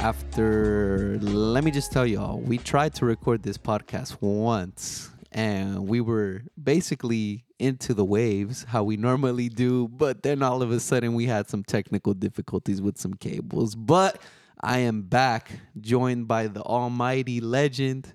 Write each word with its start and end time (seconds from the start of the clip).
after 0.00 1.18
let 1.20 1.62
me 1.62 1.70
just 1.70 1.92
tell 1.92 2.06
y'all, 2.06 2.40
we 2.40 2.56
tried 2.56 2.94
to 2.94 3.04
record 3.04 3.42
this 3.42 3.58
podcast 3.58 4.16
once 4.22 5.10
and 5.32 5.86
we 5.86 6.00
were 6.00 6.42
basically 6.62 7.44
into 7.58 7.92
the 7.92 8.04
waves 8.04 8.64
how 8.64 8.82
we 8.82 8.96
normally 8.96 9.50
do, 9.50 9.88
but 9.88 10.22
then 10.22 10.42
all 10.42 10.62
of 10.62 10.70
a 10.70 10.80
sudden 10.80 11.12
we 11.12 11.26
had 11.26 11.50
some 11.50 11.62
technical 11.62 12.14
difficulties 12.14 12.80
with 12.80 12.96
some 12.96 13.12
cables. 13.12 13.74
But 13.74 14.22
I 14.62 14.78
am 14.78 15.02
back 15.02 15.50
joined 15.78 16.26
by 16.26 16.46
the 16.46 16.62
almighty 16.62 17.42
legend 17.42 18.14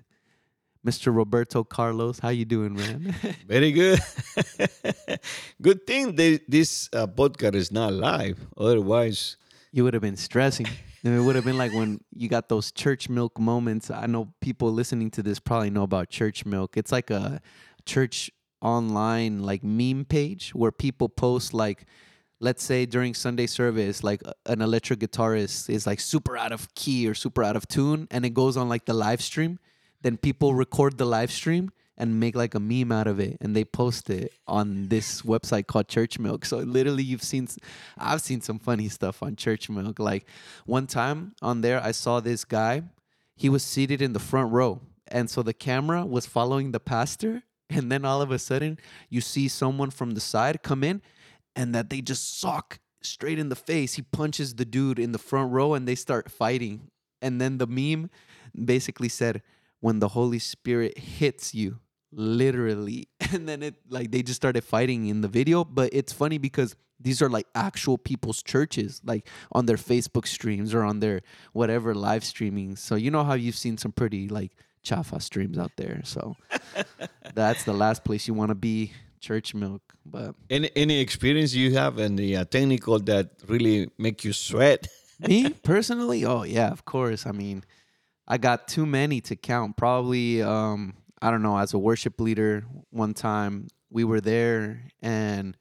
Mr. 0.84 1.14
Roberto 1.14 1.62
Carlos. 1.62 2.18
How 2.18 2.30
you 2.30 2.44
doing, 2.44 2.74
man? 2.74 3.14
Very 3.46 3.70
good. 3.70 4.00
good 5.62 5.86
thing 5.86 6.16
they, 6.16 6.40
this 6.48 6.88
uh, 6.92 7.06
podcast 7.06 7.54
is 7.54 7.70
not 7.70 7.92
live. 7.92 8.44
Otherwise, 8.56 9.36
you 9.70 9.84
would 9.84 9.94
have 9.94 10.02
been 10.02 10.16
stressing. 10.16 10.66
It 11.14 11.20
would 11.20 11.36
have 11.36 11.44
been 11.44 11.58
like 11.58 11.72
when 11.72 12.00
you 12.12 12.28
got 12.28 12.48
those 12.48 12.72
church 12.72 13.08
milk 13.08 13.38
moments. 13.38 13.90
I 13.90 14.06
know 14.06 14.32
people 14.40 14.72
listening 14.72 15.10
to 15.12 15.22
this 15.22 15.38
probably 15.38 15.70
know 15.70 15.84
about 15.84 16.08
church 16.08 16.44
milk. 16.44 16.76
It's 16.76 16.90
like 16.90 17.10
a 17.10 17.40
church 17.84 18.30
online 18.60 19.42
like 19.42 19.62
meme 19.62 20.04
page 20.04 20.50
where 20.54 20.72
people 20.72 21.08
post 21.08 21.54
like 21.54 21.86
let's 22.40 22.62
say 22.62 22.86
during 22.86 23.14
Sunday 23.14 23.46
service, 23.46 24.02
like 24.02 24.22
an 24.46 24.60
electric 24.60 24.98
guitarist 24.98 25.70
is 25.70 25.86
like 25.86 26.00
super 26.00 26.36
out 26.36 26.52
of 26.52 26.74
key 26.74 27.08
or 27.08 27.14
super 27.14 27.42
out 27.42 27.56
of 27.56 27.66
tune, 27.68 28.06
and 28.10 28.26
it 28.26 28.34
goes 28.34 28.56
on 28.56 28.68
like 28.68 28.84
the 28.84 28.94
live 28.94 29.22
stream, 29.22 29.58
then 30.02 30.16
people 30.16 30.54
record 30.54 30.98
the 30.98 31.06
live 31.06 31.30
stream 31.30 31.70
and 31.98 32.20
make 32.20 32.36
like 32.36 32.54
a 32.54 32.60
meme 32.60 32.92
out 32.92 33.06
of 33.06 33.18
it 33.18 33.36
and 33.40 33.56
they 33.56 33.64
post 33.64 34.10
it 34.10 34.32
on 34.46 34.88
this 34.88 35.22
website 35.22 35.66
called 35.66 35.88
church 35.88 36.18
milk. 36.18 36.44
So 36.44 36.58
literally 36.58 37.02
you've 37.02 37.22
seen 37.22 37.48
i've 37.98 38.20
seen 38.20 38.40
some 38.40 38.58
funny 38.58 38.88
stuff 38.88 39.22
on 39.22 39.36
church 39.36 39.68
milk. 39.70 39.98
Like 39.98 40.26
one 40.64 40.86
time 40.86 41.34
on 41.42 41.60
there 41.60 41.82
i 41.82 41.92
saw 41.92 42.20
this 42.20 42.44
guy. 42.44 42.82
He 43.34 43.48
was 43.48 43.62
seated 43.62 44.00
in 44.00 44.12
the 44.12 44.18
front 44.18 44.52
row 44.52 44.80
and 45.08 45.30
so 45.30 45.42
the 45.42 45.54
camera 45.54 46.04
was 46.04 46.26
following 46.26 46.72
the 46.72 46.80
pastor 46.80 47.42
and 47.70 47.90
then 47.90 48.04
all 48.04 48.22
of 48.22 48.30
a 48.30 48.38
sudden 48.38 48.78
you 49.08 49.20
see 49.20 49.48
someone 49.48 49.90
from 49.90 50.12
the 50.12 50.20
side 50.20 50.62
come 50.62 50.84
in 50.84 51.02
and 51.54 51.74
that 51.74 51.90
they 51.90 52.00
just 52.00 52.38
sock 52.38 52.78
straight 53.02 53.38
in 53.38 53.48
the 53.48 53.56
face. 53.56 53.94
He 53.94 54.02
punches 54.02 54.54
the 54.54 54.64
dude 54.64 54.98
in 54.98 55.12
the 55.12 55.18
front 55.18 55.52
row 55.52 55.74
and 55.74 55.86
they 55.86 55.94
start 55.94 56.30
fighting. 56.30 56.90
And 57.22 57.40
then 57.40 57.58
the 57.58 57.66
meme 57.66 58.10
basically 58.64 59.08
said 59.08 59.42
when 59.80 60.00
the 60.00 60.08
holy 60.08 60.38
spirit 60.38 60.98
hits 60.98 61.54
you 61.54 61.78
literally. 62.16 63.08
And 63.32 63.48
then 63.48 63.62
it 63.62 63.74
like 63.88 64.12
they 64.12 64.22
just 64.22 64.36
started 64.36 64.62
fighting 64.62 65.06
in 65.08 65.20
the 65.20 65.28
video. 65.28 65.64
But 65.64 65.90
it's 65.92 66.12
funny 66.12 66.38
because 66.38 66.76
these 66.98 67.20
are 67.20 67.28
like 67.28 67.46
actual 67.54 67.98
people's 67.98 68.42
churches 68.42 69.00
like 69.04 69.28
on 69.52 69.66
their 69.66 69.76
facebook 69.76 70.26
streams 70.26 70.72
or 70.72 70.82
on 70.82 71.00
their 71.00 71.20
whatever 71.52 71.94
live 71.94 72.24
streaming. 72.24 72.76
So 72.76 72.94
you 72.94 73.10
know 73.10 73.24
how 73.24 73.34
you've 73.34 73.56
seen 73.56 73.76
some 73.76 73.92
pretty 73.92 74.28
like 74.28 74.52
chafa 74.82 75.20
streams 75.20 75.58
out 75.58 75.72
there. 75.76 76.00
So 76.04 76.36
that's 77.34 77.64
the 77.64 77.74
last 77.74 78.04
place 78.04 78.26
you 78.28 78.34
want 78.34 78.50
to 78.50 78.54
be 78.54 78.92
church 79.20 79.54
milk. 79.54 79.82
But 80.06 80.36
any 80.48 80.70
any 80.76 81.00
experience 81.00 81.52
you 81.52 81.74
have 81.74 81.98
in 81.98 82.16
the 82.16 82.36
uh, 82.36 82.44
technical 82.44 82.98
that 83.00 83.30
really 83.48 83.90
make 83.98 84.24
you 84.24 84.32
sweat? 84.32 84.86
Me? 85.20 85.50
Personally? 85.50 86.24
Oh 86.24 86.44
yeah 86.44 86.70
of 86.70 86.84
course. 86.84 87.26
I 87.26 87.32
mean 87.32 87.64
i 88.28 88.38
got 88.38 88.68
too 88.68 88.86
many 88.86 89.20
to 89.20 89.36
count. 89.36 89.76
Probably 89.76 90.42
um 90.42 90.94
I 91.20 91.30
don't 91.30 91.42
know, 91.42 91.58
as 91.58 91.72
a 91.72 91.78
worship 91.78 92.20
leader, 92.20 92.64
one 92.90 93.14
time 93.14 93.68
we 93.90 94.04
were 94.04 94.20
there 94.20 94.84
and 95.00 95.56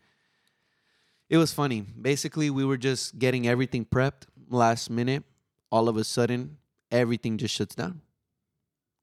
it 1.29 1.37
was 1.37 1.53
funny. 1.53 1.81
Basically, 1.81 2.49
we 2.49 2.65
were 2.65 2.77
just 2.77 3.17
getting 3.17 3.47
everything 3.47 3.85
prepped 3.85 4.25
last 4.49 4.89
minute. 4.89 5.23
All 5.71 5.89
of 5.89 5.97
a 5.97 6.03
sudden, 6.03 6.57
everything 6.91 7.37
just 7.37 7.55
shuts 7.55 7.75
down. 7.75 8.01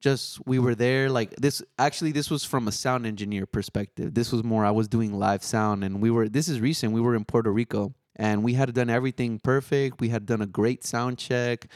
Just 0.00 0.44
we 0.46 0.58
were 0.58 0.74
there 0.74 1.08
like 1.10 1.34
this 1.36 1.62
actually 1.78 2.10
this 2.10 2.28
was 2.28 2.44
from 2.44 2.66
a 2.66 2.72
sound 2.72 3.06
engineer 3.06 3.46
perspective. 3.46 4.14
This 4.14 4.32
was 4.32 4.42
more 4.42 4.64
I 4.64 4.72
was 4.72 4.88
doing 4.88 5.12
live 5.12 5.44
sound 5.44 5.84
and 5.84 6.00
we 6.00 6.10
were 6.10 6.28
this 6.28 6.48
is 6.48 6.60
recent. 6.60 6.92
We 6.92 7.00
were 7.00 7.14
in 7.14 7.24
Puerto 7.24 7.52
Rico 7.52 7.94
and 8.16 8.42
we 8.42 8.54
had 8.54 8.72
done 8.74 8.90
everything 8.90 9.38
perfect. 9.38 10.00
We 10.00 10.10
had 10.10 10.26
done 10.26 10.42
a 10.42 10.46
great 10.46 10.84
sound 10.84 11.18
check. 11.18 11.68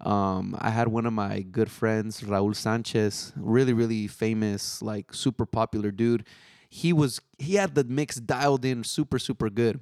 Um, 0.00 0.56
I 0.58 0.70
had 0.70 0.88
one 0.88 1.06
of 1.06 1.12
my 1.12 1.42
good 1.42 1.70
friends, 1.70 2.20
Raul 2.20 2.54
Sanchez, 2.54 3.32
really, 3.36 3.72
really 3.72 4.06
famous, 4.06 4.82
like 4.82 5.14
super 5.14 5.46
popular 5.46 5.90
dude. 5.90 6.26
He 6.68 6.92
was 6.92 7.20
he 7.38 7.54
had 7.54 7.74
the 7.74 7.84
mix 7.84 8.16
dialed 8.16 8.64
in 8.64 8.82
super, 8.84 9.18
super 9.18 9.48
good. 9.48 9.80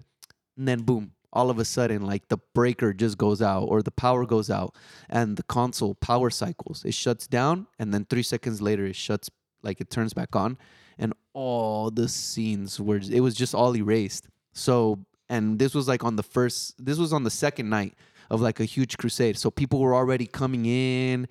And 0.56 0.68
then 0.68 0.82
boom, 0.82 1.12
all 1.32 1.48
of 1.48 1.58
a 1.58 1.64
sudden, 1.64 2.02
like 2.02 2.28
the 2.28 2.38
breaker 2.54 2.92
just 2.92 3.16
goes 3.16 3.40
out 3.40 3.64
or 3.64 3.82
the 3.82 3.90
power 3.90 4.26
goes 4.26 4.50
out 4.50 4.74
and 5.08 5.36
the 5.38 5.42
console 5.44 5.94
power 5.94 6.28
cycles. 6.28 6.84
It 6.84 6.94
shuts 6.94 7.26
down 7.26 7.66
and 7.78 7.94
then 7.94 8.04
three 8.04 8.22
seconds 8.22 8.60
later 8.60 8.84
it 8.84 8.96
shuts 8.96 9.30
like 9.62 9.80
it 9.80 9.90
turns 9.90 10.12
back 10.12 10.36
on 10.36 10.58
and 10.98 11.14
all 11.32 11.90
the 11.90 12.08
scenes 12.08 12.78
were 12.78 13.00
it 13.10 13.20
was 13.20 13.34
just 13.34 13.54
all 13.54 13.74
erased. 13.74 14.28
So 14.52 15.06
and 15.32 15.58
this 15.58 15.74
was 15.74 15.88
like 15.88 16.04
on 16.04 16.16
the 16.16 16.22
first 16.22 16.84
this 16.84 16.98
was 16.98 17.12
on 17.12 17.24
the 17.24 17.30
second 17.30 17.68
night 17.70 17.94
of 18.30 18.40
like 18.40 18.60
a 18.60 18.64
huge 18.64 18.98
crusade 18.98 19.36
so 19.36 19.50
people 19.50 19.80
were 19.80 19.94
already 19.94 20.26
coming 20.26 20.66
in 20.66 21.26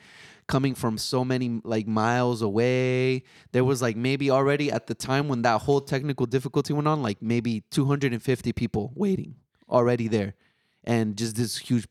coming 0.47 0.73
from 0.73 0.97
so 0.97 1.23
many 1.23 1.61
like 1.63 1.87
miles 1.87 2.41
away 2.41 3.23
there 3.51 3.63
was 3.63 3.81
like 3.81 3.95
maybe 3.95 4.31
already 4.31 4.71
at 4.71 4.87
the 4.87 4.95
time 4.95 5.27
when 5.27 5.43
that 5.43 5.61
whole 5.61 5.79
technical 5.79 6.25
difficulty 6.25 6.73
went 6.73 6.87
on 6.87 7.01
like 7.03 7.21
maybe 7.21 7.63
250 7.69 8.51
people 8.53 8.91
waiting 8.95 9.35
already 9.69 10.07
there 10.07 10.33
and 10.83 11.15
just 11.15 11.35
this 11.35 11.59
huge 11.59 11.87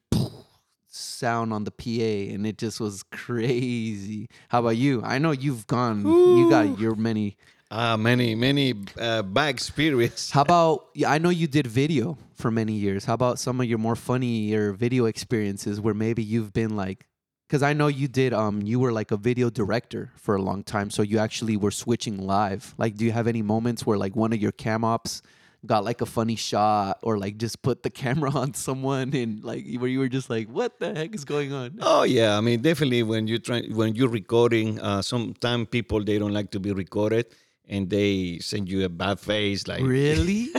sound 0.93 1.53
on 1.53 1.63
the 1.65 1.71
PA 1.71 2.35
and 2.35 2.45
it 2.45 2.59
just 2.59 2.81
was 2.81 3.05
crazy. 3.05 4.29
How 4.49 4.59
about 4.61 4.77
you? 4.77 5.01
I 5.05 5.19
know 5.19 5.31
you've 5.31 5.67
gone 5.69 6.05
Ooh. 6.05 6.39
you 6.41 6.51
got 6.51 6.79
your 6.81 6.97
many 6.97 7.37
uh, 7.71 7.97
many, 7.97 8.35
many 8.35 8.75
uh, 8.99 9.23
bad 9.23 9.49
experience. 9.49 10.31
How 10.31 10.43
about, 10.43 10.87
I 11.07 11.19
know 11.19 11.31
you 11.31 11.47
did 11.47 11.67
video 11.67 12.19
for 12.35 12.51
many 12.51 12.73
years. 12.73 13.05
How 13.05 13.15
about 13.15 13.39
some 13.39 13.61
of 13.61 13.67
your 13.67 13.79
more 13.79 13.97
funny 13.97 14.51
funnier 14.51 14.73
video 14.73 15.05
experiences 15.07 15.81
where 15.81 15.95
maybe 15.95 16.23
you've 16.23 16.53
been 16.53 16.77
like, 16.77 17.07
because 17.49 17.63
I 17.63 17.73
know 17.73 17.87
you 17.87 18.09
did, 18.09 18.33
um, 18.33 18.63
you 18.63 18.79
were 18.81 18.93
like 18.93 19.11
a 19.13 19.17
video 19.17 19.51
director 19.51 20.13
for 20.17 20.35
a 20.35 20.43
long 20.43 20.63
time. 20.65 20.91
So 20.91 21.03
you 21.03 21.19
actually 21.19 21.57
were 21.57 21.71
switching 21.71 22.19
live. 22.19 22.75
Like, 22.77 22.97
do 22.97 23.05
you 23.05 23.13
have 23.13 23.27
any 23.27 23.43
moments 23.43 23.87
where 23.87 23.99
like 23.99 24.17
one 24.17 24.33
of 24.33 24.41
your 24.41 24.53
cam 24.53 24.85
ops 24.85 25.23
got 25.67 25.85
like 25.85 26.01
a 26.01 26.07
funny 26.07 26.37
shot 26.37 26.99
or 27.03 27.19
like 27.19 27.37
just 27.37 27.63
put 27.63 27.83
the 27.83 27.91
camera 28.03 28.31
on 28.31 28.55
someone 28.55 29.15
and 29.15 29.45
like 29.45 29.65
where 29.79 29.89
you 29.89 29.99
were 29.99 30.09
just 30.09 30.31
like 30.31 30.49
what 30.49 30.81
the 30.81 30.95
heck 30.95 31.15
is 31.15 31.25
going 31.25 31.53
on 31.53 31.77
oh 31.83 32.03
yeah 32.03 32.39
i 32.39 32.41
mean 32.41 32.63
definitely 32.63 33.03
when 33.03 33.27
you 33.27 33.39
try 33.39 33.61
when 33.73 33.95
you're 33.95 34.09
recording 34.09 34.81
uh 34.81 35.03
sometimes 35.03 35.69
people 35.69 36.03
they 36.03 36.19
don't 36.19 36.33
like 36.33 36.51
to 36.51 36.59
be 36.59 36.73
recorded 36.73 37.27
and 37.71 37.89
they 37.89 38.39
send 38.43 38.69
you 38.69 38.85
a 38.85 38.89
bad 38.91 39.19
face 39.19 39.67
like 39.67 39.81
really? 39.83 40.49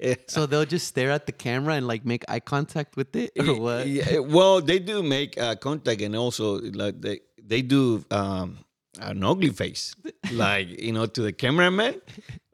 Yeah. 0.00 0.16
so 0.26 0.44
they'll 0.46 0.66
just 0.66 0.88
stare 0.88 1.12
at 1.12 1.26
the 1.26 1.32
camera 1.32 1.74
and 1.74 1.86
like 1.86 2.04
make 2.04 2.24
eye 2.28 2.40
contact 2.40 2.96
with 2.96 3.14
it 3.14 3.30
or 3.38 3.54
what? 3.60 3.86
yeah, 3.86 4.18
well 4.18 4.60
they 4.60 4.80
do 4.80 5.02
make 5.04 5.38
uh, 5.38 5.54
contact 5.54 6.02
and 6.02 6.16
also 6.16 6.58
like 6.74 7.00
they 7.00 7.20
they 7.38 7.62
do 7.62 8.04
um, 8.10 8.58
an 9.00 9.22
ugly 9.22 9.50
face. 9.50 9.94
Like 10.32 10.68
you 10.82 10.92
know 10.92 11.06
to 11.06 11.22
the 11.22 11.32
cameraman 11.32 12.02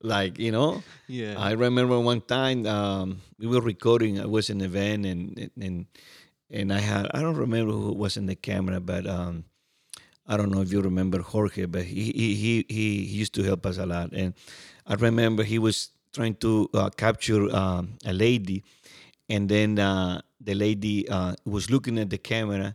like 0.02 0.38
you 0.38 0.52
know 0.52 0.84
yeah. 1.08 1.34
I 1.36 1.52
remember 1.52 1.98
one 1.98 2.20
time 2.20 2.66
um, 2.68 3.20
we 3.40 3.48
were 3.48 3.60
recording 3.60 4.20
i 4.20 4.26
was 4.26 4.48
in 4.50 4.60
an 4.60 4.66
event 4.66 5.06
and 5.06 5.50
and 5.58 5.86
and 6.50 6.72
i 6.72 6.78
had 6.78 7.08
i 7.12 7.20
don't 7.20 7.34
remember 7.36 7.72
who 7.72 7.92
was 7.92 8.16
in 8.16 8.26
the 8.26 8.36
camera 8.36 8.78
but 8.78 9.08
um 9.08 9.44
I 10.26 10.36
don't 10.36 10.50
know 10.50 10.62
if 10.62 10.72
you 10.72 10.80
remember 10.80 11.20
Jorge, 11.20 11.66
but 11.66 11.84
he 11.84 12.12
he 12.12 12.34
he, 12.34 12.64
he 12.68 13.18
used 13.18 13.34
to 13.34 13.42
help 13.42 13.66
us 13.66 13.78
a 13.78 13.86
lot. 13.86 14.12
And 14.12 14.34
I 14.86 14.94
remember 14.94 15.42
he 15.42 15.58
was 15.58 15.90
trying 16.12 16.36
to 16.36 16.70
uh, 16.72 16.90
capture 16.90 17.54
um, 17.54 17.98
a 18.06 18.12
lady, 18.12 18.64
and 19.28 19.48
then 19.48 19.78
uh, 19.78 20.22
the 20.40 20.54
lady 20.54 21.08
uh, 21.08 21.34
was 21.44 21.70
looking 21.70 21.98
at 21.98 22.08
the 22.08 22.18
camera, 22.18 22.74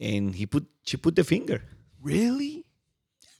and 0.00 0.34
he 0.34 0.46
put 0.46 0.66
she 0.84 0.96
put 0.96 1.16
the 1.16 1.24
finger. 1.24 1.62
Really? 2.00 2.64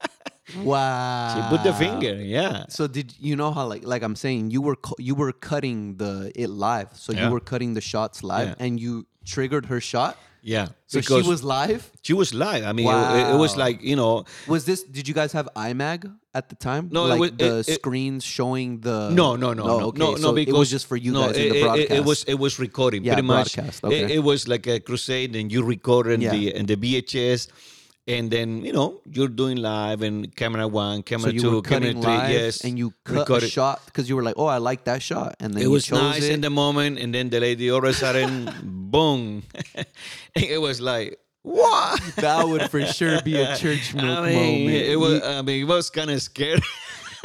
wow. 0.62 1.34
She 1.34 1.56
put 1.56 1.64
the 1.64 1.72
finger. 1.72 2.14
Yeah. 2.14 2.66
So 2.68 2.86
did 2.86 3.14
you 3.18 3.36
know 3.36 3.52
how 3.52 3.66
like 3.66 3.84
like 3.84 4.02
I'm 4.02 4.16
saying 4.16 4.50
you 4.50 4.60
were 4.60 4.76
you 4.98 5.14
were 5.14 5.32
cutting 5.32 5.96
the 5.96 6.32
it 6.34 6.50
live, 6.50 6.90
so 6.94 7.12
yeah. 7.12 7.26
you 7.26 7.32
were 7.32 7.40
cutting 7.40 7.74
the 7.74 7.80
shots 7.80 8.22
live, 8.22 8.48
yeah. 8.48 8.64
and 8.66 8.80
you 8.80 9.06
triggered 9.28 9.66
her 9.66 9.80
shot. 9.80 10.16
Yeah. 10.42 10.68
So 10.86 11.00
she 11.00 11.22
was 11.22 11.44
live. 11.44 11.90
She 12.02 12.14
was 12.14 12.32
live. 12.32 12.64
I 12.64 12.72
mean, 12.72 12.86
it, 12.88 13.34
it, 13.34 13.36
was 13.36 13.56
like 13.56 13.82
you 13.82 13.96
know. 13.96 14.24
Was 14.46 14.64
this? 14.64 14.82
Did 14.82 15.06
you 15.08 15.14
guys 15.14 15.32
have 15.32 15.48
IMAG 15.54 16.10
at 16.34 16.48
the 16.48 16.54
time? 16.54 16.88
No, 16.90 17.04
like 17.04 17.16
it 17.16 17.20
was, 17.20 17.30
the 17.32 17.72
it, 17.72 17.74
screens 17.74 18.24
showing 18.24 18.80
the. 18.80 19.10
No, 19.10 19.36
no, 19.36 19.52
no, 19.52 19.64
oh, 19.64 19.78
no, 19.78 19.86
okay. 19.88 19.98
no, 19.98 20.16
so 20.16 20.32
because 20.32 20.54
it 20.54 20.58
was 20.58 20.70
just 20.70 20.86
for 20.86 20.96
you 20.96 21.12
no, 21.12 21.26
guys 21.26 21.36
in 21.36 21.52
the 21.52 21.62
broadcast. 21.62 21.90
It, 21.90 22.04
was 22.04 22.24
it 22.24 22.38
was 22.38 22.58
recording 22.58 23.04
yeah, 23.04 23.14
pretty 23.14 23.26
much. 23.26 23.58
Okay. 23.58 24.14
It, 24.14 24.22
was 24.22 24.48
like 24.48 24.66
a 24.66 24.80
crusade, 24.80 25.34
and 25.36 25.52
you 25.52 25.62
recorded 25.64 26.22
yeah. 26.22 26.30
the 26.30 26.54
and 26.54 26.66
the 26.68 26.76
VHS 26.76 27.48
and 28.08 28.30
then 28.30 28.64
you 28.64 28.72
know 28.72 29.00
you're 29.04 29.28
doing 29.28 29.58
live 29.58 30.02
and 30.02 30.34
camera 30.34 30.66
one, 30.66 31.02
camera 31.02 31.30
so 31.32 31.38
two, 31.38 31.62
camera 31.62 31.92
three, 31.92 32.32
yes, 32.32 32.64
and 32.64 32.78
you 32.78 32.92
cut 33.04 33.42
a 33.42 33.46
shot 33.46 33.84
because 33.84 34.08
you 34.08 34.16
were 34.16 34.22
like, 34.22 34.34
oh, 34.38 34.46
I 34.46 34.58
like 34.58 34.84
that 34.84 35.02
shot, 35.02 35.36
and 35.38 35.52
then 35.54 35.62
it 35.62 35.68
was 35.68 35.92
nice 35.92 36.24
it. 36.24 36.32
in 36.32 36.40
the 36.40 36.50
moment, 36.50 36.98
and 36.98 37.14
then 37.14 37.28
the 37.28 37.38
lady 37.38 37.70
all 37.70 37.78
of 37.78 37.84
a 37.84 37.92
sudden, 37.92 38.50
boom, 38.64 39.42
it 40.34 40.60
was 40.60 40.80
like 40.80 41.20
What? 41.42 42.00
that 42.16 42.48
would 42.48 42.70
for 42.70 42.84
sure 42.86 43.20
be 43.22 43.36
a 43.36 43.56
church 43.56 43.94
I 43.96 44.00
mean, 44.00 44.64
moment. 44.66 44.86
It 44.88 44.98
was. 44.98 45.22
I 45.22 45.42
mean, 45.42 45.62
it 45.62 45.68
was 45.68 45.90
kind 45.90 46.10
of 46.10 46.20
scary. 46.22 46.60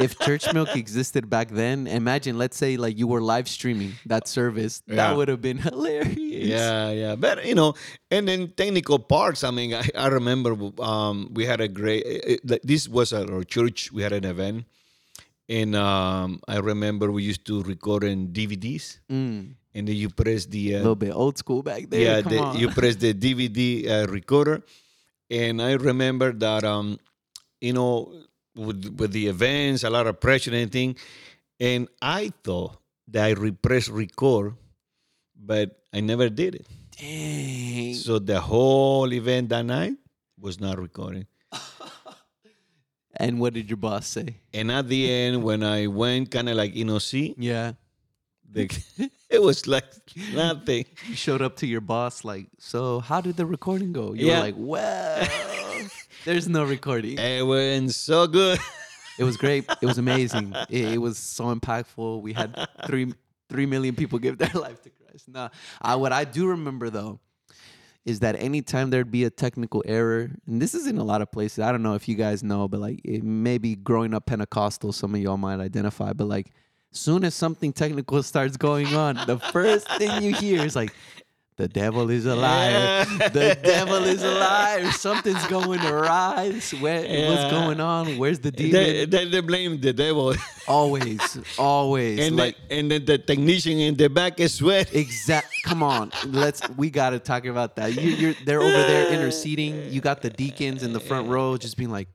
If 0.00 0.18
church 0.18 0.52
milk 0.52 0.76
existed 0.76 1.30
back 1.30 1.48
then, 1.50 1.86
imagine, 1.86 2.38
let's 2.38 2.56
say, 2.56 2.76
like 2.76 2.98
you 2.98 3.06
were 3.06 3.20
live 3.20 3.48
streaming 3.48 3.92
that 4.06 4.28
service, 4.28 4.82
yeah. 4.86 4.96
that 4.96 5.16
would 5.16 5.28
have 5.28 5.40
been 5.40 5.58
hilarious. 5.58 6.16
Yeah, 6.18 6.90
yeah, 6.90 7.14
but 7.16 7.46
you 7.46 7.54
know, 7.54 7.74
and 8.10 8.26
then 8.28 8.52
technical 8.56 8.98
parts. 8.98 9.44
I 9.44 9.50
mean, 9.50 9.74
I, 9.74 9.84
I 9.96 10.08
remember 10.08 10.56
um, 10.82 11.30
we 11.32 11.46
had 11.46 11.60
a 11.60 11.68
great. 11.68 12.04
It, 12.06 12.66
this 12.66 12.88
was 12.88 13.12
at 13.12 13.30
our 13.30 13.44
church. 13.44 13.92
We 13.92 14.02
had 14.02 14.12
an 14.12 14.24
event, 14.24 14.64
and 15.48 15.76
um, 15.76 16.40
I 16.48 16.58
remember 16.58 17.10
we 17.10 17.22
used 17.22 17.46
to 17.46 17.62
record 17.62 18.04
in 18.04 18.28
DVDs. 18.28 18.98
Mm. 19.10 19.54
And 19.76 19.88
then 19.88 19.96
you 19.96 20.08
press 20.08 20.46
the 20.46 20.74
a 20.74 20.76
uh, 20.76 20.78
little 20.78 20.94
bit 20.94 21.10
old 21.10 21.36
school 21.36 21.60
back 21.60 21.90
there. 21.90 22.00
Yeah, 22.00 22.20
the, 22.20 22.54
you 22.56 22.70
press 22.70 22.94
the 22.94 23.12
DVD 23.12 23.90
uh, 23.90 24.06
recorder, 24.06 24.62
and 25.28 25.60
I 25.60 25.72
remember 25.72 26.32
that 26.32 26.62
um, 26.62 27.00
you 27.60 27.72
know 27.72 28.14
with 28.54 28.96
with 28.98 29.12
the 29.12 29.26
events, 29.28 29.84
a 29.84 29.90
lot 29.90 30.06
of 30.06 30.20
pressure 30.20 30.50
and 30.50 30.56
anything. 30.56 30.96
And 31.60 31.88
I 32.02 32.32
thought 32.42 32.76
that 33.08 33.24
I 33.24 33.30
repress 33.32 33.88
record, 33.88 34.54
but 35.36 35.78
I 35.92 36.00
never 36.00 36.28
did 36.28 36.56
it. 36.56 36.66
Dang. 36.98 37.94
So 37.94 38.18
the 38.18 38.40
whole 38.40 39.12
event 39.12 39.48
that 39.50 39.64
night 39.64 39.94
was 40.38 40.60
not 40.60 40.78
recording. 40.78 41.26
and 43.16 43.40
what 43.40 43.54
did 43.54 43.68
your 43.68 43.76
boss 43.76 44.06
say? 44.06 44.36
And 44.52 44.70
at 44.70 44.88
the 44.88 45.10
end, 45.10 45.42
when 45.42 45.62
I 45.62 45.86
went 45.86 46.30
kind 46.30 46.48
of 46.48 46.56
like, 46.56 46.74
you 46.74 46.84
know, 46.84 46.98
see? 46.98 47.34
Yeah. 47.38 47.72
The, 48.50 48.70
it 49.30 49.42
was 49.42 49.66
like 49.66 49.84
nothing. 50.32 50.84
You 51.08 51.16
showed 51.16 51.42
up 51.42 51.56
to 51.56 51.66
your 51.66 51.80
boss 51.80 52.24
like, 52.24 52.46
so 52.58 53.00
how 53.00 53.20
did 53.20 53.36
the 53.36 53.46
recording 53.46 53.92
go? 53.92 54.12
You 54.12 54.26
yeah. 54.26 54.36
were 54.36 54.40
like, 54.40 54.54
well. 54.56 55.28
There's 56.24 56.48
no 56.48 56.64
recording. 56.64 57.18
It 57.18 57.46
went 57.46 57.92
so 57.92 58.26
good. 58.26 58.58
It 59.18 59.24
was 59.24 59.36
great. 59.36 59.66
It 59.82 59.86
was 59.86 59.98
amazing. 59.98 60.54
It, 60.70 60.94
it, 60.94 60.98
was 60.98 61.18
so 61.18 61.54
impactful. 61.54 62.22
We 62.22 62.32
had 62.32 62.66
three 62.86 63.12
three 63.50 63.66
million 63.66 63.94
people 63.94 64.18
give 64.18 64.38
their 64.38 64.50
life 64.54 64.80
to 64.82 64.90
Christ. 64.90 65.28
Nah, 65.28 65.50
uh, 65.82 65.98
what 65.98 66.12
I 66.12 66.24
do 66.24 66.46
remember 66.48 66.88
though 66.88 67.20
is 68.06 68.20
that 68.20 68.36
anytime 68.36 68.88
there'd 68.88 69.10
be 69.10 69.24
a 69.24 69.30
technical 69.30 69.82
error, 69.86 70.30
and 70.46 70.62
this 70.62 70.74
is 70.74 70.86
in 70.86 70.96
a 70.96 71.04
lot 71.04 71.20
of 71.20 71.30
places. 71.30 71.58
I 71.58 71.70
don't 71.72 71.82
know 71.82 71.94
if 71.94 72.08
you 72.08 72.14
guys 72.14 72.42
know, 72.42 72.68
but 72.68 72.80
like 72.80 73.02
it 73.04 73.22
maybe 73.22 73.76
growing 73.76 74.14
up 74.14 74.24
Pentecostal, 74.24 74.92
some 74.92 75.14
of 75.14 75.20
y'all 75.20 75.36
might 75.36 75.60
identify. 75.60 76.14
But 76.14 76.28
like, 76.28 76.52
soon 76.90 77.24
as 77.24 77.34
something 77.34 77.72
technical 77.72 78.22
starts 78.32 78.56
going 78.56 78.94
on, 78.94 79.16
the 79.26 79.38
first 79.38 79.88
thing 79.98 80.22
you 80.22 80.34
hear 80.34 80.64
is 80.64 80.74
like, 80.74 80.94
the 81.56 81.68
devil 81.68 82.10
is 82.10 82.26
a 82.26 82.34
liar. 82.34 83.04
the 83.04 83.56
devil 83.62 84.02
is 84.04 84.22
a 84.22 84.30
liar. 84.30 84.90
Something's 84.90 85.46
going 85.46 85.80
awry. 85.80 86.60
Where, 86.80 87.04
yeah. 87.04 87.28
What's 87.28 87.50
going 87.52 87.80
on? 87.80 88.18
Where's 88.18 88.40
the 88.40 88.50
demon? 88.50 88.72
They, 88.72 89.04
they, 89.04 89.24
they 89.26 89.40
blame 89.40 89.80
the 89.80 89.92
devil. 89.92 90.34
always, 90.68 91.38
always. 91.56 92.18
And 92.18 92.36
like, 92.36 92.56
the, 92.68 92.74
and 92.74 92.90
then 92.90 93.04
the 93.04 93.18
technician 93.18 93.78
in 93.78 93.96
the 93.96 94.08
back 94.08 94.40
is 94.40 94.54
sweat. 94.54 94.92
Exact. 94.94 95.54
Come 95.64 95.82
on, 95.82 96.10
let's. 96.26 96.60
We 96.70 96.90
got 96.90 97.10
to 97.10 97.20
talk 97.20 97.44
about 97.44 97.76
that. 97.76 97.94
You, 97.94 98.10
you're 98.10 98.34
they're 98.44 98.60
over 98.60 98.70
there 98.70 99.12
interceding. 99.12 99.92
You 99.92 100.00
got 100.00 100.22
the 100.22 100.30
deacons 100.30 100.82
in 100.82 100.92
the 100.92 101.00
front 101.00 101.28
row, 101.28 101.56
just 101.56 101.76
being 101.76 101.90
like, 101.90 102.08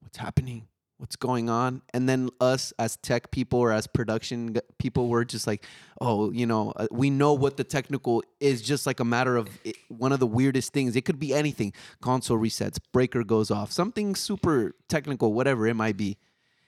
"What's 0.00 0.18
happening? 0.18 0.68
What's 0.98 1.16
going 1.16 1.50
on. 1.50 1.82
And 1.92 2.08
then 2.08 2.30
us 2.40 2.72
as 2.78 2.96
tech 2.96 3.30
people 3.30 3.58
or 3.58 3.72
as 3.72 3.86
production 3.86 4.56
people 4.78 5.08
were 5.08 5.24
just 5.24 5.46
like 5.46 5.64
oh 6.00 6.30
you 6.30 6.46
know 6.46 6.72
uh, 6.76 6.86
we 6.90 7.10
know 7.10 7.32
what 7.32 7.56
the 7.56 7.64
technical 7.64 8.22
is 8.40 8.62
just 8.62 8.86
like 8.86 9.00
a 9.00 9.04
matter 9.04 9.36
of 9.36 9.48
it, 9.64 9.76
one 9.88 10.12
of 10.12 10.20
the 10.20 10.26
weirdest 10.26 10.72
things. 10.72 10.96
It 10.96 11.04
could 11.04 11.18
be 11.18 11.34
anything. 11.34 11.72
Console 12.00 12.38
resets 12.38 12.78
breaker 12.92 13.24
goes 13.24 13.50
off 13.50 13.72
something 13.72 14.14
super 14.14 14.74
technical 14.88 15.32
whatever 15.32 15.66
it 15.66 15.74
might 15.74 15.96
be. 15.96 16.16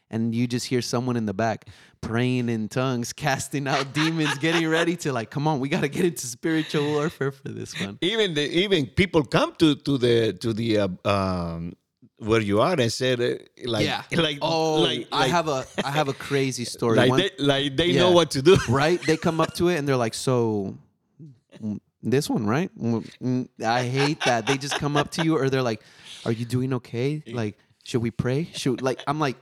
And 0.08 0.32
you 0.32 0.46
just 0.46 0.67
hear 0.67 0.82
someone 0.82 1.17
in 1.17 1.26
the 1.26 1.34
back 1.34 1.69
praying 2.00 2.49
in 2.49 2.69
tongues 2.69 3.12
casting 3.25 3.67
out 3.67 3.93
demons 3.93 4.38
getting 4.38 4.69
ready 4.69 4.96
to 4.96 5.12
like 5.12 5.31
come 5.31 5.49
on 5.49 5.58
we 5.61 5.69
got 5.69 5.81
to 5.81 5.88
get 5.88 6.05
into 6.05 6.26
spiritual 6.26 6.84
warfare 6.84 7.32
for 7.32 7.49
this 7.49 7.78
one. 7.81 7.99
Even 8.00 8.34
the 8.34 8.43
even 8.43 8.87
people 8.87 9.25
come 9.25 9.55
to 9.58 9.76
to 9.76 9.99
the 9.99 10.32
to 10.34 10.52
the 10.52 10.78
uh, 10.78 10.88
um 11.05 11.75
where 12.19 12.41
you 12.41 12.61
are 12.61 12.79
and 12.79 12.93
said 12.93 13.21
uh, 13.21 13.35
like 13.65 13.85
yeah. 13.85 14.03
like 14.13 14.39
oh 14.41 14.83
like, 14.83 15.09
I 15.13 15.29
have 15.29 15.49
a 15.49 15.67
I 15.85 15.91
have 15.91 16.09
a 16.09 16.13
crazy 16.29 16.65
story. 16.65 16.97
like 16.97 17.11
One, 17.11 17.21
they, 17.21 17.31
like 17.39 17.77
they 17.77 17.87
yeah. 17.89 18.01
know 18.01 18.13
what 18.13 18.31
to 18.33 18.43
do, 18.43 18.57
right? 18.69 19.01
They 19.03 19.17
come 19.17 19.41
up 19.41 19.55
to 19.55 19.69
it 19.69 19.77
and 19.77 19.87
they're 19.87 19.97
like, 19.97 20.15
so 20.15 20.77
mm, 21.63 21.79
this 22.03 22.31
one, 22.31 22.47
right? 22.47 22.71
Mm, 22.79 23.11
mm, 23.23 23.65
I 23.65 23.85
hate 23.85 24.21
that. 24.25 24.47
They 24.47 24.57
just 24.57 24.79
come 24.79 24.97
up 24.97 25.11
to 25.13 25.25
you 25.25 25.37
or 25.37 25.51
they're 25.51 25.63
like, 25.63 25.83
are 26.25 26.33
you 26.33 26.45
doing 26.45 26.73
okay? 26.75 27.23
Like, 27.27 27.59
should 27.85 28.03
we 28.03 28.11
pray? 28.11 28.49
Should 28.55 28.83
like 28.83 29.03
I'm 29.07 29.21
like 29.21 29.37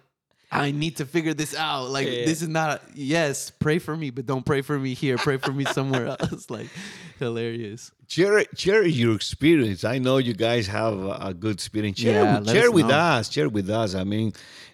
I 0.55 0.71
need 0.71 0.97
to 0.99 1.07
figure 1.07 1.35
this 1.35 1.55
out. 1.55 1.91
Like 1.91 2.07
yeah. 2.07 2.25
this 2.25 2.41
is 2.41 2.49
not 2.49 2.71
a, 2.71 2.81
yes, 2.95 3.51
pray 3.51 3.79
for 3.79 3.97
me, 3.97 4.11
but 4.11 4.25
don't 4.27 4.47
pray 4.47 4.63
for 4.63 4.79
me 4.79 4.95
here. 4.95 5.17
Pray 5.17 5.37
for 5.37 5.53
me 5.53 5.65
somewhere 5.65 6.07
else. 6.21 6.49
Like 6.49 6.69
hilarious. 7.19 7.91
Share 8.07 8.45
share 8.57 8.87
your 8.87 9.15
experience. 9.17 9.85
I 9.85 9.99
know 9.99 10.19
you 10.19 10.35
guys 10.35 10.67
have 10.69 10.99
a, 10.99 11.19
a 11.21 11.35
good 11.35 11.55
experience. 11.55 11.99
Share, 11.99 12.25
yeah, 12.25 12.43
share 12.45 12.71
with 12.71 12.87
know. 12.87 12.95
us. 12.95 13.31
Share 13.31 13.49
with 13.49 13.69
us. 13.69 13.95
I 13.95 14.05
mean, 14.05 14.33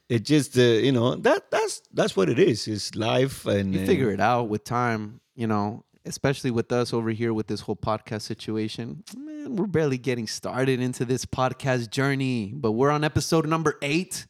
it 0.08 0.24
just 0.24 0.58
uh, 0.58 0.62
you 0.62 0.92
know 0.92 1.14
that 1.16 1.50
that's 1.50 1.82
that's 1.92 2.14
what 2.14 2.28
it 2.28 2.38
is. 2.38 2.68
It's 2.68 2.94
life, 2.94 3.46
and 3.46 3.74
you 3.74 3.86
figure 3.86 4.10
it 4.10 4.20
out 4.20 4.48
with 4.48 4.64
time. 4.64 5.20
You 5.34 5.46
know, 5.46 5.84
especially 6.04 6.50
with 6.50 6.70
us 6.72 6.92
over 6.92 7.10
here 7.10 7.32
with 7.32 7.46
this 7.46 7.60
whole 7.60 7.76
podcast 7.76 8.22
situation. 8.22 9.02
Man, 9.16 9.56
we're 9.56 9.66
barely 9.66 9.96
getting 9.96 10.26
started 10.26 10.80
into 10.80 11.04
this 11.06 11.24
podcast 11.24 11.90
journey, 11.90 12.52
but 12.54 12.72
we're 12.72 12.90
on 12.90 13.04
episode 13.04 13.46
number 13.46 13.78
eight 13.80 14.26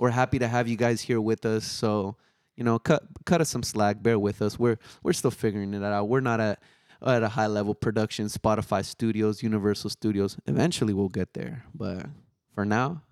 we're 0.00 0.10
happy 0.10 0.38
to 0.38 0.48
have 0.48 0.66
you 0.66 0.76
guys 0.76 1.02
here 1.02 1.20
with 1.20 1.44
us. 1.44 1.64
So, 1.66 2.16
you 2.56 2.64
know, 2.64 2.78
cut 2.78 3.02
cut 3.26 3.42
us 3.42 3.50
some 3.50 3.62
slack. 3.62 4.02
Bear 4.02 4.18
with 4.18 4.40
us. 4.40 4.58
We're 4.58 4.78
we're 5.02 5.12
still 5.12 5.30
figuring 5.30 5.74
it 5.74 5.82
out. 5.84 6.08
We're 6.08 6.20
not 6.20 6.40
at 6.40 6.62
at 7.06 7.22
a 7.22 7.28
high 7.28 7.46
level 7.46 7.74
production. 7.74 8.26
Spotify 8.26 8.82
Studios, 8.82 9.42
Universal 9.42 9.90
Studios. 9.90 10.38
Eventually, 10.46 10.94
we'll 10.94 11.10
get 11.10 11.34
there. 11.34 11.64
But 11.74 12.06
for 12.54 12.64
now, 12.64 13.02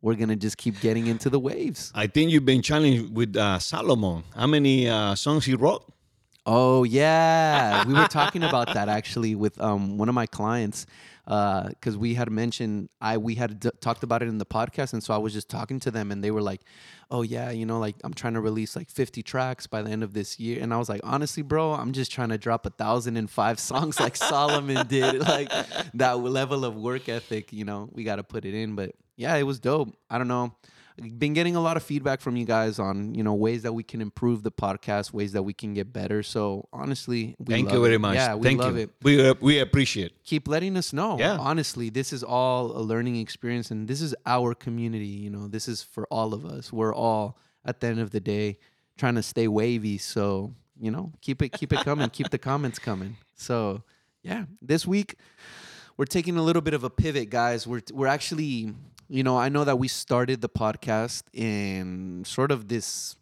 we're 0.00 0.14
gonna 0.14 0.36
just 0.36 0.56
keep 0.56 0.80
getting 0.80 1.08
into 1.08 1.28
the 1.28 1.40
waves. 1.40 1.90
I 1.96 2.06
think 2.06 2.30
you've 2.30 2.46
been 2.46 2.62
challenged 2.62 3.12
with 3.12 3.36
uh, 3.36 3.58
Solomon. 3.58 4.22
How 4.34 4.46
many 4.46 4.88
uh, 4.88 5.16
songs 5.16 5.46
he 5.46 5.54
wrote? 5.54 5.84
Oh 6.48 6.84
yeah, 6.84 7.84
we 7.88 7.92
were 7.92 8.06
talking 8.06 8.44
about 8.44 8.72
that 8.74 8.88
actually 8.88 9.34
with 9.34 9.60
um, 9.60 9.98
one 9.98 10.08
of 10.08 10.14
my 10.14 10.26
clients 10.26 10.86
because 11.26 11.96
uh, 11.96 11.98
we 11.98 12.14
had 12.14 12.30
mentioned 12.30 12.88
I 13.00 13.18
we 13.18 13.34
had 13.34 13.58
d- 13.58 13.70
talked 13.80 14.04
about 14.04 14.22
it 14.22 14.28
in 14.28 14.38
the 14.38 14.46
podcast, 14.46 14.92
and 14.92 15.02
so 15.02 15.12
I 15.12 15.18
was 15.18 15.32
just 15.32 15.48
talking 15.48 15.80
to 15.80 15.90
them, 15.90 16.12
and 16.12 16.22
they 16.22 16.30
were 16.30 16.40
like, 16.40 16.60
"Oh 17.10 17.22
yeah, 17.22 17.50
you 17.50 17.66
know, 17.66 17.80
like 17.80 17.96
I'm 18.04 18.14
trying 18.14 18.34
to 18.34 18.40
release 18.40 18.76
like 18.76 18.88
50 18.88 19.24
tracks 19.24 19.66
by 19.66 19.82
the 19.82 19.90
end 19.90 20.04
of 20.04 20.12
this 20.12 20.38
year," 20.38 20.62
and 20.62 20.72
I 20.72 20.76
was 20.76 20.88
like, 20.88 21.00
"Honestly, 21.02 21.42
bro, 21.42 21.72
I'm 21.72 21.92
just 21.92 22.12
trying 22.12 22.28
to 22.28 22.38
drop 22.38 22.64
a 22.64 22.70
thousand 22.70 23.16
and 23.16 23.28
five 23.28 23.58
songs 23.70 23.98
like 23.98 24.16
Solomon 24.16 24.86
did. 24.86 25.16
Like 25.26 25.50
that 25.94 26.18
level 26.20 26.64
of 26.64 26.76
work 26.76 27.08
ethic, 27.08 27.52
you 27.52 27.64
know, 27.64 27.88
we 27.92 28.04
got 28.04 28.16
to 28.16 28.22
put 28.22 28.44
it 28.44 28.54
in." 28.54 28.76
But 28.76 28.94
yeah, 29.16 29.34
it 29.34 29.42
was 29.42 29.58
dope. 29.58 29.96
I 30.08 30.18
don't 30.18 30.28
know 30.28 30.54
been 30.96 31.34
getting 31.34 31.56
a 31.56 31.60
lot 31.60 31.76
of 31.76 31.82
feedback 31.82 32.20
from 32.20 32.36
you 32.36 32.44
guys 32.44 32.78
on 32.78 33.14
you 33.14 33.22
know 33.22 33.34
ways 33.34 33.62
that 33.62 33.72
we 33.72 33.82
can 33.82 34.00
improve 34.00 34.42
the 34.42 34.50
podcast, 34.50 35.12
ways 35.12 35.32
that 35.32 35.42
we 35.42 35.52
can 35.52 35.74
get 35.74 35.92
better. 35.92 36.22
So 36.22 36.68
honestly, 36.72 37.36
thank 37.44 37.70
you 37.70 37.82
very 37.82 37.96
it. 37.96 38.00
much. 38.00 38.16
Yeah, 38.16 38.34
we 38.34 38.42
thank 38.42 38.60
love 38.60 38.76
you. 38.76 38.84
it. 38.84 38.90
We 39.02 39.28
uh, 39.28 39.34
we 39.40 39.58
appreciate. 39.58 40.24
Keep 40.24 40.48
letting 40.48 40.76
us 40.76 40.92
know. 40.92 41.18
Yeah. 41.18 41.36
honestly, 41.38 41.90
this 41.90 42.12
is 42.12 42.22
all 42.22 42.76
a 42.76 42.80
learning 42.80 43.16
experience, 43.16 43.70
and 43.70 43.88
this 43.88 44.00
is 44.00 44.14
our 44.24 44.54
community. 44.54 45.06
You 45.06 45.30
know, 45.30 45.48
this 45.48 45.68
is 45.68 45.82
for 45.82 46.06
all 46.10 46.32
of 46.32 46.44
us. 46.44 46.72
We're 46.72 46.94
all 46.94 47.38
at 47.64 47.80
the 47.80 47.88
end 47.88 48.00
of 48.00 48.10
the 48.10 48.20
day 48.20 48.58
trying 48.96 49.16
to 49.16 49.22
stay 49.22 49.48
wavy. 49.48 49.98
So 49.98 50.54
you 50.80 50.90
know, 50.90 51.12
keep 51.20 51.42
it 51.42 51.50
keep 51.52 51.72
it 51.72 51.80
coming. 51.80 52.08
keep 52.10 52.30
the 52.30 52.38
comments 52.38 52.78
coming. 52.78 53.16
So 53.34 53.82
yeah, 54.22 54.44
this 54.62 54.86
week 54.86 55.16
we're 55.96 56.04
taking 56.04 56.36
a 56.36 56.42
little 56.42 56.62
bit 56.62 56.74
of 56.74 56.84
a 56.84 56.90
pivot, 56.90 57.30
guys. 57.30 57.66
We're 57.66 57.82
we're 57.92 58.06
actually 58.06 58.74
you 59.08 59.22
know, 59.22 59.38
I 59.38 59.48
know 59.48 59.64
that 59.64 59.78
we 59.78 59.88
started 59.88 60.40
the 60.40 60.48
podcast 60.48 61.24
in 61.32 62.24
sort 62.26 62.50
of 62.50 62.68
this 62.68 63.16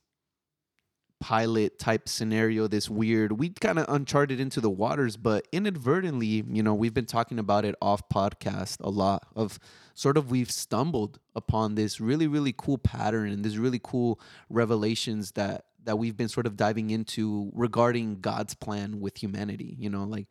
pilot 1.20 1.78
type 1.78 2.06
scenario, 2.06 2.66
this 2.66 2.90
weird, 2.90 3.32
we 3.32 3.48
kind 3.48 3.78
of 3.78 3.86
uncharted 3.88 4.38
into 4.38 4.60
the 4.60 4.68
waters, 4.68 5.16
but 5.16 5.48
inadvertently, 5.52 6.44
you 6.50 6.62
know, 6.62 6.74
we've 6.74 6.92
been 6.92 7.06
talking 7.06 7.38
about 7.38 7.64
it 7.64 7.74
off 7.80 8.02
podcast 8.10 8.76
a 8.80 8.90
lot 8.90 9.26
of 9.34 9.58
sort 9.94 10.18
of 10.18 10.30
we've 10.30 10.50
stumbled 10.50 11.18
upon 11.34 11.76
this 11.76 11.98
really, 11.98 12.26
really 12.26 12.54
cool 12.54 12.76
pattern 12.76 13.30
and 13.30 13.42
this 13.42 13.56
really 13.56 13.80
cool 13.82 14.20
revelations 14.50 15.32
that 15.32 15.64
that 15.84 15.96
we've 15.96 16.16
been 16.16 16.28
sort 16.28 16.46
of 16.46 16.56
diving 16.56 16.90
into 16.90 17.50
regarding 17.54 18.20
God's 18.20 18.54
plan 18.54 19.00
with 19.00 19.22
humanity. 19.22 19.76
You 19.78 19.90
know, 19.90 20.04
like, 20.04 20.26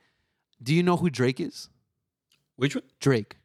do 0.62 0.74
you 0.76 0.84
know 0.84 0.98
who 0.98 1.10
Drake 1.10 1.40
is? 1.40 1.70
Which 2.56 2.76
one? 2.76 2.84
Drake. 3.00 3.38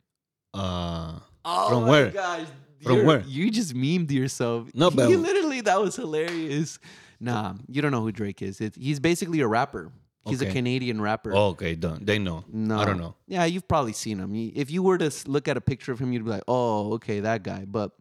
Uh 0.53 1.21
Oh 1.51 1.69
From 1.71 1.87
where? 1.87 2.11
Gosh, 2.11 2.47
From 2.83 3.07
where? 3.07 3.21
You 3.27 3.51
just 3.51 3.75
memed 3.75 4.11
yourself. 4.11 4.69
No, 4.75 4.91
but 4.91 5.09
literally 5.09 5.63
that 5.63 5.81
was 5.81 5.97
hilarious. 5.97 6.79
Nah, 7.21 7.55
you 7.69 7.81
don't 7.81 7.91
know 7.91 8.03
who 8.03 8.13
Drake 8.13 8.43
is. 8.43 8.61
It, 8.61 8.77
he's 8.77 9.01
basically 9.01 9.41
a 9.41 9.49
rapper. 9.49 9.91
He's 10.27 10.43
okay. 10.43 10.51
a 10.51 10.53
Canadian 10.53 11.01
rapper. 11.01 11.33
Oh, 11.35 11.49
okay, 11.49 11.75
done. 11.75 12.05
They 12.05 12.19
know. 12.19 12.45
No, 12.53 12.79
I 12.79 12.85
don't 12.85 12.99
know. 12.99 13.15
Yeah, 13.27 13.47
you've 13.47 13.67
probably 13.67 13.95
seen 13.95 14.19
him. 14.19 14.35
If 14.55 14.71
you 14.71 14.83
were 14.83 14.99
to 14.99 15.11
look 15.27 15.49
at 15.49 15.57
a 15.57 15.61
picture 15.63 15.91
of 15.91 15.99
him, 15.99 16.13
you'd 16.13 16.25
be 16.25 16.31
like, 16.31 16.43
"Oh, 16.47 16.93
okay, 16.95 17.21
that 17.21 17.43
guy." 17.43 17.65
But 17.67 17.93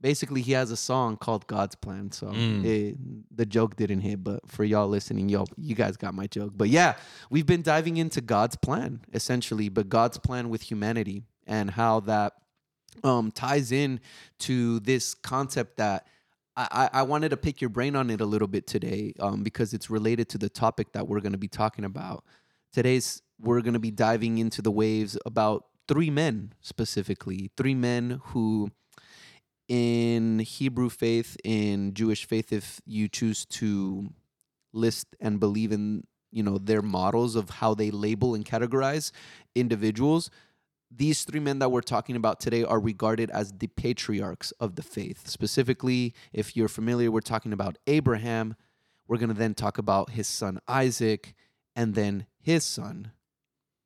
basically, 0.00 0.40
he 0.40 0.52
has 0.52 0.70
a 0.70 0.76
song 0.76 1.18
called 1.18 1.46
"God's 1.46 1.74
Plan." 1.74 2.10
So 2.12 2.28
mm. 2.28 2.64
it, 2.64 2.96
the 3.36 3.44
joke 3.44 3.76
didn't 3.76 4.00
hit, 4.00 4.24
but 4.24 4.48
for 4.48 4.64
y'all 4.64 4.88
listening, 4.88 5.28
y'all, 5.28 5.48
you 5.58 5.74
guys 5.74 5.98
got 5.98 6.14
my 6.14 6.26
joke. 6.26 6.52
But 6.56 6.70
yeah, 6.70 6.94
we've 7.28 7.46
been 7.46 7.62
diving 7.62 7.98
into 7.98 8.22
God's 8.22 8.56
plan 8.56 9.02
essentially, 9.12 9.68
but 9.68 9.90
God's 9.90 10.16
plan 10.16 10.48
with 10.48 10.62
humanity 10.62 11.24
and 11.46 11.70
how 11.70 12.00
that 12.00 12.32
um, 13.04 13.30
ties 13.30 13.72
in 13.72 14.00
to 14.40 14.80
this 14.80 15.14
concept 15.14 15.76
that 15.78 16.06
I, 16.56 16.88
I 16.92 17.02
wanted 17.02 17.30
to 17.30 17.36
pick 17.36 17.60
your 17.60 17.68
brain 17.68 17.94
on 17.96 18.08
it 18.08 18.20
a 18.20 18.24
little 18.24 18.48
bit 18.48 18.66
today 18.66 19.12
um, 19.20 19.42
because 19.42 19.74
it's 19.74 19.90
related 19.90 20.30
to 20.30 20.38
the 20.38 20.48
topic 20.48 20.92
that 20.92 21.06
we're 21.06 21.20
going 21.20 21.32
to 21.32 21.38
be 21.38 21.48
talking 21.48 21.84
about. 21.84 22.24
Today's 22.72 23.22
we're 23.38 23.60
going 23.60 23.74
to 23.74 23.80
be 23.80 23.90
diving 23.90 24.38
into 24.38 24.62
the 24.62 24.70
waves 24.70 25.18
about 25.26 25.66
three 25.86 26.08
men 26.08 26.54
specifically, 26.62 27.50
three 27.56 27.74
men 27.74 28.22
who 28.26 28.70
in 29.68 30.38
Hebrew 30.38 30.88
faith, 30.88 31.36
in 31.44 31.92
Jewish 31.92 32.24
faith, 32.24 32.52
if 32.52 32.80
you 32.86 33.08
choose 33.08 33.44
to 33.46 34.08
list 34.72 35.08
and 35.20 35.40
believe 35.40 35.72
in 35.72 36.04
you 36.32 36.42
know 36.42 36.58
their 36.58 36.82
models 36.82 37.34
of 37.36 37.48
how 37.48 37.74
they 37.74 37.90
label 37.90 38.34
and 38.34 38.44
categorize 38.44 39.10
individuals 39.54 40.30
these 40.90 41.24
three 41.24 41.40
men 41.40 41.58
that 41.58 41.70
we're 41.70 41.80
talking 41.80 42.16
about 42.16 42.40
today 42.40 42.62
are 42.64 42.80
regarded 42.80 43.30
as 43.30 43.52
the 43.52 43.66
patriarchs 43.66 44.52
of 44.52 44.76
the 44.76 44.82
faith. 44.82 45.28
Specifically, 45.28 46.14
if 46.32 46.56
you're 46.56 46.68
familiar, 46.68 47.10
we're 47.10 47.20
talking 47.20 47.52
about 47.52 47.78
Abraham. 47.86 48.56
We're 49.08 49.18
going 49.18 49.28
to 49.28 49.34
then 49.34 49.54
talk 49.54 49.78
about 49.78 50.10
his 50.10 50.26
son 50.26 50.60
Isaac 50.68 51.34
and 51.74 51.94
then 51.94 52.26
his 52.40 52.64
son 52.64 53.12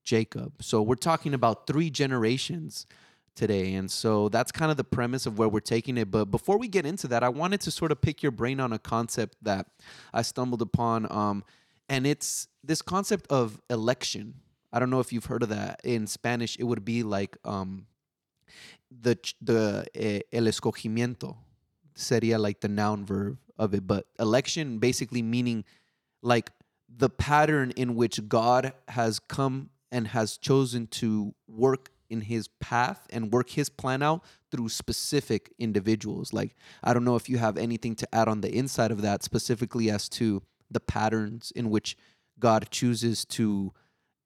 Jacob. 0.05 0.63
So 0.63 0.83
we're 0.83 0.95
talking 0.95 1.35
about 1.35 1.67
three 1.67 1.91
generations 1.91 2.87
today. 3.35 3.75
And 3.75 3.91
so 3.91 4.29
that's 4.29 4.53
kind 4.53 4.71
of 4.71 4.77
the 4.77 4.85
premise 4.85 5.27
of 5.27 5.39
where 5.39 5.49
we're 5.49 5.61
taking 5.61 5.97
it. 5.97 6.11
But 6.11 6.27
before 6.27 6.59
we 6.59 6.69
get 6.69 6.85
into 6.85 7.09
that, 7.09 7.23
I 7.23 7.29
wanted 7.29 7.61
to 7.63 7.71
sort 7.71 7.93
of 7.93 8.01
pick 8.01 8.23
your 8.23 8.33
brain 8.33 8.61
on 8.61 8.73
a 8.73 8.79
concept 8.79 9.37
that 9.43 9.67
I 10.13 10.23
stumbled 10.23 10.63
upon. 10.63 11.11
Um, 11.11 11.45
and 11.89 12.07
it's 12.07 12.49
this 12.63 12.83
concept 12.83 13.27
of 13.31 13.61
election 13.71 14.35
I 14.73 14.79
don't 14.79 14.91
know 14.91 15.01
if 15.01 15.13
you've 15.13 15.27
heard 15.27 15.43
of 15.43 15.49
that. 15.49 15.81
In 15.85 16.07
Spanish, 16.07 16.57
it 16.59 16.65
would 16.65 16.85
be 16.85 17.03
like 17.03 17.37
um, 17.45 17.87
the 18.91 19.19
the 19.41 19.87
eh, 19.95 20.21
el 20.33 20.45
escogimiento 20.45 21.37
sería 21.97 22.39
like 22.39 22.61
the 22.61 22.69
noun 22.69 23.05
verb 23.05 23.39
of 23.59 23.75
it, 23.75 23.87
but 23.87 24.07
election 24.19 24.79
basically 24.79 25.23
meaning 25.23 25.65
like 26.23 26.51
the 26.89 27.09
pattern 27.09 27.73
in 27.73 27.95
which 27.95 28.29
God 28.29 28.73
has 28.89 29.19
come 29.19 29.71
and 29.93 30.09
has 30.09 30.37
chosen 30.37 30.87
to 30.87 31.35
work 31.49 31.91
in 32.09 32.23
his 32.23 32.49
path 32.49 33.07
and 33.11 33.33
work 33.33 33.51
his 33.51 33.69
plan 33.69 34.03
out 34.03 34.25
through 34.51 34.69
specific 34.69 35.53
individuals. 35.59 36.33
Like, 36.33 36.57
I 36.83 36.93
don't 36.93 37.05
know 37.05 37.17
if 37.17 37.29
you 37.29 37.39
have 37.39 37.57
anything 37.57 37.95
to 37.97 38.15
add 38.15 38.29
on 38.29 38.41
the 38.41 38.53
inside 38.53 38.91
of 38.91 39.03
that, 39.03 39.23
specifically 39.23 39.91
as 39.91 40.09
to 40.11 40.43
the 40.71 40.81
patterns 40.81 41.53
in 41.55 41.71
which 41.71 41.97
God 42.39 42.69
chooses 42.71 43.25
to 43.27 43.73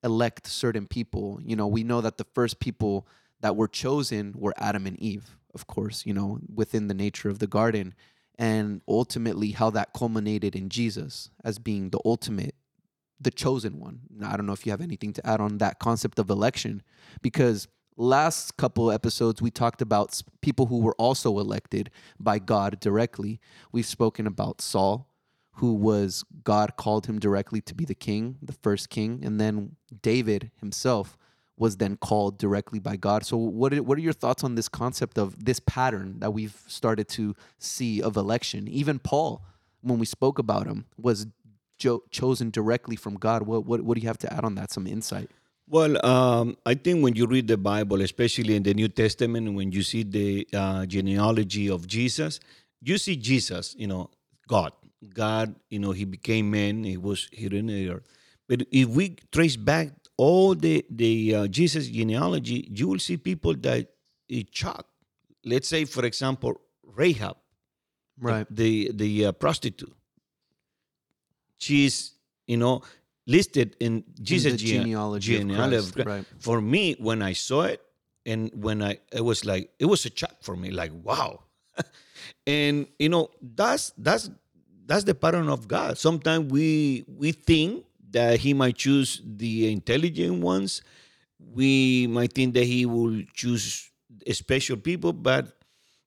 elect 0.04 0.46
certain 0.46 0.86
people. 0.86 1.40
You 1.42 1.56
know, 1.56 1.66
we 1.66 1.82
know 1.82 2.00
that 2.00 2.18
the 2.18 2.26
first 2.34 2.60
people 2.60 3.08
that 3.40 3.56
were 3.56 3.66
chosen 3.66 4.34
were 4.36 4.54
Adam 4.58 4.86
and 4.86 4.98
Eve, 5.00 5.36
of 5.54 5.66
course, 5.66 6.06
you 6.06 6.14
know, 6.14 6.38
within 6.54 6.86
the 6.86 6.94
nature 6.94 7.28
of 7.28 7.40
the 7.40 7.48
garden. 7.48 7.94
And 8.38 8.82
ultimately, 8.86 9.52
how 9.52 9.70
that 9.70 9.92
culminated 9.92 10.54
in 10.54 10.68
Jesus 10.68 11.30
as 11.44 11.58
being 11.58 11.90
the 11.90 12.00
ultimate, 12.04 12.54
the 13.20 13.30
chosen 13.30 13.78
one. 13.78 14.00
Now, 14.10 14.32
I 14.32 14.36
don't 14.36 14.46
know 14.46 14.52
if 14.52 14.66
you 14.66 14.72
have 14.72 14.80
anything 14.80 15.12
to 15.14 15.26
add 15.26 15.40
on 15.40 15.58
that 15.58 15.78
concept 15.78 16.18
of 16.18 16.30
election, 16.30 16.82
because 17.22 17.68
last 17.96 18.56
couple 18.56 18.90
episodes 18.90 19.40
we 19.40 19.52
talked 19.52 19.80
about 19.80 20.20
people 20.40 20.66
who 20.66 20.80
were 20.80 20.96
also 20.98 21.38
elected 21.38 21.90
by 22.18 22.40
God 22.40 22.80
directly. 22.80 23.40
We've 23.70 23.86
spoken 23.86 24.26
about 24.26 24.60
Saul, 24.60 25.08
who 25.56 25.74
was 25.74 26.24
God 26.42 26.76
called 26.76 27.06
him 27.06 27.18
directly 27.18 27.60
to 27.62 27.74
be 27.74 27.84
the 27.84 27.94
king, 27.94 28.36
the 28.42 28.52
first 28.52 28.90
king, 28.90 29.20
and 29.22 29.40
then 29.40 29.76
David 30.02 30.50
himself 30.60 31.16
was 31.56 31.76
then 31.76 31.96
called 31.96 32.38
directly 32.38 32.80
by 32.80 32.96
God. 32.96 33.24
So 33.24 33.36
what 33.36 33.72
are, 33.72 33.82
what 33.82 33.96
are 33.96 34.00
your 34.00 34.12
thoughts 34.12 34.42
on 34.42 34.56
this 34.56 34.68
concept 34.68 35.16
of 35.16 35.44
this 35.44 35.60
pattern 35.60 36.16
that 36.18 36.32
we've 36.32 36.60
started 36.66 37.08
to 37.10 37.36
see 37.58 38.02
of 38.02 38.16
election? 38.16 38.66
Even 38.66 38.98
Paul, 38.98 39.44
when 39.80 40.00
we 40.00 40.06
spoke 40.06 40.40
about 40.40 40.66
him, 40.66 40.86
was 40.98 41.28
jo- 41.78 42.02
chosen 42.10 42.50
directly 42.50 42.96
from 42.96 43.14
God. 43.14 43.44
What, 43.44 43.64
what 43.64 43.82
what 43.82 43.94
do 43.94 44.00
you 44.00 44.08
have 44.08 44.18
to 44.18 44.32
add 44.32 44.44
on 44.44 44.56
that? 44.56 44.72
Some 44.72 44.88
insight. 44.88 45.30
Well, 45.68 46.04
um, 46.04 46.56
I 46.66 46.74
think 46.74 47.02
when 47.02 47.14
you 47.14 47.26
read 47.26 47.46
the 47.46 47.56
Bible, 47.56 48.02
especially 48.02 48.56
in 48.56 48.64
the 48.64 48.74
New 48.74 48.88
Testament, 48.88 49.54
when 49.54 49.72
you 49.72 49.82
see 49.82 50.02
the 50.02 50.46
uh, 50.52 50.84
genealogy 50.84 51.70
of 51.70 51.86
Jesus, 51.86 52.38
you 52.82 52.98
see 52.98 53.16
Jesus, 53.16 53.74
you 53.78 53.86
know, 53.86 54.10
God 54.46 54.72
God, 55.12 55.54
you 55.68 55.78
know, 55.78 55.92
he 55.92 56.04
became 56.04 56.50
man, 56.50 56.84
he 56.84 56.96
was 56.96 57.28
here 57.32 57.54
in 57.54 57.66
the 57.66 57.90
earth. 57.90 58.06
But 58.48 58.66
if 58.70 58.88
we 58.88 59.16
trace 59.32 59.56
back 59.56 59.90
all 60.16 60.54
the 60.54 60.84
the 60.90 61.34
uh, 61.34 61.46
Jesus 61.48 61.88
genealogy, 61.88 62.68
you 62.70 62.88
will 62.88 62.98
see 62.98 63.16
people 63.16 63.54
that 63.54 63.88
it 64.28 64.54
shocked. 64.54 64.90
Let's 65.44 65.68
say, 65.68 65.84
for 65.84 66.04
example, 66.04 66.60
Rahab, 66.82 67.36
right? 68.20 68.46
The 68.50 68.90
the, 68.94 69.26
uh, 69.26 69.32
prostitute. 69.32 69.94
She's 71.58 72.14
you 72.46 72.56
know 72.56 72.82
listed 73.26 73.76
in 73.80 74.04
Jesus 74.20 74.52
in 74.52 74.58
genealogy. 74.58 75.38
genealogy. 75.38 76.02
Right. 76.02 76.24
For 76.38 76.60
me, 76.60 76.96
when 76.98 77.22
I 77.22 77.32
saw 77.32 77.62
it, 77.62 77.80
and 78.26 78.50
when 78.54 78.82
I 78.82 78.98
it 79.12 79.24
was 79.24 79.44
like 79.44 79.70
it 79.78 79.86
was 79.86 80.04
a 80.04 80.10
shock 80.14 80.42
for 80.42 80.56
me, 80.56 80.70
like 80.70 80.92
wow. 80.92 81.40
and 82.46 82.86
you 82.98 83.08
know 83.08 83.30
that's 83.40 83.92
that's 83.98 84.30
that's 84.86 85.04
the 85.04 85.14
pattern 85.14 85.48
of 85.48 85.68
God. 85.68 85.98
Sometimes 85.98 86.50
we 86.52 87.04
we 87.08 87.32
think 87.32 87.84
that 88.10 88.40
He 88.40 88.54
might 88.54 88.76
choose 88.76 89.20
the 89.24 89.72
intelligent 89.72 90.40
ones. 90.42 90.82
We 91.38 92.06
might 92.06 92.32
think 92.32 92.54
that 92.54 92.64
He 92.64 92.86
will 92.86 93.22
choose 93.34 93.90
special 94.30 94.76
people, 94.76 95.12
but 95.12 95.56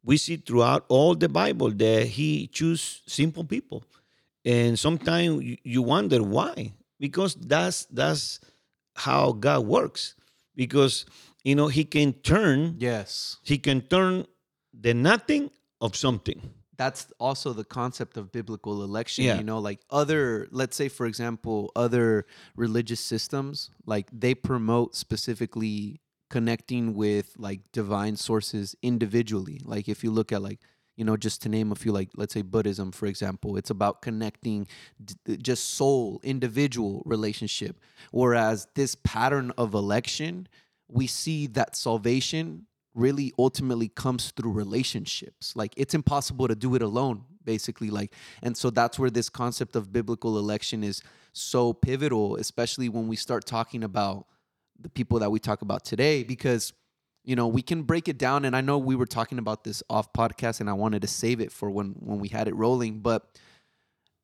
we 0.04 0.18
see 0.18 0.38
throughout 0.38 0.86
all 0.88 1.16
the 1.16 1.30
Bible 1.30 1.72
that 1.72 2.08
He 2.08 2.48
choose 2.48 3.02
simple 3.08 3.44
people, 3.44 3.84
and 4.46 4.78
sometimes 4.80 5.58
you 5.64 5.82
wonder 5.82 6.24
why. 6.24 6.74
Because 7.00 7.36
that's 7.36 7.86
that's 7.86 8.40
how 8.96 9.32
God 9.32 9.66
works. 9.66 10.16
Because 10.56 11.06
you 11.44 11.56
know 11.56 11.68
He 11.68 11.86
can 11.86 12.14
turn 12.14 12.76
yes 12.80 13.38
He 13.44 13.58
can 13.58 13.82
turn 13.82 14.26
the 14.74 14.94
nothing 14.94 15.52
of 15.80 15.96
something 15.96 16.42
that's 16.78 17.12
also 17.20 17.54
the 17.54 17.64
concept 17.66 18.18
of 18.18 18.32
biblical 18.32 18.84
election 18.84 19.26
yeah. 19.26 19.38
you 19.38 19.44
know 19.44 19.60
like 19.60 19.80
other 19.90 20.48
let's 20.52 20.76
say 20.76 20.88
for 20.88 21.06
example 21.06 21.72
other 21.76 22.26
religious 22.56 23.00
systems 23.00 23.70
like 23.86 24.08
they 24.12 24.34
promote 24.34 24.96
specifically 24.96 26.00
connecting 26.30 26.94
with 26.94 27.34
like 27.38 27.62
divine 27.72 28.16
sources 28.16 28.76
individually 28.82 29.60
like 29.64 29.90
if 29.90 30.04
you 30.04 30.12
look 30.12 30.32
at 30.32 30.42
like 30.42 30.60
you 30.96 31.06
know 31.06 31.16
just 31.16 31.42
to 31.42 31.50
name 31.50 31.72
a 31.72 31.76
few 31.76 31.92
like 31.92 32.10
let's 32.16 32.34
say 32.34 32.42
buddhism 32.42 32.92
for 32.92 33.06
example 33.06 33.56
it's 33.56 33.70
about 33.70 34.02
connecting 34.02 34.68
d- 35.04 35.38
just 35.38 35.76
soul 35.76 36.20
individual 36.24 37.02
relationship 37.06 37.80
whereas 38.12 38.68
this 38.76 38.96
pattern 38.96 39.52
of 39.58 39.74
election 39.74 40.48
we 40.90 41.08
see 41.08 41.48
that 41.48 41.76
salvation 41.76 42.66
really 42.98 43.32
ultimately 43.38 43.88
comes 43.90 44.32
through 44.32 44.52
relationships. 44.52 45.56
Like 45.56 45.74
it's 45.78 45.94
impossible 45.94 46.48
to 46.48 46.56
do 46.56 46.76
it 46.76 46.82
alone, 46.82 47.24
basically. 47.44 47.90
Like, 47.90 48.14
and 48.42 48.58
so 48.58 48.70
that's 48.70 48.98
where 48.98 49.10
this 49.10 49.30
concept 49.30 49.76
of 49.76 49.94
biblical 49.94 50.38
election 50.38 50.84
is 50.84 51.02
so 51.34 51.74
pivotal, 51.74 52.36
especially 52.38 52.90
when 52.90 53.08
we 53.08 53.16
start 53.16 53.46
talking 53.46 53.84
about 53.84 54.26
the 54.80 54.90
people 54.90 55.20
that 55.20 55.32
we 55.32 55.40
talk 55.40 55.62
about 55.62 55.86
today, 55.86 56.24
because 56.24 56.74
you 57.24 57.36
know 57.36 57.48
we 57.48 57.62
can 57.62 57.84
break 57.84 58.08
it 58.08 58.18
down. 58.18 58.46
And 58.46 58.56
I 58.56 58.62
know 58.62 58.78
we 58.78 58.96
were 58.96 59.06
talking 59.06 59.38
about 59.38 59.64
this 59.64 59.84
off 59.90 60.12
podcast, 60.14 60.60
and 60.60 60.70
I 60.70 60.74
wanted 60.74 61.02
to 61.04 61.08
save 61.08 61.40
it 61.40 61.52
for 61.52 61.70
when 61.70 61.96
when 62.00 62.20
we 62.20 62.30
had 62.30 62.48
it 62.48 62.56
rolling, 62.56 63.00
but 63.00 63.40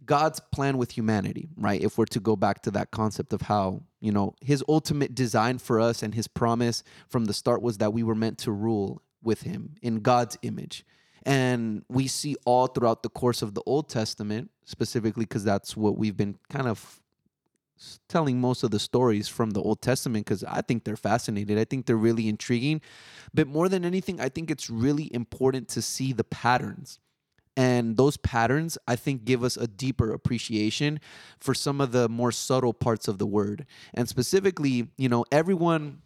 God's 0.06 0.40
plan 0.40 0.78
with 0.78 0.92
humanity, 0.92 1.50
right? 1.58 1.82
If 1.82 1.98
we're 1.98 2.06
to 2.06 2.20
go 2.20 2.36
back 2.36 2.62
to 2.64 2.72
that 2.72 2.92
concept 2.92 3.34
of 3.34 3.42
how, 3.42 3.84
you 4.00 4.12
know, 4.12 4.36
his 4.42 4.64
ultimate 4.68 5.16
design 5.16 5.58
for 5.58 5.80
us 5.80 6.04
and 6.04 6.14
his 6.14 6.28
promise 6.28 6.84
from 7.08 7.26
the 7.26 7.34
start 7.34 7.62
was 7.62 7.78
that 7.78 7.94
we 7.94 8.04
were 8.04 8.16
meant 8.16 8.38
to 8.40 8.52
rule 8.52 9.02
with 9.24 9.44
him 9.44 9.76
in 9.82 10.00
God's 10.00 10.38
image. 10.42 10.86
And 11.26 11.84
we 11.88 12.08
see 12.08 12.36
all 12.46 12.68
throughout 12.68 13.04
the 13.04 13.10
course 13.10 13.42
of 13.42 13.54
the 13.54 13.62
Old 13.66 13.90
Testament, 13.90 14.52
specifically 14.66 15.24
because 15.26 15.44
that's 15.44 15.78
what 15.78 15.98
we've 15.98 16.18
been 16.18 16.38
kind 16.50 16.68
of 16.68 17.02
telling 18.08 18.40
most 18.40 18.64
of 18.64 18.72
the 18.72 18.80
stories 18.80 19.28
from 19.28 19.52
the 19.52 19.62
Old 19.62 19.82
Testament 19.82 20.26
because 20.26 20.44
I 20.44 20.62
think 20.62 20.84
they're 20.84 20.96
fascinating. 20.96 21.58
I 21.58 21.66
think 21.66 21.86
they're 21.86 21.96
really 21.96 22.28
intriguing. 22.28 22.82
But 23.34 23.48
more 23.48 23.70
than 23.70 23.86
anything, 23.86 24.20
I 24.20 24.30
think 24.30 24.52
it's 24.52 24.70
really 24.70 25.14
important 25.14 25.68
to 25.70 25.82
see 25.82 26.14
the 26.14 26.24
patterns 26.24 27.00
And 27.56 27.98
those 27.98 28.18
patterns, 28.18 28.78
I 28.88 28.96
think, 28.96 29.26
give 29.26 29.44
us 29.44 29.58
a 29.58 29.68
deeper 29.68 30.12
appreciation 30.12 31.00
for 31.40 31.54
some 31.54 31.82
of 31.82 31.92
the 31.92 32.10
more 32.10 32.32
subtle 32.32 32.74
parts 32.74 33.08
of 33.08 33.20
the 33.20 33.28
word. 33.28 33.66
And 33.94 34.10
specifically, 34.10 34.88
you 34.98 35.08
know, 35.08 35.24
everyone 35.32 36.02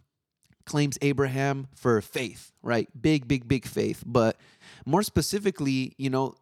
claims 0.66 0.98
Abraham 1.00 1.68
for 1.74 2.00
faith, 2.02 2.52
right? 2.62 2.88
Big, 3.00 3.26
big, 3.26 3.48
big 3.48 3.64
faith. 3.64 4.04
But 4.06 4.36
more 4.84 5.02
specifically, 5.02 5.94
you 5.96 6.10
know, 6.10 6.34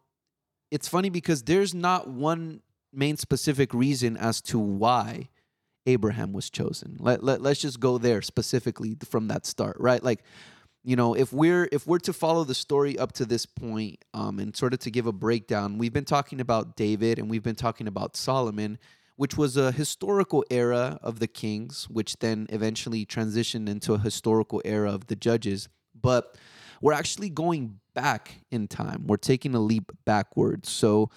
it's 0.69 0.89
funny 0.89 1.09
because 1.09 1.43
there's 1.43 1.73
not 1.73 2.09
one 2.09 2.61
main 2.91 3.15
specific 3.15 3.73
reason 3.73 4.17
as 4.17 4.41
to 4.41 4.59
why 4.59 5.29
Abraham 5.85 6.33
was 6.33 6.49
chosen. 6.49 6.97
Let, 6.99 7.23
let, 7.23 7.41
let's 7.41 7.61
just 7.61 7.79
go 7.79 7.97
there 7.97 8.21
specifically 8.21 8.97
from 9.09 9.29
that 9.29 9.45
start, 9.45 9.77
right? 9.79 10.03
Like, 10.03 10.21
you 10.87 10.95
know 10.95 11.13
if 11.13 11.31
we're 11.31 11.67
if 11.71 11.85
we're 11.85 11.99
to 11.99 12.13
follow 12.13 12.43
the 12.43 12.55
story 12.55 12.97
up 12.97 13.11
to 13.11 13.25
this 13.25 13.45
point 13.45 14.03
um, 14.13 14.39
and 14.39 14.55
sort 14.55 14.73
of 14.73 14.79
to 14.79 14.89
give 14.89 15.05
a 15.05 15.11
breakdown 15.11 15.77
we've 15.77 15.93
been 15.93 16.05
talking 16.05 16.39
about 16.39 16.75
david 16.75 17.19
and 17.19 17.29
we've 17.29 17.43
been 17.43 17.55
talking 17.55 17.87
about 17.87 18.15
solomon 18.15 18.79
which 19.17 19.35
was 19.35 19.57
a 19.57 19.71
historical 19.71 20.45
era 20.49 20.97
of 21.01 21.19
the 21.19 21.27
kings 21.27 21.89
which 21.89 22.17
then 22.19 22.47
eventually 22.49 23.05
transitioned 23.05 23.67
into 23.67 23.93
a 23.93 23.97
historical 23.97 24.61
era 24.63 24.91
of 24.91 25.07
the 25.07 25.15
judges. 25.15 25.67
But 25.99 26.37
we're 26.81 26.93
actually 26.93 27.29
going 27.29 27.79
back 27.95 28.43
in 28.51 28.67
time. 28.67 29.07
We're 29.07 29.17
taking 29.17 29.55
a 29.55 29.59
leap 29.59 29.91
backwards. 30.05 30.69
So 30.69 31.09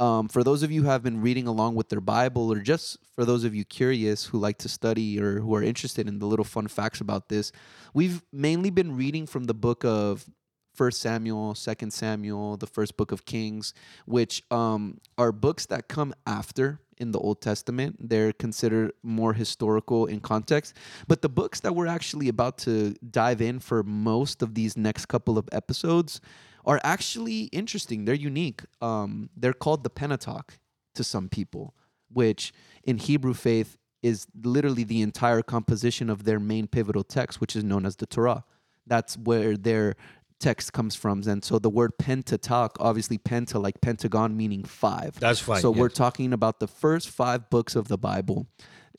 um, 0.00 0.28
for 0.28 0.42
those 0.42 0.62
of 0.62 0.72
you 0.72 0.82
who 0.82 0.88
have 0.88 1.02
been 1.02 1.20
reading 1.20 1.46
along 1.46 1.76
with 1.76 1.88
their 1.88 2.00
Bible, 2.00 2.52
or 2.52 2.58
just 2.58 2.98
for 3.14 3.24
those 3.24 3.44
of 3.44 3.54
you 3.54 3.64
curious 3.64 4.26
who 4.26 4.38
like 4.38 4.58
to 4.58 4.68
study 4.68 5.20
or 5.20 5.40
who 5.40 5.54
are 5.54 5.62
interested 5.62 6.08
in 6.08 6.18
the 6.18 6.26
little 6.26 6.44
fun 6.44 6.68
facts 6.68 7.00
about 7.00 7.28
this, 7.28 7.52
we've 7.92 8.22
mainly 8.32 8.70
been 8.70 8.96
reading 8.96 9.26
from 9.26 9.44
the 9.44 9.54
book 9.54 9.84
of 9.84 10.28
First 10.74 11.00
Samuel, 11.00 11.54
Second 11.54 11.92
Samuel, 11.92 12.56
the 12.56 12.66
first 12.66 12.96
book 12.96 13.12
of 13.12 13.24
Kings, 13.24 13.72
which 14.06 14.42
um, 14.50 14.98
are 15.16 15.30
books 15.30 15.66
that 15.66 15.86
come 15.88 16.12
after 16.26 16.80
in 16.98 17.12
the 17.12 17.18
Old 17.18 17.40
Testament. 17.40 17.96
They're 18.00 18.32
considered 18.32 18.92
more 19.02 19.32
historical 19.32 20.06
in 20.06 20.20
context. 20.20 20.76
But 21.06 21.22
the 21.22 21.28
books 21.28 21.60
that 21.60 21.74
we're 21.74 21.86
actually 21.86 22.28
about 22.28 22.58
to 22.58 22.94
dive 23.08 23.40
in 23.40 23.60
for 23.60 23.82
most 23.82 24.42
of 24.42 24.54
these 24.54 24.76
next 24.76 25.06
couple 25.06 25.38
of 25.38 25.48
episodes 25.52 26.20
are 26.64 26.80
actually 26.82 27.44
interesting. 27.44 28.04
They're 28.04 28.14
unique. 28.14 28.62
Um, 28.80 29.30
they're 29.36 29.52
called 29.52 29.84
the 29.84 29.90
Pentateuch 29.90 30.58
to 30.94 31.04
some 31.04 31.28
people, 31.28 31.74
which 32.12 32.52
in 32.84 32.98
Hebrew 32.98 33.34
faith 33.34 33.76
is 34.02 34.26
literally 34.42 34.84
the 34.84 35.00
entire 35.02 35.42
composition 35.42 36.10
of 36.10 36.24
their 36.24 36.38
main 36.38 36.66
pivotal 36.66 37.04
text, 37.04 37.40
which 37.40 37.56
is 37.56 37.64
known 37.64 37.86
as 37.86 37.96
the 37.96 38.06
Torah. 38.06 38.44
That's 38.86 39.16
where 39.16 39.56
their 39.56 39.96
text 40.40 40.72
comes 40.72 40.94
from. 40.94 41.22
And 41.26 41.42
so 41.42 41.58
the 41.58 41.70
word 41.70 41.96
Pentateuch, 41.98 42.76
obviously 42.78 43.18
penta, 43.18 43.62
like 43.62 43.80
pentagon, 43.80 44.36
meaning 44.36 44.62
five. 44.62 45.18
That's 45.18 45.40
fine. 45.40 45.60
So 45.60 45.70
yes. 45.72 45.80
we're 45.80 45.88
talking 45.88 46.32
about 46.32 46.60
the 46.60 46.66
first 46.66 47.08
five 47.08 47.48
books 47.48 47.74
of 47.76 47.88
the 47.88 47.96
Bible 47.96 48.46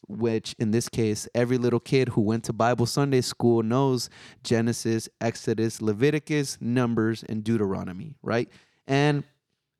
which 0.07 0.55
in 0.59 0.71
this 0.71 0.89
case, 0.89 1.27
every 1.33 1.57
little 1.57 1.79
kid 1.79 2.09
who 2.09 2.21
went 2.21 2.43
to 2.45 2.53
Bible 2.53 2.85
Sunday 2.85 3.21
school 3.21 3.63
knows 3.63 4.09
Genesis, 4.43 5.09
Exodus, 5.19 5.81
Leviticus, 5.81 6.57
Numbers, 6.61 7.23
and 7.23 7.43
Deuteronomy, 7.43 8.15
right? 8.21 8.49
And 8.87 9.23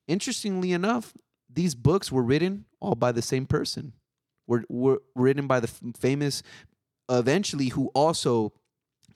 interestingly 0.07 0.71
enough, 0.71 1.13
these 1.51 1.75
books 1.75 2.11
were 2.11 2.23
written 2.23 2.65
all 2.79 2.95
by 2.95 3.11
the 3.11 3.21
same 3.21 3.45
person. 3.45 3.93
Were, 4.47 4.63
were 4.69 5.01
written 5.15 5.47
by 5.47 5.59
the 5.59 5.67
famous, 5.99 6.43
eventually, 7.09 7.69
who 7.69 7.87
also 7.95 8.53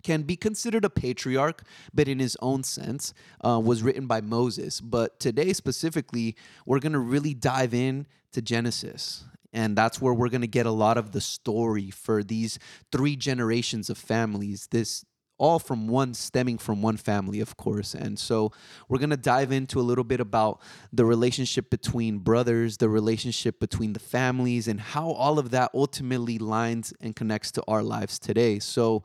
can 0.01 0.23
be 0.23 0.35
considered 0.35 0.85
a 0.85 0.89
patriarch, 0.89 1.63
but 1.93 2.07
in 2.07 2.19
his 2.19 2.37
own 2.41 2.63
sense, 2.63 3.13
uh, 3.45 3.59
was 3.63 3.83
written 3.83 4.07
by 4.07 4.21
Moses. 4.21 4.79
But 4.79 5.19
today, 5.19 5.53
specifically, 5.53 6.35
we're 6.65 6.79
going 6.79 6.93
to 6.93 6.99
really 6.99 7.33
dive 7.33 7.73
in 7.73 8.07
to 8.31 8.41
Genesis 8.41 9.25
and 9.53 9.77
that's 9.77 10.01
where 10.01 10.13
we're 10.13 10.29
going 10.29 10.41
to 10.41 10.47
get 10.47 10.65
a 10.65 10.71
lot 10.71 10.97
of 10.97 11.11
the 11.11 11.21
story 11.21 11.89
for 11.89 12.23
these 12.23 12.59
three 12.91 13.15
generations 13.15 13.89
of 13.89 13.97
families 13.97 14.67
this 14.71 15.05
all 15.39 15.57
from 15.57 15.87
one 15.87 16.13
stemming 16.13 16.57
from 16.57 16.81
one 16.81 16.97
family 16.97 17.39
of 17.39 17.55
course. 17.55 17.95
And 17.95 18.19
so 18.19 18.51
we're 18.89 18.99
going 18.99 19.09
to 19.09 19.17
dive 19.17 19.51
into 19.51 19.79
a 19.79 19.81
little 19.81 20.03
bit 20.03 20.19
about 20.19 20.61
the 20.91 21.05
relationship 21.05 21.69
between 21.69 22.19
brothers 22.19 22.77
the 22.77 22.89
relationship 22.89 23.59
between 23.59 23.93
the 23.93 23.99
families 23.99 24.67
and 24.67 24.79
how 24.79 25.11
all 25.11 25.39
of 25.39 25.51
that 25.51 25.71
ultimately 25.73 26.37
lines 26.37 26.93
and 26.99 27.15
connects 27.15 27.51
to 27.53 27.63
our 27.67 27.81
lives 27.81 28.19
today. 28.19 28.59
So 28.59 29.03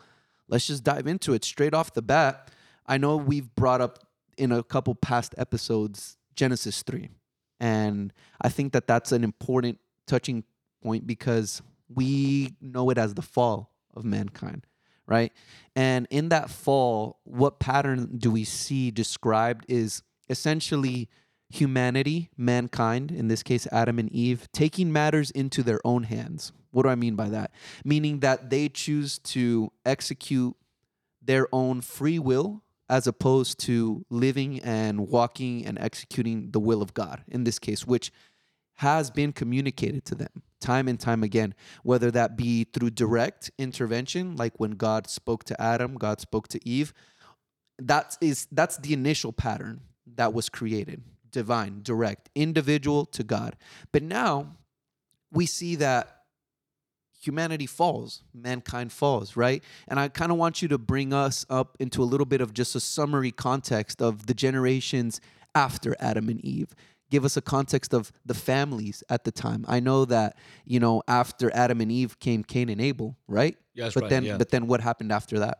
let's 0.48 0.66
just 0.66 0.82
dive 0.82 1.06
into 1.06 1.32
it 1.32 1.44
straight 1.44 1.72
off 1.72 1.94
the 1.94 2.02
bat. 2.02 2.50
I 2.84 2.98
know 2.98 3.16
we've 3.16 3.54
brought 3.54 3.80
up 3.80 4.00
in 4.36 4.52
a 4.52 4.62
couple 4.62 4.94
past 4.94 5.34
episodes 5.38 6.16
genesis 6.34 6.82
3 6.82 7.08
and 7.60 8.12
i 8.40 8.48
think 8.48 8.72
that 8.72 8.88
that's 8.88 9.12
an 9.12 9.22
important 9.22 9.78
touching 10.06 10.44
point 10.82 11.06
because 11.06 11.62
we 11.88 12.54
know 12.60 12.90
it 12.90 12.98
as 12.98 13.14
the 13.14 13.22
fall 13.22 13.70
of 13.94 14.04
mankind, 14.04 14.66
right? 15.06 15.32
And 15.74 16.06
in 16.10 16.28
that 16.30 16.50
fall, 16.50 17.20
what 17.24 17.58
pattern 17.58 18.16
do 18.18 18.30
we 18.30 18.44
see 18.44 18.90
described 18.90 19.64
is 19.68 20.02
essentially 20.28 21.08
humanity, 21.48 22.30
mankind, 22.36 23.10
in 23.10 23.28
this 23.28 23.42
case, 23.42 23.66
Adam 23.70 23.98
and 23.98 24.10
Eve, 24.10 24.48
taking 24.52 24.92
matters 24.92 25.30
into 25.30 25.62
their 25.62 25.80
own 25.84 26.04
hands. 26.04 26.52
What 26.70 26.82
do 26.82 26.88
I 26.88 26.96
mean 26.96 27.14
by 27.14 27.28
that? 27.28 27.52
Meaning 27.84 28.20
that 28.20 28.50
they 28.50 28.68
choose 28.68 29.18
to 29.20 29.70
execute 29.84 30.56
their 31.22 31.46
own 31.52 31.80
free 31.80 32.18
will 32.18 32.62
as 32.88 33.06
opposed 33.06 33.58
to 33.58 34.04
living 34.10 34.60
and 34.60 35.08
walking 35.08 35.64
and 35.64 35.78
executing 35.78 36.50
the 36.50 36.60
will 36.60 36.82
of 36.82 36.92
God, 36.92 37.22
in 37.28 37.44
this 37.44 37.58
case, 37.58 37.86
which 37.86 38.12
has 38.76 39.10
been 39.10 39.32
communicated 39.32 40.04
to 40.06 40.14
them 40.14 40.42
time 40.64 40.88
and 40.88 40.98
time 40.98 41.22
again, 41.22 41.54
whether 41.82 42.10
that 42.10 42.36
be 42.36 42.64
through 42.64 42.88
direct 42.90 43.50
intervention, 43.58 44.34
like 44.34 44.54
when 44.58 44.72
God 44.72 45.06
spoke 45.06 45.44
to 45.44 45.60
Adam, 45.60 45.94
God 45.96 46.20
spoke 46.20 46.48
to 46.48 46.68
Eve. 46.68 46.94
That 47.78 48.16
is 48.20 48.48
that's 48.50 48.78
the 48.78 48.94
initial 48.94 49.32
pattern 49.32 49.82
that 50.16 50.32
was 50.32 50.48
created, 50.48 51.02
divine, 51.30 51.80
direct, 51.82 52.30
individual 52.34 53.04
to 53.06 53.22
God. 53.22 53.56
But 53.92 54.02
now 54.02 54.56
we 55.30 55.44
see 55.44 55.76
that 55.76 56.22
humanity 57.20 57.66
falls, 57.66 58.22
mankind 58.32 58.92
falls, 58.92 59.36
right? 59.36 59.62
And 59.88 59.98
I 60.00 60.08
kind 60.08 60.32
of 60.32 60.38
want 60.38 60.62
you 60.62 60.68
to 60.68 60.78
bring 60.78 61.12
us 61.12 61.44
up 61.50 61.76
into 61.80 62.02
a 62.02 62.04
little 62.04 62.26
bit 62.26 62.40
of 62.40 62.54
just 62.54 62.74
a 62.74 62.80
summary 62.80 63.32
context 63.32 64.00
of 64.00 64.26
the 64.26 64.34
generations 64.34 65.20
after 65.54 65.94
Adam 66.00 66.28
and 66.28 66.40
Eve 66.44 66.74
give 67.10 67.24
us 67.24 67.36
a 67.36 67.42
context 67.42 67.94
of 67.94 68.12
the 68.24 68.34
families 68.34 69.02
at 69.08 69.24
the 69.24 69.32
time. 69.32 69.64
I 69.68 69.80
know 69.80 70.04
that 70.06 70.36
you 70.64 70.80
know 70.80 71.02
after 71.08 71.54
Adam 71.54 71.80
and 71.80 71.90
Eve 71.90 72.18
came 72.18 72.44
Cain 72.44 72.68
and 72.68 72.80
Abel, 72.80 73.16
right? 73.28 73.56
Yes, 73.74 73.94
but 73.94 74.04
right, 74.04 74.10
then 74.10 74.24
yeah. 74.24 74.36
but 74.36 74.50
then 74.50 74.66
what 74.66 74.80
happened 74.80 75.12
after 75.12 75.38
that? 75.40 75.58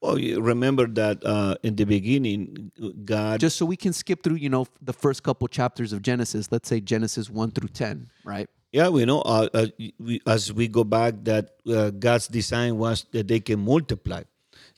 Well, 0.00 0.18
you 0.18 0.40
remember 0.40 0.86
that 0.86 1.22
uh, 1.24 1.56
in 1.62 1.76
the 1.76 1.84
beginning, 1.84 2.72
God. 3.04 3.38
Just 3.38 3.58
so 3.58 3.66
we 3.66 3.76
can 3.76 3.92
skip 3.92 4.22
through, 4.22 4.36
you 4.36 4.48
know, 4.48 4.66
the 4.80 4.94
first 4.94 5.22
couple 5.22 5.46
chapters 5.46 5.92
of 5.92 6.00
Genesis. 6.00 6.50
Let's 6.50 6.68
say 6.70 6.80
Genesis 6.80 7.28
one 7.28 7.50
through 7.50 7.68
ten, 7.68 8.08
right? 8.24 8.48
Yeah, 8.72 8.88
we 8.88 9.04
know 9.04 9.20
uh, 9.20 9.48
uh, 9.52 9.66
we, 9.98 10.22
as 10.26 10.52
we 10.52 10.68
go 10.68 10.84
back 10.84 11.14
that 11.24 11.56
uh, 11.68 11.90
God's 11.90 12.28
design 12.28 12.78
was 12.78 13.04
that 13.10 13.28
they 13.28 13.40
can 13.40 13.60
multiply. 13.60 14.22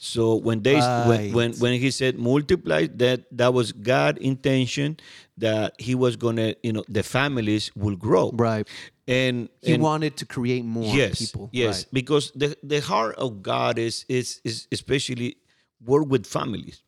So 0.05 0.35
when 0.35 0.65
they 0.65 0.81
right. 0.81 1.07
when, 1.07 1.33
when 1.33 1.53
when 1.63 1.73
he 1.79 1.93
said 1.93 2.19
multiply, 2.19 2.89
that 2.97 3.23
that 3.31 3.55
was 3.55 3.71
God' 3.71 4.19
intention 4.19 4.99
that 5.39 5.75
he 5.79 5.95
was 5.95 6.17
gonna 6.17 6.57
you 6.65 6.73
know 6.73 6.83
the 6.89 7.05
families 7.05 7.71
will 7.77 7.95
grow. 7.95 8.33
Right. 8.35 8.67
And 9.07 9.49
he 9.61 9.75
and, 9.75 9.83
wanted 9.83 10.17
to 10.17 10.27
create 10.27 10.65
more 10.65 10.93
yes, 10.93 11.21
people. 11.21 11.51
Yes, 11.53 11.85
right. 11.85 11.87
because 11.93 12.33
the 12.35 12.57
the 12.65 12.81
heart 12.81 13.15
of 13.15 13.43
God 13.43 13.79
is 13.79 14.05
is 14.09 14.41
is 14.43 14.67
especially 14.73 15.37
work 15.79 16.09
with 16.09 16.27
families. 16.27 16.83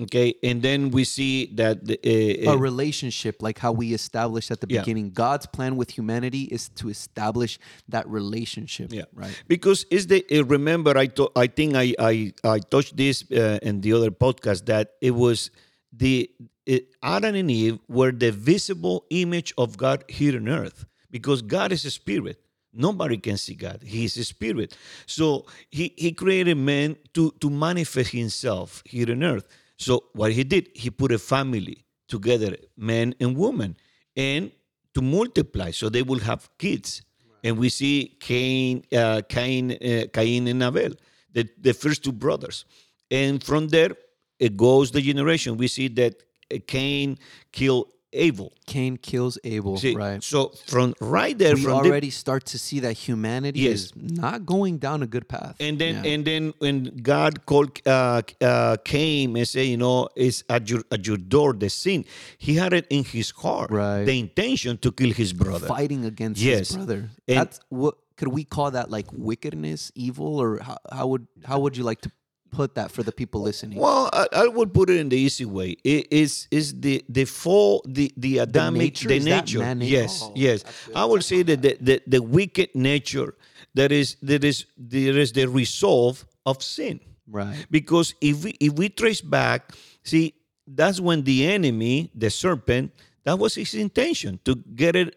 Okay, 0.00 0.34
and 0.44 0.62
then 0.62 0.90
we 0.90 1.02
see 1.02 1.46
that 1.54 1.84
the, 1.84 1.98
uh, 2.46 2.52
a 2.52 2.56
relationship, 2.56 3.42
like 3.42 3.58
how 3.58 3.72
we 3.72 3.92
established 3.92 4.52
at 4.52 4.60
the 4.60 4.68
yeah. 4.70 4.80
beginning, 4.80 5.10
God's 5.10 5.46
plan 5.46 5.76
with 5.76 5.90
humanity 5.90 6.42
is 6.42 6.68
to 6.76 6.88
establish 6.88 7.58
that 7.88 8.08
relationship. 8.08 8.92
Yeah, 8.92 9.06
right. 9.12 9.42
Because 9.48 9.84
is 9.90 10.06
the 10.06 10.24
uh, 10.30 10.44
remember 10.44 10.96
I 10.96 11.06
to, 11.06 11.30
I 11.34 11.48
think 11.48 11.74
I 11.74 11.94
I 11.98 12.32
I 12.44 12.58
touched 12.60 12.96
this 12.96 13.24
uh, 13.32 13.58
in 13.62 13.80
the 13.80 13.92
other 13.92 14.12
podcast 14.12 14.66
that 14.66 14.92
it 15.00 15.10
was 15.10 15.50
the 15.92 16.30
it, 16.64 16.94
Adam 17.02 17.34
and 17.34 17.50
Eve 17.50 17.78
were 17.88 18.12
the 18.12 18.30
visible 18.30 19.04
image 19.10 19.52
of 19.58 19.76
God 19.76 20.04
here 20.06 20.36
on 20.36 20.48
earth 20.48 20.86
because 21.10 21.42
God 21.42 21.72
is 21.72 21.84
a 21.84 21.90
spirit. 21.90 22.38
Nobody 22.72 23.16
can 23.16 23.38
see 23.38 23.54
God. 23.54 23.82
He 23.82 24.04
is 24.04 24.16
a 24.18 24.24
spirit. 24.24 24.76
So 25.06 25.46
he, 25.70 25.94
he 25.96 26.12
created 26.12 26.56
man 26.56 26.96
to, 27.14 27.32
to 27.40 27.50
manifest 27.50 28.10
himself 28.10 28.82
here 28.84 29.10
on 29.10 29.22
earth. 29.24 29.48
So 29.78 30.04
what 30.12 30.32
he 30.32 30.44
did, 30.44 30.68
he 30.74 30.90
put 30.90 31.12
a 31.12 31.18
family 31.18 31.84
together, 32.08 32.56
men 32.76 33.14
and 33.20 33.36
women, 33.36 33.76
and 34.16 34.50
to 34.94 35.00
multiply, 35.00 35.70
so 35.70 35.88
they 35.88 36.02
will 36.02 36.18
have 36.18 36.48
kids. 36.58 37.02
Right. 37.22 37.38
And 37.44 37.58
we 37.58 37.68
see 37.68 38.16
Cain, 38.20 38.84
uh, 38.92 39.22
Cain, 39.28 39.72
uh, 39.72 40.06
Cain 40.12 40.48
and 40.48 40.62
Abel, 40.62 40.92
the, 41.32 41.48
the 41.60 41.72
first 41.72 42.02
two 42.02 42.12
brothers. 42.12 42.64
And 43.10 43.42
from 43.42 43.68
there, 43.68 43.92
it 44.38 44.56
goes 44.56 44.90
the 44.90 45.00
generation. 45.00 45.56
We 45.56 45.68
see 45.68 45.88
that 45.88 46.22
Cain 46.66 47.18
killed 47.52 47.88
Abel. 48.12 48.52
Cain 48.66 48.96
kills 48.96 49.38
Abel, 49.44 49.76
See, 49.78 49.94
right? 49.94 50.22
So 50.22 50.52
from 50.66 50.94
right 51.00 51.36
there, 51.36 51.54
we 51.54 51.62
from 51.62 51.72
already 51.74 52.10
start 52.10 52.44
to 52.46 52.58
see 52.58 52.80
that 52.80 52.94
humanity 52.94 53.60
Yes. 53.60 53.74
is 53.74 53.92
not 53.96 54.46
going 54.46 54.78
down 54.78 55.02
a 55.02 55.06
good 55.06 55.28
path. 55.28 55.56
and 55.60 55.78
then 55.78 55.94
Yeah. 56.04 56.10
and 56.12 56.24
then 56.24 56.54
when 56.58 56.84
God 57.02 57.44
called 57.46 57.80
uh, 57.86 58.22
uh, 58.40 58.76
Cain 58.84 59.36
and 59.36 59.46
said, 59.46 59.66
you 59.66 59.76
know, 59.76 60.08
it's 60.16 60.42
at 60.48 60.68
your 60.70 60.82
at 60.90 61.06
your 61.06 61.16
door 61.18 61.52
the 61.52 61.68
sin. 61.70 62.04
He 62.38 62.54
had 62.54 62.72
it 62.72 62.86
in 62.90 63.04
his 63.04 63.30
heart, 63.30 63.70
Right. 63.70 64.04
the 64.04 64.18
intention 64.18 64.78
to 64.78 64.92
kill 64.92 65.12
his 65.12 65.32
brother. 65.32 65.66
fighting 65.66 66.04
against 66.04 66.40
Yes. 66.40 66.68
his 66.68 66.76
brother. 66.76 67.10
And- 67.28 67.36
That's 67.38 67.60
what 67.68 67.94
could 68.16 68.28
we 68.28 68.44
call 68.44 68.70
that 68.72 68.90
like 68.90 69.06
wickedness, 69.12 69.92
evil, 69.94 70.40
or 70.42 70.58
how, 70.58 70.78
how 70.90 71.06
would 71.06 71.26
how 71.44 71.60
would 71.60 71.76
you 71.76 71.84
like 71.84 72.00
to 72.02 72.10
put 72.50 72.74
that 72.74 72.90
for 72.90 73.02
the 73.02 73.12
people 73.12 73.40
listening? 73.42 73.78
Well, 73.78 74.08
I, 74.12 74.26
I 74.32 74.46
would 74.48 74.72
put 74.72 74.90
it 74.90 74.96
in 74.96 75.08
the 75.08 75.16
easy 75.16 75.44
way. 75.44 75.76
It 75.84 76.08
is 76.10 76.48
is 76.50 76.80
the 76.80 77.04
the 77.08 77.24
full 77.24 77.82
the 77.86 78.12
the 78.16 78.38
Adamic 78.38 78.80
nature? 78.80 79.08
the 79.08 79.16
Is 79.16 79.24
that 79.26 79.44
nature. 79.48 79.84
Yes, 79.84 80.22
Oh, 80.24 80.32
yes. 80.34 80.64
I 80.94 81.04
would 81.04 81.24
say 81.24 81.42
that 81.42 81.62
the, 81.62 81.76
the 81.80 82.02
the 82.06 82.22
wicked 82.22 82.74
nature 82.74 83.34
that 83.74 83.92
is 83.92 84.16
that 84.22 84.44
is 84.44 84.66
there 84.76 85.16
is 85.18 85.32
the 85.32 85.46
resolve 85.46 86.24
of 86.46 86.62
sin. 86.62 87.00
Right. 87.30 87.66
Because 87.70 88.14
if 88.20 88.42
we 88.44 88.56
if 88.60 88.72
we 88.74 88.88
trace 88.88 89.20
back, 89.20 89.72
see, 90.02 90.34
that's 90.66 90.98
when 91.00 91.24
the 91.24 91.46
enemy, 91.46 92.10
the 92.14 92.30
serpent, 92.30 92.92
that 93.24 93.38
was 93.38 93.54
his 93.54 93.74
intention 93.74 94.40
to 94.44 94.54
get 94.54 94.96
it 94.96 95.14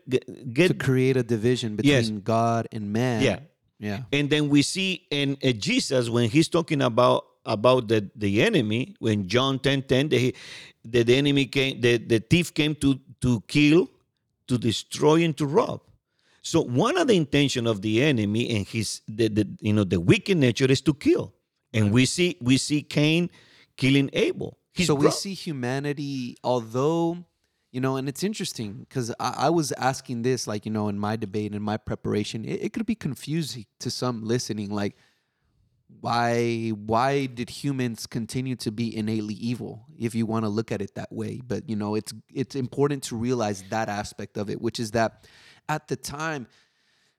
get, 0.54 0.68
To 0.68 0.74
create 0.74 1.16
a 1.16 1.24
division 1.24 1.76
between 1.78 1.94
Yes. 1.94 2.10
God 2.24 2.68
and 2.72 2.92
man. 2.92 3.24
Yeah. 3.24 3.40
Yeah. 3.82 4.04
and 4.14 4.30
then 4.30 4.48
we 4.48 4.62
see 4.62 5.08
in 5.10 5.38
uh, 5.44 5.52
Jesus 5.54 6.08
when 6.08 6.30
he's 6.30 6.48
talking 6.48 6.82
about 6.84 7.26
about 7.46 7.88
the, 7.88 8.08
the 8.16 8.44
enemy 8.44 8.96
when 9.00 9.28
John 9.28 9.58
10 9.58 9.82
10 9.82 10.10
the, 10.10 10.36
the, 10.86 11.04
the 11.04 11.16
enemy 11.16 11.46
came 11.48 11.82
the, 11.82 11.98
the 11.98 12.20
thief 12.20 12.54
came 12.54 12.76
to 12.76 13.00
to 13.22 13.42
kill 13.48 13.90
to 14.48 14.58
destroy 14.58 15.24
and 15.24 15.36
to 15.38 15.46
rob. 15.48 15.82
So 16.44 16.62
one 16.62 16.98
of 16.98 17.08
the 17.08 17.16
intention 17.16 17.66
of 17.66 17.82
the 17.82 18.04
enemy 18.04 18.56
and 18.56 18.68
his 18.68 19.02
the, 19.08 19.28
the 19.30 19.48
you 19.62 19.74
know 19.74 19.84
the 19.84 20.00
wicked 20.00 20.38
nature 20.38 20.70
is 20.70 20.82
to 20.82 20.94
kill. 20.94 21.34
And 21.74 21.92
we 21.92 22.06
see 22.06 22.38
we 22.42 22.58
see 22.58 22.84
Cain 22.84 23.30
killing 23.78 24.10
Abel. 24.14 24.58
His 24.74 24.88
so 24.88 24.96
we 24.96 25.02
bro- 25.02 25.10
see 25.12 25.34
humanity, 25.34 26.38
although, 26.44 27.18
you 27.72 27.80
know, 27.80 27.96
and 27.96 28.10
it's 28.10 28.24
interesting 28.24 28.86
because 28.88 29.14
I, 29.20 29.34
I 29.38 29.50
was 29.50 29.72
asking 29.74 30.24
this, 30.24 30.48
like, 30.48 30.66
you 30.66 30.72
know, 30.72 30.90
in 30.90 31.00
my 31.00 31.16
debate, 31.16 31.54
in 31.54 31.62
my 31.62 31.78
preparation, 31.78 32.44
it, 32.44 32.64
it 32.64 32.74
could 32.74 32.86
be 32.86 32.96
confusing 32.96 33.66
to 33.80 33.90
some 33.90 34.24
listening, 34.26 34.70
like, 34.70 34.96
why 36.00 36.70
why 36.70 37.26
did 37.26 37.50
humans 37.50 38.08
continue 38.08 38.56
to 38.56 38.72
be 38.72 38.96
innately 38.96 39.34
evil 39.34 39.86
if 40.00 40.16
you 40.16 40.26
want 40.26 40.46
to 40.46 40.50
look 40.50 40.72
at 40.72 40.82
it 40.82 40.96
that 40.96 41.12
way? 41.12 41.42
But 41.46 41.70
you 41.70 41.76
know 41.76 41.96
it's 41.96 42.14
it's 42.34 42.56
important 42.56 43.04
to 43.04 43.18
realize 43.18 43.64
that 43.70 43.90
aspect 43.90 44.38
of 44.38 44.50
it 44.50 44.62
which 44.62 44.80
is 44.80 44.92
that 44.92 45.28
at 45.68 45.90
the 45.90 45.98
time 45.98 46.48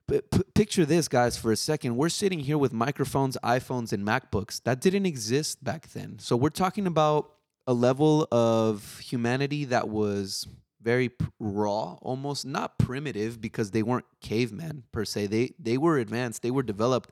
but 0.08 0.30
p- 0.30 0.42
picture 0.54 0.84
this 0.84 1.06
guys 1.06 1.36
for 1.36 1.52
a 1.52 1.56
second. 1.56 1.96
We're 1.96 2.08
sitting 2.08 2.40
here 2.40 2.58
with 2.58 2.72
microphones 2.72 3.36
iphones 3.44 3.92
and 3.92 4.06
macbooks. 4.06 4.62
That 4.64 4.80
didn't 4.80 5.06
exist 5.06 5.62
back 5.62 5.88
then. 5.88 6.18
So 6.18 6.36
we're 6.36 6.48
talking 6.50 6.86
about 6.86 7.30
a 7.66 7.72
level 7.72 8.26
of 8.32 8.98
humanity 9.00 9.64
that 9.66 9.88
was 9.88 10.46
very 10.80 11.10
raw 11.38 11.96
almost 12.02 12.44
not 12.44 12.76
primitive 12.78 13.40
because 13.40 13.70
they 13.70 13.82
weren't 13.82 14.04
cavemen 14.20 14.82
per 14.92 15.04
se. 15.04 15.26
They 15.28 15.52
they 15.58 15.78
were 15.78 15.98
advanced 15.98 16.42
they 16.42 16.50
were 16.50 16.62
developed 16.62 17.10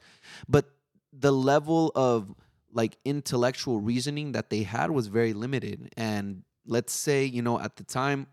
but 0.48 0.70
the 1.12 1.32
level 1.32 1.92
of 1.94 2.34
like 2.72 2.96
intellectual 3.04 3.80
reasoning 3.80 4.32
that 4.32 4.50
they 4.50 4.62
had 4.62 4.90
was 4.90 5.08
very 5.08 5.32
limited. 5.32 5.92
And 5.96 6.42
let's 6.66 6.92
say 6.92 7.24
you 7.24 7.42
know 7.42 7.60
at 7.60 7.76
the 7.76 7.84
time 7.84 8.26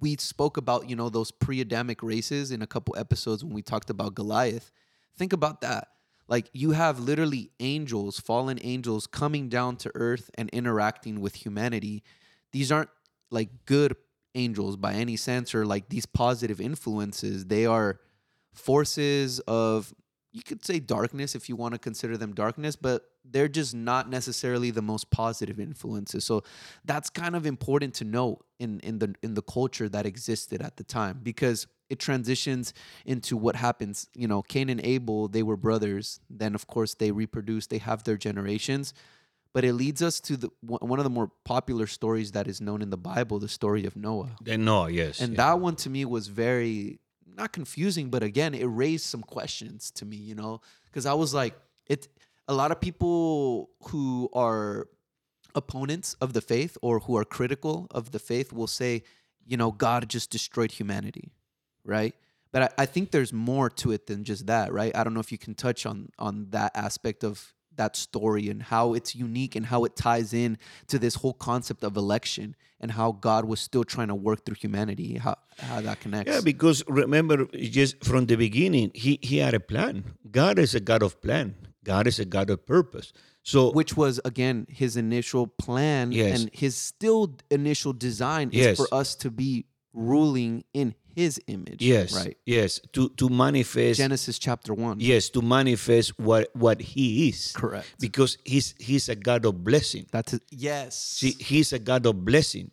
we 0.00 0.16
spoke 0.16 0.56
about 0.56 0.90
you 0.90 0.96
know 0.96 1.08
those 1.08 1.30
pre-adamic 1.30 2.02
races 2.02 2.50
in 2.50 2.60
a 2.60 2.66
couple 2.66 2.94
episodes 2.98 3.42
when 3.42 3.54
we 3.54 3.62
talked 3.62 3.88
about 3.88 4.14
goliath. 4.14 4.70
Think 5.16 5.32
about 5.32 5.62
that 5.62 5.88
like 6.28 6.48
you 6.52 6.72
have 6.72 6.98
literally 6.98 7.50
angels 7.60 8.18
fallen 8.18 8.58
angels 8.62 9.06
coming 9.06 9.48
down 9.48 9.76
to 9.76 9.90
earth 9.94 10.30
and 10.36 10.48
interacting 10.50 11.20
with 11.20 11.34
humanity. 11.34 12.02
These 12.52 12.72
aren't 12.72 12.90
like 13.30 13.66
good 13.66 13.96
angels 14.34 14.76
by 14.76 14.94
any 14.94 15.16
sense 15.16 15.54
or 15.54 15.66
like 15.66 15.88
these 15.88 16.06
positive 16.06 16.60
influences. 16.60 17.46
They 17.46 17.66
are 17.66 18.00
forces 18.52 19.40
of 19.40 19.92
you 20.32 20.42
could 20.42 20.64
say 20.64 20.80
darkness 20.80 21.34
if 21.34 21.48
you 21.48 21.56
want 21.56 21.74
to 21.74 21.78
consider 21.78 22.16
them 22.16 22.34
darkness 22.34 22.76
but 22.76 23.04
they're 23.24 23.48
just 23.48 23.74
not 23.74 24.10
necessarily 24.10 24.70
the 24.70 24.82
most 24.82 25.10
positive 25.10 25.58
influences. 25.58 26.24
So 26.24 26.42
that's 26.84 27.08
kind 27.08 27.34
of 27.34 27.46
important 27.46 27.94
to 27.94 28.04
note 28.04 28.44
in 28.58 28.80
in 28.80 28.98
the 28.98 29.14
in 29.22 29.34
the 29.34 29.42
culture 29.42 29.88
that 29.88 30.06
existed 30.06 30.60
at 30.60 30.76
the 30.76 30.84
time 30.84 31.20
because 31.22 31.66
it 31.90 31.98
transitions 31.98 32.72
into 33.04 33.36
what 33.36 33.56
happens. 33.56 34.08
You 34.14 34.28
know 34.28 34.42
cain 34.42 34.68
and 34.68 34.80
abel 34.84 35.28
they 35.28 35.42
were 35.42 35.56
brothers. 35.56 36.20
Then 36.28 36.54
of 36.54 36.66
course 36.66 36.94
they 36.94 37.10
reproduce 37.10 37.66
they 37.66 37.78
have 37.78 38.04
their 38.04 38.16
generations. 38.16 38.94
But 39.52 39.64
it 39.64 39.74
leads 39.74 40.02
us 40.02 40.18
to 40.20 40.36
the 40.36 40.50
one 40.62 40.98
of 40.98 41.04
the 41.04 41.10
more 41.10 41.30
popular 41.44 41.86
stories 41.86 42.32
that 42.32 42.48
is 42.48 42.60
known 42.60 42.82
in 42.82 42.90
the 42.90 42.96
bible 42.96 43.38
the 43.38 43.48
story 43.48 43.84
of 43.86 43.94
noah. 43.96 44.36
Then 44.40 44.64
Noah, 44.64 44.90
yes 44.90 45.20
and 45.20 45.32
yeah. 45.32 45.36
that 45.44 45.60
one 45.60 45.76
to 45.76 45.90
me 45.90 46.04
was 46.04 46.28
very 46.28 46.98
not 47.36 47.52
confusing, 47.52 48.10
but 48.10 48.22
again, 48.22 48.54
it 48.54 48.64
raised 48.64 49.04
some 49.04 49.22
questions 49.22 49.90
to 49.92 50.04
me, 50.04 50.16
you 50.16 50.34
know, 50.34 50.60
because 50.86 51.06
I 51.06 51.14
was 51.14 51.34
like, 51.34 51.54
it. 51.86 52.08
A 52.46 52.52
lot 52.52 52.70
of 52.70 52.78
people 52.78 53.70
who 53.84 54.28
are 54.34 54.86
opponents 55.54 56.12
of 56.20 56.34
the 56.34 56.42
faith 56.42 56.76
or 56.82 56.98
who 57.00 57.16
are 57.16 57.24
critical 57.24 57.86
of 57.90 58.10
the 58.10 58.18
faith 58.18 58.52
will 58.52 58.66
say, 58.66 59.02
you 59.46 59.56
know, 59.56 59.70
God 59.72 60.06
just 60.10 60.30
destroyed 60.30 60.72
humanity, 60.72 61.32
right? 61.84 62.14
But 62.52 62.62
I, 62.62 62.82
I 62.82 62.86
think 62.86 63.10
there's 63.10 63.32
more 63.32 63.68
to 63.70 63.92
it 63.92 64.06
than 64.06 64.24
just 64.24 64.46
that, 64.46 64.72
right? 64.72 64.94
I 64.96 65.02
don't 65.04 65.14
know 65.14 65.20
if 65.20 65.32
you 65.32 65.38
can 65.38 65.54
touch 65.54 65.86
on 65.86 66.10
on 66.18 66.46
that 66.50 66.72
aspect 66.74 67.24
of 67.24 67.52
that 67.76 67.96
story 67.96 68.48
and 68.48 68.62
how 68.62 68.94
it's 68.94 69.16
unique 69.16 69.56
and 69.56 69.66
how 69.66 69.82
it 69.84 69.96
ties 69.96 70.32
in 70.32 70.56
to 70.86 70.96
this 70.96 71.16
whole 71.16 71.32
concept 71.32 71.82
of 71.82 71.96
election 71.96 72.54
and 72.78 72.92
how 72.92 73.10
God 73.10 73.46
was 73.46 73.58
still 73.58 73.82
trying 73.82 74.06
to 74.08 74.14
work 74.14 74.44
through 74.44 74.54
humanity, 74.60 75.18
how 75.18 75.34
how 75.58 75.80
that 75.80 75.98
connects. 75.98 76.32
Yeah, 76.32 76.40
because 76.40 76.84
remember, 76.86 77.46
just 77.46 78.04
from 78.04 78.26
the 78.26 78.36
beginning, 78.36 78.92
he 78.94 79.18
he 79.22 79.38
had 79.38 79.54
a 79.54 79.60
plan. 79.60 80.04
God 80.30 80.58
is 80.60 80.74
a 80.76 80.80
God 80.80 81.02
of 81.02 81.20
plan. 81.20 81.56
God 81.82 82.06
is 82.06 82.20
a 82.20 82.24
God 82.24 82.48
of 82.50 82.64
purpose. 82.64 83.12
So 83.42 83.72
which 83.72 83.96
was 83.96 84.20
again 84.24 84.66
his 84.70 84.96
initial 84.96 85.48
plan 85.48 86.12
Yes. 86.12 86.40
and 86.40 86.50
his 86.54 86.76
still 86.76 87.36
initial 87.50 87.92
design 87.92 88.50
is 88.50 88.66
Yes. 88.66 88.76
for 88.76 88.86
us 88.94 89.16
to 89.16 89.30
be 89.30 89.66
ruling 89.92 90.64
in 90.72 90.94
his 91.14 91.40
image. 91.46 91.80
yes, 91.82 92.12
Right. 92.14 92.36
yes, 92.46 92.80
to 92.92 93.08
to 93.20 93.28
manifest. 93.28 93.98
Genesis 93.98 94.38
chapter 94.38 94.74
one. 94.74 94.98
yes, 95.00 95.28
to 95.30 95.40
manifest 95.42 96.18
what 96.18 96.48
what 96.54 96.80
He 96.80 97.28
is. 97.28 97.52
Correct. 97.54 97.86
Because 98.00 98.38
he's 98.44 98.74
he's 98.78 99.08
a 99.08 99.14
God 99.16 99.44
of 99.46 99.62
blessing. 99.64 100.06
That's 100.10 100.34
it. 100.34 100.42
Yes. 100.50 100.96
See, 100.98 101.34
he's 101.38 101.72
a 101.72 101.78
God 101.78 102.06
of 102.06 102.24
blessing. 102.24 102.70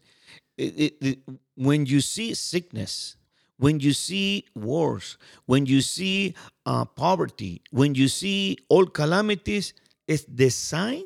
It- 0.57 0.75
it- 0.85 0.97
it- 1.01 1.19
when 1.55 1.85
you 1.85 2.01
see 2.01 2.33
sickness, 2.33 3.15
when 3.57 3.79
you 3.79 3.93
see 3.93 4.45
wars, 4.55 5.17
when 5.45 5.65
you 5.65 5.81
see 5.81 6.33
uh, 6.65 6.85
poverty, 6.85 7.61
when 7.71 7.95
you 7.95 8.07
see 8.07 8.57
all 8.69 8.85
calamities, 8.85 9.73
it's 10.07 10.25
the 10.27 10.49
sign 10.49 11.03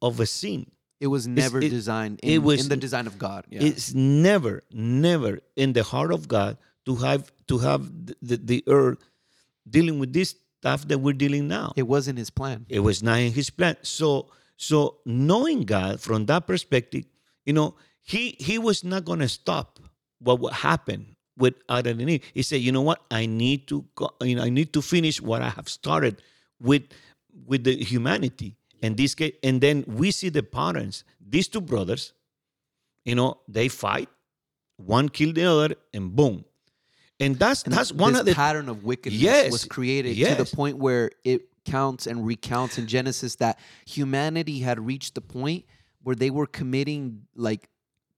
of 0.00 0.20
a 0.20 0.26
sin. 0.26 0.66
it 1.00 1.08
was 1.08 1.26
never 1.26 1.60
designed 1.60 2.18
it 2.22 2.34
in, 2.36 2.42
was- 2.42 2.62
in 2.62 2.68
the 2.70 2.76
design 2.78 3.06
of 3.06 3.18
God. 3.18 3.44
Yeah. 3.50 3.62
It's 3.68 3.92
never, 3.92 4.62
never 4.72 5.40
in 5.56 5.72
the 5.74 5.82
heart 5.82 6.12
of 6.12 6.28
God 6.28 6.56
to 6.86 6.96
have 6.96 7.32
to 7.46 7.58
have 7.58 7.90
the, 8.22 8.36
the, 8.36 8.64
earth 8.66 8.98
dealing 9.68 9.98
with 9.98 10.12
this 10.12 10.34
stuff 10.60 10.86
that 10.88 10.98
we're 10.98 11.12
dealing 11.14 11.48
now. 11.48 11.72
it 11.76 11.86
wasn't 11.86 12.18
his 12.18 12.30
plan. 12.30 12.66
It 12.68 12.80
was 12.80 13.02
not 13.02 13.18
in 13.18 13.32
his 13.32 13.50
plan. 13.50 13.76
So 13.82 14.28
so 14.56 14.98
knowing 15.04 15.62
God 15.62 16.00
from 16.00 16.26
that 16.26 16.46
perspective, 16.46 17.04
you 17.44 17.52
know, 17.52 17.74
he 18.02 18.36
he 18.38 18.58
was 18.58 18.84
not 18.84 19.04
going 19.04 19.20
to 19.20 19.28
stop 19.28 19.80
what 20.18 20.40
would 20.40 20.52
happen 20.52 21.16
with 21.36 21.54
Adam 21.68 22.00
and 22.00 22.10
Eve. 22.10 22.24
He 22.32 22.42
said, 22.42 22.60
you 22.60 22.72
know 22.72 22.82
what? 22.82 23.02
I 23.10 23.26
need 23.26 23.66
to 23.68 23.84
go, 23.94 24.10
you 24.22 24.36
know, 24.36 24.42
I 24.42 24.50
need 24.50 24.72
to 24.74 24.82
finish 24.82 25.20
what 25.20 25.42
I 25.42 25.50
have 25.50 25.68
started 25.68 26.22
with 26.60 26.82
with 27.46 27.64
the 27.64 27.76
humanity. 27.76 28.56
And 28.82 28.96
this 28.96 29.14
case, 29.14 29.34
and 29.42 29.60
then 29.60 29.84
we 29.86 30.10
see 30.10 30.28
the 30.28 30.42
patterns. 30.42 31.04
These 31.26 31.48
two 31.48 31.62
brothers, 31.62 32.12
you 33.04 33.14
know, 33.14 33.38
they 33.48 33.68
fight. 33.68 34.08
One 34.76 35.08
killed 35.08 35.36
the 35.36 35.44
other, 35.44 35.74
and 35.92 36.14
boom. 36.14 36.44
And 37.24 37.38
that's 37.38 37.62
And 37.62 37.72
that's 37.72 37.92
one 37.92 38.12
this 38.12 38.20
of 38.20 38.26
the 38.26 38.34
pattern 38.34 38.68
of 38.68 38.84
wickedness 38.84 39.20
Yes, 39.20 39.52
was 39.52 39.64
created 39.64 40.16
to 40.16 40.34
the 40.44 40.56
point 40.56 40.78
where 40.78 41.10
it 41.24 41.48
counts 41.64 42.06
and 42.06 42.26
recounts 42.26 42.78
in 42.78 42.86
Genesis 42.86 43.36
that 43.36 43.58
humanity 43.86 44.60
had 44.60 44.78
reached 44.78 45.14
the 45.14 45.20
point 45.20 45.64
where 46.02 46.14
they 46.14 46.30
were 46.30 46.46
committing 46.46 47.22
like 47.34 47.68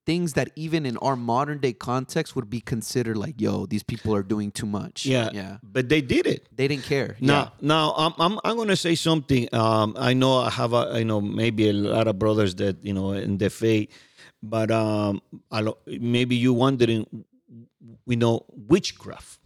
things 0.05 0.33
that 0.33 0.49
even 0.55 0.85
in 0.85 0.95
our 0.97 1.15
modern 1.17 1.59
day 1.59 1.73
context 1.73 2.35
would 2.35 2.49
be 2.49 2.61
considered 2.61 3.17
like, 3.17 3.41
yo, 3.41 3.65
these 3.65 3.83
people 3.83 4.15
are 4.15 4.23
doing 4.23 4.51
too 4.51 4.65
much. 4.65 5.05
yeah, 5.05 5.29
Yeah. 5.33 5.57
But 5.63 5.89
they 5.89 6.01
did 6.01 6.25
it. 6.27 6.47
They 6.55 6.67
didn't 6.67 6.85
care. 6.85 7.17
Now, 7.19 7.53
now 7.61 7.93
I'm 7.97 8.13
I'm, 8.17 8.39
I'm 8.43 8.55
going 8.55 8.69
to 8.69 8.77
say 8.77 8.95
something. 8.95 9.47
Um, 9.53 9.95
I 9.97 10.13
know 10.13 10.39
I 10.39 10.49
have 10.49 10.73
a, 10.73 10.91
I 10.93 11.03
know 11.03 11.19
maybe 11.21 11.69
a 11.69 11.73
lot 11.73 12.07
of 12.07 12.17
brothers 12.19 12.55
that 12.55 12.83
you 12.83 12.93
know 12.93 13.11
in 13.11 13.37
the 13.37 13.49
faith 13.49 13.89
But 14.43 14.69
um, 14.71 15.21
maybe 15.87 16.35
you're 16.35 16.53
wondering, 16.53 17.07
we 18.05 18.15
know 18.15 18.45
witchcraft. 18.49 19.39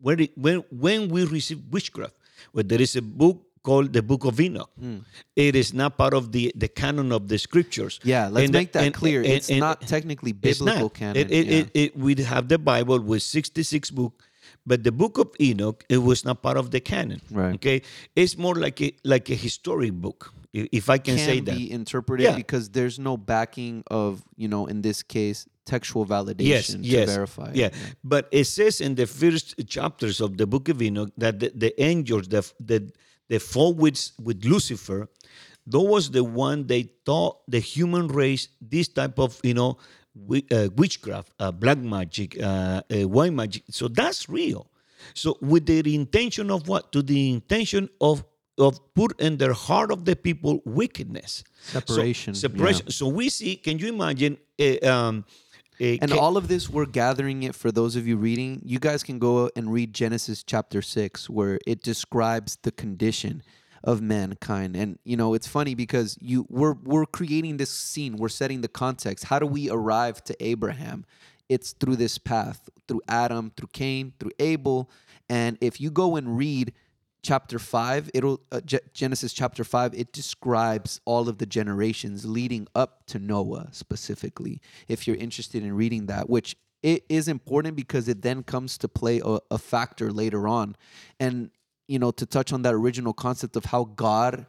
Where 0.00 0.16
when 0.36 0.64
when 0.70 1.08
we 1.08 1.24
receive 1.24 1.60
witchcraft, 1.70 2.14
well, 2.52 2.64
there 2.64 2.80
is 2.80 2.96
a 2.96 3.02
book 3.02 3.46
called 3.66 3.92
the 3.92 4.02
Book 4.02 4.24
of 4.24 4.40
Enoch. 4.40 4.70
Mm. 4.80 5.02
It 5.34 5.56
is 5.56 5.74
not 5.74 5.98
part 5.98 6.14
of 6.14 6.30
the, 6.30 6.52
the 6.54 6.68
canon 6.68 7.10
of 7.10 7.26
the 7.26 7.36
scriptures. 7.36 7.98
Yeah, 8.04 8.28
let's 8.28 8.44
and 8.44 8.52
make 8.52 8.70
that 8.72 8.84
and, 8.84 8.94
clear. 8.94 9.20
And, 9.20 9.32
it's 9.36 9.50
not 9.50 9.82
technically 9.82 10.32
biblical 10.32 10.90
not. 10.90 10.94
canon. 10.94 11.16
It, 11.16 11.30
it, 11.32 11.46
yeah. 11.46 11.82
it, 11.82 11.98
we 11.98 12.14
have 12.22 12.46
the 12.48 12.58
Bible 12.58 13.00
with 13.00 13.22
66 13.22 13.90
books, 13.90 14.24
but 14.64 14.84
the 14.84 14.92
Book 14.92 15.18
of 15.18 15.34
Enoch 15.40 15.84
it 15.88 15.98
was 15.98 16.24
not 16.24 16.42
part 16.42 16.56
of 16.56 16.70
the 16.70 16.80
canon. 16.80 17.20
Right. 17.30 17.54
Okay, 17.54 17.82
it's 18.14 18.38
more 18.38 18.54
like 18.54 18.80
a 18.80 18.94
like 19.02 19.28
a 19.30 19.34
historic 19.34 19.94
book, 19.94 20.32
if 20.72 20.88
I 20.90 20.98
can, 20.98 21.16
can 21.16 21.26
say 21.26 21.40
that. 21.40 21.56
be 21.56 21.70
interpreted 21.70 22.24
yeah. 22.24 22.36
because 22.36 22.70
there's 22.70 22.98
no 22.98 23.16
backing 23.16 23.84
of 23.88 24.22
you 24.36 24.48
know 24.48 24.66
in 24.66 24.82
this 24.82 25.02
case 25.02 25.46
textual 25.64 26.06
validation 26.06 26.44
yes, 26.44 26.74
yes, 26.74 27.08
to 27.08 27.14
verify. 27.14 27.50
Yeah. 27.52 27.70
yeah. 27.72 27.78
but 28.04 28.28
it 28.30 28.44
says 28.44 28.80
in 28.80 28.94
the 28.94 29.06
first 29.06 29.54
chapters 29.66 30.20
of 30.20 30.36
the 30.36 30.46
Book 30.46 30.68
of 30.68 30.80
Enoch 30.80 31.10
that 31.18 31.40
the, 31.40 31.52
the 31.54 31.82
angels, 31.82 32.28
the 32.28 32.42
the 32.60 32.90
the 33.28 33.38
fall 33.38 33.74
with, 33.74 34.12
with 34.22 34.44
Lucifer, 34.44 35.08
that 35.66 35.80
was 35.80 36.10
the 36.10 36.22
one 36.22 36.66
they 36.66 36.84
taught 37.04 37.38
the 37.48 37.58
human 37.58 38.08
race 38.08 38.48
this 38.60 38.88
type 38.88 39.18
of, 39.18 39.40
you 39.42 39.54
know, 39.54 39.78
uh, 40.50 40.68
witchcraft, 40.76 41.32
uh, 41.40 41.50
black 41.50 41.78
magic, 41.78 42.40
uh, 42.40 42.82
uh, 42.90 43.08
white 43.08 43.32
magic. 43.32 43.64
So 43.70 43.88
that's 43.88 44.28
real. 44.28 44.70
So 45.14 45.36
with 45.40 45.66
the 45.66 45.94
intention 45.94 46.50
of 46.50 46.68
what? 46.68 46.92
To 46.92 47.02
the 47.02 47.32
intention 47.32 47.88
of 48.00 48.24
of 48.58 48.80
put 48.94 49.20
in 49.20 49.36
their 49.36 49.52
heart 49.52 49.90
of 49.90 50.04
the 50.04 50.16
people 50.16 50.62
wickedness, 50.64 51.44
separation, 51.60 52.34
so, 52.34 52.48
separation. 52.48 52.86
Yeah. 52.86 52.92
So 52.92 53.08
we 53.08 53.28
see. 53.28 53.56
Can 53.56 53.78
you 53.78 53.88
imagine? 53.88 54.38
Uh, 54.58 54.86
um, 54.86 55.24
uh, 55.80 55.84
and 56.00 56.12
all 56.12 56.38
of 56.38 56.48
this, 56.48 56.70
we're 56.70 56.86
gathering 56.86 57.42
it 57.42 57.54
for 57.54 57.70
those 57.70 57.96
of 57.96 58.06
you 58.06 58.16
reading. 58.16 58.62
You 58.64 58.78
guys 58.78 59.02
can 59.02 59.18
go 59.18 59.50
and 59.54 59.70
read 59.70 59.92
Genesis 59.92 60.42
chapter 60.42 60.80
6, 60.80 61.28
where 61.28 61.58
it 61.66 61.82
describes 61.82 62.56
the 62.62 62.72
condition 62.72 63.42
of 63.84 64.00
mankind. 64.00 64.74
And 64.74 64.98
you 65.04 65.16
know, 65.16 65.34
it's 65.34 65.46
funny 65.46 65.74
because 65.74 66.16
you 66.20 66.46
we're 66.48 66.74
we're 66.82 67.06
creating 67.06 67.58
this 67.58 67.70
scene, 67.70 68.16
we're 68.16 68.28
setting 68.28 68.62
the 68.62 68.68
context. 68.68 69.26
How 69.26 69.38
do 69.38 69.46
we 69.46 69.70
arrive 69.70 70.24
to 70.24 70.36
Abraham? 70.44 71.04
It's 71.48 71.72
through 71.72 71.96
this 71.96 72.18
path, 72.18 72.68
through 72.88 73.02
Adam, 73.08 73.52
through 73.56 73.68
Cain, 73.72 74.14
through 74.18 74.32
Abel. 74.40 74.90
And 75.28 75.58
if 75.60 75.80
you 75.80 75.90
go 75.90 76.16
and 76.16 76.36
read 76.36 76.72
chapter 77.26 77.58
5 77.58 78.08
it'll 78.14 78.40
uh, 78.52 78.60
genesis 78.94 79.32
chapter 79.32 79.64
5 79.64 79.94
it 79.94 80.12
describes 80.12 81.00
all 81.04 81.28
of 81.28 81.38
the 81.38 81.46
generations 81.46 82.24
leading 82.24 82.68
up 82.76 83.04
to 83.06 83.18
noah 83.18 83.66
specifically 83.72 84.60
if 84.86 85.08
you're 85.08 85.16
interested 85.16 85.64
in 85.64 85.74
reading 85.74 86.06
that 86.06 86.30
which 86.30 86.54
it 86.84 87.04
is 87.08 87.26
important 87.26 87.74
because 87.74 88.06
it 88.06 88.22
then 88.22 88.44
comes 88.44 88.78
to 88.78 88.86
play 88.86 89.20
a, 89.24 89.40
a 89.50 89.58
factor 89.58 90.12
later 90.12 90.46
on 90.46 90.76
and 91.18 91.50
you 91.88 91.98
know 91.98 92.12
to 92.12 92.26
touch 92.26 92.52
on 92.52 92.62
that 92.62 92.74
original 92.74 93.12
concept 93.12 93.56
of 93.56 93.64
how 93.64 93.82
god 93.82 94.46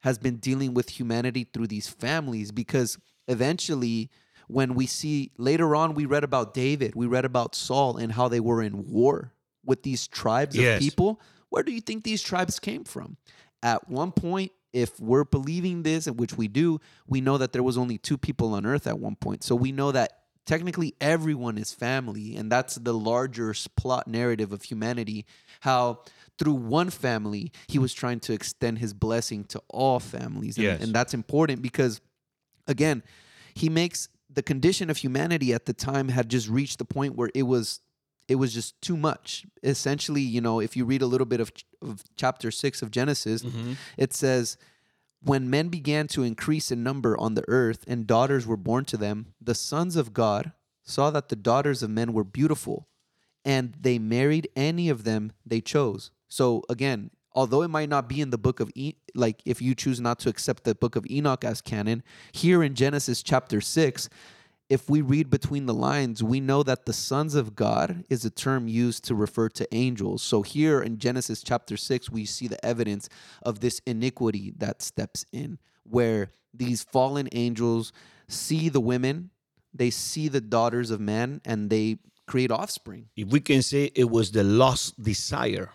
has 0.00 0.18
been 0.18 0.36
dealing 0.36 0.74
with 0.74 0.90
humanity 0.90 1.48
through 1.50 1.66
these 1.66 1.88
families 1.88 2.52
because 2.52 2.98
eventually 3.26 4.10
when 4.48 4.74
we 4.74 4.84
see 4.84 5.30
later 5.38 5.74
on 5.74 5.94
we 5.94 6.04
read 6.04 6.24
about 6.24 6.52
david 6.52 6.94
we 6.94 7.06
read 7.06 7.24
about 7.24 7.54
saul 7.54 7.96
and 7.96 8.12
how 8.12 8.28
they 8.28 8.40
were 8.40 8.60
in 8.60 8.86
war 8.86 9.32
with 9.64 9.82
these 9.82 10.06
tribes 10.06 10.54
yes. 10.54 10.76
of 10.76 10.82
people 10.82 11.18
where 11.50 11.62
do 11.62 11.72
you 11.72 11.80
think 11.80 12.04
these 12.04 12.22
tribes 12.22 12.58
came 12.58 12.84
from? 12.84 13.16
At 13.62 13.88
one 13.88 14.12
point, 14.12 14.52
if 14.72 15.00
we're 15.00 15.24
believing 15.24 15.82
this, 15.82 16.06
which 16.06 16.36
we 16.36 16.48
do, 16.48 16.80
we 17.06 17.20
know 17.20 17.38
that 17.38 17.52
there 17.52 17.62
was 17.62 17.78
only 17.78 17.98
two 17.98 18.18
people 18.18 18.54
on 18.54 18.66
earth 18.66 18.86
at 18.86 18.98
one 18.98 19.16
point. 19.16 19.42
So 19.42 19.54
we 19.54 19.72
know 19.72 19.92
that 19.92 20.12
technically 20.46 20.94
everyone 21.00 21.58
is 21.58 21.72
family, 21.72 22.36
and 22.36 22.52
that's 22.52 22.76
the 22.76 22.94
larger 22.94 23.54
plot 23.76 24.06
narrative 24.06 24.52
of 24.52 24.62
humanity. 24.62 25.26
How 25.60 26.00
through 26.38 26.54
one 26.54 26.90
family, 26.90 27.52
he 27.66 27.78
was 27.78 27.92
trying 27.92 28.20
to 28.20 28.32
extend 28.32 28.78
his 28.78 28.94
blessing 28.94 29.44
to 29.44 29.62
all 29.68 30.00
families. 30.00 30.56
And, 30.56 30.64
yes. 30.64 30.82
and 30.82 30.94
that's 30.94 31.14
important 31.14 31.62
because, 31.62 32.00
again, 32.66 33.02
he 33.54 33.68
makes 33.68 34.08
the 34.30 34.42
condition 34.42 34.90
of 34.90 34.98
humanity 34.98 35.52
at 35.52 35.66
the 35.66 35.72
time 35.72 36.08
had 36.08 36.28
just 36.28 36.48
reached 36.48 36.78
the 36.78 36.84
point 36.84 37.16
where 37.16 37.30
it 37.34 37.42
was 37.42 37.80
it 38.28 38.36
was 38.36 38.52
just 38.52 38.80
too 38.80 38.96
much. 38.96 39.46
Essentially, 39.62 40.20
you 40.20 40.40
know, 40.40 40.60
if 40.60 40.76
you 40.76 40.84
read 40.84 41.02
a 41.02 41.06
little 41.06 41.26
bit 41.26 41.40
of, 41.40 41.50
of 41.82 42.04
chapter 42.16 42.50
six 42.50 42.82
of 42.82 42.90
Genesis, 42.90 43.42
mm-hmm. 43.42 43.72
it 43.96 44.12
says, 44.12 44.58
When 45.22 45.50
men 45.50 45.68
began 45.68 46.06
to 46.08 46.22
increase 46.22 46.70
in 46.70 46.82
number 46.82 47.18
on 47.18 47.34
the 47.34 47.44
earth 47.48 47.84
and 47.88 48.06
daughters 48.06 48.46
were 48.46 48.58
born 48.58 48.84
to 48.86 48.96
them, 48.96 49.34
the 49.40 49.54
sons 49.54 49.96
of 49.96 50.12
God 50.12 50.52
saw 50.84 51.10
that 51.10 51.28
the 51.28 51.36
daughters 51.36 51.82
of 51.82 51.90
men 51.90 52.12
were 52.12 52.24
beautiful, 52.24 52.88
and 53.44 53.74
they 53.80 53.98
married 53.98 54.48
any 54.54 54.88
of 54.88 55.04
them 55.04 55.32
they 55.44 55.60
chose. 55.60 56.10
So 56.28 56.62
again, 56.68 57.10
although 57.32 57.62
it 57.62 57.68
might 57.68 57.88
not 57.88 58.08
be 58.08 58.20
in 58.20 58.30
the 58.30 58.38
book 58.38 58.60
of 58.60 58.70
e- 58.74 58.96
like 59.14 59.40
if 59.44 59.62
you 59.62 59.74
choose 59.74 60.00
not 60.00 60.18
to 60.20 60.28
accept 60.28 60.64
the 60.64 60.74
book 60.74 60.96
of 60.96 61.06
Enoch 61.10 61.44
as 61.44 61.60
canon, 61.60 62.02
here 62.32 62.62
in 62.62 62.74
Genesis 62.74 63.22
chapter 63.22 63.60
6, 63.60 64.08
if 64.68 64.90
we 64.90 65.00
read 65.00 65.30
between 65.30 65.66
the 65.66 65.74
lines, 65.74 66.22
we 66.22 66.40
know 66.40 66.62
that 66.62 66.84
the 66.84 66.92
sons 66.92 67.34
of 67.34 67.56
God 67.56 68.04
is 68.10 68.24
a 68.24 68.30
term 68.30 68.68
used 68.68 69.04
to 69.04 69.14
refer 69.14 69.48
to 69.50 69.74
angels. 69.74 70.22
So 70.22 70.42
here 70.42 70.82
in 70.82 70.98
Genesis 70.98 71.42
chapter 71.42 71.76
6, 71.76 72.10
we 72.10 72.26
see 72.26 72.48
the 72.48 72.62
evidence 72.64 73.08
of 73.42 73.60
this 73.60 73.80
iniquity 73.86 74.52
that 74.58 74.82
steps 74.82 75.24
in, 75.32 75.58
where 75.84 76.32
these 76.52 76.82
fallen 76.82 77.28
angels 77.32 77.92
see 78.28 78.68
the 78.68 78.80
women, 78.80 79.30
they 79.72 79.90
see 79.90 80.28
the 80.28 80.40
daughters 80.40 80.90
of 80.90 81.00
man, 81.00 81.40
and 81.46 81.70
they 81.70 81.98
create 82.26 82.50
offspring. 82.50 83.08
If 83.16 83.28
we 83.28 83.40
can 83.40 83.62
say 83.62 83.90
it 83.94 84.10
was 84.10 84.32
the 84.32 84.44
lost 84.44 85.02
desire. 85.02 85.70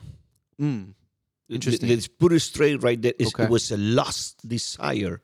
Mm. 0.61 0.93
Interesting. 1.49 1.89
Let's 1.89 2.07
put 2.07 2.31
it 2.31 2.41
straight 2.41 2.83
right 2.83 3.01
there. 3.01 3.13
Okay. 3.19 3.43
It 3.43 3.49
was 3.49 3.71
a 3.71 3.77
lost 3.77 4.47
desire 4.47 5.21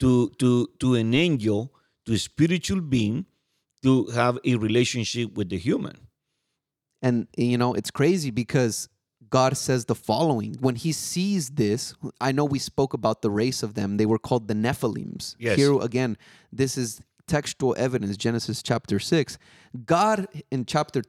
to 0.00 0.30
to 0.38 0.68
to 0.80 0.94
an 0.94 1.14
angel 1.14 1.72
to 2.10 2.16
a 2.16 2.18
spiritual 2.18 2.80
being 2.80 3.24
to 3.82 4.06
have 4.06 4.38
a 4.44 4.56
relationship 4.56 5.34
with 5.34 5.48
the 5.48 5.56
human. 5.56 6.08
And, 7.02 7.28
you 7.36 7.56
know, 7.56 7.72
it's 7.72 7.90
crazy 7.90 8.30
because 8.30 8.88
God 9.30 9.56
says 9.56 9.84
the 9.84 9.94
following 9.94 10.56
when 10.60 10.74
he 10.74 10.90
sees 10.92 11.50
this. 11.50 11.94
I 12.20 12.32
know 12.32 12.44
we 12.44 12.58
spoke 12.58 12.94
about 12.94 13.22
the 13.22 13.30
race 13.30 13.62
of 13.62 13.74
them, 13.74 13.96
they 13.96 14.06
were 14.06 14.18
called 14.18 14.48
the 14.48 14.54
Nephilims. 14.54 15.36
Yes. 15.38 15.56
Here 15.56 15.78
again, 15.80 16.18
this 16.52 16.76
is 16.76 17.00
textual 17.28 17.76
evidence, 17.78 18.16
Genesis 18.16 18.60
chapter 18.60 18.98
6. 18.98 19.38
God 19.86 20.26
in 20.50 20.66
chapter 20.66 21.02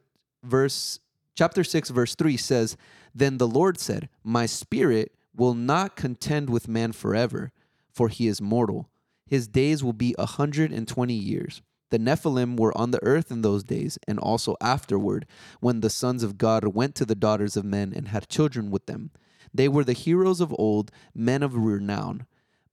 verse 0.44 1.00
chapter 1.36 1.64
6 1.64 1.90
verse 1.90 2.14
3 2.14 2.38
says, 2.38 2.78
"Then 3.14 3.40
the 3.40 3.48
Lord 3.48 3.80
said, 3.80 4.08
My 4.24 4.46
spirit 4.46 5.14
will 5.36 5.56
not 5.56 5.96
contend 5.96 6.50
with 6.50 6.68
man 6.68 6.92
forever, 6.92 7.52
for 7.90 8.08
he 8.08 8.28
is 8.28 8.40
mortal 8.40 8.92
his 9.32 9.48
days 9.48 9.82
will 9.82 9.94
be 9.94 10.13
a 10.20 10.26
120 10.26 11.13
years. 11.13 11.62
The 11.89 11.98
Nephilim 11.98 12.60
were 12.60 12.78
on 12.78 12.91
the 12.91 13.02
earth 13.02 13.32
in 13.32 13.44
those 13.44 13.63
days, 13.63 13.98
and 14.06 14.20
also 14.20 14.58
afterward, 14.60 15.26
when 15.62 15.80
the 15.80 15.89
sons 15.89 16.22
of 16.22 16.38
God 16.38 16.76
went 16.76 16.96
to 16.96 17.06
the 17.06 17.15
daughters 17.15 17.56
of 17.56 17.63
men 17.63 17.94
and 17.96 18.10
had 18.10 18.28
children 18.28 18.70
with 18.70 18.88
them. 18.88 19.12
They 19.54 19.70
were 19.70 19.86
the 19.86 19.94
heroes 19.94 20.41
of 20.41 20.54
old, 20.60 20.91
men 21.15 21.44
of 21.44 21.56
renown. 21.56 22.26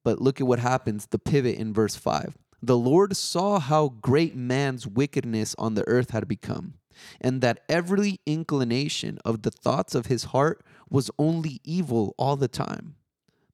But 0.02 0.20
look 0.20 0.40
at 0.40 0.48
what 0.48 0.58
happens, 0.58 1.06
the 1.06 1.20
pivot 1.20 1.54
in 1.54 1.72
verse 1.72 1.94
5. 1.94 2.36
The 2.60 2.76
Lord 2.76 3.16
saw 3.16 3.60
how 3.60 3.90
great 3.90 4.34
man's 4.34 4.84
wickedness 4.84 5.54
on 5.58 5.74
the 5.74 5.86
earth 5.86 6.10
had 6.10 6.26
become, 6.26 6.74
and 7.20 7.40
that 7.40 7.60
every 7.68 8.18
inclination 8.26 9.20
of 9.24 9.42
the 9.42 9.52
thoughts 9.52 9.94
of 9.94 10.06
his 10.06 10.24
heart 10.24 10.64
was 10.90 11.08
only 11.20 11.60
evil 11.62 12.16
all 12.18 12.34
the 12.34 12.48
time. 12.48 12.96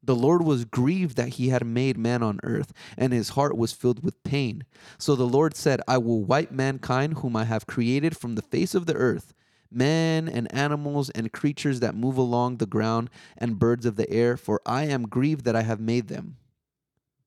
The 0.07 0.15
Lord 0.15 0.43
was 0.43 0.67
grieved 0.67 1.17
that 1.17 1.31
he 1.31 1.49
had 1.49 1.67
made 1.67 1.97
man 1.97 2.23
on 2.23 2.39
earth, 2.43 2.73
and 2.99 3.13
his 3.13 3.31
heart 3.31 3.57
was 3.57 3.73
filled 3.73 4.05
with 4.05 4.23
pain. 4.23 4.65
So 4.99 5.17
the 5.17 5.25
Lord 5.25 5.57
said, 5.57 5.81
I 5.89 5.97
will 5.97 6.23
wipe 6.23 6.51
mankind, 6.51 7.19
whom 7.19 7.35
I 7.37 7.45
have 7.45 7.67
created 7.67 8.15
from 8.15 8.35
the 8.35 8.43
face 8.43 8.75
of 8.75 8.85
the 8.85 8.95
earth, 8.95 9.33
men 9.71 10.29
and 10.29 10.53
animals 10.55 11.09
and 11.11 11.33
creatures 11.33 11.81
that 11.81 11.95
move 11.95 12.19
along 12.19 12.59
the 12.59 12.67
ground, 12.67 13.09
and 13.39 13.59
birds 13.59 13.87
of 13.87 13.97
the 13.97 14.11
air, 14.11 14.37
for 14.37 14.61
I 14.67 14.85
am 14.85 15.09
grieved 15.09 15.47
that 15.47 15.57
I 15.57 15.63
have 15.63 15.81
made 15.81 16.09
them. 16.09 16.37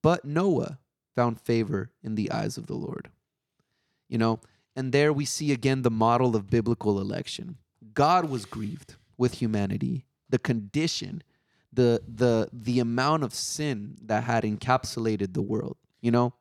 But 0.04 0.24
Noah 0.24 0.78
found 1.16 1.42
favor 1.42 1.90
in 2.04 2.14
the 2.14 2.32
eyes 2.32 2.58
of 2.58 2.68
the 2.68 2.76
Lord. 2.76 3.10
You 4.08 4.20
know, 4.20 4.40
and 4.76 4.92
there 4.92 5.12
we 5.12 5.26
see 5.26 5.52
again 5.52 5.82
the 5.82 5.90
model 5.90 6.36
of 6.36 6.52
biblical 6.52 7.02
election. 7.02 7.58
God 7.96 8.30
was 8.30 8.46
grieved 8.46 8.96
with 9.18 9.36
humanity, 9.36 10.06
the 10.30 10.38
condition 10.38 11.24
the 11.74 12.02
the 12.08 12.50
the 12.54 12.80
amount 12.80 13.24
of 13.24 13.34
sin 13.34 13.96
that 14.04 14.24
had 14.24 14.44
encapsulated 14.44 15.34
the 15.34 15.42
world 15.42 15.78
you 16.02 16.12
know 16.12 16.34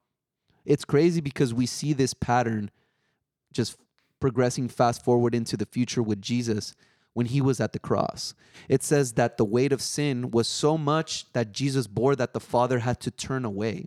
it's 0.64 0.84
crazy 0.84 1.20
because 1.20 1.54
we 1.54 1.66
see 1.66 1.92
this 1.92 2.12
pattern 2.12 2.70
just 3.52 3.76
progressing 4.20 4.68
fast 4.68 5.04
forward 5.04 5.34
into 5.34 5.56
the 5.56 5.66
future 5.66 6.02
with 6.02 6.20
Jesus 6.20 6.74
when 7.14 7.26
he 7.26 7.40
was 7.40 7.60
at 7.60 7.72
the 7.72 7.78
cross. 7.78 8.34
It 8.68 8.82
says 8.82 9.14
that 9.14 9.38
the 9.38 9.44
weight 9.44 9.72
of 9.72 9.80
sin 9.80 10.30
was 10.30 10.48
so 10.48 10.76
much 10.76 11.32
that 11.32 11.52
Jesus 11.52 11.86
bore 11.86 12.16
that 12.16 12.34
the 12.34 12.40
Father 12.40 12.80
had 12.80 13.00
to 13.00 13.10
turn 13.10 13.44
away. 13.44 13.86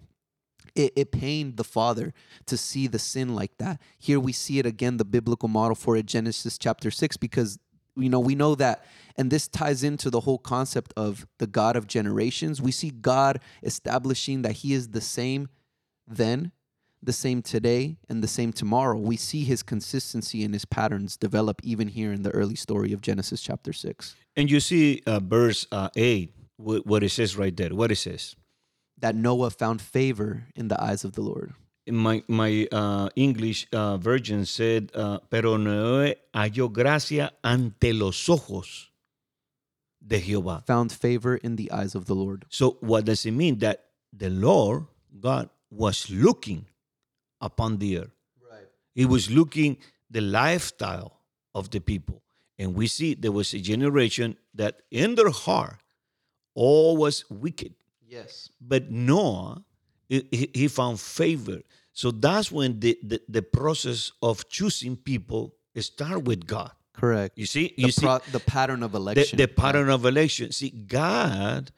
It, 0.73 0.93
it 0.95 1.11
pained 1.11 1.57
the 1.57 1.63
father 1.63 2.13
to 2.45 2.55
see 2.55 2.87
the 2.87 2.99
sin 2.99 3.35
like 3.35 3.57
that. 3.57 3.81
Here 3.97 4.19
we 4.19 4.31
see 4.31 4.59
it 4.59 4.65
again, 4.65 4.97
the 4.97 5.05
biblical 5.05 5.49
model 5.49 5.75
for 5.75 5.97
it, 5.97 6.05
Genesis 6.05 6.57
chapter 6.57 6.89
6, 6.91 7.17
because 7.17 7.59
you 7.95 8.09
know 8.09 8.19
we 8.19 8.35
know 8.35 8.55
that 8.55 8.85
and 9.17 9.31
this 9.31 9.47
ties 9.47 9.83
into 9.83 10.09
the 10.09 10.21
whole 10.21 10.37
concept 10.37 10.93
of 10.95 11.27
the 11.39 11.47
god 11.47 11.75
of 11.75 11.87
generations. 11.87 12.61
We 12.61 12.71
see 12.71 12.89
god 12.89 13.41
establishing 13.63 14.43
that 14.43 14.53
he 14.53 14.73
is 14.73 14.89
the 14.89 15.01
same 15.01 15.49
then 16.07 16.51
the 17.01 17.13
same 17.13 17.41
today 17.41 17.97
and 18.09 18.21
the 18.21 18.27
same 18.27 18.51
tomorrow. 18.51 18.97
We 18.97 19.15
see 19.15 19.45
his 19.45 19.63
consistency 19.63 20.43
and 20.43 20.53
his 20.53 20.65
patterns 20.65 21.15
develop 21.15 21.61
even 21.63 21.87
here 21.87 22.11
in 22.11 22.23
the 22.23 22.31
early 22.31 22.55
story 22.55 22.91
of 22.91 23.01
genesis 23.01 23.41
chapter 23.41 23.73
6 23.73 24.15
and 24.35 24.49
you 24.49 24.59
see 24.59 25.01
uh, 25.05 25.19
verse 25.19 25.67
uh, 25.71 25.89
8 25.95 26.33
what 26.57 27.03
it 27.03 27.09
says 27.09 27.37
right 27.37 27.55
there. 27.55 27.69
What 27.69 27.91
it 27.91 27.95
says? 27.97 28.35
That 28.97 29.15
noah 29.15 29.49
found 29.49 29.81
favor 29.81 30.47
in 30.55 30.67
the 30.67 30.81
eyes 30.81 31.03
of 31.03 31.13
the 31.13 31.21
lord 31.21 31.53
my 31.87 32.23
my 32.27 32.67
uh, 32.71 33.09
English 33.15 33.67
uh, 33.73 33.97
version 33.97 34.45
said, 34.45 34.91
uh, 34.93 35.19
pero 35.29 35.57
Noé 35.57 36.15
halló 36.33 36.71
gracia 36.71 37.33
ante 37.43 37.93
los 37.93 38.27
ojos 38.29 38.89
de 40.05 40.19
Jehová. 40.19 40.65
Found 40.65 40.91
favor 40.91 41.35
in 41.37 41.55
the 41.55 41.71
eyes 41.71 41.95
of 41.95 42.05
the 42.05 42.15
Lord. 42.15 42.45
So 42.49 42.77
what 42.81 43.05
does 43.05 43.25
it 43.25 43.31
mean? 43.31 43.59
That 43.59 43.85
the 44.11 44.29
Lord 44.29 44.85
God 45.19 45.49
was 45.69 46.09
looking 46.09 46.65
upon 47.41 47.77
the 47.77 47.99
earth. 47.99 48.15
Right. 48.49 48.67
He 48.93 49.05
was 49.05 49.29
looking 49.29 49.77
the 50.09 50.21
lifestyle 50.21 51.21
of 51.53 51.69
the 51.69 51.79
people, 51.79 52.21
and 52.57 52.75
we 52.75 52.87
see 52.87 53.13
there 53.13 53.31
was 53.31 53.53
a 53.53 53.59
generation 53.59 54.37
that 54.53 54.81
in 54.91 55.15
their 55.15 55.29
heart 55.29 55.77
all 56.55 56.97
was 56.97 57.25
wicked. 57.29 57.73
Yes. 58.07 58.49
But 58.59 58.89
Noah, 58.89 59.63
he, 60.09 60.49
he 60.53 60.67
found 60.67 60.99
favor. 60.99 61.61
So 61.93 62.11
that's 62.11 62.51
when 62.51 62.79
the, 62.79 62.97
the, 63.03 63.21
the 63.29 63.41
process 63.41 64.11
of 64.21 64.49
choosing 64.49 64.95
people 64.97 65.55
start 65.77 66.23
with 66.23 66.45
God. 66.45 66.71
Correct. 66.93 67.37
You 67.37 67.45
see, 67.45 67.73
you 67.77 67.87
the 67.87 67.91
see 67.93 68.05
pro- 68.05 68.19
the 68.31 68.39
pattern 68.39 68.83
of 68.83 68.93
election. 68.93 69.37
The, 69.37 69.45
the 69.45 69.53
pattern 69.53 69.89
of 69.89 70.05
election. 70.05 70.51
See, 70.51 70.69
God 70.69 71.71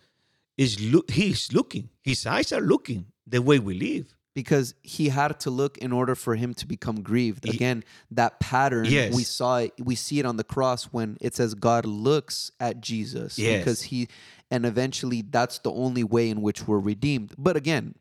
is 0.57 0.79
look. 0.79 1.11
He's 1.11 1.53
looking. 1.53 1.89
His 2.03 2.25
eyes 2.25 2.51
are 2.51 2.61
looking 2.61 3.05
the 3.27 3.41
way 3.41 3.59
we 3.59 3.75
live. 3.75 4.15
Because 4.33 4.75
he 4.81 5.09
had 5.09 5.41
to 5.41 5.49
look 5.49 5.77
in 5.79 5.91
order 5.91 6.15
for 6.15 6.35
him 6.35 6.53
to 6.53 6.65
become 6.65 7.01
grieved. 7.01 7.49
Again, 7.49 7.83
that 8.11 8.39
pattern 8.39 8.85
yes. 8.85 9.13
we 9.13 9.23
saw 9.23 9.57
it. 9.57 9.73
We 9.77 9.95
see 9.95 10.19
it 10.19 10.25
on 10.25 10.37
the 10.37 10.45
cross 10.45 10.85
when 10.85 11.17
it 11.19 11.35
says 11.35 11.53
God 11.53 11.85
looks 11.85 12.49
at 12.57 12.79
Jesus. 12.79 13.37
Yes. 13.37 13.59
Because 13.59 13.81
he, 13.81 14.07
and 14.49 14.65
eventually 14.65 15.21
that's 15.21 15.59
the 15.59 15.71
only 15.71 16.05
way 16.05 16.29
in 16.29 16.41
which 16.41 16.65
we're 16.65 16.79
redeemed. 16.79 17.33
But 17.37 17.57
again, 17.57 17.95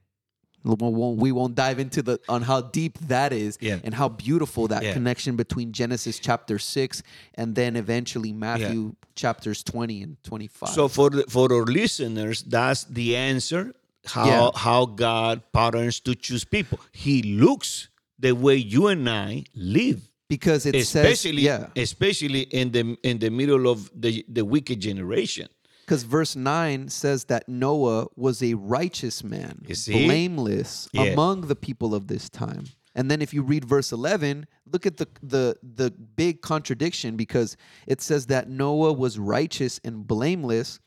we 0.64 1.32
won't 1.32 1.54
dive 1.54 1.78
into 1.78 2.02
the 2.02 2.20
on 2.28 2.42
how 2.42 2.60
deep 2.60 2.98
that 3.00 3.32
is 3.32 3.58
yeah. 3.60 3.78
and 3.82 3.94
how 3.94 4.08
beautiful 4.08 4.68
that 4.68 4.82
yeah. 4.82 4.92
connection 4.92 5.36
between 5.36 5.72
Genesis 5.72 6.18
chapter 6.18 6.58
6 6.58 7.02
and 7.34 7.54
then 7.54 7.76
eventually 7.76 8.32
Matthew 8.32 8.84
yeah. 8.84 9.08
chapters 9.14 9.62
20 9.62 10.02
and 10.02 10.22
25. 10.22 10.68
So 10.68 10.88
for 10.88 11.10
the, 11.10 11.22
for 11.24 11.52
our 11.52 11.64
listeners 11.64 12.42
that's 12.42 12.84
the 12.84 13.16
answer 13.16 13.74
how 14.06 14.52
how 14.54 14.86
God 14.86 15.42
patterns 15.52 16.00
to 16.00 16.14
choose 16.14 16.44
people. 16.44 16.80
He 16.92 17.22
looks 17.22 17.88
the 18.18 18.32
way 18.32 18.56
you 18.56 18.88
and 18.88 19.08
I 19.08 19.44
live 19.54 20.02
because 20.28 20.66
it 20.66 20.74
especially, 20.74 21.44
says 21.44 21.66
yeah. 21.76 21.82
especially 21.82 22.42
in 22.42 22.70
the 22.72 22.96
in 23.02 23.18
the 23.18 23.30
middle 23.30 23.68
of 23.68 23.90
the 23.94 24.24
the 24.28 24.44
wicked 24.44 24.80
generation 24.80 25.48
because 25.90 26.04
verse 26.04 26.36
9 26.36 26.88
says 26.88 27.24
that 27.24 27.48
Noah 27.48 28.06
was 28.14 28.44
a 28.44 28.54
righteous 28.54 29.24
man, 29.24 29.66
blameless 29.88 30.88
yeah. 30.92 31.02
among 31.02 31.40
the 31.48 31.56
people 31.56 31.96
of 31.96 32.06
this 32.06 32.30
time. 32.30 32.66
And 32.94 33.10
then 33.10 33.20
if 33.20 33.34
you 33.34 33.42
read 33.42 33.64
verse 33.64 33.90
11, 33.90 34.46
look 34.72 34.86
at 34.86 34.98
the, 34.98 35.08
the, 35.20 35.56
the 35.64 35.90
big 35.90 36.42
contradiction 36.42 37.16
because 37.16 37.56
it 37.88 38.00
says 38.00 38.26
that 38.26 38.48
Noah 38.48 38.92
was 38.92 39.18
righteous 39.18 39.80
and 39.82 40.06
blameless. 40.06 40.78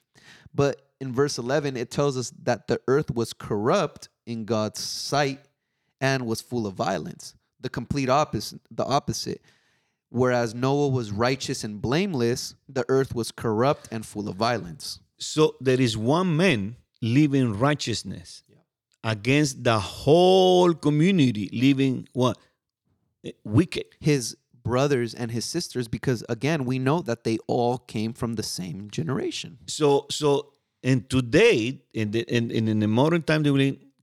But 0.55 0.81
in 1.01 1.11
verse 1.11 1.37
11, 1.37 1.75
it 1.75 1.91
tells 1.91 2.15
us 2.15 2.31
that 2.43 2.69
the 2.69 2.79
earth 2.87 3.11
was 3.11 3.33
corrupt 3.33 4.07
in 4.25 4.45
God's 4.45 4.79
sight 4.79 5.41
and 5.99 6.25
was 6.25 6.39
full 6.39 6.65
of 6.65 6.75
violence. 6.75 7.35
The 7.59 7.69
complete 7.69 8.07
opposite. 8.07 8.61
The 8.71 8.85
opposite. 8.85 9.41
Whereas 10.13 10.53
Noah 10.53 10.89
was 10.89 11.11
righteous 11.11 11.63
and 11.63 11.81
blameless, 11.81 12.53
the 12.69 12.85
earth 12.87 13.15
was 13.15 13.31
corrupt 13.31 13.87
and 13.91 14.05
full 14.05 14.29
of 14.29 14.35
violence. 14.35 14.99
So 15.17 15.55
there 15.59 15.81
is 15.81 15.97
one 15.97 16.37
man 16.37 16.75
living 17.01 17.57
righteousness 17.57 18.43
yeah. 18.47 18.57
against 19.03 19.63
the 19.63 19.79
whole 19.79 20.75
community 20.75 21.49
living 21.51 22.07
what? 22.13 22.37
Eh, 23.25 23.31
wicked. 23.43 23.85
His 24.01 24.37
brothers 24.63 25.15
and 25.15 25.31
his 25.31 25.45
sisters, 25.45 25.87
because 25.87 26.23
again, 26.29 26.65
we 26.65 26.77
know 26.77 27.01
that 27.01 27.23
they 27.23 27.39
all 27.47 27.79
came 27.79 28.13
from 28.13 28.35
the 28.35 28.43
same 28.43 28.91
generation. 28.91 29.57
So 29.65 30.05
so 30.11 30.53
and 30.83 31.09
today 31.09 31.81
in 31.91 32.11
the 32.11 32.21
in, 32.31 32.51
in 32.51 32.79
the 32.79 32.87
modern 32.87 33.23
time 33.23 33.41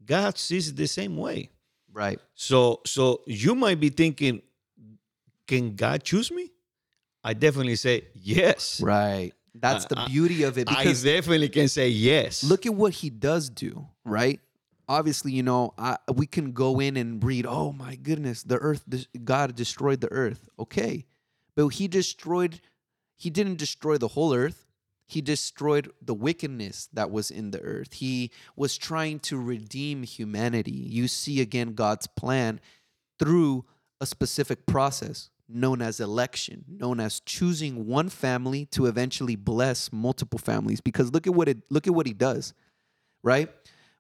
God 0.05 0.39
sees 0.39 0.71
it 0.71 0.77
the 0.77 0.89
same 0.89 1.17
way. 1.17 1.51
Right. 1.93 2.19
So 2.35 2.81
so 2.85 3.23
you 3.29 3.55
might 3.55 3.79
be 3.79 3.91
thinking, 3.91 4.43
can 5.51 5.75
God 5.75 6.05
choose 6.05 6.31
me? 6.31 6.53
I 7.25 7.35
definitely 7.35 7.75
say 7.75 8.05
yes. 8.15 8.81
Right. 8.81 9.33
That's 9.53 9.85
the 9.87 10.05
beauty 10.07 10.45
of 10.45 10.57
it. 10.59 10.69
Because 10.69 11.05
I 11.05 11.11
definitely 11.11 11.49
can 11.49 11.67
say 11.67 11.89
yes. 11.89 12.45
Look 12.45 12.67
at 12.67 12.75
what 12.75 12.93
he 12.93 13.11
does 13.11 13.51
do, 13.51 13.89
right? 14.05 14.39
Obviously, 14.89 15.33
you 15.33 15.43
know, 15.43 15.75
I, 15.77 15.97
we 16.15 16.27
can 16.27 16.53
go 16.53 16.79
in 16.79 16.97
and 16.97 17.23
read, 17.23 17.47
oh 17.47 17.73
my 17.73 17.97
goodness, 17.97 18.45
the 18.45 18.59
earth, 18.59 18.85
God 19.25 19.57
destroyed 19.57 20.01
the 20.01 20.13
earth. 20.13 20.49
Okay. 20.57 21.05
But 21.57 21.67
he 21.69 21.89
destroyed, 21.89 22.61
he 23.17 23.29
didn't 23.29 23.59
destroy 23.59 23.99
the 23.99 24.09
whole 24.09 24.33
earth. 24.33 24.67
He 25.09 25.21
destroyed 25.21 25.91
the 26.01 26.15
wickedness 26.15 26.89
that 26.93 27.11
was 27.11 27.33
in 27.33 27.51
the 27.51 27.61
earth. 27.61 27.95
He 27.95 28.31
was 28.55 28.79
trying 28.79 29.19
to 29.21 29.37
redeem 29.37 30.05
humanity. 30.05 30.71
You 30.71 31.09
see 31.09 31.41
again 31.41 31.75
God's 31.75 32.07
plan 32.07 32.61
through 33.19 33.65
a 34.01 34.07
specific 34.07 34.67
process 34.67 35.31
known 35.53 35.83
as 35.83 36.01
election, 36.01 36.65
known 36.69 37.01
as 37.01 37.21
choosing 37.21 37.87
one 37.87 38.09
family 38.09 38.67
to 38.67 38.87
eventually 38.87 39.37
bless 39.37 39.93
multiple 39.93 40.39
families. 40.39 40.81
Because 40.81 41.13
look 41.13 41.27
at 41.27 41.35
what 41.35 41.49
it 41.49 41.59
look 41.71 41.87
at 41.87 41.95
what 41.95 42.07
he 42.07 42.13
does, 42.13 42.55
right? 43.23 43.51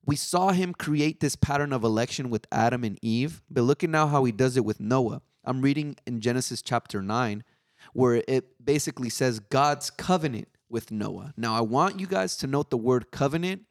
We 0.04 0.16
saw 0.16 0.52
him 0.52 0.72
create 0.72 1.20
this 1.20 1.36
pattern 1.36 1.72
of 1.72 1.84
election 1.84 2.30
with 2.30 2.46
Adam 2.50 2.84
and 2.84 2.98
Eve, 3.02 3.42
but 3.50 3.62
look 3.62 3.84
at 3.84 3.90
now 3.90 4.06
how 4.06 4.24
he 4.24 4.32
does 4.32 4.56
it 4.56 4.64
with 4.64 4.80
Noah. 4.80 5.20
I'm 5.44 5.60
reading 5.60 5.96
in 6.06 6.20
Genesis 6.20 6.62
chapter 6.62 7.02
9, 7.02 7.44
where 7.92 8.22
it 8.26 8.64
basically 8.64 9.10
says 9.10 9.40
God's 9.40 9.90
covenant 9.90 10.48
with 10.68 10.90
Noah. 10.90 11.34
Now, 11.36 11.54
I 11.54 11.60
want 11.60 12.00
you 12.00 12.06
guys 12.06 12.36
to 12.38 12.46
note 12.46 12.70
the 12.70 12.78
word 12.78 13.10
covenant 13.10 13.62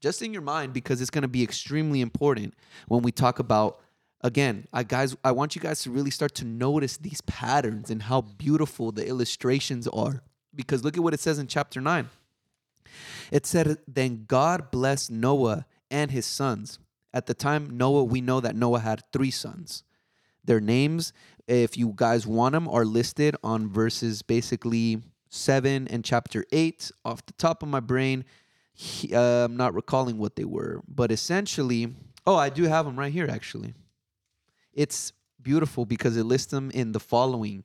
just 0.00 0.22
in 0.22 0.32
your 0.32 0.42
mind 0.42 0.72
because 0.72 1.00
it's 1.00 1.10
going 1.10 1.22
to 1.22 1.28
be 1.28 1.42
extremely 1.42 2.00
important 2.00 2.54
when 2.88 3.02
we 3.02 3.12
talk 3.12 3.38
about 3.38 3.80
again, 4.22 4.66
I 4.72 4.82
guys, 4.82 5.16
I 5.24 5.32
want 5.32 5.54
you 5.54 5.60
guys 5.60 5.82
to 5.82 5.90
really 5.90 6.10
start 6.10 6.34
to 6.36 6.44
notice 6.44 6.96
these 6.96 7.20
patterns 7.22 7.90
and 7.90 8.02
how 8.02 8.22
beautiful 8.22 8.92
the 8.92 9.06
illustrations 9.06 9.86
are. 9.88 10.22
Because 10.54 10.84
look 10.84 10.96
at 10.96 11.02
what 11.02 11.14
it 11.14 11.20
says 11.20 11.38
in 11.38 11.46
chapter 11.46 11.80
9. 11.80 12.08
It 13.30 13.46
said, 13.46 13.78
Then 13.86 14.24
God 14.26 14.70
blessed 14.70 15.10
Noah 15.10 15.66
and 15.90 16.10
his 16.10 16.26
sons. 16.26 16.78
At 17.12 17.26
the 17.26 17.34
time, 17.34 17.76
Noah, 17.76 18.04
we 18.04 18.20
know 18.20 18.40
that 18.40 18.56
Noah 18.56 18.80
had 18.80 19.02
three 19.12 19.30
sons. 19.30 19.82
Their 20.44 20.60
names, 20.60 21.12
if 21.46 21.76
you 21.76 21.92
guys 21.94 22.26
want 22.26 22.52
them, 22.52 22.68
are 22.68 22.84
listed 22.84 23.36
on 23.42 23.68
verses 23.68 24.22
basically 24.22 25.02
7 25.28 25.88
and 25.88 26.04
chapter 26.04 26.44
8. 26.52 26.90
Off 27.04 27.26
the 27.26 27.32
top 27.34 27.62
of 27.62 27.68
my 27.68 27.80
brain, 27.80 28.24
he, 28.72 29.14
uh, 29.14 29.44
I'm 29.44 29.56
not 29.56 29.74
recalling 29.74 30.18
what 30.18 30.36
they 30.36 30.44
were. 30.44 30.82
But 30.88 31.10
essentially, 31.10 31.94
oh, 32.26 32.36
I 32.36 32.48
do 32.48 32.64
have 32.64 32.86
them 32.86 32.98
right 32.98 33.12
here 33.12 33.28
actually 33.30 33.74
it's 34.76 35.12
beautiful 35.42 35.84
because 35.84 36.16
it 36.16 36.24
lists 36.24 36.52
them 36.52 36.70
in 36.70 36.92
the 36.92 37.00
following 37.00 37.64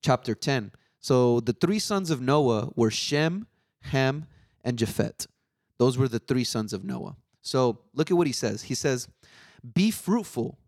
chapter 0.00 0.34
10. 0.34 0.72
So 1.00 1.40
the 1.40 1.52
three 1.52 1.78
sons 1.78 2.10
of 2.10 2.20
Noah 2.20 2.70
were 2.76 2.90
Shem, 2.90 3.46
Ham, 3.82 4.26
and 4.64 4.78
Japhet. 4.78 5.26
Those 5.78 5.98
were 5.98 6.08
the 6.08 6.20
three 6.20 6.44
sons 6.44 6.72
of 6.72 6.84
Noah. 6.84 7.16
So 7.42 7.80
look 7.92 8.10
at 8.10 8.16
what 8.16 8.28
he 8.28 8.32
says. 8.32 8.62
He 8.62 8.74
says, 8.74 9.08
Be 9.74 9.90
fruitful. 9.90 10.58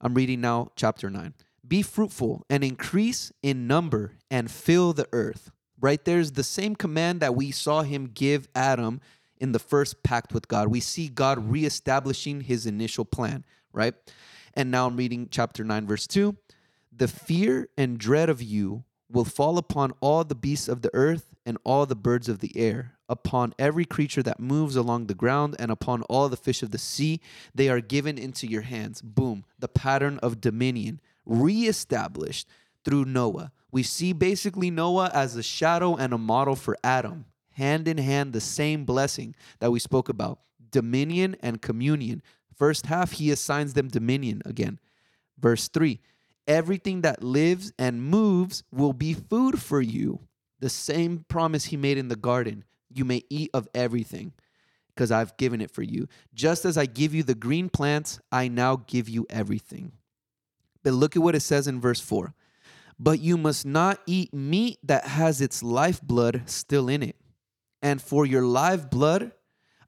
I'm 0.00 0.14
reading 0.14 0.40
now 0.40 0.72
chapter 0.74 1.08
9. 1.08 1.32
Be 1.66 1.82
fruitful 1.82 2.44
and 2.50 2.64
increase 2.64 3.32
in 3.42 3.66
number 3.66 4.12
and 4.30 4.50
fill 4.50 4.92
the 4.92 5.08
earth. 5.12 5.50
Right 5.80 6.04
there's 6.04 6.32
the 6.32 6.42
same 6.42 6.74
command 6.74 7.20
that 7.20 7.34
we 7.34 7.50
saw 7.50 7.82
him 7.82 8.10
give 8.12 8.48
Adam 8.54 9.00
in 9.38 9.52
the 9.52 9.58
first 9.58 10.02
pact 10.02 10.32
with 10.32 10.48
God. 10.48 10.68
We 10.68 10.80
see 10.80 11.08
God 11.08 11.50
reestablishing 11.50 12.42
his 12.42 12.66
initial 12.66 13.04
plan, 13.04 13.44
right? 13.72 13.94
And 14.56 14.70
now 14.70 14.86
I'm 14.86 14.96
reading 14.96 15.28
chapter 15.30 15.62
9, 15.62 15.86
verse 15.86 16.06
2. 16.06 16.34
The 16.90 17.08
fear 17.08 17.68
and 17.76 17.98
dread 17.98 18.30
of 18.30 18.42
you 18.42 18.84
will 19.10 19.26
fall 19.26 19.58
upon 19.58 19.92
all 20.00 20.24
the 20.24 20.34
beasts 20.34 20.66
of 20.66 20.80
the 20.80 20.90
earth 20.94 21.34
and 21.44 21.58
all 21.62 21.84
the 21.84 21.94
birds 21.94 22.28
of 22.28 22.40
the 22.40 22.56
air, 22.56 22.94
upon 23.08 23.54
every 23.58 23.84
creature 23.84 24.22
that 24.22 24.40
moves 24.40 24.74
along 24.74 25.06
the 25.06 25.14
ground, 25.14 25.54
and 25.58 25.70
upon 25.70 26.02
all 26.04 26.28
the 26.28 26.36
fish 26.36 26.62
of 26.62 26.70
the 26.72 26.78
sea. 26.78 27.20
They 27.54 27.68
are 27.68 27.80
given 27.80 28.18
into 28.18 28.46
your 28.48 28.62
hands. 28.62 29.02
Boom. 29.02 29.44
The 29.58 29.68
pattern 29.68 30.18
of 30.22 30.40
dominion 30.40 31.00
reestablished 31.26 32.48
through 32.84 33.04
Noah. 33.04 33.52
We 33.70 33.82
see 33.82 34.12
basically 34.12 34.70
Noah 34.70 35.10
as 35.12 35.36
a 35.36 35.42
shadow 35.42 35.94
and 35.96 36.14
a 36.14 36.18
model 36.18 36.56
for 36.56 36.76
Adam. 36.82 37.26
Hand 37.52 37.86
in 37.86 37.98
hand, 37.98 38.32
the 38.32 38.40
same 38.40 38.84
blessing 38.84 39.34
that 39.60 39.70
we 39.70 39.78
spoke 39.78 40.08
about 40.08 40.40
dominion 40.70 41.36
and 41.40 41.62
communion. 41.62 42.22
First 42.56 42.86
half, 42.86 43.12
he 43.12 43.30
assigns 43.30 43.74
them 43.74 43.88
dominion 43.88 44.42
again. 44.44 44.78
Verse 45.38 45.68
3 45.68 46.00
Everything 46.46 47.02
that 47.02 47.22
lives 47.22 47.72
and 47.78 48.02
moves 48.02 48.62
will 48.70 48.92
be 48.92 49.14
food 49.14 49.60
for 49.60 49.80
you. 49.80 50.20
The 50.60 50.70
same 50.70 51.24
promise 51.28 51.66
he 51.66 51.76
made 51.76 51.98
in 51.98 52.08
the 52.08 52.16
garden. 52.16 52.64
You 52.88 53.04
may 53.04 53.22
eat 53.28 53.50
of 53.52 53.68
everything 53.74 54.32
because 54.94 55.12
I've 55.12 55.36
given 55.36 55.60
it 55.60 55.70
for 55.70 55.82
you. 55.82 56.08
Just 56.32 56.64
as 56.64 56.78
I 56.78 56.86
give 56.86 57.14
you 57.14 57.22
the 57.22 57.34
green 57.34 57.68
plants, 57.68 58.18
I 58.32 58.48
now 58.48 58.82
give 58.86 59.08
you 59.08 59.26
everything. 59.28 59.92
But 60.82 60.94
look 60.94 61.16
at 61.16 61.22
what 61.22 61.34
it 61.34 61.40
says 61.40 61.66
in 61.66 61.80
verse 61.80 62.00
4 62.00 62.32
But 62.98 63.20
you 63.20 63.36
must 63.36 63.66
not 63.66 64.00
eat 64.06 64.32
meat 64.32 64.78
that 64.84 65.04
has 65.04 65.40
its 65.40 65.62
lifeblood 65.62 66.42
still 66.46 66.88
in 66.88 67.02
it. 67.02 67.16
And 67.82 68.00
for 68.00 68.24
your 68.24 68.42
live 68.42 68.88
blood, 68.88 69.32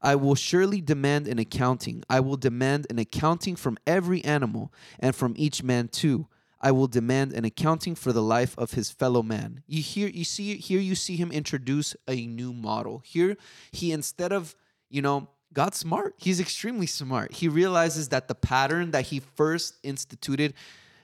I 0.01 0.15
will 0.15 0.35
surely 0.35 0.81
demand 0.81 1.27
an 1.27 1.39
accounting. 1.39 2.03
I 2.09 2.19
will 2.19 2.37
demand 2.37 2.87
an 2.89 2.99
accounting 2.99 3.55
from 3.55 3.77
every 3.85 4.23
animal 4.23 4.71
and 4.99 5.15
from 5.15 5.33
each 5.37 5.63
man 5.63 5.87
too. 5.87 6.27
I 6.61 6.71
will 6.71 6.87
demand 6.87 7.33
an 7.33 7.45
accounting 7.45 7.95
for 7.95 8.11
the 8.11 8.21
life 8.21 8.57
of 8.57 8.71
his 8.71 8.91
fellow 8.91 9.23
man. 9.23 9.63
You 9.65 9.81
hear 9.81 10.09
you 10.09 10.25
see 10.25 10.57
here 10.57 10.81
you 10.81 10.95
see 10.95 11.15
him 11.15 11.31
introduce 11.31 11.95
a 12.07 12.25
new 12.25 12.51
model. 12.51 13.01
Here 13.05 13.37
he 13.71 13.91
instead 13.91 14.31
of, 14.31 14.55
you 14.89 15.01
know, 15.01 15.29
God's 15.53 15.77
smart. 15.77 16.15
He's 16.17 16.39
extremely 16.39 16.85
smart. 16.85 17.33
He 17.33 17.47
realizes 17.47 18.09
that 18.09 18.27
the 18.27 18.35
pattern 18.35 18.91
that 18.91 19.05
he 19.05 19.19
first 19.19 19.77
instituted, 19.83 20.53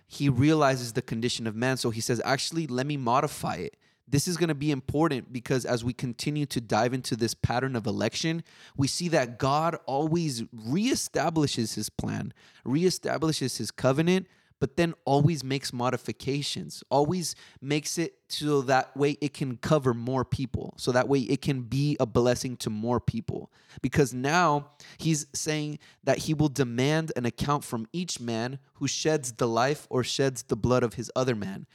he 0.08 0.30
realizes 0.30 0.94
the 0.94 1.02
condition 1.02 1.48
of 1.48 1.56
man. 1.56 1.78
So 1.78 1.90
he 1.90 2.02
says, 2.02 2.22
actually, 2.24 2.68
let 2.68 2.86
me 2.86 2.98
modify 2.98 3.56
it. 3.56 3.76
This 4.08 4.28
is 4.28 4.38
going 4.38 4.50
to 4.50 4.56
be 4.56 4.72
important 4.72 5.34
because 5.34 5.66
as 5.66 5.84
we 5.84 5.92
continue 5.92 6.46
to 6.48 6.62
dive 6.62 6.94
into 6.94 7.16
this 7.16 7.34
pattern 7.34 7.76
of 7.76 7.88
election, 7.88 8.44
we 8.78 8.88
see 8.88 9.08
that 9.10 9.40
God 9.40 9.78
always 9.86 10.44
reestablishes 10.44 11.76
his 11.76 11.90
plan, 11.90 12.34
reestablishes 12.66 13.58
his 13.58 13.72
covenant, 13.72 14.28
but 14.60 14.78
then 14.78 14.94
always 15.06 15.44
makes 15.44 15.74
modifications, 15.74 16.84
always 16.90 17.36
makes 17.62 17.98
it 17.98 18.16
so 18.30 18.62
that 18.62 18.96
way 18.96 19.18
it 19.22 19.34
can 19.34 19.58
cover 19.58 19.94
more 19.94 20.24
people, 20.24 20.74
so 20.78 20.92
that 20.92 21.08
way 21.08 21.20
it 21.20 21.42
can 21.42 21.62
be 21.62 21.98
a 22.00 22.06
blessing 22.06 22.56
to 22.58 22.70
more 22.70 23.00
people. 23.00 23.52
Because 23.82 24.14
now 24.14 24.70
he's 24.98 25.28
saying 25.34 25.80
that 26.04 26.20
he 26.20 26.34
will 26.34 26.50
demand 26.50 27.12
an 27.16 27.26
account 27.26 27.64
from 27.64 27.88
each 27.92 28.20
man 28.20 28.60
who 28.76 28.88
sheds 28.88 29.34
the 29.34 29.48
life 29.48 29.88
or 29.90 30.04
sheds 30.04 30.44
the 30.44 30.56
blood 30.56 30.84
of 30.84 30.94
his 30.94 31.12
other 31.16 31.36
man. 31.36 31.68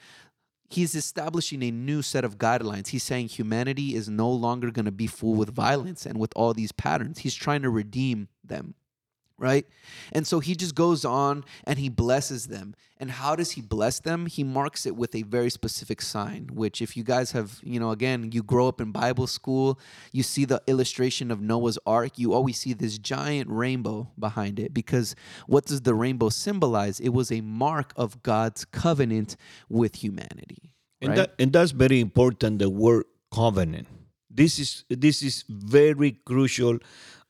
He's 0.70 0.94
establishing 0.94 1.64
a 1.64 1.72
new 1.72 2.00
set 2.00 2.24
of 2.24 2.38
guidelines. 2.38 2.88
He's 2.88 3.02
saying 3.02 3.28
humanity 3.28 3.96
is 3.96 4.08
no 4.08 4.30
longer 4.30 4.70
going 4.70 4.84
to 4.84 4.92
be 4.92 5.08
full 5.08 5.34
with 5.34 5.52
violence 5.52 6.06
and 6.06 6.16
with 6.16 6.32
all 6.36 6.54
these 6.54 6.70
patterns. 6.70 7.18
He's 7.18 7.34
trying 7.34 7.62
to 7.62 7.70
redeem 7.70 8.28
them 8.44 8.74
right? 9.40 9.66
And 10.12 10.26
so 10.26 10.38
he 10.38 10.54
just 10.54 10.74
goes 10.74 11.04
on 11.04 11.44
and 11.64 11.78
he 11.78 11.88
blesses 11.88 12.46
them. 12.46 12.74
And 12.98 13.10
how 13.10 13.34
does 13.34 13.52
he 13.52 13.62
bless 13.62 13.98
them? 13.98 14.26
He 14.26 14.44
marks 14.44 14.84
it 14.84 14.94
with 14.94 15.14
a 15.14 15.22
very 15.22 15.48
specific 15.48 16.02
sign, 16.02 16.50
which, 16.52 16.82
if 16.82 16.98
you 16.98 17.02
guys 17.02 17.32
have, 17.32 17.58
you 17.62 17.80
know, 17.80 17.90
again, 17.90 18.30
you 18.32 18.42
grow 18.42 18.68
up 18.68 18.78
in 18.78 18.92
Bible 18.92 19.26
school, 19.26 19.80
you 20.12 20.22
see 20.22 20.44
the 20.44 20.62
illustration 20.66 21.30
of 21.30 21.40
Noah's 21.40 21.78
Ark, 21.86 22.18
you 22.18 22.34
always 22.34 22.58
see 22.58 22.74
this 22.74 22.98
giant 22.98 23.48
rainbow 23.50 24.10
behind 24.18 24.60
it. 24.60 24.74
Because 24.74 25.16
what 25.46 25.64
does 25.64 25.80
the 25.80 25.94
rainbow 25.94 26.28
symbolize? 26.28 27.00
It 27.00 27.08
was 27.08 27.32
a 27.32 27.40
mark 27.40 27.94
of 27.96 28.22
God's 28.22 28.66
covenant 28.66 29.36
with 29.70 29.96
humanity. 30.04 30.74
Right? 31.00 31.08
And, 31.08 31.16
that, 31.16 31.34
and 31.38 31.52
that's 31.54 31.70
very 31.70 32.00
important, 32.00 32.58
the 32.58 32.68
word 32.68 33.06
covenant. 33.32 33.88
This 34.32 34.60
is 34.60 34.84
this 34.88 35.22
is 35.22 35.44
very 35.48 36.12
crucial 36.24 36.78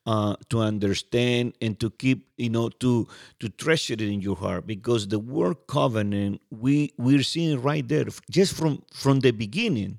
uh, 0.07 0.34
to 0.48 0.61
understand 0.61 1.55
and 1.61 1.78
to 1.80 1.90
keep 1.90 2.28
you 2.36 2.51
know 2.51 2.68
to 2.68 3.07
to 3.38 3.48
treasure 3.48 3.94
it 3.94 4.01
in 4.01 4.20
your 4.20 4.36
heart 4.36 4.66
because 4.66 5.09
the 5.09 5.18
word 5.18 5.57
covenant 5.68 6.40
we 6.51 6.92
we're 6.96 7.22
seeing 7.22 7.61
right 7.61 7.86
there. 7.88 8.07
Just 8.30 8.55
from 8.55 8.82
from 8.92 9.20
the 9.20 9.30
beginning 9.30 9.98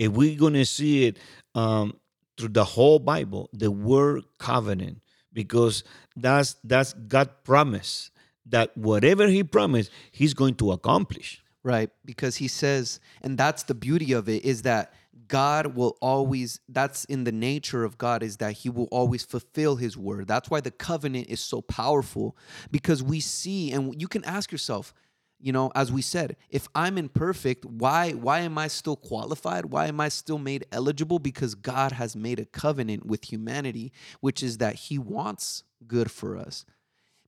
and 0.00 0.14
we're 0.16 0.38
gonna 0.38 0.64
see 0.64 1.06
it 1.06 1.18
um, 1.54 1.94
through 2.38 2.48
the 2.48 2.64
whole 2.64 2.98
bible 2.98 3.48
the 3.52 3.70
word 3.70 4.24
covenant 4.38 5.00
because 5.32 5.84
that's 6.16 6.56
that's 6.64 6.92
god 6.94 7.30
promise 7.44 8.10
that 8.46 8.76
whatever 8.76 9.28
he 9.28 9.44
promised 9.44 9.90
he's 10.10 10.34
going 10.34 10.54
to 10.56 10.72
accomplish. 10.72 11.42
Right 11.64 11.90
because 12.04 12.36
he 12.36 12.48
says 12.48 12.98
and 13.22 13.38
that's 13.38 13.62
the 13.62 13.74
beauty 13.74 14.12
of 14.14 14.28
it 14.28 14.44
is 14.44 14.62
that 14.62 14.92
God 15.28 15.74
will 15.74 15.96
always, 16.00 16.60
that's 16.68 17.04
in 17.04 17.24
the 17.24 17.32
nature 17.32 17.84
of 17.84 17.98
God, 17.98 18.22
is 18.22 18.38
that 18.38 18.52
He 18.52 18.70
will 18.70 18.88
always 18.90 19.24
fulfill 19.24 19.76
His 19.76 19.96
word. 19.96 20.26
That's 20.26 20.50
why 20.50 20.60
the 20.60 20.70
covenant 20.70 21.28
is 21.28 21.40
so 21.40 21.60
powerful 21.62 22.36
because 22.70 23.02
we 23.02 23.20
see, 23.20 23.72
and 23.72 24.00
you 24.00 24.08
can 24.08 24.24
ask 24.24 24.50
yourself, 24.50 24.94
you 25.38 25.52
know, 25.52 25.72
as 25.74 25.90
we 25.90 26.02
said, 26.02 26.36
if 26.50 26.68
I'm 26.74 26.96
imperfect, 26.96 27.64
why 27.64 28.12
why 28.12 28.40
am 28.40 28.56
I 28.58 28.68
still 28.68 28.94
qualified? 28.96 29.66
Why 29.66 29.86
am 29.86 30.00
I 30.00 30.08
still 30.08 30.38
made 30.38 30.64
eligible? 30.70 31.18
Because 31.18 31.56
God 31.56 31.92
has 31.92 32.14
made 32.14 32.38
a 32.38 32.44
covenant 32.44 33.04
with 33.04 33.30
humanity, 33.30 33.92
which 34.20 34.42
is 34.42 34.58
that 34.58 34.76
He 34.76 34.98
wants 34.98 35.64
good 35.86 36.10
for 36.10 36.36
us 36.36 36.64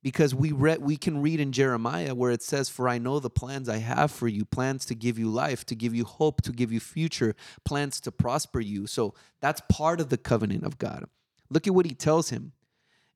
because 0.04 0.34
we 0.34 0.52
read 0.52 0.82
we 0.82 0.96
can 0.98 1.22
read 1.22 1.40
in 1.40 1.50
Jeremiah 1.50 2.14
where 2.14 2.30
it 2.30 2.42
says 2.42 2.68
for 2.68 2.88
I 2.88 2.98
know 2.98 3.18
the 3.18 3.30
plans 3.30 3.70
I 3.70 3.78
have 3.78 4.12
for 4.12 4.28
you 4.28 4.44
plans 4.44 4.84
to 4.86 4.94
give 4.94 5.18
you 5.18 5.28
life 5.30 5.64
to 5.66 5.74
give 5.74 5.94
you 5.94 6.04
hope 6.04 6.42
to 6.42 6.52
give 6.52 6.70
you 6.70 6.78
future 6.78 7.34
plans 7.64 8.00
to 8.02 8.12
prosper 8.12 8.60
you. 8.60 8.86
So 8.86 9.14
that's 9.40 9.62
part 9.68 10.00
of 10.00 10.10
the 10.10 10.18
covenant 10.18 10.62
of 10.62 10.78
God. 10.78 11.06
Look 11.50 11.66
at 11.66 11.74
what 11.74 11.86
he 11.86 11.94
tells 11.94 12.30
him 12.30 12.52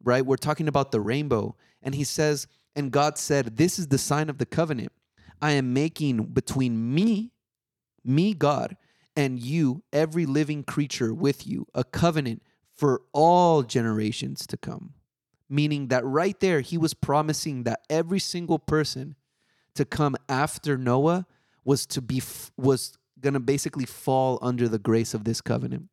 right? 0.02 0.24
We're 0.24 0.36
talking 0.36 0.66
about 0.66 0.90
the 0.90 1.00
rainbow 1.00 1.54
and 1.82 1.94
he 1.94 2.04
says 2.04 2.48
and 2.74 2.90
God 2.90 3.18
said 3.18 3.58
this 3.58 3.78
is 3.78 3.88
the 3.88 3.98
sign 3.98 4.30
of 4.30 4.38
the 4.38 4.46
covenant. 4.46 4.92
I 5.42 5.52
am 5.52 5.72
making 5.74 6.24
between 6.24 6.94
me 6.94 7.32
me 8.02 8.32
God 8.32 8.78
and 9.14 9.38
you 9.38 9.82
every 9.92 10.24
living 10.24 10.64
creature 10.64 11.12
with 11.12 11.46
you 11.46 11.66
a 11.74 11.84
covenant 11.84 12.42
for 12.74 13.02
all 13.12 13.62
generations 13.62 14.46
to 14.46 14.56
come 14.56 14.94
meaning 15.48 15.88
that 15.88 16.04
right 16.04 16.38
there 16.40 16.60
he 16.60 16.78
was 16.78 16.94
promising 16.94 17.64
that 17.64 17.80
every 17.88 18.18
single 18.18 18.58
person 18.58 19.16
to 19.74 19.84
come 19.84 20.16
after 20.28 20.76
Noah 20.76 21.26
was 21.64 21.86
to 21.86 22.02
be 22.02 22.22
was 22.56 22.98
going 23.20 23.34
to 23.34 23.40
basically 23.40 23.84
fall 23.84 24.38
under 24.42 24.68
the 24.68 24.78
grace 24.78 25.14
of 25.14 25.24
this 25.24 25.40
covenant. 25.40 25.88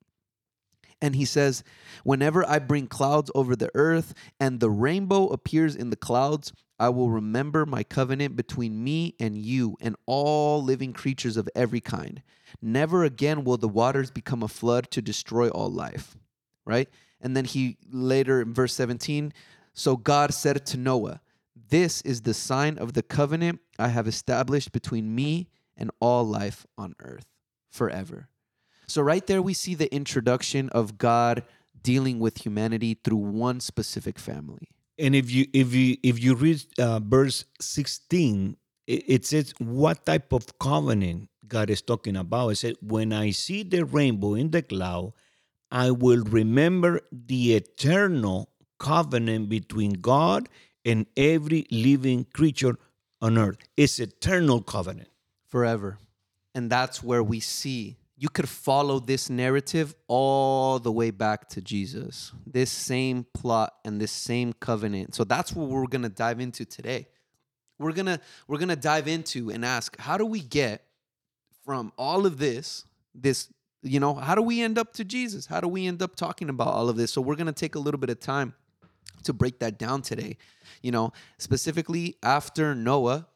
And 1.02 1.16
he 1.16 1.26
says, 1.26 1.64
Whenever 2.04 2.48
I 2.48 2.60
bring 2.60 2.88
clouds 2.88 3.30
over 3.36 3.56
the 3.56 3.70
earth 3.76 4.14
and 4.40 4.60
the 4.60 4.70
rainbow 4.70 5.28
appears 5.28 5.76
in 5.76 5.90
the 5.90 5.96
clouds, 5.96 6.54
I 6.80 6.90
will 6.90 7.10
remember 7.10 7.66
my 7.66 7.84
covenant 7.84 8.36
between 8.36 8.84
me 8.84 9.16
and 9.20 9.38
you 9.38 9.78
and 9.82 9.96
all 10.06 10.64
living 10.64 10.94
creatures 10.94 11.38
of 11.38 11.50
every 11.56 11.82
kind. 11.82 12.22
Never 12.62 13.04
again 13.04 13.44
will 13.44 13.58
the 13.58 13.68
waters 13.68 14.12
become 14.12 14.44
a 14.44 14.48
flood 14.48 14.90
to 14.92 15.02
destroy 15.02 15.50
all 15.50 15.70
life. 15.70 16.18
Right? 16.66 16.90
And 17.26 17.36
then 17.36 17.46
he 17.46 17.78
later 17.92 18.40
in 18.40 18.54
verse 18.54 18.76
17, 18.76 19.34
so 19.74 19.98
God 19.98 20.32
said 20.32 20.64
to 20.68 20.78
Noah, 20.78 21.22
This 21.70 22.02
is 22.02 22.22
the 22.22 22.36
sign 22.36 22.78
of 22.78 22.94
the 22.94 23.02
covenant 23.02 23.62
I 23.80 23.88
have 23.88 24.08
established 24.08 24.72
between 24.72 25.16
me 25.16 25.50
and 25.76 25.90
all 26.00 26.24
life 26.24 26.68
on 26.78 26.94
earth 27.00 27.26
forever. 27.72 28.30
So, 28.86 29.02
right 29.02 29.26
there, 29.26 29.42
we 29.42 29.56
see 29.56 29.74
the 29.74 29.92
introduction 29.92 30.70
of 30.70 31.00
God 31.00 31.42
dealing 31.82 32.20
with 32.20 32.46
humanity 32.46 33.00
through 33.04 33.18
one 33.18 33.60
specific 33.60 34.20
family. 34.20 34.70
And 35.00 35.16
if 35.16 35.32
you 35.32 35.48
if 35.52 35.74
you 35.74 35.98
if 36.04 36.24
you 36.24 36.36
read 36.36 36.64
uh, 36.78 37.00
verse 37.00 37.46
sixteen, 37.60 38.56
it, 38.86 39.04
it 39.08 39.26
says 39.26 39.52
what 39.58 40.06
type 40.06 40.32
of 40.32 40.60
covenant 40.60 41.30
God 41.48 41.72
is 41.72 41.82
talking 41.82 42.16
about. 42.16 42.50
It 42.50 42.58
said, 42.58 42.76
"When 42.84 43.12
I 43.12 43.32
see 43.32 43.64
the 43.64 43.84
rainbow 43.84 44.36
in 44.36 44.52
the 44.52 44.62
cloud, 44.62 45.14
I 45.72 45.92
will 45.92 46.24
remember 46.24 47.02
the 47.12 47.56
eternal 47.56 48.50
covenant 48.80 49.50
between 49.50 49.94
God 49.94 50.50
and 50.84 51.06
every 51.18 51.66
living 51.72 52.26
creature 52.34 52.78
on 53.22 53.38
earth. 53.38 53.58
It's 53.76 54.00
eternal 54.00 54.62
covenant. 54.62 55.10
Forever. 55.48 55.98
And 56.54 56.70
that's 56.70 57.02
where 57.02 57.24
we 57.24 57.40
see 57.40 57.98
you 58.18 58.30
could 58.30 58.48
follow 58.48 59.00
this 59.00 59.30
narrative 59.30 59.94
all 60.08 60.80
the 60.80 60.92
way 60.92 61.12
back 61.12 61.50
to 61.50 61.62
Jesus. 61.62 62.32
This 62.48 62.72
same 62.72 63.26
plot 63.34 63.74
and 63.84 64.00
this 64.00 64.12
same 64.12 64.54
covenant. 64.54 65.16
So 65.16 65.26
that's 65.26 65.54
what 65.54 65.68
we're 65.68 65.88
going 65.88 66.04
to 66.04 66.10
dive 66.10 66.40
into 66.40 66.64
today. 66.64 67.08
We're 67.78 67.92
going 67.92 68.06
to 68.06 68.22
we're 68.48 68.58
going 68.58 68.70
to 68.70 68.78
dive 68.78 69.10
into 69.10 69.50
and 69.50 69.66
ask 69.66 69.98
how 70.00 70.18
do 70.18 70.26
we 70.26 70.40
get 70.40 70.86
from 71.66 71.92
all 71.98 72.26
of 72.26 72.38
this, 72.38 72.86
this, 73.14 73.50
you 73.86 74.00
know, 74.00 74.16
how 74.16 74.36
do 74.36 74.42
we 74.42 74.62
end 74.62 74.78
up 74.78 74.94
to 74.94 75.06
Jesus? 75.06 75.46
How 75.46 75.60
do 75.60 75.68
we 75.68 75.86
end 75.86 76.02
up 76.02 76.16
talking 76.16 76.50
about 76.50 76.70
all 76.70 76.90
of 76.90 76.98
this? 76.98 77.14
So 77.14 77.22
we're 77.22 77.36
going 77.36 77.48
to 77.48 77.54
take 77.54 77.76
a 77.76 77.80
little 77.80 78.00
bit 78.00 78.10
of 78.10 78.20
time 78.20 78.54
to 79.24 79.34
break 79.34 79.60
that 79.60 79.78
down 79.78 80.02
today. 80.02 80.38
You 80.82 80.92
know, 80.92 81.14
specifically 81.38 82.16
after 82.24 82.74
Noah, 82.74 83.28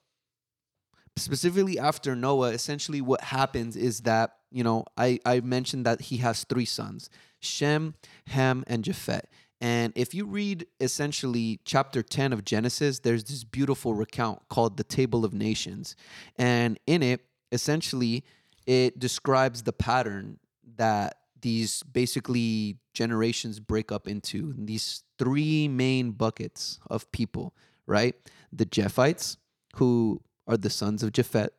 specifically 1.15 1.77
after 1.77 2.15
Noah, 2.15 2.49
essentially 2.49 3.01
what 3.01 3.21
happens 3.21 3.75
is 3.75 4.01
that, 4.01 4.37
you 4.51 4.63
know, 4.63 4.85
I, 4.97 5.19
I 5.25 5.41
mentioned 5.41 5.85
that 5.85 6.01
he 6.01 6.17
has 6.17 6.43
three 6.43 6.65
sons 6.65 7.09
Shem, 7.39 7.95
Ham, 8.27 8.63
and 8.67 8.83
Japhet. 8.83 9.23
And 9.61 9.91
if 9.95 10.13
you 10.13 10.25
read 10.25 10.67
essentially 10.79 11.59
chapter 11.65 12.01
10 12.01 12.31
of 12.33 12.45
Genesis, 12.45 12.99
there's 12.99 13.25
this 13.25 13.43
beautiful 13.43 13.93
recount 13.93 14.47
called 14.47 14.77
the 14.77 14.83
Table 14.83 15.25
of 15.25 15.33
Nations. 15.33 15.95
And 16.37 16.79
in 16.87 17.03
it, 17.03 17.21
essentially, 17.51 18.23
it 18.69 18.99
describes 18.99 19.63
the 19.63 19.73
pattern 19.73 20.37
that 20.77 21.15
these 21.41 21.81
basically 21.81 22.77
generations 22.93 23.59
break 23.59 23.91
up 23.91 24.07
into 24.07 24.53
these 24.55 25.03
three 25.17 25.67
main 25.67 26.11
buckets 26.11 26.79
of 26.87 27.11
people, 27.11 27.55
right? 27.87 28.13
The 28.53 28.67
Japhites, 28.67 29.37
who 29.77 30.21
are 30.45 30.55
the 30.55 30.69
sons 30.69 31.01
of 31.01 31.13
Japheth. 31.13 31.49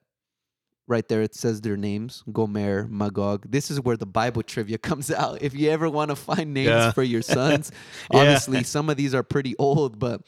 Right 0.86 1.06
there, 1.08 1.22
it 1.22 1.34
says 1.34 1.60
their 1.60 1.76
names 1.76 2.22
Gomer, 2.32 2.86
Magog. 2.88 3.50
This 3.50 3.72
is 3.72 3.80
where 3.80 3.96
the 3.96 4.06
Bible 4.06 4.44
trivia 4.44 4.78
comes 4.90 5.10
out. 5.10 5.42
If 5.42 5.52
you 5.52 5.68
ever 5.70 5.90
want 5.90 6.10
to 6.10 6.16
find 6.16 6.54
names 6.54 6.68
yeah. 6.68 6.92
for 6.92 7.02
your 7.02 7.22
sons, 7.36 7.72
yeah. 8.12 8.20
honestly, 8.20 8.62
some 8.62 8.88
of 8.88 8.96
these 8.96 9.16
are 9.16 9.24
pretty 9.24 9.56
old, 9.58 9.98
but 9.98 10.22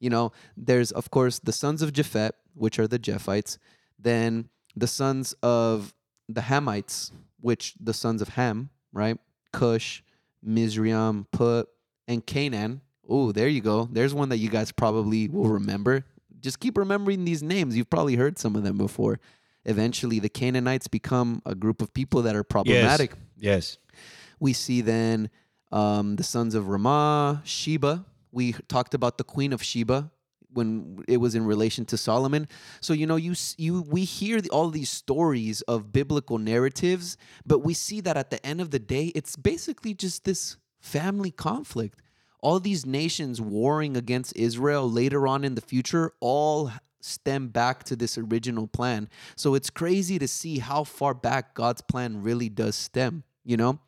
you 0.00 0.10
know, 0.10 0.32
there's 0.54 0.92
of 0.92 1.10
course 1.10 1.38
the 1.38 1.52
sons 1.52 1.80
of 1.80 1.94
Japheth, 1.94 2.34
which 2.52 2.78
are 2.78 2.86
the 2.86 2.98
Japhites, 2.98 3.56
then 3.98 4.50
the 4.74 4.86
sons 4.86 5.34
of 5.42 5.94
the 6.28 6.42
Hamites, 6.42 7.12
which 7.40 7.74
the 7.80 7.94
sons 7.94 8.22
of 8.22 8.30
Ham, 8.30 8.70
right? 8.92 9.18
Cush, 9.52 10.02
Mizraim, 10.42 11.26
Put, 11.32 11.68
and 12.08 12.24
Canaan. 12.24 12.80
Oh, 13.08 13.32
there 13.32 13.48
you 13.48 13.60
go. 13.60 13.88
There's 13.90 14.14
one 14.14 14.28
that 14.30 14.38
you 14.38 14.48
guys 14.48 14.72
probably 14.72 15.28
will 15.28 15.48
remember. 15.48 16.04
Just 16.40 16.60
keep 16.60 16.76
remembering 16.76 17.24
these 17.24 17.42
names. 17.42 17.76
You've 17.76 17.90
probably 17.90 18.16
heard 18.16 18.38
some 18.38 18.56
of 18.56 18.62
them 18.62 18.76
before. 18.76 19.20
Eventually, 19.64 20.20
the 20.20 20.28
Canaanites 20.28 20.86
become 20.86 21.42
a 21.44 21.54
group 21.54 21.82
of 21.82 21.92
people 21.92 22.22
that 22.22 22.36
are 22.36 22.44
problematic. 22.44 23.12
Yes. 23.36 23.78
yes. 23.92 23.98
We 24.38 24.52
see 24.52 24.80
then 24.80 25.30
um, 25.72 26.16
the 26.16 26.22
sons 26.22 26.54
of 26.54 26.64
Raamah, 26.64 27.40
Sheba. 27.44 28.04
We 28.30 28.52
talked 28.68 28.94
about 28.94 29.18
the 29.18 29.24
queen 29.24 29.52
of 29.52 29.62
Sheba, 29.62 30.10
when 30.56 31.04
it 31.06 31.18
was 31.18 31.34
in 31.34 31.44
relation 31.44 31.84
to 31.86 31.96
Solomon. 31.96 32.48
So 32.80 32.92
you 32.92 33.06
know, 33.06 33.16
you 33.16 33.34
you 33.56 33.82
we 33.82 34.04
hear 34.04 34.40
all 34.50 34.70
these 34.70 34.90
stories 34.90 35.62
of 35.62 35.92
biblical 35.92 36.38
narratives, 36.38 37.16
but 37.44 37.60
we 37.60 37.74
see 37.74 38.00
that 38.00 38.16
at 38.16 38.30
the 38.30 38.44
end 38.44 38.60
of 38.60 38.70
the 38.70 38.78
day, 38.78 39.12
it's 39.14 39.36
basically 39.36 39.94
just 39.94 40.24
this 40.24 40.56
family 40.80 41.30
conflict. 41.30 42.00
All 42.40 42.60
these 42.60 42.86
nations 42.86 43.40
warring 43.40 43.96
against 43.96 44.36
Israel 44.36 44.90
later 44.90 45.26
on 45.26 45.44
in 45.44 45.54
the 45.54 45.60
future 45.60 46.12
all 46.20 46.70
stem 47.00 47.48
back 47.48 47.84
to 47.84 47.96
this 47.96 48.18
original 48.18 48.66
plan. 48.66 49.08
So 49.36 49.54
it's 49.54 49.70
crazy 49.70 50.18
to 50.18 50.28
see 50.28 50.58
how 50.58 50.84
far 50.84 51.14
back 51.14 51.54
God's 51.54 51.80
plan 51.80 52.22
really 52.22 52.48
does 52.48 52.76
stem, 52.76 53.22
you 53.44 53.56
know? 53.56 53.78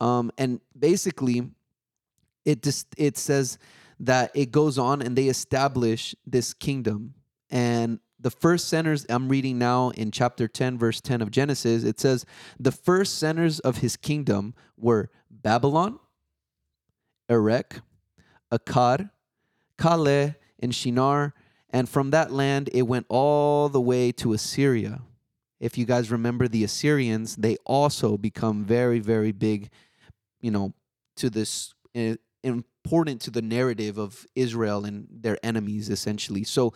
Um, 0.00 0.30
and 0.38 0.60
basically, 0.78 1.50
it 2.44 2.62
just 2.62 2.86
it 2.96 3.18
says 3.18 3.58
that 4.00 4.30
it 4.34 4.50
goes 4.50 4.78
on 4.78 5.02
and 5.02 5.16
they 5.16 5.26
establish 5.26 6.14
this 6.26 6.54
kingdom. 6.54 7.14
And 7.50 8.00
the 8.20 8.30
first 8.30 8.68
centers 8.68 9.06
I'm 9.08 9.28
reading 9.28 9.58
now 9.58 9.90
in 9.90 10.10
chapter 10.10 10.48
10, 10.48 10.78
verse 10.78 11.00
10 11.00 11.22
of 11.22 11.30
Genesis, 11.30 11.84
it 11.84 12.00
says, 12.00 12.24
The 12.58 12.72
first 12.72 13.18
centers 13.18 13.60
of 13.60 13.78
his 13.78 13.96
kingdom 13.96 14.54
were 14.76 15.10
Babylon, 15.30 15.98
Erech, 17.28 17.80
Akkad, 18.52 19.10
Calneh, 19.78 20.36
and 20.58 20.74
Shinar. 20.74 21.34
And 21.70 21.88
from 21.88 22.10
that 22.10 22.32
land, 22.32 22.70
it 22.72 22.82
went 22.82 23.06
all 23.08 23.68
the 23.68 23.80
way 23.80 24.10
to 24.12 24.32
Assyria. 24.32 25.02
If 25.60 25.76
you 25.76 25.84
guys 25.84 26.10
remember 26.10 26.48
the 26.48 26.64
Assyrians, 26.64 27.36
they 27.36 27.56
also 27.64 28.16
become 28.16 28.64
very, 28.64 29.00
very 29.00 29.32
big, 29.32 29.70
you 30.40 30.50
know, 30.50 30.72
to 31.16 31.30
this 31.30 31.74
eh, 31.94 32.16
important 32.42 33.20
to 33.22 33.30
the 33.30 33.42
narrative 33.42 33.98
of 33.98 34.26
Israel 34.34 34.84
and 34.84 35.06
their 35.10 35.38
enemies, 35.42 35.88
essentially. 35.88 36.44
So 36.44 36.72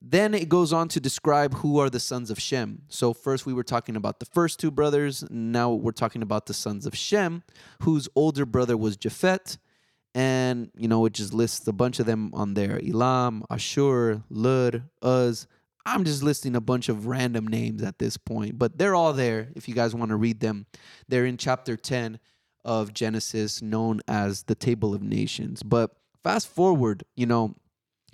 then 0.00 0.34
it 0.34 0.48
goes 0.48 0.72
on 0.72 0.88
to 0.88 1.00
describe 1.00 1.54
who 1.54 1.78
are 1.78 1.90
the 1.90 2.00
sons 2.00 2.30
of 2.30 2.38
Shem. 2.38 2.82
So 2.88 3.12
first 3.12 3.46
we 3.46 3.54
were 3.54 3.64
talking 3.64 3.96
about 3.96 4.20
the 4.20 4.26
first 4.26 4.60
two 4.60 4.70
brothers. 4.70 5.24
Now 5.30 5.72
we're 5.72 5.92
talking 5.92 6.22
about 6.22 6.46
the 6.46 6.54
sons 6.54 6.86
of 6.86 6.94
Shem, 6.94 7.42
whose 7.82 8.08
older 8.14 8.44
brother 8.44 8.76
was 8.76 8.96
Japhet. 8.96 9.58
And, 10.14 10.70
you 10.76 10.88
know, 10.88 11.04
it 11.04 11.12
just 11.12 11.34
lists 11.34 11.66
a 11.66 11.72
bunch 11.72 12.00
of 12.00 12.06
them 12.06 12.30
on 12.32 12.54
there 12.54 12.80
Elam, 12.82 13.44
Ashur, 13.50 14.22
Lud, 14.30 14.84
Uz. 15.04 15.46
I'm 15.84 16.04
just 16.04 16.22
listing 16.22 16.56
a 16.56 16.60
bunch 16.60 16.88
of 16.88 17.06
random 17.06 17.46
names 17.46 17.82
at 17.82 17.98
this 17.98 18.16
point, 18.16 18.58
but 18.58 18.76
they're 18.76 18.96
all 18.96 19.12
there 19.12 19.50
if 19.54 19.68
you 19.68 19.74
guys 19.74 19.94
want 19.94 20.10
to 20.10 20.16
read 20.16 20.40
them. 20.40 20.66
They're 21.08 21.26
in 21.26 21.36
chapter 21.36 21.76
10 21.76 22.18
of 22.66 22.92
Genesis 22.92 23.62
known 23.62 24.00
as 24.06 24.42
the 24.42 24.54
Table 24.54 24.92
of 24.92 25.02
Nations. 25.02 25.62
But 25.62 25.92
fast 26.22 26.48
forward, 26.48 27.04
you 27.14 27.24
know, 27.24 27.54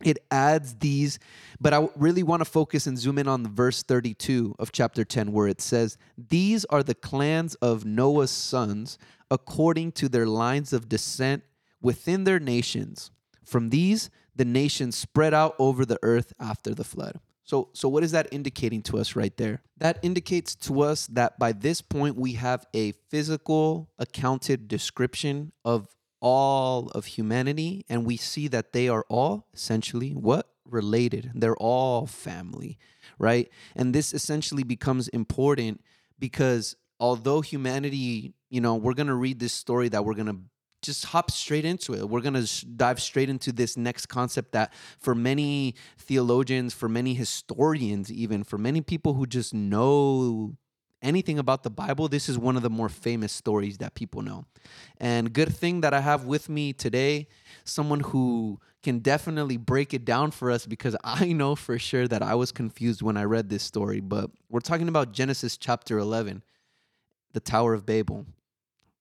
it 0.04 0.18
adds 0.30 0.74
these, 0.74 1.18
but 1.60 1.72
I 1.72 1.88
really 1.96 2.22
want 2.22 2.40
to 2.40 2.44
focus 2.44 2.86
and 2.86 2.98
zoom 2.98 3.18
in 3.18 3.28
on 3.28 3.46
verse 3.46 3.82
32 3.82 4.56
of 4.58 4.72
chapter 4.72 5.04
10, 5.04 5.32
where 5.32 5.48
it 5.48 5.60
says, 5.60 5.96
These 6.16 6.64
are 6.66 6.82
the 6.82 6.94
clans 6.94 7.54
of 7.56 7.84
Noah's 7.84 8.30
sons 8.30 8.98
according 9.30 9.92
to 9.92 10.08
their 10.08 10.26
lines 10.26 10.72
of 10.72 10.88
descent 10.88 11.44
within 11.80 12.24
their 12.24 12.40
nations. 12.40 13.10
From 13.44 13.70
these, 13.70 14.10
the 14.34 14.44
nations 14.44 14.96
spread 14.96 15.34
out 15.34 15.54
over 15.58 15.84
the 15.84 15.98
earth 16.02 16.32
after 16.38 16.74
the 16.74 16.84
flood. 16.84 17.20
So, 17.44 17.70
so 17.72 17.88
what 17.88 18.04
is 18.04 18.12
that 18.12 18.28
indicating 18.30 18.82
to 18.82 18.98
us 18.98 19.16
right 19.16 19.36
there? 19.36 19.62
That 19.78 19.98
indicates 20.02 20.54
to 20.56 20.82
us 20.82 21.06
that 21.08 21.38
by 21.38 21.52
this 21.52 21.82
point 21.82 22.16
we 22.16 22.34
have 22.34 22.66
a 22.74 22.92
physical 23.08 23.90
accounted 23.98 24.68
description 24.68 25.52
of 25.64 25.88
all 26.20 26.88
of 26.90 27.04
humanity, 27.04 27.84
and 27.88 28.06
we 28.06 28.16
see 28.16 28.46
that 28.48 28.72
they 28.72 28.88
are 28.88 29.04
all 29.08 29.48
essentially 29.52 30.10
what? 30.10 30.48
Related. 30.64 31.32
They're 31.34 31.56
all 31.56 32.06
family, 32.06 32.78
right? 33.18 33.50
And 33.74 33.92
this 33.92 34.14
essentially 34.14 34.62
becomes 34.62 35.08
important 35.08 35.82
because 36.20 36.76
although 37.00 37.40
humanity, 37.40 38.34
you 38.48 38.60
know, 38.60 38.76
we're 38.76 38.94
going 38.94 39.08
to 39.08 39.14
read 39.14 39.40
this 39.40 39.52
story 39.52 39.88
that 39.88 40.04
we're 40.04 40.14
going 40.14 40.26
to 40.26 40.38
just 40.82 41.06
hop 41.06 41.30
straight 41.30 41.64
into 41.64 41.94
it. 41.94 42.08
We're 42.08 42.20
going 42.20 42.44
to 42.44 42.66
dive 42.66 43.00
straight 43.00 43.30
into 43.30 43.52
this 43.52 43.76
next 43.76 44.06
concept 44.06 44.52
that 44.52 44.72
for 44.98 45.14
many 45.14 45.76
theologians, 45.96 46.74
for 46.74 46.88
many 46.88 47.14
historians, 47.14 48.12
even 48.12 48.44
for 48.44 48.58
many 48.58 48.80
people 48.80 49.14
who 49.14 49.26
just 49.26 49.54
know 49.54 50.56
anything 51.00 51.38
about 51.38 51.62
the 51.62 51.70
Bible, 51.70 52.08
this 52.08 52.28
is 52.28 52.38
one 52.38 52.56
of 52.56 52.62
the 52.62 52.70
more 52.70 52.88
famous 52.88 53.32
stories 53.32 53.78
that 53.78 53.94
people 53.94 54.22
know. 54.22 54.44
And 54.98 55.32
good 55.32 55.54
thing 55.54 55.80
that 55.80 55.94
I 55.94 56.00
have 56.00 56.24
with 56.24 56.48
me 56.48 56.72
today, 56.72 57.28
someone 57.64 58.00
who 58.00 58.60
can 58.82 58.98
definitely 58.98 59.56
break 59.56 59.94
it 59.94 60.04
down 60.04 60.30
for 60.32 60.50
us 60.50 60.66
because 60.66 60.96
I 61.04 61.32
know 61.32 61.54
for 61.54 61.78
sure 61.78 62.08
that 62.08 62.22
I 62.22 62.34
was 62.34 62.52
confused 62.52 63.02
when 63.02 63.16
I 63.16 63.24
read 63.24 63.48
this 63.48 63.62
story. 63.62 64.00
But 64.00 64.30
we're 64.48 64.60
talking 64.60 64.88
about 64.88 65.12
Genesis 65.12 65.56
chapter 65.56 65.98
11, 65.98 66.42
the 67.32 67.40
Tower 67.40 67.74
of 67.74 67.86
Babel. 67.86 68.26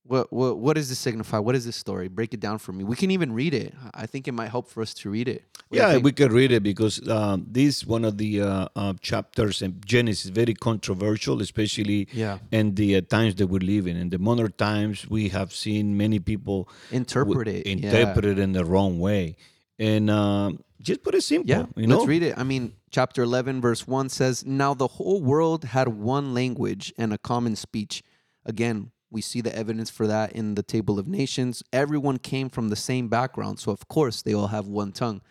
What 0.03 0.33
what 0.33 0.57
what 0.57 0.75
does 0.77 0.89
this 0.89 0.97
signify? 0.97 1.37
What 1.37 1.55
is 1.55 1.63
this 1.65 1.75
story? 1.75 2.07
Break 2.07 2.33
it 2.33 2.39
down 2.39 2.57
for 2.57 2.73
me. 2.73 2.83
We 2.83 2.95
can 2.95 3.11
even 3.11 3.33
read 3.33 3.53
it. 3.53 3.73
I 3.93 4.07
think 4.07 4.27
it 4.27 4.31
might 4.31 4.49
help 4.49 4.67
for 4.67 4.81
us 4.81 4.95
to 4.95 5.11
read 5.11 5.27
it. 5.27 5.43
What 5.69 5.77
yeah, 5.77 5.97
we 5.97 6.11
could 6.11 6.33
read 6.33 6.51
it 6.51 6.63
because 6.63 7.07
um, 7.07 7.45
this 7.47 7.85
one 7.85 8.03
of 8.03 8.17
the 8.17 8.41
uh, 8.41 8.67
uh, 8.75 8.93
chapters 8.99 9.61
in 9.61 9.79
Genesis 9.85 10.25
is 10.25 10.31
very 10.31 10.55
controversial, 10.55 11.39
especially 11.39 12.07
yeah. 12.11 12.39
in 12.51 12.73
the 12.73 12.95
uh, 12.95 13.01
times 13.01 13.35
that 13.35 13.47
we 13.47 13.59
live 13.59 13.85
in. 13.85 13.95
In 13.95 14.09
the 14.09 14.17
modern 14.17 14.51
times, 14.53 15.07
we 15.07 15.29
have 15.29 15.53
seen 15.53 15.95
many 15.97 16.17
people 16.19 16.67
interpret 16.89 17.47
it, 17.47 17.63
w- 17.63 17.87
interpret 17.87 18.25
yeah. 18.25 18.31
it 18.31 18.39
in 18.39 18.53
the 18.53 18.65
wrong 18.65 18.99
way, 18.99 19.37
and 19.77 20.09
um, 20.09 20.63
just 20.81 21.03
put 21.03 21.13
it 21.13 21.21
simple. 21.21 21.47
Yeah, 21.47 21.67
you 21.75 21.85
know? 21.85 21.97
let's 21.97 22.07
read 22.07 22.23
it. 22.23 22.35
I 22.39 22.43
mean, 22.43 22.73
chapter 22.89 23.21
eleven, 23.21 23.61
verse 23.61 23.87
one 23.87 24.09
says, 24.09 24.43
"Now 24.47 24.73
the 24.73 24.87
whole 24.87 25.21
world 25.21 25.63
had 25.63 25.89
one 25.89 26.33
language 26.33 26.91
and 26.97 27.13
a 27.13 27.19
common 27.19 27.55
speech." 27.55 28.01
Again 28.43 28.89
we 29.11 29.21
see 29.21 29.41
the 29.41 29.55
evidence 29.55 29.89
for 29.89 30.07
that 30.07 30.31
in 30.31 30.55
the 30.55 30.63
Table 30.63 30.97
of 30.97 31.07
Nations. 31.07 31.61
Everyone 31.73 32.17
came 32.17 32.49
from 32.49 32.69
the 32.69 32.75
same 32.75 33.09
background, 33.09 33.59
so 33.59 33.71
of 33.71 33.87
course 33.87 34.21
they 34.21 34.33
all 34.33 34.47
have 34.47 34.67
one 34.67 34.93
tongue. 34.93 35.21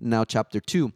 Now, 0.00 0.24
chapter 0.24 0.60
2, 0.60 0.92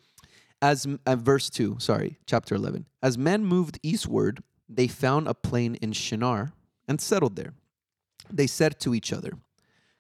as 0.63 0.87
uh, 1.05 1.17
verse 1.17 1.51
2, 1.51 1.77
sorry, 1.81 2.19
chapter 2.27 2.55
11. 2.55 2.87
As 3.03 3.19
men 3.19 3.45
moved 3.45 3.79
eastward, 3.83 4.43
they 4.69 4.87
found 4.87 5.27
a 5.27 5.35
plain 5.35 5.75
in 5.77 5.93
Shinar 5.93 6.53
and 6.87 7.01
settled 7.01 7.37
there. 7.37 7.55
They 8.31 8.47
said 8.47 8.79
to 8.81 8.95
each 8.95 9.13
other, 9.13 9.33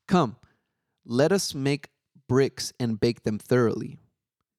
Come, 0.07 0.37
let 1.05 1.33
us 1.33 1.55
make 1.55 1.89
bricks 2.29 2.73
and 2.79 3.01
bake 3.01 3.25
them 3.25 3.39
thoroughly. 3.39 3.99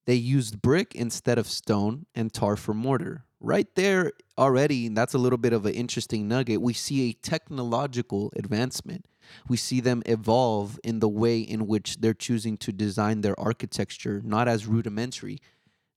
They 0.05 0.15
used 0.15 0.61
brick 0.61 0.95
instead 0.95 1.37
of 1.37 1.47
stone 1.47 2.05
and 2.15 2.33
tar 2.33 2.55
for 2.55 2.73
mortar. 2.73 3.25
Right 3.41 3.67
there, 3.75 4.11
already, 4.37 4.89
that's 4.89 5.13
a 5.13 5.17
little 5.17 5.37
bit 5.37 5.53
of 5.53 5.65
an 5.65 5.73
interesting 5.73 6.27
nugget. 6.27 6.61
We 6.61 6.73
see 6.73 7.09
a 7.09 7.13
technological 7.13 8.33
advancement. 8.35 9.05
We 9.47 9.55
see 9.55 9.79
them 9.79 10.03
evolve 10.05 10.79
in 10.83 10.99
the 10.99 11.07
way 11.07 11.39
in 11.39 11.67
which 11.67 11.97
they're 11.97 12.13
choosing 12.13 12.57
to 12.57 12.71
design 12.73 13.21
their 13.21 13.39
architecture, 13.39 14.21
not 14.25 14.47
as 14.47 14.65
rudimentary. 14.65 15.39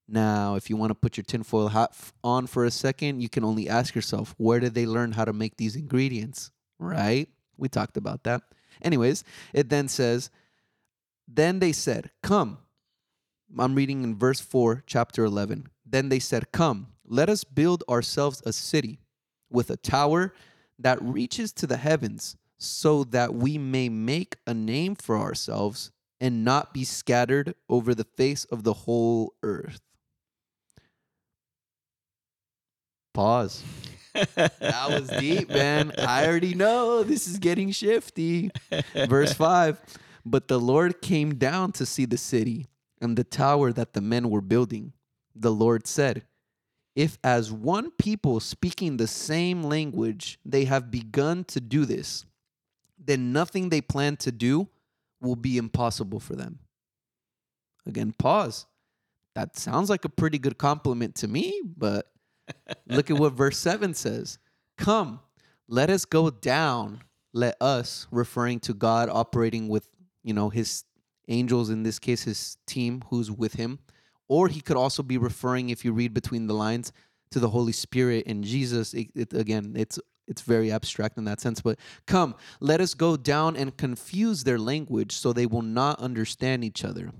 Now, 0.06 0.56
if 0.56 0.68
you 0.70 0.76
want 0.76 0.90
to 0.90 0.94
put 0.94 1.16
your 1.16 1.24
tinfoil 1.24 1.68
hat 1.68 1.96
on 2.22 2.46
for 2.46 2.64
a 2.64 2.70
second, 2.70 3.20
you 3.20 3.28
can 3.28 3.44
only 3.44 3.68
ask 3.68 3.94
yourself, 3.94 4.34
where 4.36 4.60
did 4.60 4.74
they 4.74 4.86
learn 4.86 5.12
how 5.12 5.24
to 5.24 5.32
make 5.32 5.56
these 5.56 5.74
ingredients? 5.74 6.50
Right? 6.78 7.28
We 7.56 7.68
talked 7.68 7.96
about 7.96 8.24
that. 8.24 8.42
Anyways, 8.82 9.24
it 9.52 9.68
then 9.68 9.88
says, 9.88 10.30
Then 11.26 11.60
they 11.60 11.72
said, 11.72 12.10
Come, 12.22 12.58
I'm 13.58 13.74
reading 13.74 14.04
in 14.04 14.18
verse 14.18 14.40
4, 14.40 14.84
chapter 14.86 15.24
11. 15.24 15.68
Then 15.86 16.08
they 16.08 16.18
said, 16.18 16.52
Come, 16.52 16.88
let 17.12 17.28
us 17.28 17.44
build 17.44 17.84
ourselves 17.90 18.42
a 18.46 18.54
city 18.54 18.98
with 19.50 19.68
a 19.68 19.76
tower 19.76 20.32
that 20.78 21.00
reaches 21.02 21.52
to 21.52 21.66
the 21.66 21.76
heavens, 21.76 22.36
so 22.56 23.04
that 23.04 23.34
we 23.34 23.58
may 23.58 23.90
make 23.90 24.36
a 24.46 24.54
name 24.54 24.94
for 24.94 25.18
ourselves 25.18 25.90
and 26.22 26.42
not 26.42 26.72
be 26.72 26.84
scattered 26.84 27.54
over 27.68 27.94
the 27.94 28.04
face 28.16 28.44
of 28.46 28.62
the 28.62 28.72
whole 28.72 29.34
earth. 29.42 29.82
Pause. 33.12 33.62
that 34.14 34.88
was 34.88 35.10
deep, 35.10 35.50
man. 35.50 35.92
I 35.98 36.26
already 36.26 36.54
know 36.54 37.02
this 37.02 37.28
is 37.28 37.38
getting 37.38 37.72
shifty. 37.72 38.50
Verse 38.94 39.34
5 39.34 39.78
But 40.24 40.48
the 40.48 40.58
Lord 40.58 41.02
came 41.02 41.34
down 41.34 41.72
to 41.72 41.84
see 41.84 42.06
the 42.06 42.16
city 42.16 42.68
and 43.02 43.18
the 43.18 43.24
tower 43.24 43.70
that 43.70 43.92
the 43.92 44.00
men 44.00 44.30
were 44.30 44.40
building. 44.40 44.94
The 45.34 45.52
Lord 45.52 45.86
said, 45.86 46.24
If 46.94 47.18
as 47.24 47.50
one 47.50 47.90
people 47.92 48.40
speaking 48.40 48.96
the 48.96 49.06
same 49.06 49.62
language 49.62 50.38
they 50.44 50.64
have 50.66 50.90
begun 50.90 51.44
to 51.44 51.60
do 51.60 51.84
this, 51.84 52.26
then 52.98 53.32
nothing 53.32 53.68
they 53.68 53.80
plan 53.80 54.16
to 54.18 54.32
do 54.32 54.68
will 55.20 55.36
be 55.36 55.56
impossible 55.56 56.20
for 56.20 56.36
them. 56.36 56.58
Again, 57.86 58.14
pause. 58.16 58.66
That 59.34 59.56
sounds 59.56 59.88
like 59.88 60.04
a 60.04 60.10
pretty 60.10 60.38
good 60.38 60.58
compliment 60.58 61.14
to 61.16 61.28
me, 61.28 61.62
but 61.76 62.12
look 62.86 63.10
at 63.10 63.18
what 63.18 63.32
verse 63.32 63.58
7 63.58 63.94
says 63.94 64.38
Come, 64.76 65.20
let 65.68 65.90
us 65.90 66.04
go 66.04 66.30
down. 66.30 67.02
Let 67.32 67.56
us, 67.62 68.06
referring 68.10 68.60
to 68.60 68.74
God 68.74 69.08
operating 69.08 69.68
with, 69.68 69.88
you 70.22 70.34
know, 70.34 70.50
his 70.50 70.84
angels, 71.28 71.70
in 71.70 71.82
this 71.82 71.98
case, 71.98 72.24
his 72.24 72.58
team 72.66 73.02
who's 73.08 73.30
with 73.30 73.54
him. 73.54 73.78
Or 74.28 74.48
he 74.48 74.60
could 74.60 74.76
also 74.76 75.02
be 75.02 75.18
referring, 75.18 75.70
if 75.70 75.84
you 75.84 75.92
read 75.92 76.14
between 76.14 76.46
the 76.46 76.54
lines, 76.54 76.92
to 77.30 77.40
the 77.40 77.50
Holy 77.50 77.72
Spirit 77.72 78.24
and 78.26 78.44
Jesus. 78.44 78.94
It, 78.94 79.08
it, 79.14 79.32
again, 79.32 79.74
it's 79.76 79.98
it's 80.28 80.42
very 80.42 80.70
abstract 80.70 81.18
in 81.18 81.24
that 81.24 81.40
sense. 81.40 81.60
But 81.60 81.78
come, 82.06 82.34
let 82.60 82.80
us 82.80 82.94
go 82.94 83.16
down 83.16 83.56
and 83.56 83.76
confuse 83.76 84.44
their 84.44 84.58
language 84.58 85.12
so 85.12 85.32
they 85.32 85.46
will 85.46 85.62
not 85.62 85.98
understand 86.00 86.64
each 86.64 86.84
other. 86.84 87.10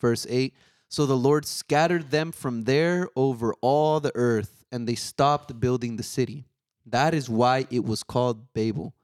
Verse 0.00 0.26
8 0.28 0.54
So 0.88 1.06
the 1.06 1.16
Lord 1.16 1.46
scattered 1.46 2.10
them 2.10 2.32
from 2.32 2.64
there 2.64 3.08
over 3.16 3.54
all 3.60 4.00
the 4.00 4.12
earth, 4.14 4.64
and 4.72 4.86
they 4.86 4.94
stopped 4.94 5.58
building 5.60 5.96
the 5.96 6.02
city. 6.02 6.44
That 6.86 7.14
is 7.14 7.30
why 7.30 7.66
it 7.70 7.84
was 7.84 8.02
called 8.02 8.52
Babel, 8.52 8.94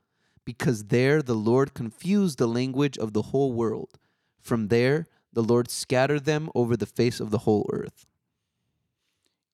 because 0.45 0.85
there 0.85 1.23
the 1.23 1.35
Lord 1.35 1.73
confused 1.73 2.39
the 2.39 2.49
language 2.49 2.99
of 2.99 3.13
the 3.13 3.23
whole 3.23 3.53
world. 3.53 3.99
From 4.41 4.69
there, 4.69 5.07
the 5.33 5.43
Lord 5.43 5.71
scattered 5.71 6.25
them 6.25 6.51
over 6.55 6.77
the 6.77 6.87
face 6.87 7.21
of 7.21 7.31
the 7.31 7.39
whole 7.39 7.69
earth. 7.73 8.07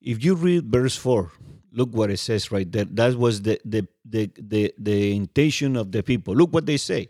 If 0.00 0.24
you 0.24 0.34
read 0.34 0.70
verse 0.70 0.96
4, 0.96 1.32
look 1.72 1.90
what 1.92 2.10
it 2.10 2.18
says 2.18 2.50
right 2.52 2.70
there. 2.70 2.84
That 2.84 3.16
was 3.16 3.42
the, 3.42 3.60
the, 3.64 3.86
the, 4.04 4.30
the, 4.38 4.72
the 4.78 5.16
intention 5.16 5.76
of 5.76 5.92
the 5.92 6.02
people. 6.02 6.34
Look 6.34 6.52
what 6.52 6.66
they 6.66 6.76
say. 6.76 7.08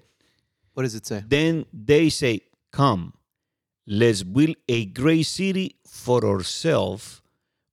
What 0.75 0.83
does 0.83 0.95
it 0.95 1.07
say? 1.07 1.23
Then 1.27 1.67
they 1.73 2.09
say, 2.11 2.43
Come, 2.73 3.14
let's 3.87 4.23
build 4.23 4.57
a 4.69 4.87
great 4.87 5.25
city 5.25 5.77
for 5.87 6.25
ourselves 6.25 7.23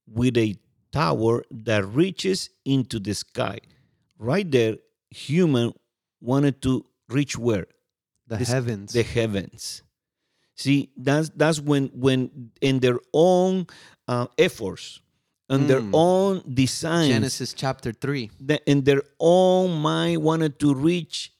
with 0.08 0.38
a 0.38 0.56
tower 0.92 1.44
that 1.52 1.86
reaches 1.86 2.50
into 2.64 3.00
the 3.00 3.14
sky. 3.14 3.60
Right 4.18 4.50
there, 4.50 4.78
human 5.10 5.74
wanted 6.22 6.62
to 6.62 6.86
reach 7.10 7.38
where? 7.38 7.68
The 8.28 8.38
this, 8.38 8.48
heavens. 8.48 8.94
The 8.94 9.04
heavens. 9.04 9.84
See, 10.64 10.90
that's 10.96 11.30
that's 11.36 11.60
when 11.60 11.92
when 11.94 12.52
in 12.62 12.80
their 12.80 13.00
own 13.12 13.68
uh, 14.08 14.28
efforts, 14.38 15.02
and 15.50 15.64
mm. 15.64 15.68
their 15.68 15.84
own 15.92 16.42
design. 16.54 17.10
Genesis 17.10 17.54
chapter 17.54 17.92
three. 17.92 18.32
The, 18.40 18.64
in 18.66 18.84
their 18.84 19.04
own 19.20 19.82
mind 19.82 20.24
wanted 20.24 20.60
to 20.60 20.74
reach 20.74 21.34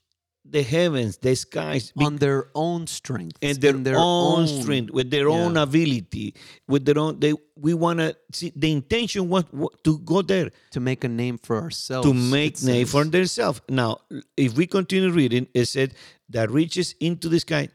the 0.44 0.62
heavens, 0.62 1.18
the 1.18 1.36
skies, 1.36 1.94
on 1.98 2.18
their 2.18 2.50
own 2.54 2.86
strength, 2.86 3.38
and 3.42 3.58
their, 3.62 3.72
their 3.72 3.96
own, 3.96 4.42
own, 4.42 4.48
strength, 4.48 4.92
with 4.92 5.10
their 5.10 5.30
yeah. 5.30 5.36
own 5.36 5.56
ability, 5.56 6.36
with 6.68 6.84
their 6.84 7.00
own. 7.00 7.20
They 7.20 7.34
we 7.56 7.74
want 7.74 8.00
to 8.00 8.16
see 8.34 8.52
the 8.54 8.72
intention 8.72 9.30
was 9.30 9.46
to 9.86 10.00
go 10.00 10.22
there 10.22 10.52
to 10.72 10.80
make 10.82 11.06
a 11.06 11.08
name 11.08 11.38
for 11.38 11.62
ourselves. 11.62 12.06
To 12.08 12.14
make 12.14 12.62
name 12.62 12.86
for 12.86 13.06
themselves. 13.06 13.62
Now, 13.70 14.00
if 14.36 14.58
we 14.58 14.68
continue 14.68 15.12
reading, 15.12 15.48
it 15.54 15.66
said 15.66 15.94
that 16.30 16.52
reaches 16.52 16.94
into 17.00 17.30
the 17.30 17.40
sky. 17.40 17.70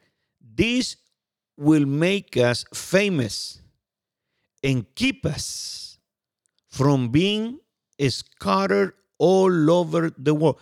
This 0.54 0.96
will 1.58 1.86
make 1.86 2.36
us 2.36 2.64
famous 2.72 3.60
and 4.62 4.86
keep 4.94 5.26
us 5.26 5.98
from 6.68 7.08
being 7.08 7.58
scattered 8.08 8.94
all 9.18 9.70
over 9.70 10.10
the 10.16 10.34
world. 10.34 10.60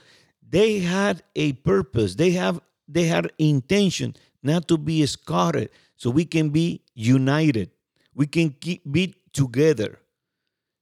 They 0.48 0.78
had 0.78 1.22
a 1.34 1.52
purpose. 1.52 2.14
They 2.14 2.30
have 2.30 2.60
they 2.88 3.04
had 3.04 3.30
intention 3.38 4.16
not 4.42 4.68
to 4.68 4.78
be 4.78 5.04
scattered, 5.06 5.68
so 5.96 6.08
we 6.08 6.24
can 6.24 6.50
be 6.50 6.82
united. 6.94 7.70
We 8.14 8.26
can 8.26 8.50
keep 8.50 8.82
be 8.90 9.14
together. 9.32 9.98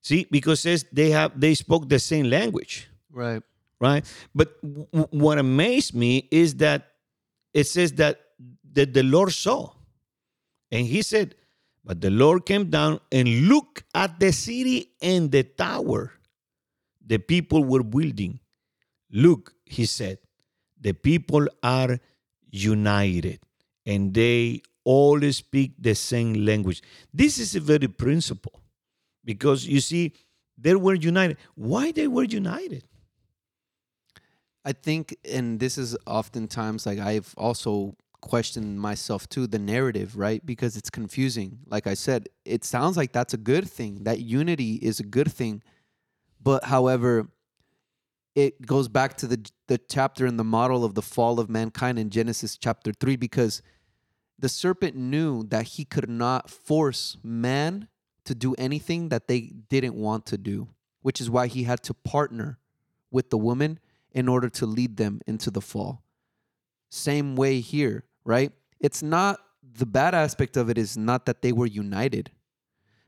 See, 0.02 0.26
because 0.30 0.60
says 0.60 0.84
they 0.92 1.10
have 1.10 1.38
they 1.38 1.54
spoke 1.54 1.88
the 1.88 1.98
same 1.98 2.30
language. 2.30 2.88
Right. 3.10 3.42
Right. 3.80 4.04
But 4.34 4.60
w- 4.62 5.08
what 5.10 5.38
amazed 5.38 5.94
me 5.94 6.28
is 6.30 6.56
that 6.56 6.92
it 7.52 7.64
says 7.64 7.92
that 7.94 8.20
that 8.74 8.94
the 8.94 9.02
Lord 9.02 9.32
saw 9.32 9.70
and 10.74 10.88
he 10.88 11.02
said, 11.02 11.36
But 11.84 12.00
the 12.00 12.10
Lord 12.10 12.46
came 12.46 12.68
down 12.68 12.98
and 13.12 13.28
looked 13.48 13.84
at 13.94 14.18
the 14.18 14.32
city 14.32 14.90
and 15.00 15.30
the 15.30 15.44
tower 15.44 16.12
the 17.06 17.18
people 17.18 17.64
were 17.64 17.84
building. 17.84 18.40
Look, 19.10 19.54
he 19.64 19.86
said, 19.86 20.18
the 20.80 20.92
people 20.92 21.46
are 21.62 22.00
united 22.50 23.38
and 23.86 24.12
they 24.12 24.62
all 24.82 25.20
speak 25.30 25.74
the 25.78 25.94
same 25.94 26.44
language. 26.44 26.82
This 27.12 27.38
is 27.38 27.54
a 27.54 27.60
very 27.60 27.86
principle 27.88 28.60
because 29.24 29.64
you 29.66 29.80
see, 29.80 30.12
they 30.58 30.74
were 30.74 30.94
united. 30.94 31.36
Why 31.54 31.92
they 31.92 32.08
were 32.08 32.24
united? 32.24 32.84
I 34.64 34.72
think, 34.72 35.16
and 35.30 35.60
this 35.60 35.78
is 35.78 35.96
oftentimes 36.06 36.86
like 36.86 36.98
I've 36.98 37.32
also 37.36 37.94
question 38.24 38.78
myself 38.78 39.28
too 39.28 39.46
the 39.46 39.58
narrative 39.58 40.16
right? 40.16 40.44
Because 40.44 40.76
it's 40.76 40.90
confusing. 40.90 41.58
Like 41.66 41.86
i 41.86 41.94
said 41.94 42.28
it 42.44 42.64
sounds 42.64 42.96
like 42.96 43.12
that's 43.12 43.34
a 43.34 43.42
good 43.52 43.68
thing 43.68 44.04
that 44.04 44.20
unity 44.20 44.74
is 44.76 44.98
a 44.98 45.04
good 45.04 45.30
thing. 45.30 45.62
But 46.42 46.64
however 46.64 47.28
it 48.34 48.66
goes 48.66 48.88
back 48.88 49.16
to 49.18 49.26
the 49.26 49.50
the 49.68 49.78
chapter 49.78 50.26
and 50.26 50.38
the 50.38 50.44
model 50.58 50.84
of 50.84 50.94
the 50.94 51.02
fall 51.02 51.38
of 51.38 51.48
mankind 51.48 51.98
in 51.98 52.10
genesis 52.10 52.56
chapter 52.56 52.92
3 52.92 53.16
because 53.16 53.62
the 54.38 54.48
serpent 54.48 54.96
knew 54.96 55.44
that 55.44 55.64
he 55.74 55.84
could 55.84 56.10
not 56.10 56.50
force 56.50 57.16
man 57.22 57.88
to 58.24 58.34
do 58.34 58.54
anything 58.54 59.10
that 59.10 59.28
they 59.28 59.40
didn't 59.68 59.94
want 59.94 60.26
to 60.26 60.36
do 60.36 60.68
which 61.02 61.20
is 61.20 61.30
why 61.30 61.46
he 61.46 61.64
had 61.64 61.82
to 61.82 61.92
partner 61.92 62.58
with 63.10 63.28
the 63.28 63.38
woman 63.38 63.78
in 64.10 64.28
order 64.28 64.48
to 64.48 64.64
lead 64.64 64.96
them 64.96 65.20
into 65.26 65.50
the 65.50 65.60
fall. 65.60 66.02
Same 66.90 67.36
way 67.36 67.60
here 67.60 68.04
right? 68.24 68.52
It's 68.80 69.02
not 69.02 69.40
the 69.62 69.86
bad 69.86 70.14
aspect 70.14 70.56
of 70.56 70.68
it 70.68 70.78
is 70.78 70.96
not 70.96 71.26
that 71.26 71.42
they 71.42 71.52
were 71.52 71.66
united. 71.66 72.30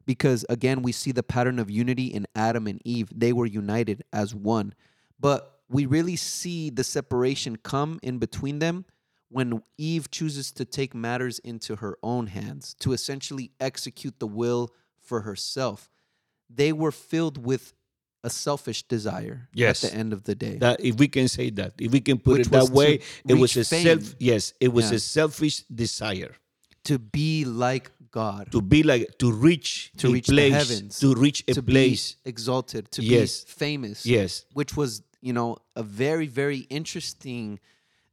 Because 0.05 0.47
again, 0.49 0.83
we 0.83 0.93
see 0.93 1.13
the 1.13 1.23
pattern 1.23 1.59
of 1.59 1.71
unity 1.71 2.07
in 2.07 2.27
Adam 2.35 2.67
and 2.67 2.81
Eve. 2.85 3.09
They 3.15 3.33
were 3.33 3.47
united 3.47 4.05
as 4.13 4.35
one. 4.35 4.75
But 5.19 5.61
we 5.69 5.87
really 5.87 6.17
see 6.17 6.71
the 6.71 6.85
separation 6.85 7.57
come 7.57 7.99
in 8.03 8.19
between 8.19 8.61
them 8.61 8.85
when 9.29 9.63
Eve 9.77 10.11
chooses 10.11 10.53
to 10.53 10.65
take 10.65 10.95
matters 10.95 11.41
into 11.41 11.77
her 11.77 11.99
own 12.03 12.29
hands, 12.29 12.75
to 12.79 12.93
essentially 12.93 13.51
execute 13.59 14.21
the 14.21 14.27
will 14.27 14.71
for 15.01 15.23
herself. 15.23 15.91
They 16.49 16.73
were 16.73 16.93
filled 16.93 17.45
with 17.45 17.75
a 18.27 18.31
selfish 18.31 18.83
desire 18.83 19.49
yes. 19.55 19.85
at 19.85 19.93
the 19.93 19.97
end 19.97 20.13
of 20.13 20.25
the 20.25 20.35
day. 20.35 20.57
That 20.59 20.81
if 20.81 20.97
we 20.97 21.09
can 21.09 21.29
say 21.29 21.49
that, 21.51 21.73
if 21.79 21.93
we 21.93 22.01
can 22.01 22.19
put 22.19 22.39
Which 22.39 22.49
it 22.49 22.51
that 22.51 22.71
way, 22.71 23.01
it 23.27 23.35
was 23.35 23.57
a 23.57 23.65
fame. 23.65 23.87
self 23.87 24.15
yes, 24.19 24.53
it 24.61 24.71
was 24.73 24.91
yeah. 24.91 24.97
a 24.97 24.99
selfish 24.99 25.57
desire 25.83 26.35
to 26.85 26.99
be 26.99 27.45
like 27.45 27.91
God. 28.11 28.51
To 28.53 28.61
be 28.61 28.83
like 28.83 29.19
to 29.19 29.31
reach 29.31 29.93
to 29.99 30.13
reach 30.13 30.27
place, 30.27 30.53
the 30.53 30.59
heavens. 30.59 30.99
to 31.01 31.15
reach 31.15 31.45
a 31.49 31.55
to 31.55 31.63
place. 31.63 32.17
exalted, 32.25 32.91
to 32.93 33.03
Yes. 33.03 33.45
be 33.45 33.51
famous. 33.65 34.05
Yes. 34.05 34.45
Which 34.55 34.77
was, 34.77 35.03
you 35.21 35.33
know, 35.33 35.59
a 35.77 35.83
very, 35.83 36.27
very 36.27 36.61
interesting 36.81 37.61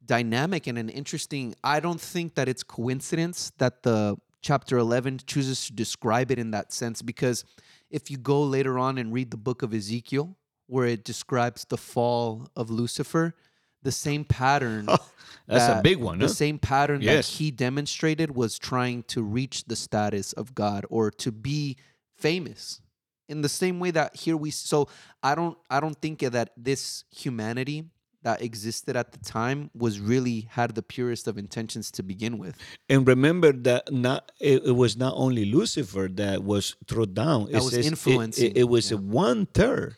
dynamic 0.05 0.67
and 0.67 0.77
an 0.77 0.89
interesting 0.89 1.55
I 1.63 1.79
don't 1.79 2.01
think 2.13 2.35
that 2.35 2.47
it's 2.51 2.63
coincidence 2.63 3.51
that 3.57 3.83
the 3.83 4.17
chapter 4.41 4.77
11 4.77 5.21
chooses 5.25 5.67
to 5.67 5.71
describe 5.73 6.29
it 6.33 6.37
in 6.37 6.51
that 6.51 6.73
sense 6.73 7.01
because 7.01 7.45
if 7.93 8.11
you 8.11 8.17
go 8.17 8.41
later 8.41 8.77
on 8.77 8.97
and 8.97 9.13
read 9.13 9.31
the 9.31 9.37
book 9.37 9.61
of 9.61 9.73
Ezekiel 9.73 10.35
where 10.67 10.87
it 10.87 11.03
describes 11.05 11.65
the 11.65 11.77
fall 11.77 12.49
of 12.55 12.69
Lucifer, 12.69 13.35
the 13.83 13.91
same 13.91 14.25
pattern 14.25 14.89
That's 15.47 15.79
a 15.79 15.81
big 15.81 15.97
one. 15.97 16.19
The 16.19 16.25
huh? 16.25 16.33
same 16.33 16.57
pattern 16.57 17.01
Yes. 17.01 17.27
that 17.29 17.37
he 17.37 17.51
demonstrated 17.51 18.35
was 18.35 18.57
trying 18.57 19.03
to 19.03 19.21
reach 19.21 19.65
the 19.65 19.75
status 19.75 20.33
of 20.33 20.55
God 20.55 20.85
or 20.89 21.11
to 21.11 21.31
be 21.31 21.77
famous. 22.17 22.81
In 23.29 23.41
the 23.41 23.49
same 23.49 23.79
way 23.79 23.91
that 23.91 24.15
here 24.15 24.37
we 24.37 24.51
so 24.51 24.87
I 25.21 25.35
don't 25.35 25.57
I 25.69 25.79
don't 25.79 25.99
think 26.01 26.19
that 26.19 26.51
this 26.57 27.03
humanity 27.11 27.85
that 28.23 28.41
existed 28.41 28.95
at 28.95 29.11
the 29.11 29.19
time 29.19 29.69
was 29.75 29.99
really 29.99 30.47
had 30.49 30.75
the 30.75 30.81
purest 30.81 31.27
of 31.27 31.37
intentions 31.37 31.91
to 31.91 32.03
begin 32.03 32.37
with. 32.37 32.57
And 32.89 33.07
remember 33.07 33.51
that 33.51 33.91
not 33.91 34.31
it, 34.39 34.63
it 34.65 34.71
was 34.83 34.97
not 34.97 35.13
only 35.15 35.45
Lucifer 35.45 36.07
that 36.13 36.43
was 36.43 36.75
thrown 36.87 37.13
down. 37.13 37.45
That 37.45 37.51
it 37.51 37.63
was 37.63 37.71
says 37.73 37.85
it- 37.85 37.89
influencing, 37.89 38.51
It, 38.51 38.57
it 38.57 38.63
was 38.69 38.91
yeah. 38.91 38.97
one 38.97 39.45
third 39.47 39.95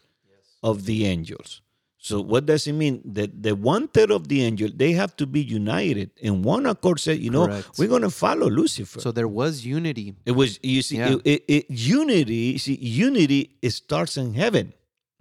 of 0.63 0.85
the 0.85 1.05
angels. 1.05 1.61
So 1.97 2.21
what 2.21 2.45
does 2.45 2.67
it 2.67 2.73
mean? 2.73 3.01
That 3.03 3.41
the 3.41 3.55
one 3.55 3.87
third 3.87 4.11
of 4.11 4.27
the 4.27 4.43
angel 4.43 4.69
they 4.75 4.91
have 4.93 5.15
to 5.15 5.25
be 5.25 5.41
united, 5.41 6.11
in 6.17 6.43
one 6.43 6.67
accord 6.67 6.99
said, 6.99 7.17
you 7.19 7.31
know, 7.31 7.47
Correct. 7.47 7.79
we're 7.79 7.87
gonna 7.87 8.11
follow 8.11 8.47
Lucifer. 8.47 8.99
So 8.99 9.11
there 9.11 9.27
was 9.27 9.65
unity. 9.65 10.13
it 10.23 10.33
was 10.33 10.59
you 10.61 10.83
see 10.83 10.97
Yeah. 10.97 11.13
it, 11.15 11.21
it, 11.25 11.43
it- 11.47 11.65
unity. 11.69 12.57
See, 12.59 12.75
unity 12.75 13.55
it 13.61 13.71
starts 13.71 14.17
in 14.17 14.35
heaven. 14.35 14.73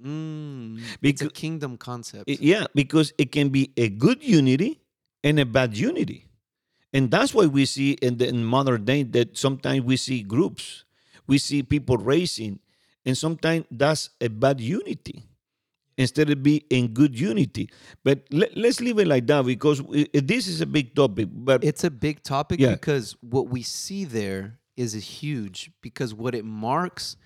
Mm, 0.05 0.81
it's 1.03 1.23
a 1.23 1.31
kingdom 1.31 1.77
concept. 1.77 2.25
It- 2.29 2.41
yeah, 2.41 2.67
because 2.75 3.13
it 3.19 3.33
can 3.33 3.49
be 3.49 3.73
a 3.77 3.89
good 3.89 4.23
unity 4.23 4.81
and 5.23 5.41
a 5.41 5.47
bad 5.47 5.77
unity. 5.77 6.27
And 6.93 7.11
that's 7.11 7.35
why 7.35 7.47
we 7.47 7.65
see 7.65 7.93
in 7.93 8.19
the 8.19 8.29
in 8.29 8.45
modern 8.45 8.85
day 8.85 9.03
that 9.03 9.37
sometimes 9.37 9.83
we 9.85 9.97
see 9.97 10.23
groups, 10.23 10.85
we 11.27 11.39
see 11.39 11.63
people 11.63 11.97
racing, 11.97 12.61
and 13.05 13.17
sometimes 13.19 13.65
that's 13.71 14.11
a 14.21 14.29
bad 14.29 14.61
unity 14.61 15.25
instead 15.97 16.29
of 16.31 16.43
being 16.43 16.63
in 16.71 16.89
good 16.89 17.19
unity. 17.19 17.71
But 18.05 18.27
let, 18.31 18.57
let's 18.57 18.81
leave 18.81 18.99
it 18.99 19.07
like 19.09 19.27
that 19.29 19.45
because 19.47 19.83
this 20.13 20.47
is 20.47 20.61
a 20.61 20.67
big 20.67 20.95
topic. 20.95 21.29
But 21.33 21.65
it's 21.65 21.83
a 21.85 21.91
big 21.91 22.23
topic 22.23 22.61
Yeah. 22.61 22.73
because 22.73 23.17
what 23.21 23.49
we 23.49 23.63
see 23.63 24.05
there 24.05 24.59
is 24.77 24.93
huge 24.95 25.71
because 25.81 26.13
what 26.15 26.35
it 26.35 26.45
marks 26.45 27.17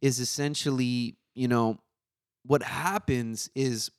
is 0.00 0.20
essentially 0.20 1.16
you 1.34 1.48
know 1.48 1.78
what 2.44 2.62
happens 2.62 3.50
is 3.54 3.90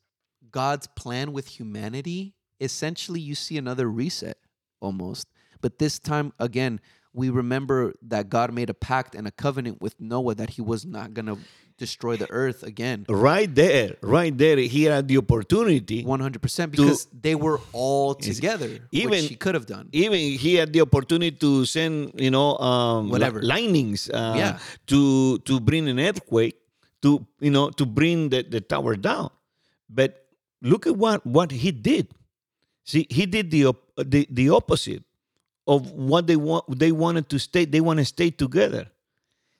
god's 0.52 0.88
plan 0.88 1.32
with 1.34 1.48
humanity 1.48 2.34
essentially 2.60 3.20
you 3.20 3.36
see 3.36 3.58
another 3.58 3.90
reset 3.90 4.38
almost 4.82 5.28
but 5.62 5.80
this 5.80 6.00
time 6.00 6.34
again 6.40 6.80
we 7.14 7.30
remember 7.30 7.94
that 8.02 8.30
god 8.30 8.54
made 8.54 8.70
a 8.70 8.74
pact 8.74 9.16
and 9.16 9.28
a 9.28 9.32
covenant 9.32 9.82
with 9.82 10.00
noah 10.00 10.36
that 10.36 10.52
he 10.52 10.62
was 10.62 10.86
not 10.86 11.14
going 11.14 11.26
to 11.26 11.38
destroy 11.78 12.16
the 12.16 12.30
earth 12.30 12.62
again 12.62 13.04
right 13.10 13.54
there, 13.56 13.96
right 14.04 14.38
there, 14.38 14.58
he 14.58 14.84
had 14.84 15.08
the 15.08 15.18
opportunity. 15.18 16.04
100% 16.04 16.70
because 16.72 17.08
they 17.20 17.34
were 17.34 17.60
all 17.72 18.14
together 18.14 18.70
even- 18.92 19.10
which 19.10 19.24
he 19.30 19.36
could 19.36 19.56
have 19.56 19.66
done 19.66 19.90
even 19.92 20.20
he 20.20 20.54
had 20.56 20.72
the 20.72 20.82
opportunity 20.82 21.36
to 21.36 21.66
send 21.66 22.12
you 22.16 22.30
know 22.30 22.58
um 22.60 23.10
Whatever. 23.10 23.42
linings 23.42 24.08
uh, 24.10 24.36
Yeah. 24.38 24.60
to 24.88 25.40
to 25.40 25.60
bring 25.60 25.88
an 25.90 26.00
earthquake 26.00 26.56
to 27.04 27.26
you 27.40 27.52
know 27.52 27.70
to 27.72 27.86
bring 27.86 28.30
the, 28.30 28.44
the 28.44 28.62
tower 28.62 28.96
down. 28.96 29.30
But 29.90 30.26
look 30.62 30.88
at 30.88 30.96
what 30.98 31.26
what 31.26 31.52
he 31.52 31.72
did. 31.72 32.08
See 32.86 33.08
he 33.10 33.26
did 33.26 33.52
the 33.52 33.68
op- 33.68 33.92
the, 33.98 34.28
the 34.32 34.50
opposite 34.50 35.04
of 35.68 35.92
what 35.92 36.28
they 36.28 36.36
want 36.36 36.66
they 36.80 36.92
wanted 36.92 37.30
to 37.30 37.40
stay 37.40 37.66
they 37.66 37.82
want 37.82 38.00
to 38.00 38.06
stay 38.06 38.30
together. 38.32 38.88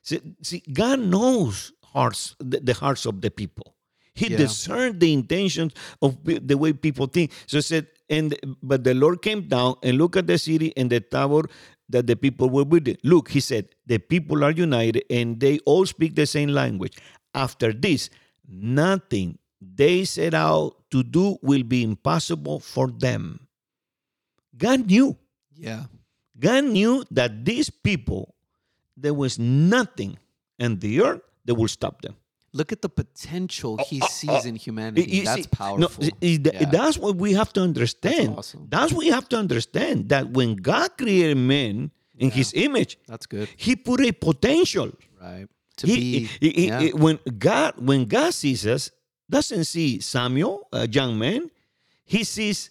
See, 0.02 0.20
see 0.42 0.62
god 0.72 1.00
knows 1.00 1.72
hearts 1.84 2.36
the, 2.40 2.60
the 2.60 2.74
hearts 2.74 3.06
of 3.06 3.20
the 3.22 3.30
people. 3.30 3.74
He 4.14 4.28
Yeah. 4.28 4.36
discerned 4.38 5.00
the 5.00 5.12
intentions 5.12 5.72
of 6.02 6.18
the 6.24 6.56
way 6.56 6.72
people 6.72 7.06
think. 7.06 7.32
So 7.46 7.60
said 7.60 7.86
and 8.10 8.36
but 8.62 8.84
the 8.84 8.94
lord 8.94 9.22
came 9.22 9.48
down 9.48 9.76
and 9.82 9.96
looked 9.98 10.16
at 10.16 10.26
the 10.26 10.36
city 10.38 10.72
and 10.76 10.90
the 10.90 11.00
tower 11.00 11.42
that 11.88 12.06
the 12.06 12.16
people 12.16 12.50
were 12.50 12.64
with 12.64 12.86
it 12.86 12.98
look 13.02 13.30
he 13.30 13.40
said 13.40 13.68
the 13.86 13.98
people 13.98 14.44
are 14.44 14.50
united 14.50 15.02
and 15.10 15.40
they 15.40 15.58
all 15.64 15.86
speak 15.86 16.14
the 16.14 16.26
same 16.26 16.48
language 16.50 16.98
after 17.34 17.72
this 17.72 18.10
nothing 18.48 19.38
they 19.60 20.04
set 20.04 20.34
out 20.34 20.76
to 20.90 21.02
do 21.02 21.38
will 21.42 21.62
be 21.62 21.82
impossible 21.82 22.60
for 22.60 22.88
them 22.88 23.46
god 24.56 24.86
knew 24.86 25.16
yeah 25.56 25.84
God 26.38 26.64
knew 26.64 27.04
that 27.10 27.44
these 27.44 27.70
people, 27.70 28.34
there 28.96 29.14
was 29.14 29.38
nothing 29.38 30.18
in 30.58 30.78
the 30.78 31.02
earth 31.02 31.22
that 31.44 31.54
will 31.54 31.68
stop 31.68 32.02
them. 32.02 32.16
Look 32.52 32.70
at 32.70 32.82
the 32.82 32.88
potential 32.88 33.78
he 33.78 34.00
sees 34.00 34.44
in 34.44 34.54
humanity. 34.54 35.10
You 35.10 35.24
That's 35.24 35.42
see, 35.42 35.48
powerful. 35.48 36.04
No, 36.04 36.10
Yeah. 36.20 36.70
That's 36.70 36.96
what 36.98 37.16
we 37.16 37.32
have 37.32 37.52
to 37.54 37.60
understand. 37.62 38.36
awesome. 38.38 38.66
That's 38.68 38.92
what 38.92 39.04
we 39.04 39.10
have 39.10 39.28
to 39.30 39.36
understand 39.36 40.08
that 40.10 40.30
when 40.30 40.54
God 40.56 40.96
created 40.96 41.36
man 41.36 41.90
in 42.16 42.30
his 42.30 42.52
image, 42.54 42.98
That's 43.08 43.26
good. 43.26 43.48
he 43.56 43.74
put 43.74 44.00
a 44.00 44.12
potential. 44.12 44.92
Right. 45.20 45.48
To 45.78 45.86
He- 45.86 45.96
be 45.96 46.28
he- 46.40 46.66
yeah. 46.68 46.80
he- 46.80 46.92
when 46.92 47.18
God 47.38 47.74
when 47.78 48.04
God 48.04 48.32
sees 48.34 48.66
us, 48.66 48.90
doesn't 49.28 49.64
see 49.64 50.00
Samuel, 50.00 50.68
a 50.72 50.86
young 50.88 51.18
man, 51.18 51.50
he 52.04 52.22
sees 52.24 52.70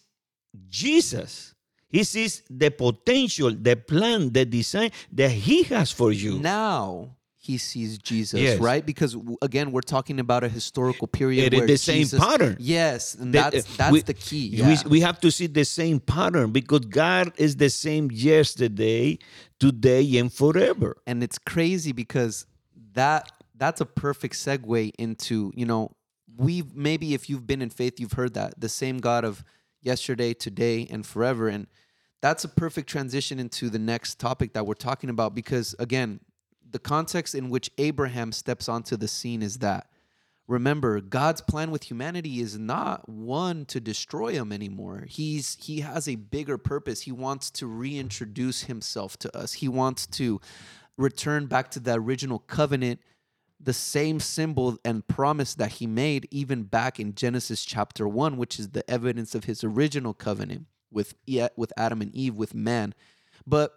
Jesus. 0.69 1.53
He 1.89 2.03
sees 2.03 2.41
the 2.49 2.71
potential, 2.71 3.51
the 3.51 3.75
plan, 3.75 4.31
the 4.31 4.45
design 4.45 4.91
that 5.11 5.29
he 5.31 5.63
has 5.63 5.91
for 5.91 6.11
you. 6.11 6.39
now 6.39 7.15
he 7.37 7.57
sees 7.57 7.97
Jesus, 7.97 8.39
Yes. 8.39 8.57
right? 8.59 8.83
Because 8.85 9.17
again, 9.41 9.71
we're 9.73 9.81
talking 9.81 10.19
about 10.21 10.45
a 10.45 10.49
historical 10.49 11.07
period 11.07 11.43
It 11.47 11.53
is 11.53 11.59
where 11.59 11.67
the 11.67 11.77
same 11.77 12.07
pattern. 12.07 12.55
Yes, 12.57 13.15
and 13.15 13.33
That, 13.33 13.51
that's 13.51 13.65
uh, 13.67 13.73
that's 13.77 13.91
we- 13.91 14.01
the 14.01 14.13
key. 14.13 14.61
we- 14.63 14.89
We, 14.89 14.99
have 15.01 15.19
to 15.19 15.29
see 15.29 15.47
the 15.47 15.65
same 15.65 15.99
pattern 15.99 16.51
because 16.51 16.85
God 16.85 17.33
is 17.37 17.57
the 17.57 17.69
same 17.69 18.09
yesterday, 18.11 19.19
today, 19.59 20.17
and 20.17 20.31
forever. 20.31 20.95
and 21.05 21.21
it's 21.21 21.37
crazy 21.37 21.91
because 21.91 22.45
that 22.93 23.31
that's 23.55 23.81
a 23.81 23.85
perfect 23.85 24.35
segue 24.35 24.91
into 24.97 25.51
you 25.55 25.65
know 25.65 25.91
we've 26.35 26.75
maybe 26.75 27.13
if 27.13 27.29
you've 27.29 27.45
been 27.45 27.61
in 27.61 27.69
faith 27.69 27.99
you've 27.99 28.13
heard 28.13 28.33
that 28.33 28.59
the 28.59 28.69
same 28.69 28.97
god 28.97 29.23
of 29.23 29.43
yesterday 29.83 30.33
today 30.33 30.87
and 30.89 31.05
forever. 31.05 31.47
And 31.49 31.67
that's 32.21 32.43
a 32.43 32.49
perfect 32.49 32.89
transition 32.89 33.39
into 33.39 33.69
the 33.69 33.79
next 33.79 34.19
topic 34.19 34.53
that 34.53 34.65
we're 34.65 34.73
talking 34.73 35.09
about 35.09 35.35
because 35.35 35.75
again 35.77 36.21
the 36.71 36.79
context 36.79 37.35
in 37.35 37.51
which 37.51 37.69
abraham 37.77 38.31
steps 38.31 38.67
onto 38.67 38.97
the 38.97 39.07
scene 39.07 39.43
is 39.43 39.59
that 39.59 39.87
remember 40.47 41.01
god's 41.01 41.41
plan 41.41 41.69
with 41.69 41.83
humanity 41.83 42.39
is 42.39 42.57
not 42.57 43.07
one 43.07 43.65
to 43.65 43.79
destroy 43.79 44.31
him 44.31 44.51
anymore. 44.51 45.05
He's 45.07 45.57
he 45.61 45.81
has 45.81 46.07
a 46.07 46.15
bigger 46.15 46.57
purpose. 46.57 47.01
He 47.01 47.11
wants 47.11 47.51
to 47.51 47.67
reintroduce 47.67 48.63
himself 48.63 49.17
to 49.19 49.37
us. 49.37 49.53
He 49.53 49.67
wants 49.67 50.07
to 50.07 50.39
return 50.97 51.47
back 51.47 51.71
to 51.71 51.79
the 51.79 51.93
original 51.93 52.39
covenant 52.39 52.99
the 53.59 53.73
same 53.73 54.19
symbol 54.19 54.77
and 54.83 55.07
promise 55.07 55.55
that 55.55 55.73
he 55.73 55.87
made 55.87 56.27
even 56.31 56.63
back 56.63 56.99
in 56.99 57.15
Genesis 57.15 57.63
chapter 57.63 58.07
1 58.07 58.37
which 58.37 58.59
is 58.59 58.69
the 58.69 58.89
evidence 58.89 59.33
of 59.35 59.45
his 59.45 59.63
original 59.63 60.13
covenant 60.13 60.65
with 60.91 61.15
with 61.55 61.73
Adam 61.77 62.01
and 62.01 62.13
Eve 62.13 62.35
with 62.35 62.53
man. 62.53 62.93
But 63.47 63.73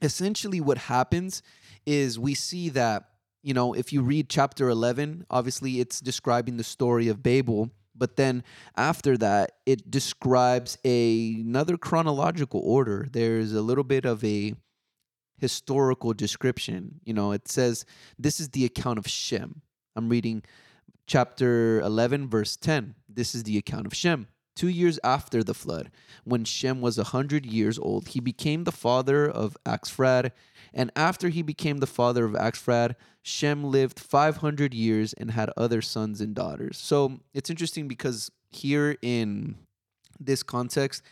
essentially 0.00 0.60
what 0.60 0.78
happens 0.78 1.42
is 1.86 2.18
we 2.18 2.34
see 2.34 2.68
that 2.70 3.04
you 3.42 3.54
know 3.54 3.72
if 3.72 3.92
you 3.92 4.02
read 4.02 4.28
chapter 4.28 4.68
11 4.68 5.26
obviously 5.30 5.80
it's 5.80 6.00
describing 6.00 6.56
the 6.56 6.64
story 6.64 7.08
of 7.08 7.22
babel 7.22 7.70
but 7.94 8.16
then 8.16 8.42
after 8.76 9.16
that 9.18 9.52
it 9.66 9.90
describes 9.90 10.78
a, 10.84 11.34
another 11.40 11.76
chronological 11.76 12.60
order. 12.64 13.08
There's 13.10 13.52
a 13.52 13.62
little 13.62 13.84
bit 13.84 14.04
of 14.04 14.24
a 14.24 14.54
historical 15.42 16.14
description. 16.14 17.00
You 17.04 17.14
know 17.14 17.32
it 17.32 17.48
says 17.48 17.84
this 18.16 18.38
is 18.38 18.50
the 18.50 18.64
account 18.64 18.98
of 19.00 19.08
shem. 19.08 19.60
I'm 19.96 20.08
reading 20.08 20.44
chapter 21.06 21.80
11 21.80 22.28
verse 22.28 22.56
10 22.56 22.94
this 23.08 23.34
is 23.34 23.42
the 23.42 23.58
account 23.58 23.86
of 23.86 23.94
shem. 23.94 24.28
Two 24.54 24.68
years 24.68 25.00
after 25.02 25.42
the 25.42 25.52
flood 25.52 25.90
when 26.22 26.44
shem 26.44 26.80
was 26.80 26.96
a 26.96 27.10
hundred 27.16 27.44
years 27.44 27.76
old 27.76 28.08
he 28.08 28.20
became 28.20 28.62
the 28.62 28.70
father 28.70 29.28
of 29.28 29.56
Arphaxad. 29.66 30.30
And 30.72 30.92
after 30.94 31.28
he 31.28 31.42
became 31.42 31.78
the 31.78 31.88
father 31.88 32.24
of 32.24 32.34
Arphaxad 32.34 32.94
shem 33.22 33.64
lived 33.64 33.98
500 33.98 34.72
years 34.72 35.12
and 35.12 35.32
had 35.32 35.50
other 35.56 35.82
sons 35.82 36.20
and 36.20 36.36
daughters. 36.36 36.78
So 36.78 37.18
it's 37.34 37.50
interesting 37.50 37.88
because 37.88 38.30
here 38.50 38.96
in 39.02 39.56
this 40.20 40.44
context 40.44 41.02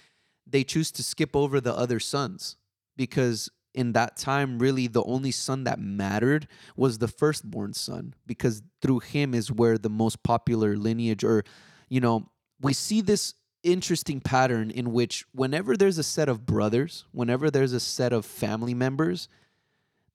they 0.47 0.62
choose 0.62 0.93
to 0.93 1.03
skip 1.03 1.35
over 1.35 1.61
the 1.61 1.74
other 1.74 1.99
sons 1.99 2.57
because 2.97 3.51
in 3.75 3.93
that 3.93 4.16
time, 4.16 4.59
really 4.59 4.87
the 4.87 5.05
only 5.05 5.31
son 5.31 5.64
that 5.64 5.79
mattered 5.79 6.49
was 6.77 6.99
the 6.99 7.09
firstborn 7.09 7.73
son, 7.73 8.14
because 8.27 8.62
through 8.83 9.01
him 9.01 9.35
is 9.35 9.53
where 9.53 9.79
the 9.79 9.91
most 9.91 10.23
popular 10.23 10.77
lineage, 10.77 11.23
or, 11.25 11.45
you 11.89 12.01
know, 12.01 12.29
we 12.61 12.73
see 12.73 13.01
this 13.01 13.35
interesting 13.62 14.21
pattern 14.21 14.71
in 14.71 14.93
which 14.93 15.25
whenever 15.33 15.77
there's 15.77 15.99
a 15.99 16.03
set 16.03 16.29
of 16.29 16.47
brothers, 16.47 17.05
whenever 17.12 17.51
there's 17.51 17.73
a 17.73 17.81
set 17.81 18.12
of 18.12 18.25
family 18.25 18.75
members, 18.75 19.29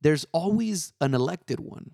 there's 0.02 0.26
always 0.32 0.94
an 1.00 1.14
elected 1.14 1.60
one. 1.60 1.92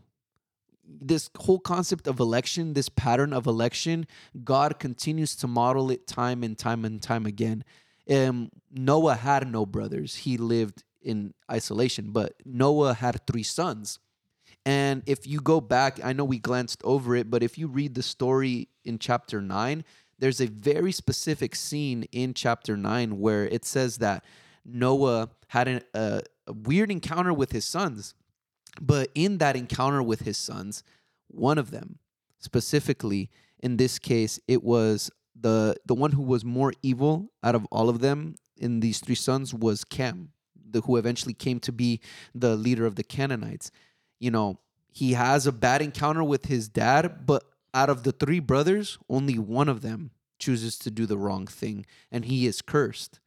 This 0.84 1.30
whole 1.38 1.60
concept 1.60 2.08
of 2.08 2.20
election, 2.20 2.74
this 2.74 2.90
pattern 2.90 3.34
of 3.34 3.48
election, 3.48 4.08
God 4.44 4.80
continues 4.80 5.36
to 5.38 5.48
model 5.48 5.92
it 5.92 6.08
time 6.08 6.44
and 6.44 6.58
time 6.58 6.84
and 6.86 7.02
time 7.02 7.26
again. 7.26 7.64
Um, 8.10 8.50
Noah 8.72 9.16
had 9.16 9.50
no 9.50 9.66
brothers. 9.66 10.16
He 10.16 10.38
lived 10.38 10.84
in 11.02 11.34
isolation, 11.52 12.12
but 12.12 12.34
Noah 12.46 12.94
had 12.94 13.26
three 13.26 13.44
sons. 13.44 14.00
And 14.66 15.04
if 15.06 15.26
you 15.26 15.40
go 15.40 15.60
back, 15.60 16.00
I 16.04 16.14
know 16.14 16.24
we 16.24 16.40
glanced 16.40 16.82
over 16.84 17.16
it, 17.16 17.30
but 17.30 17.42
if 17.42 17.58
you 17.58 17.68
read 17.68 17.96
the 17.96 18.04
story 18.04 18.70
in 18.86 19.00
chapter 19.00 19.42
9, 19.42 19.84
there's 20.20 20.40
a 20.40 20.48
very 20.48 20.92
specific 20.92 21.56
scene 21.56 22.04
in 22.12 22.34
chapter 22.34 22.78
9 22.78 23.20
where 23.20 23.48
it 23.48 23.66
says 23.66 23.98
that 23.98 24.24
Noah 24.64 25.30
had 25.48 25.68
an, 25.68 25.82
a, 25.96 26.22
a 26.46 26.54
weird 26.54 26.92
encounter 26.92 27.34
with 27.34 27.52
his 27.52 27.66
sons. 27.66 28.14
But 28.80 29.10
in 29.16 29.40
that 29.40 29.56
encounter 29.56 30.04
with 30.04 30.22
his 30.22 30.38
sons, 30.38 30.84
one 31.28 31.58
of 31.58 31.72
them, 31.72 31.98
specifically 32.40 33.30
in 33.60 33.78
this 33.78 34.00
case, 34.00 34.40
it 34.48 34.64
was 34.64 35.12
the 35.40 35.76
the 35.86 35.96
one 35.96 36.12
who 36.12 36.22
was 36.22 36.44
more 36.44 36.74
evil 36.82 37.32
out 37.44 37.56
of 37.56 37.66
all 37.72 37.90
of 37.90 38.00
them 38.00 38.36
in 38.58 38.80
these 38.80 39.00
three 39.00 39.16
sons 39.16 39.54
was 39.54 39.84
Cam, 39.84 40.30
the, 40.72 40.82
who 40.82 40.98
eventually 40.98 41.34
came 41.34 41.60
to 41.62 41.72
be 41.72 42.00
the 42.34 42.56
leader 42.56 42.86
of 42.86 42.96
the 42.96 43.04
Canaanites. 43.04 43.72
You 44.20 44.32
know, 44.32 44.60
he 44.92 45.14
has 45.14 45.48
a 45.48 45.52
bad 45.52 45.82
encounter 45.82 46.24
with 46.24 46.46
his 46.46 46.68
dad, 46.68 47.26
but 47.26 47.44
out 47.74 47.90
of 47.90 48.04
the 48.04 48.12
three 48.12 48.40
brothers, 48.40 48.98
only 49.10 49.38
one 49.38 49.70
of 49.70 49.82
them 49.82 50.12
chooses 50.40 50.78
to 50.80 50.92
do 50.92 51.06
the 51.06 51.18
wrong 51.18 51.48
thing, 51.48 51.86
and 52.12 52.26
he 52.26 52.46
is 52.46 52.62
cursed 52.62 53.20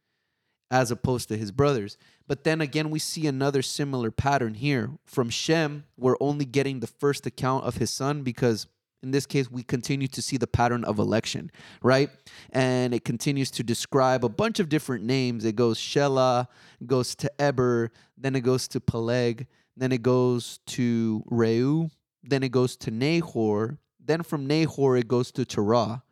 as 0.71 0.91
opposed 0.91 1.29
to 1.29 1.37
his 1.37 1.51
brothers. 1.51 1.97
But 2.27 2.43
then 2.43 2.59
again, 2.59 2.89
we 2.89 2.99
see 2.99 3.27
another 3.27 3.61
similar 3.61 4.11
pattern 4.11 4.55
here. 4.55 4.91
From 5.05 5.29
Shem, 5.29 5.85
we're 5.95 6.17
only 6.19 6.45
getting 6.45 6.79
the 6.79 6.87
first 6.87 7.25
account 7.25 7.65
of 7.65 7.77
his 7.77 7.91
son 7.91 8.23
because 8.23 8.67
in 9.03 9.11
this 9.11 9.25
case, 9.25 9.51
we 9.51 9.63
continue 9.63 10.07
to 10.07 10.21
see 10.21 10.37
the 10.37 10.47
pattern 10.47 10.83
of 10.83 10.99
election, 10.99 11.51
right? 11.81 12.09
And 12.51 12.93
it 12.93 13.05
continues 13.05 13.51
to 13.51 13.63
describe 13.63 14.25
a 14.25 14.29
bunch 14.29 14.59
of 14.59 14.69
different 14.69 15.03
names. 15.03 15.45
It 15.45 15.55
goes 15.55 15.77
Shelah, 15.77 16.47
goes 16.85 17.15
to 17.15 17.31
Eber, 17.41 17.91
then 18.17 18.35
it 18.35 18.41
goes 18.41 18.67
to 18.69 18.79
Peleg, 18.79 19.47
then 19.77 19.91
it 19.91 20.01
goes 20.01 20.59
to 20.67 21.23
Reu, 21.29 21.91
then 22.23 22.41
it 22.43 22.51
goes 22.51 22.75
to 22.77 22.91
Nahor, 22.91 23.77
then 24.03 24.23
from 24.23 24.47
Nahor, 24.47 24.97
it 24.97 25.07
goes 25.07 25.31
to 25.33 25.45
Terah. 25.45 26.03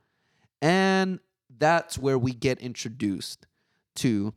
And 0.61 1.19
that's 1.57 1.97
where 1.97 2.17
we 2.17 2.33
get 2.33 2.59
introduced 2.59 3.47
to 3.95 4.33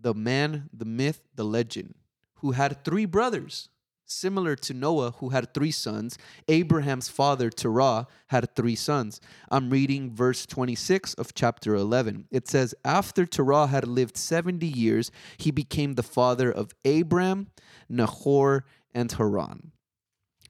the 0.00 0.14
man, 0.14 0.68
the 0.72 0.84
myth, 0.84 1.22
the 1.34 1.44
legend, 1.44 1.94
who 2.36 2.52
had 2.52 2.84
three 2.84 3.04
brothers, 3.04 3.68
similar 4.10 4.56
to 4.56 4.74
Noah, 4.74 5.12
who 5.18 5.30
had 5.30 5.54
three 5.54 5.70
sons. 5.70 6.18
Abraham's 6.48 7.08
father, 7.08 7.50
Terah, 7.50 8.06
had 8.28 8.54
three 8.54 8.74
sons. 8.74 9.20
I'm 9.50 9.70
reading 9.70 10.14
verse 10.14 10.46
26 10.46 11.14
of 11.14 11.34
chapter 11.34 11.74
11. 11.74 12.26
It 12.30 12.48
says, 12.48 12.74
After 12.84 13.24
Terah 13.24 13.68
had 13.68 13.86
lived 13.86 14.16
70 14.16 14.66
years, 14.66 15.10
he 15.38 15.50
became 15.50 15.94
the 15.94 16.02
father 16.02 16.50
of 16.50 16.72
Abram, 16.84 17.48
Nahor, 17.88 18.64
and 18.94 19.10
Haran. 19.12 19.72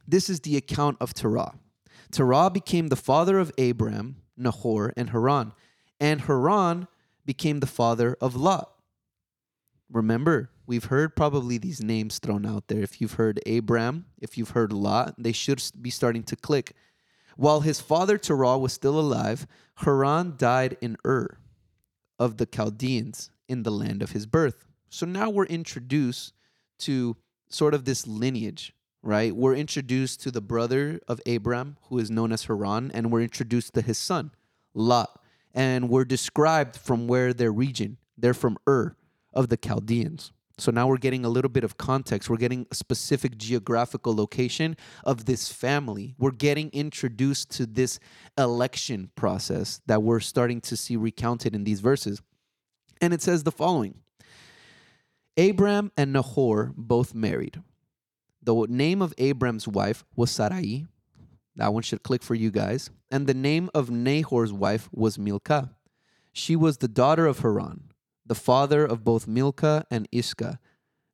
This 0.07 0.31
is 0.31 0.41
the 0.41 0.57
account 0.57 0.97
of 1.01 1.15
Terah. 1.15 1.55
Terah 2.11 2.51
became 2.51 2.89
the 2.89 2.97
father 2.97 3.39
of 3.39 3.53
Abram, 3.59 4.17
Nahor, 4.37 4.93
and 4.97 5.11
Haran. 5.11 5.53
And 6.01 6.23
Haran 6.23 6.89
became 7.25 7.61
the 7.61 7.67
father 7.67 8.17
of 8.21 8.35
Lot. 8.35 8.73
Remember, 9.93 10.51
we've 10.71 10.85
heard 10.85 11.17
probably 11.17 11.59
these 11.59 11.83
names 11.83 12.21
thrown 12.21 12.47
out 12.47 12.69
there. 12.69 12.81
If 12.81 13.01
you've 13.01 13.15
heard 13.15 13.41
Abram, 13.45 14.07
if 14.21 14.39
you've 14.39 14.51
heard 14.51 14.73
Lot, 14.73 15.17
they 15.19 15.33
should 15.33 15.61
be 15.83 15.91
starting 15.91 16.23
to 16.23 16.37
click. 16.37 16.75
While 17.37 17.63
his 17.63 17.81
father 17.81 18.17
Terah 18.17 18.57
was 18.57 18.73
still 18.73 18.99
alive, 18.99 19.49
Haran 19.79 20.35
died 20.37 20.77
in 20.81 20.97
Ur 21.05 21.39
of 22.21 22.37
the 22.37 22.47
Chaldeans 22.47 23.31
in 23.49 23.65
the 23.65 23.73
land 23.73 24.01
of 24.01 24.13
his 24.13 24.27
birth. 24.27 24.65
So 24.89 25.07
now 25.07 25.29
we're 25.29 25.47
introduced 25.47 26.35
to 26.79 27.17
sort 27.49 27.75
of 27.75 27.85
this 27.85 28.07
lineage 28.07 28.73
right? 29.03 29.35
We're 29.35 29.55
introduced 29.55 30.21
to 30.23 30.31
the 30.31 30.43
brother 30.43 31.01
of 31.09 31.23
Abram, 31.27 31.79
who 31.89 31.99
is 31.99 32.11
known 32.11 32.33
as 32.33 32.45
Haran, 32.45 32.91
and 32.93 33.11
we're 33.11 33.23
introduced 33.23 33.73
to 33.73 33.81
his 33.81 33.97
son, 33.97 34.31
Lot. 34.75 35.19
And 35.55 35.89
we're 35.89 36.05
described 36.05 36.77
from 36.77 37.09
where 37.09 37.33
their 37.33 37.51
region. 37.51 37.97
They're 38.19 38.35
from 38.35 38.59
Ur 38.69 38.95
of 39.33 39.49
the 39.49 39.57
Chaldeans. 39.57 40.33
So 40.61 40.71
now 40.71 40.87
we're 40.87 40.99
getting 40.99 41.25
a 41.25 41.29
little 41.29 41.49
bit 41.49 41.65
of 41.65 41.79
context. 41.79 42.29
We're 42.29 42.37
getting 42.37 42.67
a 42.71 42.75
specific 42.75 43.39
geographical 43.39 44.15
location 44.15 44.77
of 45.05 45.25
this 45.25 45.51
family. 45.51 46.15
We're 46.19 46.31
getting 46.31 46.71
introduced 46.71 47.51
to 47.53 47.67
this 47.67 47.99
election 48.37 49.11
process 49.15 49.81
that 49.87 50.03
we're 50.03 50.21
starting 50.21 50.61
to 50.63 50.77
see 50.77 50.97
recounted 50.97 51.55
in 51.55 51.65
these 51.65 51.81
verses. 51.81 52.21
And 53.01 53.15
it 53.15 53.23
says 53.23 53.45
the 53.45 53.53
following 53.53 53.95
Abram 55.39 55.91
and 55.97 56.13
Nahor 56.13 56.73
both 56.77 57.15
married. 57.15 57.63
The 58.43 58.67
name 58.69 59.01
of 59.03 59.15
Abram's 59.19 59.67
wife 59.67 60.05
was 60.17 60.31
Sarai. 60.31 60.87
That 61.57 61.73
one 61.73 61.83
should 61.83 62.03
click 62.03 62.23
for 62.23 62.35
you 62.35 62.51
guys. 62.51 62.91
And 63.11 63.27
the 63.27 63.35
name 63.35 63.71
of 63.75 63.91
Nahor's 63.91 64.53
wife 64.53 64.89
was 64.93 65.19
Milcah. 65.19 65.71
She 66.33 66.57
was 66.57 66.79
the 66.79 66.89
daughter 66.89 67.27
of 67.27 67.41
Haran, 67.41 67.90
the 68.31 68.35
father 68.37 68.87
of 68.87 69.03
both 69.03 69.27
Milcah 69.27 69.85
and 69.91 70.07
Iscah. 70.13 70.61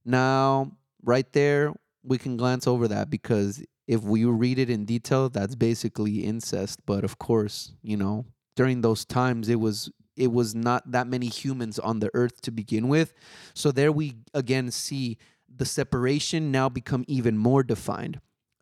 Now, 0.04 0.72
right 1.02 1.32
there, 1.32 1.72
we 2.02 2.18
can 2.18 2.36
glance 2.36 2.66
over 2.66 2.86
that 2.88 3.08
because 3.08 3.64
if 3.88 4.02
we 4.02 4.26
read 4.26 4.58
it 4.58 4.68
in 4.68 4.84
detail, 4.84 5.30
that's 5.30 5.54
basically 5.54 6.18
incest. 6.18 6.80
But 6.84 7.04
of 7.04 7.18
course, 7.18 7.72
you 7.80 7.96
know, 7.96 8.26
during 8.54 8.82
those 8.82 9.06
times, 9.06 9.48
it 9.48 9.58
was 9.58 9.90
it 10.14 10.30
was 10.30 10.54
not 10.54 10.90
that 10.92 11.06
many 11.06 11.28
humans 11.28 11.78
on 11.78 12.00
the 12.00 12.10
earth 12.12 12.42
to 12.42 12.50
begin 12.50 12.86
with. 12.86 13.14
So 13.54 13.72
there 13.72 13.90
we 13.90 14.16
again 14.34 14.70
see 14.70 15.16
the 15.48 15.64
separation 15.64 16.52
now 16.52 16.68
become 16.68 17.06
even 17.08 17.38
more 17.38 17.62
defined. 17.62 18.20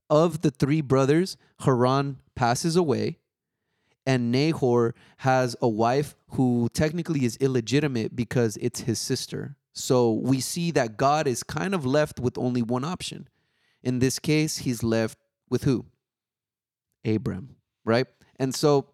Of 0.09 0.42
the 0.42 0.52
three 0.52 0.80
brothers, 0.80 1.36
Haran 1.62 2.18
passes 2.36 2.76
away, 2.76 3.18
and 4.07 4.30
Nahor 4.30 4.94
has 5.18 5.57
a 5.62 5.68
wife 5.68 6.14
who 6.30 6.68
technically 6.72 7.24
is 7.24 7.36
illegitimate 7.36 8.14
because 8.14 8.59
it's 8.61 8.80
his 8.80 8.98
sister. 8.98 9.57
So 9.72 10.12
we 10.12 10.40
see 10.40 10.70
that 10.72 10.96
God 10.96 11.26
is 11.26 11.42
kind 11.42 11.74
of 11.74 11.84
left 11.84 12.20
with 12.20 12.38
only 12.38 12.62
one 12.62 12.84
option. 12.84 13.28
In 13.82 13.98
this 13.98 14.18
case, 14.18 14.59
he's 14.59 14.82
left 14.82 15.18
with 15.50 15.64
who? 15.64 15.86
Abram, 17.05 17.57
right? 17.84 18.07
And 18.36 18.55
so 18.55 18.86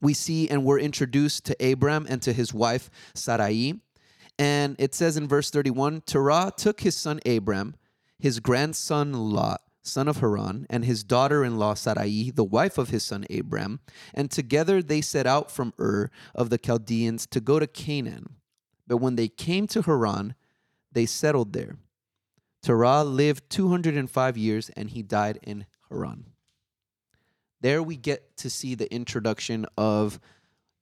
we 0.00 0.14
see 0.14 0.48
and 0.48 0.64
we're 0.64 0.78
introduced 0.78 1.44
to 1.46 1.72
Abram 1.72 2.06
and 2.08 2.20
to 2.22 2.32
his 2.32 2.52
wife 2.52 2.90
Sarai. 3.14 3.80
And 4.38 4.76
it 4.78 4.94
says 4.94 5.16
in 5.16 5.28
verse 5.28 5.50
31 5.50 6.02
Terah 6.02 6.52
took 6.56 6.80
his 6.80 6.96
son 6.96 7.20
Abram, 7.26 7.74
his 8.18 8.40
grandson 8.40 9.12
Lot, 9.12 9.60
son 9.82 10.08
of 10.08 10.18
Haran, 10.18 10.66
and 10.68 10.84
his 10.84 11.04
daughter 11.04 11.44
in 11.44 11.58
law 11.58 11.74
Sarai, 11.74 12.30
the 12.30 12.44
wife 12.44 12.78
of 12.78 12.90
his 12.90 13.04
son 13.04 13.24
Abram, 13.30 13.80
and 14.14 14.30
together 14.30 14.82
they 14.82 15.00
set 15.00 15.26
out 15.26 15.50
from 15.50 15.72
Ur 15.78 16.10
of 16.34 16.50
the 16.50 16.58
Chaldeans 16.58 17.26
to 17.26 17.40
go 17.40 17.58
to 17.58 17.66
Canaan. 17.66 18.36
But 18.86 18.98
when 18.98 19.16
they 19.16 19.28
came 19.28 19.66
to 19.68 19.82
Haran, 19.82 20.34
they 20.92 21.06
settled 21.06 21.52
there. 21.52 21.76
Terah 22.62 23.04
lived 23.04 23.48
205 23.48 24.36
years 24.36 24.68
and 24.70 24.90
he 24.90 25.02
died 25.02 25.38
in 25.42 25.66
Haran. 25.88 26.26
There 27.60 27.82
we 27.82 27.96
get 27.96 28.36
to 28.38 28.50
see 28.50 28.74
the 28.74 28.92
introduction 28.92 29.64
of 29.78 30.18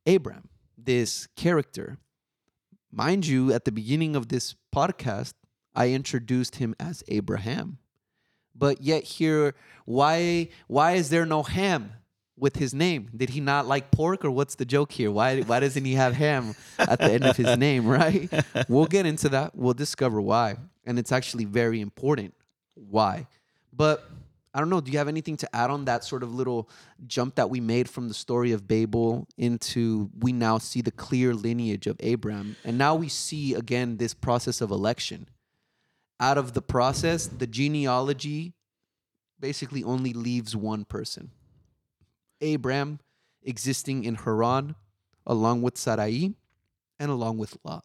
Abram, 0.07 0.49
this 0.77 1.29
character 1.37 1.99
Mind 2.91 3.27
you, 3.27 3.53
at 3.53 3.67
the 3.67 3.73
beginning 3.73 4.17
of 4.17 4.29
this 4.29 4.55
podcast, 4.75 5.35
I 5.75 5.91
introduced 5.91 6.57
him 6.57 6.75
as 6.81 7.05
Abraham. 7.09 7.79
But 8.59 8.83
yet 8.83 9.05
here, 9.05 9.55
why 9.85 10.49
why 10.67 10.93
is 10.93 11.11
there 11.11 11.27
no 11.27 11.43
ham 11.43 11.93
with 12.37 12.57
his 12.57 12.75
name? 12.75 13.11
Did 13.17 13.31
he 13.31 13.41
not 13.41 13.67
like 13.67 13.91
pork 13.91 14.25
or 14.25 14.31
what's 14.31 14.55
the 14.57 14.65
joke 14.65 14.93
here? 14.93 15.11
Why 15.11 15.43
why 15.43 15.61
doesn't 15.61 15.85
he 15.85 15.95
have 15.95 16.15
ham 16.15 16.55
at 16.79 16.99
the 16.99 17.13
end 17.13 17.25
of 17.25 17.37
his 17.37 17.57
name, 17.57 17.87
right? 18.01 18.29
We'll 18.69 18.87
get 18.87 19.07
into 19.07 19.29
that. 19.31 19.55
We'll 19.55 19.75
discover 19.75 20.21
why. 20.21 20.57
And 20.85 20.99
it's 20.99 21.13
actually 21.13 21.45
very 21.45 21.81
important 21.81 22.35
why. 22.75 23.27
But 23.73 24.09
I 24.55 24.61
don't 24.61 24.71
know. 24.71 24.81
Do 24.81 24.91
you 24.91 24.99
have 24.99 25.09
anything 25.09 25.37
to 25.39 25.57
add 25.57 25.71
on 25.71 25.85
that 25.85 26.05
sort 26.05 26.23
of 26.23 26.35
little 26.35 26.69
jump 27.07 27.35
that 27.37 27.51
we 27.51 27.61
made 27.61 27.89
from 27.89 28.09
the 28.09 28.15
story 28.15 28.53
of 28.53 28.67
Babel 28.67 29.29
into 29.37 30.11
we 30.19 30.33
now 30.33 30.59
see 30.59 30.81
the 30.81 30.91
clear 30.91 31.35
lineage 31.35 31.87
of 31.87 31.97
Abraham, 32.01 32.57
and 32.65 32.79
now 32.79 32.95
we 32.95 33.09
see 33.09 33.55
again 33.55 33.99
this 33.99 34.15
process 34.15 34.61
of 34.61 34.71
election. 34.71 35.29
Out 36.21 36.39
of 36.39 36.53
the 36.53 36.63
process, 36.63 37.27
the 37.27 37.47
genealogy 37.47 38.55
basically 39.41 39.85
only 39.85 40.13
leaves 40.13 40.57
one 40.57 40.85
person. 40.85 41.31
Abraham 42.41 43.01
existing 43.43 44.05
in 44.05 44.15
Haran 44.17 44.75
along 45.27 45.63
with 45.63 45.77
Sarai 45.77 46.35
and 46.99 47.11
along 47.11 47.39
with 47.39 47.57
Lot. 47.65 47.85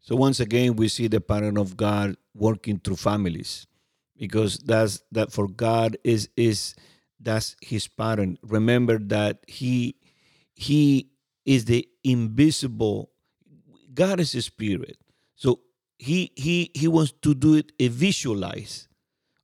So 0.00 0.14
once 0.14 0.38
again 0.38 0.76
we 0.76 0.88
see 0.88 1.08
the 1.08 1.20
pattern 1.20 1.58
of 1.58 1.76
God 1.76 2.16
working 2.34 2.78
through 2.78 2.96
families 2.96 3.66
because 4.16 4.58
that's 4.58 5.02
that 5.12 5.32
for 5.32 5.48
God 5.48 5.96
is 6.04 6.28
is 6.36 6.74
that's 7.20 7.56
his 7.60 7.88
pattern. 7.88 8.38
Remember 8.42 8.98
that 8.98 9.40
he 9.48 9.96
he 10.54 11.10
is 11.44 11.64
the 11.64 11.88
invisible 12.04 13.10
God 13.92 14.20
is 14.20 14.34
a 14.34 14.42
spirit. 14.42 14.98
So 15.34 15.60
he 15.98 16.32
he 16.36 16.70
he 16.74 16.88
wants 16.88 17.12
to 17.22 17.34
do 17.34 17.54
it 17.54 17.72
a 17.78 17.88
visualize 17.88 18.88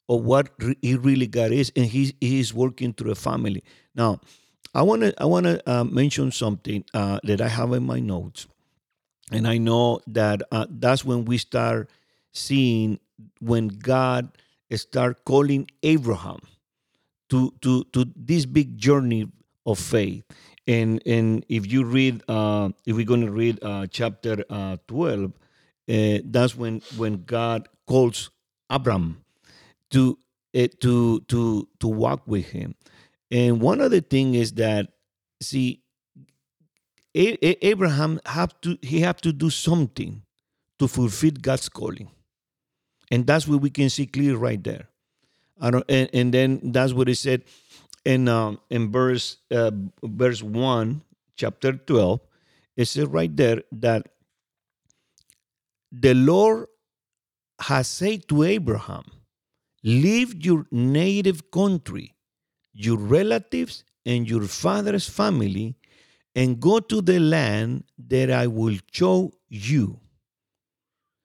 of 0.08 0.22
what 0.24 0.50
he 0.82 0.94
really 0.94 1.26
God 1.26 1.52
is, 1.52 1.72
and 1.76 1.86
he 1.86 2.14
he 2.20 2.40
is 2.40 2.52
working 2.52 2.92
through 2.92 3.12
a 3.12 3.14
family. 3.16 3.62
Now, 3.94 4.20
I 4.74 4.82
want 4.82 5.02
to 5.02 5.14
I 5.20 5.24
want 5.26 5.46
to 5.46 5.70
uh, 5.70 5.84
mention 5.84 6.32
something 6.32 6.84
uh, 6.94 7.20
that 7.24 7.40
I 7.40 7.48
have 7.48 7.72
in 7.72 7.84
my 7.84 8.00
notes, 8.00 8.46
and 9.30 9.46
I 9.46 9.58
know 9.58 10.00
that 10.06 10.42
uh, 10.50 10.66
that's 10.68 11.04
when 11.04 11.24
we 11.24 11.38
start 11.38 11.90
seeing 12.32 12.98
when 13.40 13.68
God 13.68 14.30
start 14.74 15.24
calling 15.24 15.68
Abraham 15.82 16.40
to 17.28 17.52
to 17.60 17.84
to 17.92 18.06
this 18.16 18.46
big 18.46 18.78
journey 18.78 19.30
of 19.66 19.78
faith. 19.78 20.24
And 20.66 21.02
and 21.06 21.44
if 21.48 21.70
you 21.70 21.84
read, 21.84 22.22
uh, 22.28 22.70
if 22.86 22.96
we're 22.96 23.06
going 23.06 23.26
to 23.26 23.30
read 23.30 23.58
uh, 23.62 23.86
chapter 23.90 24.44
uh, 24.48 24.76
twelve, 24.86 25.32
uh, 25.88 26.18
that's 26.24 26.56
when 26.56 26.80
when 26.96 27.24
God 27.24 27.68
calls 27.86 28.30
Abram 28.70 29.24
to 29.90 30.18
uh, 30.56 30.68
to 30.80 31.20
to 31.28 31.68
to 31.80 31.88
walk 31.88 32.22
with 32.26 32.46
Him. 32.46 32.74
And 33.30 33.60
one 33.60 33.80
of 33.80 33.90
the 33.90 34.00
things 34.02 34.36
is 34.36 34.52
that 34.54 34.88
see, 35.40 35.82
a- 37.14 37.38
a- 37.46 37.66
Abraham 37.66 38.20
have 38.26 38.58
to 38.62 38.78
he 38.82 39.00
have 39.00 39.20
to 39.22 39.32
do 39.32 39.50
something 39.50 40.22
to 40.78 40.88
fulfill 40.88 41.32
God's 41.40 41.68
calling, 41.68 42.10
and 43.10 43.26
that's 43.26 43.48
what 43.48 43.60
we 43.60 43.70
can 43.70 43.90
see 43.90 44.06
clear 44.06 44.36
right 44.36 44.62
there. 44.62 44.88
I 45.60 45.70
don't, 45.70 45.84
and, 45.88 46.10
and 46.12 46.34
then 46.34 46.60
that's 46.72 46.92
what 46.92 47.08
he 47.08 47.14
said 47.14 47.44
in 48.04 48.28
um, 48.28 48.60
in 48.70 48.90
verse 48.92 49.38
uh, 49.50 49.70
verse 50.02 50.42
one, 50.42 51.02
chapter 51.36 51.72
twelve. 51.74 52.20
It 52.76 52.86
says 52.86 53.06
right 53.06 53.34
there 53.36 53.62
that 53.72 54.08
the 55.92 56.14
Lord 56.14 56.66
has 57.60 57.86
said 57.86 58.26
to 58.28 58.42
Abraham, 58.42 59.04
"Leave 59.84 60.44
your 60.44 60.66
native 60.70 61.50
country, 61.50 62.14
your 62.72 62.96
relatives, 62.96 63.84
and 64.04 64.28
your 64.28 64.46
father's 64.48 65.08
family, 65.08 65.76
and 66.34 66.60
go 66.60 66.80
to 66.80 67.02
the 67.02 67.20
land 67.20 67.84
that 67.98 68.30
I 68.30 68.46
will 68.46 68.78
show 68.90 69.32
you." 69.48 70.00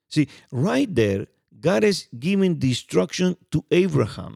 See, 0.10 0.28
right 0.52 0.94
there, 0.94 1.28
God 1.60 1.84
is 1.84 2.08
giving 2.20 2.60
the 2.60 2.70
instruction 2.70 3.38
to 3.52 3.66
Abraham 3.72 4.36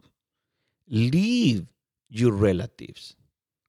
leave 0.92 1.66
your 2.10 2.32
relatives. 2.32 3.16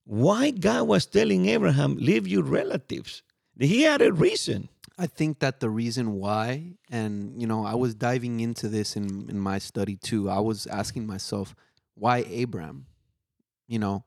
Why 0.06 0.52
God 0.52 0.88
was 0.88 1.06
telling 1.06 1.48
Abraham, 1.48 1.96
leave 1.96 2.28
your 2.28 2.44
relatives? 2.44 3.24
He 3.58 3.84
had 3.84 4.02
a 4.02 4.12
reason. 4.12 4.68
I 4.98 5.08
think 5.08 5.40
that 5.40 5.60
the 5.60 5.70
reason 5.70 6.14
why, 6.14 6.74
and 6.92 7.40
you 7.42 7.48
know, 7.48 7.66
I 7.66 7.74
was 7.76 7.96
diving 7.96 8.40
into 8.40 8.70
this 8.70 8.96
in, 8.96 9.28
in 9.30 9.40
my 9.40 9.58
study 9.58 9.96
too. 9.96 10.30
I 10.30 10.40
was 10.40 10.68
asking 10.68 11.08
myself, 11.08 11.56
why 11.96 12.26
Abraham? 12.30 12.86
You 13.68 13.80
know, 13.80 14.04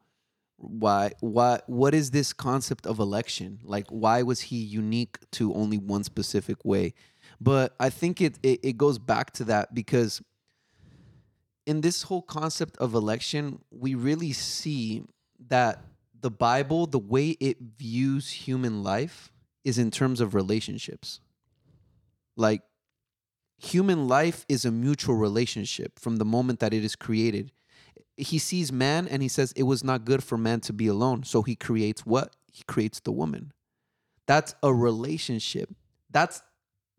why 0.59 1.13
why 1.21 1.61
what 1.67 1.95
is 1.95 2.11
this 2.11 2.33
concept 2.33 2.87
of 2.87 2.99
election? 2.99 3.59
Like 3.65 3.87
why 3.89 4.23
was 4.23 4.41
he 4.43 4.57
unique 4.57 5.19
to 5.33 5.53
only 5.55 5.79
one 5.79 6.05
specific 6.05 6.65
way? 6.65 6.95
But 7.41 7.75
I 7.81 7.91
think 7.91 8.21
it, 8.21 8.39
it, 8.43 8.61
it 8.63 8.77
goes 8.77 8.99
back 8.99 9.33
to 9.35 9.45
that 9.45 9.75
because 9.75 10.23
in 11.67 11.81
this 11.81 12.05
whole 12.05 12.23
concept 12.23 12.77
of 12.79 12.95
election, 12.95 13.61
we 13.71 13.95
really 13.95 14.33
see 14.33 15.03
that 15.49 15.83
the 16.21 16.31
Bible, 16.31 16.87
the 16.87 16.99
way 16.99 17.31
it 17.41 17.59
views 17.77 18.31
human 18.31 18.83
life, 18.83 19.33
is 19.67 19.79
in 19.79 19.91
terms 19.91 20.21
of 20.21 20.33
relationships. 20.33 21.19
Like, 22.37 22.63
human 23.59 24.07
life 24.07 24.47
is 24.49 24.65
a 24.65 24.71
mutual 24.71 25.17
relationship 25.17 25.99
from 25.99 26.17
the 26.17 26.25
moment 26.25 26.61
that 26.61 26.73
it 26.73 26.85
is 26.85 26.95
created. 26.95 27.51
He 28.17 28.39
sees 28.39 28.71
man 28.71 29.09
and 29.09 29.23
he 29.23 29.29
says, 29.29 29.53
It 29.57 29.65
was 29.65 29.83
not 29.83 30.05
good 30.05 30.23
for 30.23 30.39
man 30.39 30.61
to 30.61 30.73
be 30.73 30.87
alone. 30.87 31.25
So 31.25 31.43
he 31.43 31.57
creates 31.57 32.07
what? 32.07 32.37
He 32.53 32.63
creates 32.63 33.01
the 33.01 33.11
woman. 33.11 33.53
That's 34.27 34.55
a 34.63 34.73
relationship. 34.73 35.75
That's 36.11 36.43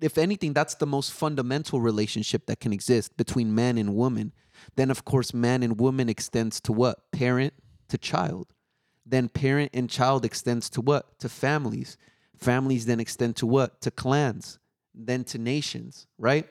if 0.02 0.18
anything, 0.18 0.54
that's 0.54 0.76
the 0.76 0.86
most 0.86 1.12
fundamental 1.12 1.80
relationship 1.80 2.46
that 2.48 2.60
can 2.60 2.74
exist 2.74 3.16
between 3.18 3.56
man 3.56 3.78
and 3.78 3.96
woman. 3.96 4.34
Then, 4.76 4.92
of 4.92 5.06
course, 5.06 5.34
man 5.34 5.64
and 5.64 5.80
woman 5.80 6.10
extends 6.10 6.60
to 6.62 6.74
what? 6.74 7.12
Parent 7.12 7.54
to 7.88 7.98
child. 7.98 8.54
Then, 9.06 9.30
parent 9.30 9.72
and 9.74 9.90
child 9.90 10.26
extends 10.26 10.70
to 10.72 10.82
what? 10.82 11.18
To 11.20 11.30
families. 11.30 11.98
Families 12.38 12.86
then 12.86 13.00
extend 13.00 13.36
to 13.38 13.48
what? 13.48 13.82
To 13.82 13.92
clans, 13.92 14.60
then 14.94 15.24
to 15.26 15.38
nations, 15.38 16.08
right? 16.18 16.48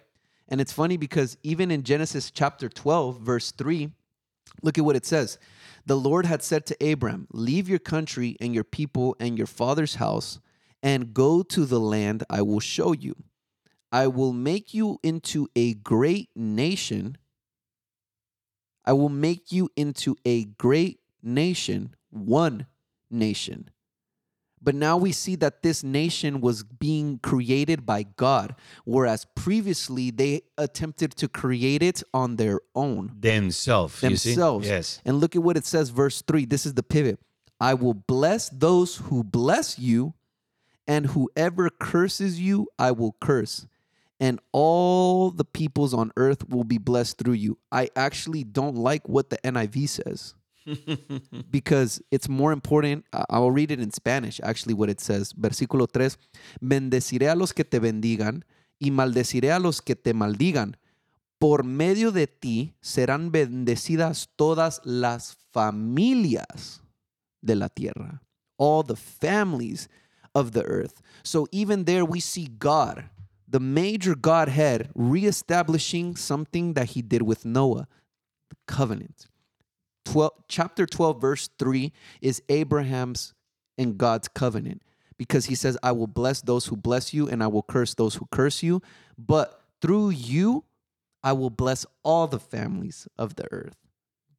And 0.49 0.61
it's 0.61 0.73
funny 0.73 0.97
because 0.97 1.37
even 1.43 1.71
in 1.71 1.83
Genesis 1.83 2.31
chapter 2.31 2.69
12, 2.69 3.21
verse 3.21 3.53
3, 3.53 3.91
look 4.63 4.79
at 4.79 4.85
what 4.85 4.97
it 4.97 5.07
says. 5.07 5.39
The 5.87 5.97
Lord 5.97 6.27
had 6.27 6.43
said 6.43 6.67
to 6.67 6.93
Abram, 6.93 7.27
Leave 7.33 7.69
your 7.69 7.79
country 7.79 8.37
and 8.41 8.55
your 8.55 8.65
people 8.65 9.17
and 9.21 9.37
your 9.39 9.47
father's 9.47 9.97
house 9.97 10.41
and 10.83 11.15
go 11.15 11.43
to 11.43 11.65
the 11.65 11.81
land 11.81 12.25
I 12.31 12.43
will 12.43 12.61
show 12.61 12.93
you. 12.93 13.17
I 13.91 14.09
will 14.09 14.33
make 14.33 14.75
you 14.75 14.99
into 15.03 15.49
a 15.57 15.75
great 15.75 16.31
nation. 16.35 17.17
I 18.85 18.93
will 18.93 19.09
make 19.09 19.53
you 19.53 19.71
into 19.77 20.17
a 20.25 20.45
great 20.45 21.01
nation, 21.23 21.95
one 22.11 22.67
nation. 23.11 23.71
But 24.67 24.75
now 24.75 24.97
we 24.97 25.13
see 25.13 25.37
that 25.37 25.63
this 25.63 25.85
nation 25.85 26.41
was 26.41 26.65
being 26.65 27.21
created 27.23 27.87
by 27.87 28.03
God, 28.03 28.57
whereas 28.85 29.25
previously 29.37 30.11
they 30.11 30.43
attempted 30.59 31.15
to 31.19 31.29
create 31.29 31.85
it 31.85 32.03
on 32.13 32.35
their 32.35 32.59
own. 32.75 33.13
Themselves. 33.21 34.01
Themselves. 34.01 34.67
Yes. 34.67 35.01
And 35.05 35.21
look 35.21 35.37
at 35.37 35.43
what 35.45 35.57
it 35.57 35.67
says, 35.67 35.91
verse 35.91 36.21
3. 36.21 36.47
This 36.47 36.67
is 36.67 36.75
the 36.75 36.83
pivot. 36.83 37.21
I 37.61 37.75
will 37.75 37.95
bless 37.95 38.49
those 38.49 38.97
who 38.97 39.23
bless 39.23 39.79
you, 39.79 40.15
and 40.89 41.07
whoever 41.07 41.71
curses 41.71 42.41
you, 42.41 42.67
I 42.77 42.91
will 42.91 43.15
curse 43.21 43.67
and 44.19 44.41
all 44.51 45.31
the 45.31 45.45
peoples 45.45 45.93
on 45.93 46.11
earth 46.17 46.49
will 46.49 46.65
be 46.65 46.79
blessed 46.79 47.19
through 47.19 47.35
you. 47.35 47.59
I 47.71 47.91
actually 47.95 48.45
don't 48.45 48.75
like 48.75 49.07
what 49.09 49.29
the 49.29 49.37
NIV 49.39 49.91
says 49.91 50.35
because 51.51 52.03
it's 52.11 52.29
more 52.29 52.53
important. 52.53 53.05
I'll 53.31 53.51
read 53.51 53.71
it 53.71 53.81
in 53.81 53.91
Spanish, 53.91 54.41
actually, 54.43 54.75
what 54.75 54.89
it 54.89 55.01
says. 55.01 55.33
Versículo 55.35 55.87
3 55.91 56.17
Bendeciré 56.61 57.29
a 57.31 57.35
los 57.35 57.53
que 57.53 57.65
te 57.65 57.79
bendigan 57.79 58.45
y 58.79 58.91
maldeciré 58.91 59.53
a 59.53 59.59
los 59.59 59.81
que 59.81 59.95
te 59.95 60.13
maldigan. 60.13 60.77
Por 61.39 61.65
medio 61.65 62.13
de 62.13 62.27
ti 62.27 62.75
serán 62.81 63.31
bendecidas 63.31 64.29
todas 64.37 64.81
las 64.85 65.37
familias 65.53 66.81
de 67.43 67.57
la 67.57 67.69
tierra, 67.69 68.23
all 68.57 68.83
the 68.83 68.97
families 68.97 69.89
of 70.35 70.53
the 70.53 70.65
earth. 70.65 71.03
So 71.23 71.47
even 71.53 71.85
there, 71.85 72.05
we 72.05 72.21
see 72.21 72.49
God 72.59 73.11
the 73.49 73.61
major 73.61 74.15
Godhead 74.15 74.91
reestablishing 74.95 76.17
something 76.17 76.75
that 76.75 76.91
he 76.91 77.03
did 77.03 77.23
with 77.23 77.45
Noah, 77.45 77.89
the 78.51 78.57
covenant. 78.67 79.27
12, 80.07 80.33
chapter 80.49 80.87
12, 80.87 81.21
verse 81.21 81.51
3 81.59 81.93
is 82.23 82.43
Abraham's 82.49 83.35
and 83.77 83.99
God's 83.99 84.29
covenant 84.29 84.83
because 85.19 85.47
he 85.47 85.55
says, 85.55 85.77
I 85.83 85.93
will 85.93 86.07
bless 86.07 86.41
those 86.41 86.67
who 86.67 86.77
bless 86.77 87.13
you 87.13 87.29
and 87.29 87.43
I 87.43 87.47
will 87.49 87.63
curse 87.63 87.95
those 87.95 88.15
who 88.15 88.27
curse 88.31 88.63
you. 88.63 88.81
But 89.19 89.61
through 89.83 90.11
you, 90.11 90.65
I 91.23 91.33
will 91.33 91.51
bless 91.51 91.85
all 92.03 92.27
the 92.27 92.39
families 92.39 93.09
of 93.19 93.37
the 93.37 93.53
earth. 93.53 93.77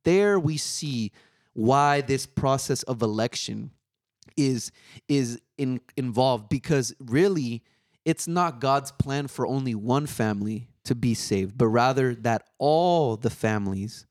There 0.04 0.40
we 0.40 0.58
see 0.58 1.12
why 1.54 2.02
this 2.02 2.26
process 2.26 2.84
of 2.84 3.02
election 3.02 3.72
is, 4.38 4.72
is 5.08 5.42
in, 5.58 5.82
involved 5.98 6.50
because 6.50 6.96
really, 7.00 7.64
it's 8.06 8.28
not 8.28 8.62
God's 8.62 8.92
plan 8.92 9.28
for 9.28 9.46
only 9.46 9.76
one 9.76 10.06
family 10.06 10.70
to 10.86 10.96
be 10.96 11.14
saved, 11.14 11.58
but 11.58 11.68
rather 11.68 12.16
that 12.16 12.44
all 12.58 13.18
the 13.18 13.30
families 13.30 14.06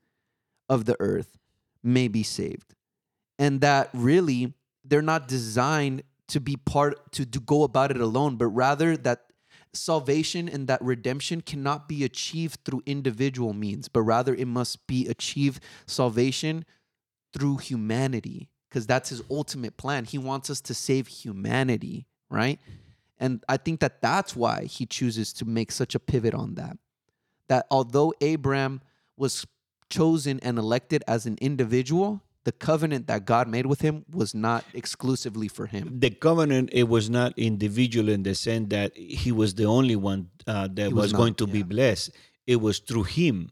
of 0.69 0.85
the 0.85 0.97
earth 1.01 1.39
may 1.87 2.09
be 2.09 2.23
saved. 2.23 2.75
And 3.39 3.61
that 3.61 3.91
really 3.93 4.55
they're 4.85 5.03
not 5.03 5.29
designed 5.29 6.03
to 6.29 6.41
be 6.41 6.57
part 6.57 7.13
to, 7.13 7.25
to 7.25 7.41
go 7.41 7.63
about 7.63 7.91
it 7.91 8.01
alone, 8.01 8.37
but 8.37 8.47
rather 8.47 8.97
that 8.97 9.23
salvation 9.73 10.49
and 10.49 10.67
that 10.69 10.83
redemption 10.83 11.41
cannot 11.41 11.89
be 11.89 12.03
achieved 12.03 12.61
through 12.65 12.83
individual 12.87 13.53
means, 13.53 13.89
but 13.89 14.03
rather 14.03 14.35
it 14.35 14.49
must 14.49 14.87
be 14.87 15.07
achieved 15.07 15.63
salvation 15.87 16.65
through 17.33 17.59
humanity 17.59 18.49
because 18.69 18.87
that's 18.87 19.11
his 19.11 19.23
ultimate 19.31 19.77
plan. 19.77 20.05
He 20.05 20.19
wants 20.19 20.51
us 20.51 20.61
to 20.63 20.75
save 20.75 21.07
humanity, 21.07 22.07
right? 22.31 22.59
And 23.19 23.45
I 23.49 23.57
think 23.57 23.81
that 23.81 24.03
that's 24.03 24.35
why 24.35 24.65
he 24.65 24.87
chooses 24.87 25.33
to 25.35 25.45
make 25.45 25.71
such 25.71 25.95
a 25.95 26.01
pivot 26.01 26.35
on 26.35 26.55
that. 26.55 26.77
That 27.49 27.67
although 27.71 28.13
Abraham 28.21 28.81
was 29.17 29.47
chosen 29.91 30.41
and 30.41 30.59
elected 30.59 31.05
as 31.07 31.27
an 31.27 31.37
individual, 31.41 32.23
the 32.45 32.53
covenant 32.53 33.09
that 33.09 33.25
God 33.25 33.49
made 33.49 33.67
with 33.67 33.81
him 33.81 34.05
was 34.13 34.33
not 34.33 34.65
exclusively 34.73 35.49
for 35.49 35.67
him. 35.67 35.99
The 35.99 36.11
covenant 36.11 36.71
it 36.73 36.89
was 36.89 37.11
not 37.11 37.37
individual 37.37 38.09
in 38.09 38.23
the 38.23 38.35
sense 38.35 38.69
that 38.71 38.97
he 38.97 39.33
was 39.33 39.55
the 39.55 39.65
only 39.65 39.97
one 39.97 40.31
uh, 40.47 40.69
that 40.75 40.93
was, 40.93 41.07
was 41.07 41.13
not, 41.13 41.19
going 41.19 41.35
to 41.35 41.47
yeah. 41.47 41.53
be 41.53 41.63
blessed. 41.65 42.11
It 42.47 42.61
was 42.61 42.79
through 42.79 43.03
him, 43.03 43.51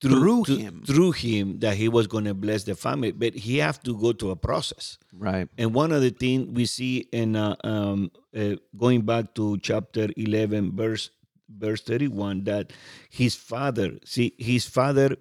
through, 0.00 0.44
through 0.44 0.56
him, 0.56 0.82
through 0.86 1.12
him 1.12 1.58
that 1.58 1.76
he 1.76 1.90
was 1.90 2.06
going 2.06 2.24
to 2.24 2.32
bless 2.32 2.64
the 2.64 2.74
family. 2.74 3.12
But 3.12 3.34
he 3.34 3.58
have 3.58 3.82
to 3.82 3.94
go 3.94 4.12
to 4.12 4.30
a 4.30 4.36
process, 4.36 4.96
right? 5.12 5.46
And 5.58 5.74
one 5.74 5.92
of 5.92 6.00
the 6.00 6.08
things 6.10 6.48
we 6.50 6.64
see 6.64 7.08
in 7.12 7.36
uh, 7.36 7.56
um, 7.62 8.10
uh, 8.34 8.56
going 8.74 9.02
back 9.02 9.34
to 9.34 9.58
chapter 9.58 10.08
eleven, 10.16 10.74
verse 10.74 11.10
verse 11.46 11.82
thirty 11.82 12.08
one, 12.08 12.44
that 12.44 12.72
his 13.10 13.34
father, 13.34 13.98
see, 14.06 14.32
his 14.38 14.64
father 14.64 15.16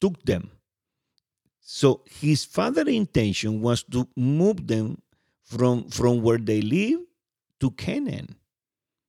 took 0.00 0.22
them 0.24 0.50
so 1.72 2.02
his 2.20 2.44
father's 2.44 2.88
intention 2.88 3.60
was 3.60 3.84
to 3.84 4.08
move 4.16 4.66
them 4.66 5.00
from, 5.44 5.88
from 5.88 6.20
where 6.20 6.36
they 6.36 6.60
live 6.60 6.98
to 7.60 7.70
Canaan. 7.70 8.34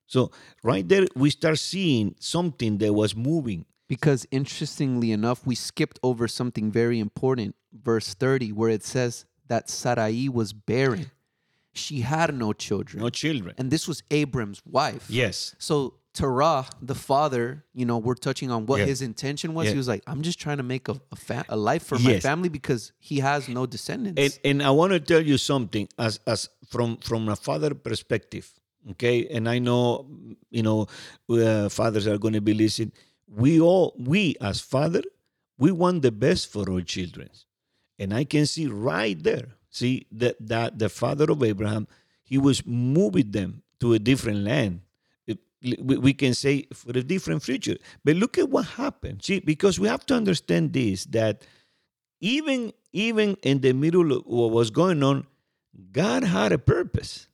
So 0.05 0.29
right 0.61 0.87
there, 0.87 1.07
we 1.15 1.31
start 1.31 1.57
seeing 1.57 2.15
something 2.19 2.77
that 2.77 2.93
was 2.93 3.15
moving. 3.15 3.65
Because 3.87 4.27
interestingly 4.29 5.11
enough, 5.11 5.43
we 5.43 5.55
skipped 5.55 5.99
over 6.03 6.27
something 6.27 6.71
very 6.71 6.99
important, 6.99 7.55
verse 7.73 8.13
30, 8.13 8.51
where 8.51 8.69
it 8.69 8.83
says 8.83 9.25
that 9.47 9.67
Sarai 9.67 10.29
was 10.29 10.53
barren. 10.53 11.09
She 11.73 12.01
had 12.01 12.33
no 12.35 12.53
children. 12.53 13.01
No 13.01 13.09
children. 13.09 13.55
And 13.57 13.71
this 13.71 13.87
was 13.87 14.03
Abram's 14.11 14.61
wife. 14.65 15.07
Yes. 15.09 15.55
So 15.57 15.95
Terah, 16.13 16.67
the 16.81 16.95
father, 16.95 17.63
you 17.73 17.85
know, 17.85 17.97
we're 17.97 18.15
touching 18.15 18.51
on 18.51 18.65
what 18.65 18.81
yeah. 18.81 18.85
his 18.87 19.01
intention 19.01 19.53
was. 19.53 19.67
Yeah. 19.67 19.71
He 19.71 19.77
was 19.77 19.87
like, 19.87 20.03
I'm 20.07 20.23
just 20.23 20.39
trying 20.39 20.57
to 20.57 20.63
make 20.63 20.89
a 20.89 20.99
a, 21.11 21.15
fa- 21.15 21.45
a 21.47 21.55
life 21.55 21.83
for 21.83 21.95
yes. 21.97 22.05
my 22.05 22.19
family 22.19 22.49
because 22.49 22.91
he 22.99 23.19
has 23.19 23.47
no 23.47 23.65
descendants. 23.65 24.21
And, 24.21 24.39
and 24.43 24.63
I 24.63 24.71
want 24.71 24.91
to 24.91 24.99
tell 24.99 25.21
you 25.21 25.37
something 25.37 25.87
as 25.97 26.19
as 26.27 26.49
from 26.67 26.97
from 26.97 27.29
a 27.29 27.37
father 27.37 27.73
perspective, 27.73 28.51
okay? 28.91 29.27
And 29.27 29.47
I 29.47 29.59
know, 29.59 30.05
you 30.49 30.63
know, 30.63 30.87
uh, 31.29 31.69
fathers 31.69 32.07
are 32.07 32.17
going 32.17 32.33
to 32.33 32.41
be 32.41 32.53
listening. 32.53 32.91
We 33.27 33.61
all, 33.61 33.95
we 33.97 34.35
as 34.41 34.59
father, 34.59 35.03
we 35.57 35.71
want 35.71 36.01
the 36.01 36.11
best 36.11 36.51
for 36.51 36.69
our 36.69 36.81
children, 36.81 37.29
and 37.97 38.13
I 38.13 38.25
can 38.25 38.45
see 38.45 38.67
right 38.67 39.21
there, 39.23 39.55
see 39.69 40.07
that 40.11 40.35
that 40.45 40.77
the 40.77 40.89
father 40.89 41.31
of 41.31 41.41
Abraham, 41.41 41.87
he 42.21 42.37
was 42.37 42.65
moving 42.65 43.31
them 43.31 43.63
to 43.79 43.93
a 43.93 43.99
different 43.99 44.39
land 44.39 44.81
we 45.63 46.13
can 46.13 46.33
say 46.33 46.67
for 46.73 46.91
a 46.91 47.03
different 47.03 47.43
future. 47.43 47.77
But 48.03 48.15
look 48.15 48.37
at 48.37 48.49
what 48.49 48.65
happened. 48.65 49.23
See, 49.23 49.39
because 49.39 49.79
we 49.79 49.87
have 49.87 50.05
to 50.07 50.15
understand 50.15 50.73
this 50.73 51.05
that 51.05 51.43
even 52.19 52.73
even 52.93 53.37
in 53.43 53.61
the 53.61 53.73
middle 53.73 54.11
of 54.11 54.23
what 54.25 54.51
was 54.51 54.71
going 54.71 55.03
on, 55.03 55.27
God 55.91 56.23
had 56.23 56.51
a 56.51 56.57
purpose. 56.57 57.27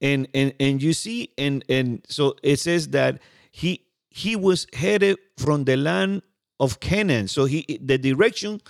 And 0.00 0.28
and 0.34 0.52
and 0.60 0.82
you 0.82 0.92
see, 0.92 1.30
and 1.38 1.64
and 1.68 2.04
so 2.08 2.36
it 2.42 2.58
says 2.58 2.88
that 2.88 3.20
he 3.50 3.86
he 4.10 4.36
was 4.36 4.66
headed 4.72 5.18
from 5.38 5.64
the 5.64 5.76
land 5.76 6.22
of 6.60 6.80
Canaan. 6.80 7.28
So 7.28 7.46
he 7.46 7.78
the 7.80 7.98
direction 7.98 8.60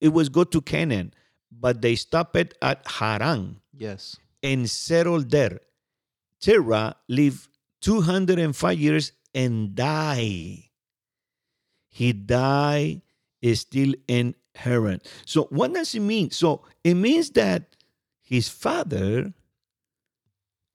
it 0.00 0.08
was 0.08 0.28
go 0.28 0.44
to 0.44 0.60
Canaan, 0.60 1.12
but 1.52 1.82
they 1.82 1.94
stopped 1.94 2.36
at 2.62 2.86
Haran. 2.86 3.60
Yes. 3.76 4.16
And 4.42 4.68
settled 4.70 5.30
there. 5.30 5.60
Terah 6.40 6.96
lived 7.08 7.49
205 7.80 8.78
years 8.78 9.12
and 9.34 9.74
die. 9.74 10.70
He 11.88 12.12
died 12.12 13.02
is 13.42 13.60
still 13.60 13.94
in 14.06 14.34
Haran. 14.54 15.00
So 15.24 15.44
what 15.44 15.72
does 15.72 15.94
it 15.94 16.00
mean? 16.00 16.30
So 16.30 16.62
it 16.84 16.94
means 16.94 17.30
that 17.30 17.76
his 18.20 18.48
father 18.48 19.32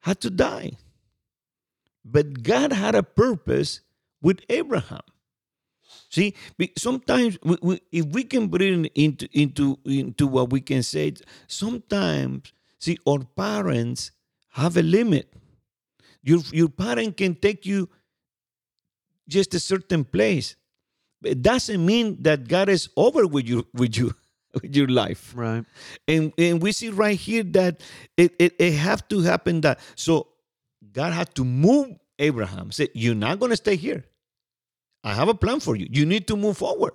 had 0.02 0.22
to 0.22 0.30
die. 0.30 0.72
But 2.04 2.44
God 2.44 2.72
had 2.72 2.96
a 2.96 3.04
purpose 3.04 3.82
with 4.22 4.42
Abraham. 4.50 5.02
See, 6.10 6.36
sometimes 6.78 7.38
we, 7.44 7.58
we, 7.62 7.82
if 7.92 8.06
we 8.08 8.24
can 8.24 8.48
bring 8.48 8.86
into 8.96 9.28
into 9.34 9.80
into 9.86 10.28
what 10.28 10.52
we 10.52 10.62
can 10.62 10.84
say, 10.84 11.14
sometimes 11.48 12.54
see 12.80 12.98
our 13.08 13.20
parents 13.36 14.12
have 14.52 14.78
a 14.78 14.84
limit. 14.84 15.34
Your, 16.26 16.40
your 16.52 16.70
parent 16.70 17.18
can 17.18 17.36
take 17.36 17.68
you 17.68 17.88
just 19.30 19.54
a 19.54 19.60
certain 19.60 20.04
place. 20.04 20.56
It 21.24 21.44
doesn't 21.44 21.86
mean 21.86 22.18
that 22.24 22.48
God 22.48 22.68
is 22.68 22.90
over 22.98 23.28
with 23.28 23.48
you 23.48 23.68
with 23.74 23.96
you 23.96 24.14
with 24.54 24.76
your 24.76 24.88
life. 24.88 25.34
Right. 25.36 25.64
And 26.08 26.34
and 26.38 26.62
we 26.62 26.72
see 26.72 26.90
right 26.90 27.18
here 27.18 27.44
that 27.44 27.82
it, 28.18 28.34
it, 28.40 28.56
it 28.60 28.74
have 28.74 29.08
to 29.10 29.22
happen 29.22 29.62
that 29.62 29.80
so 29.96 30.28
God 30.92 31.14
had 31.14 31.34
to 31.36 31.46
move 31.46 31.96
Abraham. 32.18 32.72
Say, 32.72 32.90
you're 32.94 33.16
not 33.16 33.40
gonna 33.40 33.56
stay 33.56 33.76
here. 33.76 34.04
I 35.04 35.14
have 35.14 35.30
a 35.30 35.36
plan 35.36 35.60
for 35.60 35.76
you. 35.76 35.88
You 35.92 36.08
need 36.08 36.28
to 36.28 36.36
move 36.36 36.58
forward. 36.58 36.94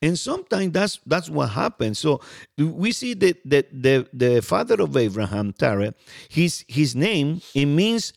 And 0.00 0.16
sometimes 0.16 0.72
that's 0.72 1.00
that's 1.04 1.28
what 1.28 1.48
happens. 1.50 1.98
So 1.98 2.20
we 2.56 2.92
see 2.92 3.14
that, 3.14 3.42
that 3.44 3.82
the, 3.82 4.06
the 4.12 4.40
father 4.40 4.76
of 4.80 4.96
Abraham, 4.96 5.52
Terah, 5.52 5.94
his 6.28 6.64
his 6.68 6.94
name, 6.94 7.42
it 7.54 7.66
means 7.66 8.12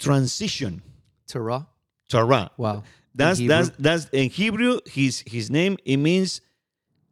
transition. 0.00 0.82
Terah. 1.26 1.68
Terah. 2.08 2.50
Wow. 2.56 2.82
That's 3.14 3.38
that's 3.38 3.70
that's 3.78 4.08
in 4.10 4.30
Hebrew. 4.30 4.80
His 4.86 5.22
his 5.26 5.50
name 5.50 5.76
it 5.84 5.98
means 5.98 6.40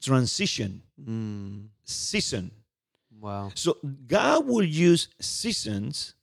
transition, 0.01 0.82
mm. 1.01 1.66
season. 1.84 2.51
Wow. 3.20 3.51
So 3.55 3.78
God 4.07 4.47
will 4.47 4.64
use 4.64 5.09
seasons 5.20 6.14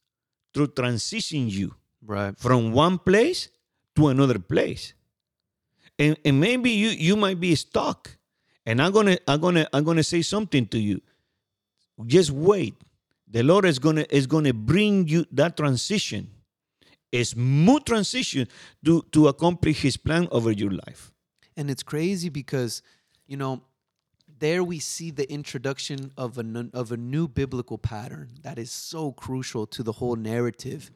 to 0.54 0.68
transition 0.68 1.50
you 1.50 1.76
right 2.06 2.38
from 2.38 2.72
one 2.72 2.98
place 2.98 3.50
to 3.96 4.08
another 4.08 4.40
place. 4.40 4.94
And 6.00 6.18
and 6.26 6.40
maybe 6.40 6.72
you 6.72 6.90
you 6.90 7.16
might 7.16 7.40
be 7.40 7.56
stuck. 7.56 8.18
And 8.66 8.82
I'm 8.82 8.92
gonna 8.92 9.18
I'm 9.28 9.40
gonna 9.40 9.68
I'm 9.74 9.84
gonna 9.84 10.04
say 10.04 10.22
something 10.22 10.66
to 10.68 10.80
you. 10.80 11.02
Just 12.06 12.32
wait. 12.32 12.76
The 13.28 13.44
Lord 13.44 13.66
is 13.66 13.78
gonna 13.80 14.06
is 14.10 14.26
gonna 14.26 14.54
bring 14.54 15.08
you 15.08 15.26
that 15.32 15.58
transition 15.58 16.32
a 17.16 17.24
smooth 17.24 17.86
transition 17.86 18.48
to, 18.84 19.04
to 19.12 19.28
accomplish 19.28 19.82
his 19.82 19.98
plan 19.98 20.28
over 20.32 20.52
your 20.52 20.72
life. 20.72 21.12
And 21.58 21.70
it's 21.70 21.84
crazy 21.84 22.30
because, 22.30 22.82
you 23.28 23.38
know, 23.38 23.64
there 24.40 24.64
we 24.64 24.80
see 24.80 25.12
the 25.12 25.32
introduction 25.32 26.12
of 26.18 26.38
a, 26.38 26.70
of 26.74 26.92
a 26.92 26.98
new 26.98 27.28
biblical 27.28 27.78
pattern 27.78 28.30
that 28.42 28.60
is 28.60 28.72
so 28.72 29.12
crucial 29.14 29.66
to 29.68 29.84
the 29.84 29.94
whole 29.94 30.16
narrative, 30.16 30.92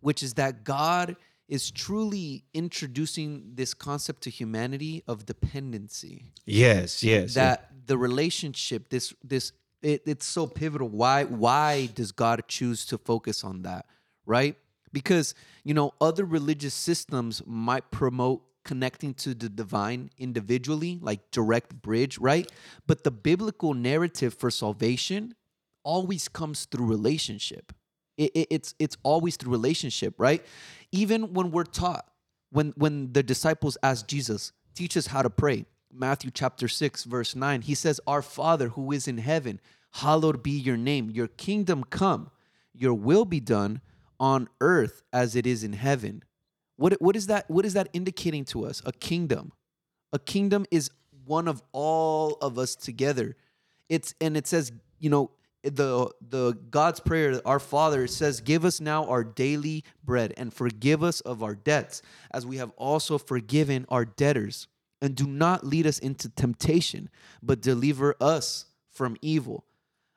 which 0.00 0.22
is 0.22 0.34
that 0.34 0.64
God 0.64 1.16
is 1.48 1.70
truly 1.70 2.44
introducing 2.54 3.50
this 3.54 3.74
concept 3.74 4.22
to 4.22 4.30
humanity 4.30 5.02
of 5.06 5.26
dependency. 5.26 6.32
Yes, 6.46 7.02
yes. 7.02 7.34
That 7.34 7.68
yes. 7.70 7.80
the 7.86 7.98
relationship, 7.98 8.88
this 8.88 9.12
this 9.22 9.52
it, 9.82 10.02
it's 10.06 10.24
so 10.24 10.46
pivotal. 10.46 10.88
Why 10.88 11.24
why 11.24 11.86
does 11.94 12.12
God 12.12 12.44
choose 12.48 12.86
to 12.86 12.96
focus 12.96 13.44
on 13.44 13.62
that? 13.62 13.86
Right? 14.24 14.56
Because 14.94 15.34
you 15.64 15.74
know 15.74 15.92
other 16.00 16.24
religious 16.24 16.72
systems 16.72 17.42
might 17.44 17.90
promote 17.90 18.42
connecting 18.64 19.12
to 19.12 19.34
the 19.34 19.50
divine 19.50 20.08
individually 20.16 20.98
like 21.02 21.30
direct 21.30 21.74
bridge 21.82 22.16
right? 22.16 22.50
But 22.86 23.04
the 23.04 23.10
biblical 23.10 23.74
narrative 23.74 24.32
for 24.32 24.50
salvation 24.50 25.34
always 25.82 26.28
comes 26.28 26.64
through 26.64 26.86
relationship. 26.86 27.74
It, 28.16 28.30
it, 28.34 28.48
it's 28.50 28.74
it's 28.78 28.96
always 29.02 29.36
through 29.36 29.52
relationship 29.52 30.14
right? 30.16 30.42
Even 30.92 31.34
when 31.34 31.50
we're 31.50 31.64
taught 31.64 32.06
when 32.50 32.72
when 32.76 33.12
the 33.12 33.22
disciples 33.22 33.76
ask 33.82 34.06
jesus 34.06 34.52
teach 34.74 34.96
us 34.96 35.08
how 35.08 35.20
to 35.20 35.30
pray. 35.30 35.66
Matthew 35.92 36.30
chapter 36.32 36.66
6 36.66 37.04
verse 37.04 37.36
9 37.36 37.62
he 37.62 37.74
says 37.74 38.00
our 38.06 38.22
father 38.22 38.68
who 38.70 38.90
is 38.92 39.06
in 39.06 39.18
heaven 39.18 39.60
hallowed 39.92 40.42
be 40.42 40.50
your 40.50 40.76
name. 40.76 41.10
Your 41.10 41.28
kingdom 41.28 41.84
come. 41.84 42.30
Your 42.72 42.94
will 42.94 43.24
be 43.24 43.40
done 43.40 43.80
on 44.24 44.48
earth 44.62 45.02
as 45.12 45.36
it 45.36 45.46
is 45.46 45.62
in 45.62 45.74
heaven. 45.74 46.22
What, 46.76 46.94
what 46.94 47.14
is 47.14 47.26
that? 47.26 47.44
What 47.50 47.66
is 47.66 47.74
that 47.74 47.90
indicating 47.92 48.46
to 48.46 48.64
us? 48.64 48.80
A 48.86 48.92
kingdom. 48.92 49.52
A 50.14 50.18
kingdom 50.18 50.64
is 50.70 50.90
one 51.26 51.46
of 51.46 51.62
all 51.72 52.38
of 52.40 52.58
us 52.58 52.74
together. 52.74 53.36
It's 53.90 54.14
and 54.22 54.34
it 54.34 54.46
says, 54.46 54.72
you 54.98 55.10
know, 55.10 55.30
the 55.62 56.10
the 56.26 56.56
God's 56.70 57.00
prayer, 57.00 57.38
our 57.44 57.60
Father 57.60 58.06
says, 58.06 58.40
"Give 58.40 58.64
us 58.64 58.80
now 58.80 59.04
our 59.04 59.24
daily 59.24 59.84
bread 60.02 60.32
and 60.38 60.54
forgive 60.54 61.02
us 61.02 61.20
of 61.20 61.42
our 61.42 61.54
debts, 61.54 62.00
as 62.30 62.46
we 62.46 62.56
have 62.56 62.70
also 62.78 63.18
forgiven 63.18 63.84
our 63.90 64.06
debtors, 64.06 64.68
and 65.02 65.14
do 65.14 65.26
not 65.26 65.66
lead 65.66 65.86
us 65.86 65.98
into 65.98 66.30
temptation, 66.30 67.10
but 67.42 67.60
deliver 67.60 68.16
us 68.22 68.64
from 68.90 69.18
evil." 69.20 69.66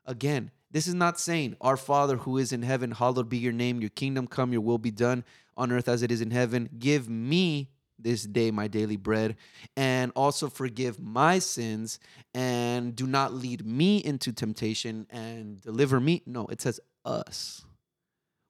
Again, 0.06 0.52
this 0.72 0.88
is 0.88 0.94
not 0.94 1.20
saying, 1.20 1.56
"Our 1.62 1.78
Father 1.78 2.18
who 2.18 2.38
is 2.38 2.52
in 2.52 2.64
heaven, 2.64 2.92
hallowed 2.92 3.30
be 3.30 3.38
your 3.38 3.54
name, 3.54 3.82
your 3.82 3.90
kingdom 3.90 4.28
come, 4.28 4.52
your 4.52 4.62
will 4.62 4.78
be 4.78 4.92
done 4.92 5.24
on 5.56 5.72
earth 5.72 5.88
as 5.88 6.02
it 6.02 6.12
is 6.12 6.22
in 6.22 6.32
heaven. 6.32 6.70
Give 6.78 7.10
me 7.10 7.70
this 8.00 8.24
day 8.24 8.52
my 8.52 8.68
daily 8.68 8.96
bread, 8.96 9.36
and 9.76 10.12
also 10.16 10.50
forgive 10.50 11.00
my 11.00 11.40
sins, 11.40 11.98
and 12.34 12.96
do 12.96 13.08
not 13.08 13.34
lead 13.34 13.66
me 13.66 13.98
into 13.98 14.32
temptation 14.32 15.08
and 15.10 15.60
deliver 15.62 16.00
me. 16.00 16.22
No, 16.28 16.46
it 16.48 16.62
says 16.62 16.80
us. 17.04 17.66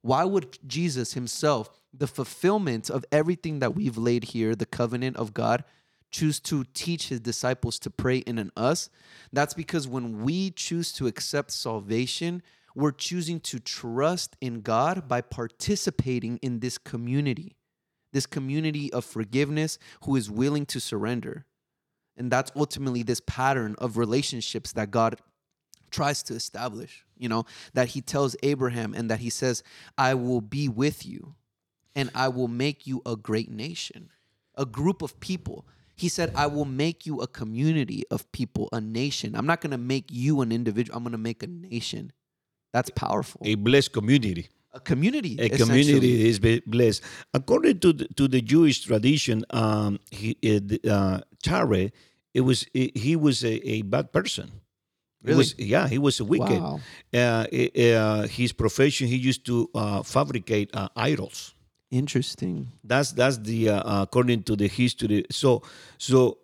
Why 0.02 0.26
would 0.26 0.60
Jesus 0.68 1.14
himself, 1.14 1.70
the 1.94 2.08
fulfillment 2.08 2.90
of 2.90 3.06
everything 3.12 3.60
that 3.60 3.74
we've 3.74 3.98
laid 3.98 4.26
here, 4.26 4.56
the 4.56 4.66
covenant 4.66 5.16
of 5.18 5.34
God, 5.34 5.64
choose 6.12 6.40
to 6.42 6.64
teach 6.74 7.10
his 7.10 7.20
disciples 7.20 7.80
to 7.80 7.90
pray 7.90 8.18
in 8.18 8.38
an 8.38 8.52
us? 8.56 8.90
That's 9.32 9.54
because 9.54 9.88
when 9.88 10.24
we 10.24 10.52
choose 10.52 10.92
to 10.94 11.08
accept 11.08 11.52
salvation, 11.52 12.42
we're 12.76 12.92
choosing 12.92 13.40
to 13.42 13.60
trust 13.60 14.36
in 14.40 14.62
God 14.62 15.08
by 15.08 15.22
participating 15.22 16.38
in 16.38 16.60
this 16.60 16.78
community 16.78 17.58
this 18.14 18.26
community 18.26 18.92
of 18.94 19.06
forgiveness 19.06 19.78
who 20.04 20.16
is 20.16 20.30
willing 20.30 20.66
to 20.68 20.80
surrender. 20.80 21.46
And 22.16 22.32
that's 22.32 22.52
ultimately 22.56 23.04
this 23.04 23.22
pattern 23.22 23.76
of 23.78 23.98
relationships 23.98 24.72
that 24.74 24.92
God 24.92 25.20
tries 25.92 26.24
to 26.24 26.34
establish, 26.34 27.06
you 27.18 27.30
know, 27.30 27.46
that 27.74 27.90
he 27.90 28.02
tells 28.02 28.36
Abraham 28.44 28.94
and 28.94 29.10
that 29.12 29.20
he 29.20 29.30
says, 29.30 29.64
I 29.98 30.16
will 30.16 30.42
be 30.42 30.68
with 30.68 31.06
you 31.06 31.36
and 31.96 32.10
I 32.16 32.30
will 32.30 32.48
make 32.48 32.88
you 32.88 33.02
a 33.06 33.16
great 33.16 33.52
nation, 33.52 34.10
a 34.56 34.66
group 34.66 35.02
of 35.02 35.20
people. 35.20 35.66
He 35.98 36.08
said, 36.08 36.32
I 36.36 36.48
will 36.48 36.66
make 36.66 37.06
you 37.06 37.20
a 37.20 37.28
community 37.28 38.04
of 38.10 38.32
people, 38.32 38.70
a 38.72 38.80
nation. 38.80 39.36
I'm 39.36 39.46
not 39.46 39.60
going 39.60 39.72
to 39.72 39.78
make 39.78 40.06
you 40.10 40.40
an 40.42 40.54
individual, 40.54 40.96
I'm 40.96 41.04
going 41.04 41.12
to 41.12 41.18
make 41.18 41.44
a 41.44 41.48
nation. 41.48 42.14
That's 42.72 42.90
powerful. 42.92 43.42
A 43.44 43.56
blessed 43.56 43.92
community 43.92 44.48
a 44.78 44.80
community. 44.80 45.38
A 45.40 45.50
community 45.50 46.30
is 46.30 46.40
blessed. 46.40 47.02
According 47.34 47.80
to 47.80 47.94
the, 47.94 48.08
to 48.16 48.28
the 48.28 48.42
Jewish 48.42 48.86
tradition, 48.86 49.44
um, 49.50 50.00
he, 50.12 50.38
uh, 50.88 51.22
Terah, 51.44 51.92
it 52.34 52.42
was 52.42 52.66
he 52.74 53.16
was 53.16 53.44
a, 53.44 53.56
a 53.68 53.82
bad 53.82 54.14
person. 54.14 54.52
Really? 55.24 55.38
Was, 55.38 55.58
yeah, 55.58 55.88
he 55.88 55.98
was 55.98 56.20
a 56.20 56.26
wicked. 56.26 56.62
Wow. 56.62 56.80
Uh, 57.14 57.18
uh, 57.18 58.28
his 58.28 58.54
profession, 58.54 59.08
he 59.08 59.18
used 59.18 59.46
to 59.48 59.70
uh, 59.74 60.04
fabricate 60.04 60.70
uh, 60.74 60.90
idols. 60.96 61.56
Interesting. 61.90 62.68
That's 62.84 63.12
that's 63.12 63.38
the 63.38 63.70
uh, 63.70 63.80
uh, 63.80 64.02
according 64.04 64.44
to 64.44 64.56
the 64.56 64.68
history. 64.68 65.26
So 65.32 65.64
so 65.98 66.40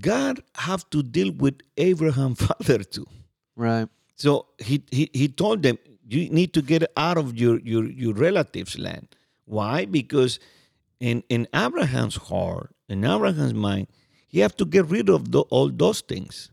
God 0.00 0.42
have 0.56 0.88
to 0.90 1.02
deal 1.02 1.32
with 1.32 1.60
Abraham 1.76 2.34
father 2.46 2.82
too. 2.82 3.06
Right. 3.54 3.88
So 4.16 4.46
he 4.58 4.82
he, 4.90 5.10
he 5.12 5.28
told 5.28 5.62
them 5.62 5.78
you 6.08 6.28
need 6.30 6.52
to 6.54 6.62
get 6.62 6.84
out 6.96 7.18
of 7.18 7.36
your, 7.36 7.58
your, 7.60 7.84
your 7.84 8.14
relatives' 8.14 8.78
land. 8.78 9.08
Why? 9.44 9.84
Because 9.84 10.38
in, 11.00 11.22
in 11.28 11.48
Abraham's 11.54 12.16
heart, 12.16 12.74
in 12.88 13.04
Abraham's 13.04 13.54
mind, 13.54 13.88
he 14.28 14.40
have 14.40 14.56
to 14.56 14.64
get 14.64 14.86
rid 14.86 15.08
of 15.08 15.32
the, 15.32 15.40
all 15.50 15.68
those 15.68 16.00
things 16.00 16.50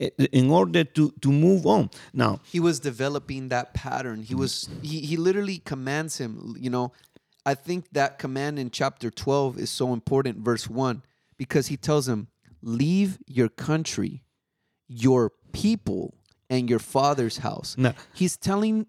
eh, 0.00 0.10
in 0.32 0.50
order 0.50 0.84
to 0.84 1.10
to 1.20 1.32
move 1.32 1.66
on 1.66 1.90
now 2.12 2.38
he 2.44 2.60
was 2.60 2.78
developing 2.78 3.48
that 3.48 3.74
pattern 3.74 4.22
he 4.22 4.34
mm-hmm. 4.34 4.40
was 4.40 4.68
he, 4.82 5.00
he 5.00 5.16
literally 5.16 5.58
commands 5.58 6.18
him 6.18 6.54
you 6.58 6.70
know 6.70 6.92
i 7.44 7.54
think 7.54 7.86
that 7.92 8.18
command 8.18 8.58
in 8.58 8.70
chapter 8.70 9.10
12 9.10 9.58
is 9.58 9.70
so 9.70 9.92
important 9.92 10.38
verse 10.38 10.68
1 10.68 11.02
because 11.36 11.68
he 11.68 11.76
tells 11.76 12.08
him 12.08 12.28
leave 12.62 13.18
your 13.26 13.48
country 13.48 14.22
your 14.90 15.32
people 15.52 16.14
and 16.50 16.68
your 16.68 16.80
father's 16.80 17.38
house. 17.38 17.76
No. 17.78 17.94
He's 18.12 18.36
telling 18.36 18.86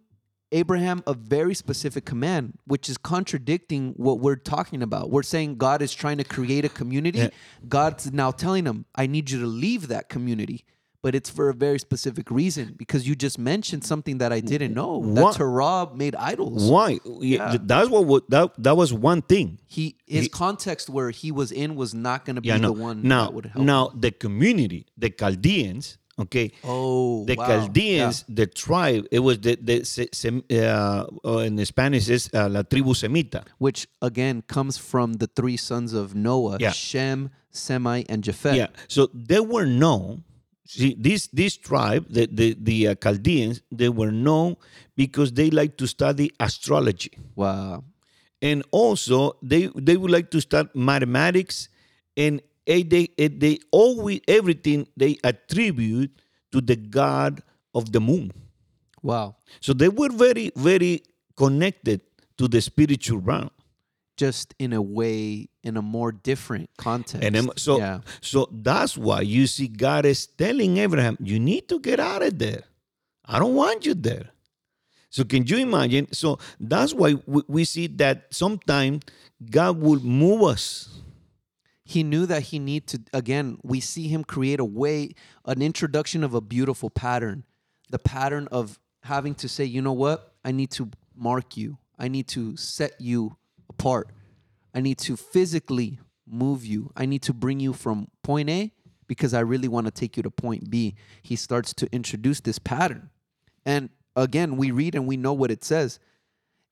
Abraham 0.51 1.03
a 1.07 1.13
very 1.13 1.53
specific 1.53 2.03
command, 2.03 2.57
which 2.65 2.89
is 2.89 2.97
contradicting 2.97 3.93
what 3.95 4.19
we're 4.19 4.35
talking 4.35 4.81
about. 4.81 5.11
We're 5.11 5.23
saying 5.23 5.57
God 5.57 5.81
is 5.81 5.93
trying 5.93 6.17
to 6.17 6.23
create 6.23 6.65
a 6.65 6.69
community. 6.69 7.19
Yeah. 7.19 7.29
God's 7.69 8.11
now 8.11 8.31
telling 8.31 8.65
him, 8.65 8.85
I 8.95 9.07
need 9.07 9.29
you 9.29 9.39
to 9.39 9.45
leave 9.45 9.87
that 9.87 10.09
community. 10.09 10.65
But 11.03 11.15
it's 11.15 11.31
for 11.31 11.49
a 11.49 11.53
very 11.53 11.79
specific 11.79 12.29
reason 12.29 12.75
because 12.77 13.07
you 13.07 13.15
just 13.15 13.39
mentioned 13.39 13.83
something 13.83 14.19
that 14.19 14.31
I 14.31 14.39
didn't 14.39 14.75
know. 14.75 15.01
That 15.15 15.33
Terah 15.33 15.89
made 15.95 16.15
idols. 16.15 16.69
Why? 16.69 16.99
Yeah. 17.19 17.57
That's 17.59 17.89
what 17.89 18.29
that 18.29 18.51
that 18.61 18.77
was 18.77 18.93
one 18.93 19.23
thing. 19.23 19.57
He 19.65 19.97
his 20.05 20.23
he, 20.23 20.29
context 20.29 20.89
where 20.89 21.09
he 21.09 21.31
was 21.31 21.51
in 21.51 21.75
was 21.75 21.95
not 21.95 22.25
going 22.25 22.35
to 22.35 22.41
be 22.41 22.49
yeah, 22.49 22.57
no. 22.57 22.73
the 22.73 22.81
one 22.81 23.01
now, 23.01 23.25
that 23.25 23.33
would 23.33 23.45
help. 23.47 23.65
Now 23.65 23.91
the 23.95 24.11
community, 24.11 24.85
the 24.95 25.09
Chaldeans, 25.09 25.97
Okay. 26.19 26.51
Oh, 26.63 27.25
the 27.25 27.35
wow. 27.35 27.47
Chaldeans, 27.47 28.25
yeah. 28.27 28.35
the 28.35 28.47
tribe, 28.47 29.07
it 29.11 29.19
was 29.19 29.39
the 29.39 29.55
the 29.55 29.81
uh, 31.25 31.37
in 31.39 31.65
Spanish 31.65 32.09
is 32.09 32.29
uh, 32.33 32.49
la 32.49 32.61
tribu 32.61 32.93
semita, 32.93 33.43
which 33.57 33.87
again 34.01 34.43
comes 34.47 34.77
from 34.77 35.13
the 35.13 35.27
three 35.27 35.57
sons 35.57 35.93
of 35.93 36.13
Noah. 36.13 36.59
Shem, 36.71 37.31
Semite, 37.49 38.05
and 38.09 38.23
Japheth. 38.23 38.55
Yeah. 38.55 38.67
So 38.87 39.09
they 39.13 39.39
were 39.39 39.65
known. 39.65 40.23
See, 40.71 40.95
this 40.97 41.27
this 41.27 41.57
tribe, 41.57 42.05
the 42.09 42.27
the 42.31 42.55
the 42.57 42.87
uh, 42.87 42.95
Chaldeans, 42.95 43.61
they 43.71 43.89
were 43.89 44.09
known 44.09 44.55
because 44.95 45.33
they 45.33 45.49
like 45.49 45.75
to 45.77 45.85
study 45.85 46.31
astrology. 46.39 47.11
Wow. 47.35 47.83
And 48.41 48.63
also 48.71 49.35
they 49.43 49.67
they 49.75 49.97
would 49.97 50.11
like 50.11 50.31
to 50.31 50.39
study 50.39 50.69
mathematics 50.73 51.67
and 52.15 52.41
they, 52.65 53.09
they 53.17 53.59
always 53.71 54.21
everything 54.29 54.87
they 54.95 55.17
attribute 55.25 56.11
to 56.53 56.61
the 56.61 56.77
god 56.77 57.43
of 57.75 57.91
the 57.91 57.99
moon. 57.99 58.31
Wow. 59.03 59.35
So 59.59 59.73
they 59.73 59.89
were 59.89 60.09
very, 60.09 60.51
very 60.55 61.03
connected 61.35 61.99
to 62.37 62.47
the 62.47 62.61
spiritual 62.61 63.19
realm. 63.19 63.51
Just 64.15 64.55
in 64.57 64.71
a 64.71 64.81
way, 64.81 65.49
in 65.63 65.77
a 65.77 65.81
more 65.81 66.11
different 66.11 66.69
context. 66.77 67.23
And 67.23 67.51
so, 67.57 67.77
yeah. 67.77 68.01
so 68.21 68.49
that's 68.51 68.97
why 68.97 69.21
you 69.21 69.47
see 69.47 69.67
God 69.67 70.05
is 70.05 70.25
telling 70.25 70.77
Abraham, 70.77 71.17
you 71.19 71.39
need 71.39 71.69
to 71.69 71.79
get 71.79 71.99
out 71.99 72.23
of 72.23 72.39
there. 72.39 72.63
I 73.25 73.39
don't 73.39 73.55
want 73.55 73.85
you 73.85 73.93
there. 73.93 74.29
So 75.09 75.23
can 75.23 75.45
you 75.45 75.57
imagine? 75.57 76.11
So 76.13 76.39
that's 76.59 76.93
why 76.93 77.15
we, 77.25 77.43
we 77.47 77.65
see 77.65 77.87
that 77.87 78.27
sometimes 78.31 79.03
God 79.49 79.79
will 79.79 79.99
move 79.99 80.41
us 80.43 81.01
he 81.91 82.03
knew 82.03 82.25
that 82.25 82.43
he 82.43 82.59
need 82.59 82.87
to 82.87 83.01
again 83.13 83.57
we 83.63 83.81
see 83.81 84.07
him 84.07 84.23
create 84.23 84.59
a 84.59 84.65
way 84.65 85.13
an 85.45 85.61
introduction 85.61 86.23
of 86.23 86.33
a 86.33 86.39
beautiful 86.39 86.89
pattern 86.89 87.43
the 87.89 87.99
pattern 87.99 88.47
of 88.51 88.79
having 89.03 89.35
to 89.35 89.49
say 89.49 89.65
you 89.65 89.81
know 89.81 89.91
what 89.91 90.33
i 90.45 90.51
need 90.51 90.71
to 90.71 90.89
mark 91.15 91.57
you 91.57 91.77
i 91.99 92.07
need 92.07 92.27
to 92.27 92.55
set 92.55 92.93
you 92.99 93.35
apart 93.69 94.07
i 94.73 94.81
need 94.81 94.97
to 94.97 95.15
physically 95.15 95.99
move 96.27 96.65
you. 96.65 96.91
I 96.95 97.05
need 97.05 97.21
to 97.23 97.33
bring 97.33 97.59
you 97.59 97.73
from 97.73 98.07
point 98.23 98.49
a 98.49 98.71
because 99.07 99.33
i 99.33 99.41
really 99.41 99.67
want 99.67 99.85
to 99.87 99.91
take 99.91 100.15
you 100.15 100.23
to 100.23 100.31
point 100.31 100.69
b. 100.69 100.95
He 101.21 101.35
starts 101.35 101.73
to 101.75 101.87
introduce 101.91 102.39
this 102.39 102.59
pattern. 102.59 103.09
And 103.65 103.89
again 104.15 104.57
we 104.57 104.71
read 104.71 104.95
and 104.95 105.07
we 105.07 105.17
know 105.17 105.33
what 105.33 105.51
it 105.51 105.63
says. 105.63 105.99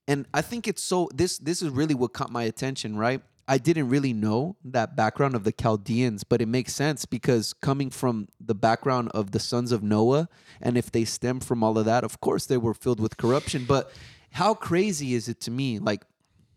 And 0.07 0.25
i 0.33 0.41
think 0.41 0.67
it's 0.67 0.81
so 0.81 1.09
this 1.13 1.37
this 1.37 1.61
is 1.61 1.69
really 1.69 1.95
what 1.95 2.13
caught 2.13 2.31
my 2.31 2.43
attention 2.43 2.97
right? 2.97 3.21
I 3.49 3.57
didn't 3.57 3.89
really 3.89 4.13
know 4.13 4.57
that 4.63 4.95
background 4.95 5.33
of 5.33 5.43
the 5.43 5.51
Chaldeans, 5.51 6.23
but 6.23 6.39
it 6.39 6.47
makes 6.47 6.71
sense 6.75 7.05
because 7.05 7.51
coming 7.51 7.89
from 7.89 8.27
the 8.39 8.53
background 8.53 9.09
of 9.15 9.31
the 9.31 9.39
sons 9.39 9.71
of 9.71 9.81
Noah, 9.81 10.29
and 10.61 10.77
if 10.77 10.91
they 10.91 11.03
stem 11.03 11.39
from 11.39 11.63
all 11.63 11.79
of 11.79 11.85
that, 11.85 12.03
of 12.03 12.21
course 12.21 12.45
they 12.45 12.57
were 12.57 12.75
filled 12.75 12.99
with 12.99 13.17
corruption. 13.17 13.65
But 13.67 13.91
how 14.33 14.53
crazy 14.53 15.15
is 15.15 15.27
it 15.27 15.41
to 15.41 15.51
me? 15.51 15.79
Like, 15.79 16.03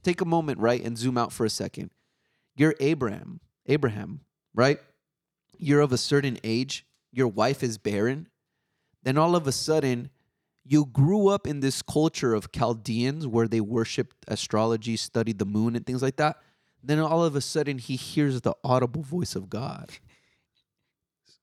take 0.03 0.21
a 0.21 0.25
moment, 0.25 0.59
right, 0.59 0.83
and 0.83 0.97
zoom 0.97 1.19
out 1.19 1.33
for 1.33 1.45
a 1.45 1.51
second. 1.51 1.91
You're 2.57 2.75
Abraham, 2.81 3.41
Abraham, 3.67 4.21
right? 4.55 4.79
You're 5.59 5.81
of 5.81 5.93
a 5.93 5.99
certain 5.99 6.39
age, 6.45 6.87
your 7.13 7.29
wife 7.29 7.63
is 7.63 7.79
barren. 7.79 8.29
Then 9.03 9.19
all 9.19 9.35
of 9.37 9.47
a 9.47 9.53
sudden, 9.53 10.11
you 10.65 10.87
grew 10.87 11.29
up 11.29 11.47
in 11.47 11.61
this 11.61 11.83
culture 11.83 12.35
of 12.35 12.53
Chaldeans 12.53 13.27
where 13.27 13.49
they 13.49 13.61
worshiped 13.61 14.17
astrology, 14.29 14.97
studied 14.97 15.39
the 15.39 15.47
moon, 15.47 15.75
and 15.75 15.85
things 15.85 16.03
like 16.03 16.17
that 16.17 16.37
then 16.83 16.99
all 16.99 17.25
of 17.25 17.37
a 17.37 17.41
sudden 17.41 17.79
he 17.79 17.97
hears 17.97 18.41
the 18.41 18.55
audible 18.65 19.03
voice 19.03 19.37
of 19.37 19.49
God. 19.49 19.91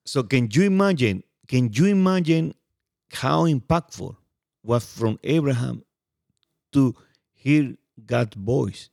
So 0.05 0.23
can 0.23 0.49
you 0.51 0.63
imagine? 0.63 1.23
Can 1.47 1.71
you 1.71 1.85
imagine 1.85 2.53
how 3.13 3.45
impactful 3.45 4.15
was 4.63 4.85
from 4.85 5.19
Abraham 5.23 5.83
to 6.73 6.95
hear 7.33 7.75
God's 8.05 8.35
voice? 8.35 8.89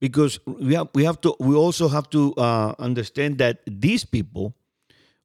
Because 0.00 0.38
we 0.46 0.74
have 0.74 0.88
we 0.94 1.04
have 1.04 1.20
to 1.22 1.34
we 1.40 1.54
also 1.54 1.88
have 1.88 2.10
to 2.10 2.34
uh, 2.36 2.74
understand 2.78 3.38
that 3.38 3.60
these 3.66 4.04
people 4.04 4.52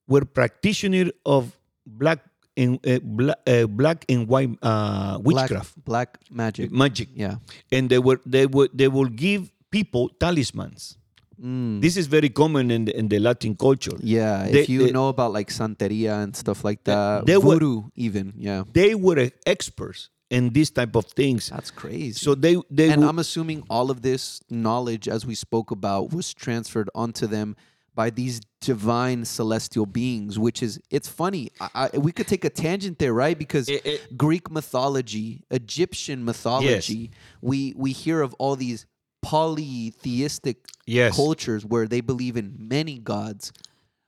were 0.07 0.23
practitioners 0.23 1.11
of 1.26 1.51
black 1.85 2.19
and 2.56 2.80
uh, 2.88 2.99
black, 3.03 3.38
uh, 3.47 3.68
black 3.68 4.06
and 4.07 4.27
white 4.27 4.56
uh, 4.61 5.18
witchcraft, 5.22 5.76
black, 5.84 6.19
black 6.19 6.31
magic, 6.31 6.72
magic. 6.72 7.10
Yeah, 7.14 7.35
and 7.72 7.89
they 7.89 7.99
were 7.99 8.22
they 8.26 8.45
would 8.45 8.72
they 8.73 8.88
will 8.88 9.10
give 9.11 9.51
people 9.72 10.10
talismans. 10.19 10.95
Mm. 11.41 11.80
This 11.81 11.95
is 11.95 12.07
very 12.07 12.27
common 12.27 12.69
in 12.69 12.84
the, 12.85 12.97
in 12.97 13.07
the 13.07 13.18
Latin 13.19 13.56
culture. 13.56 13.95
Yeah, 14.03 14.43
They- 14.51 14.64
if 14.64 14.69
you 14.69 14.84
they- 14.88 14.91
know 14.91 15.07
about 15.07 15.31
like 15.31 15.47
Santeria 15.49 16.22
and 16.23 16.35
stuff 16.35 16.64
like 16.65 16.84
that, 16.84 17.26
they 17.26 17.38
were- 17.38 17.56
voodoo 17.56 17.84
even. 17.95 18.34
Yeah, 18.35 18.64
They 18.73 18.93
were 18.95 19.31
experts 19.45 20.10
in 20.30 20.53
this 20.53 20.69
type 20.69 20.95
of 20.95 21.06
things. 21.06 21.49
that's 21.49 21.72
crazy. 21.72 22.14
So 22.14 22.35
they 22.35 22.56
they 22.69 22.89
and 22.91 23.03
I'm 23.03 23.19
assuming 23.19 23.64
all 23.69 23.89
of 23.91 24.01
this 24.01 24.41
knowledge, 24.49 25.07
as 25.07 25.26
we 25.26 25.35
spoke 25.35 25.72
about, 25.72 26.14
was 26.14 26.34
transferred 26.34 26.89
onto 26.93 27.26
them 27.27 27.56
by 27.95 28.10
these 28.11 28.39
divine 28.61 29.26
celestial 29.26 29.85
beings. 29.85 30.38
Which 30.39 30.61
is, 30.64 30.80
it's 30.89 31.07
funny. 31.10 31.49
I, 31.60 31.89
I, 31.93 31.97
we 31.97 32.11
could 32.11 32.27
take 32.27 32.45
a 32.45 32.49
tangent 32.49 32.99
there, 32.99 33.14
right? 33.14 33.38
Because 33.38 33.68
It- 33.68 33.85
it- 33.85 34.18
Greek 34.18 34.49
mythology, 34.51 35.43
Egyptian 35.51 36.23
mythology, 36.23 37.11
we 37.41 37.73
we 37.76 37.91
hear 37.91 38.22
of 38.22 38.34
all 38.35 38.56
these 38.56 38.85
polytheistic 39.22 40.68
Yes. 40.85 41.15
cultures 41.15 41.65
where 41.65 41.88
they 41.88 42.01
believe 42.01 42.35
in 42.38 42.56
many 42.57 42.97
gods. 42.99 43.51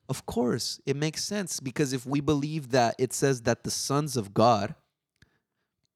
Of 0.10 0.26
course, 0.26 0.80
it 0.86 0.96
makes 0.96 1.24
sense 1.24 1.60
because 1.60 1.94
if 1.94 2.06
we 2.06 2.20
believe 2.22 2.72
that 2.72 2.96
it 2.98 3.14
says 3.14 3.42
that 3.44 3.64
the 3.64 3.72
sons 3.72 4.18
of 4.18 4.34
God, 4.34 4.74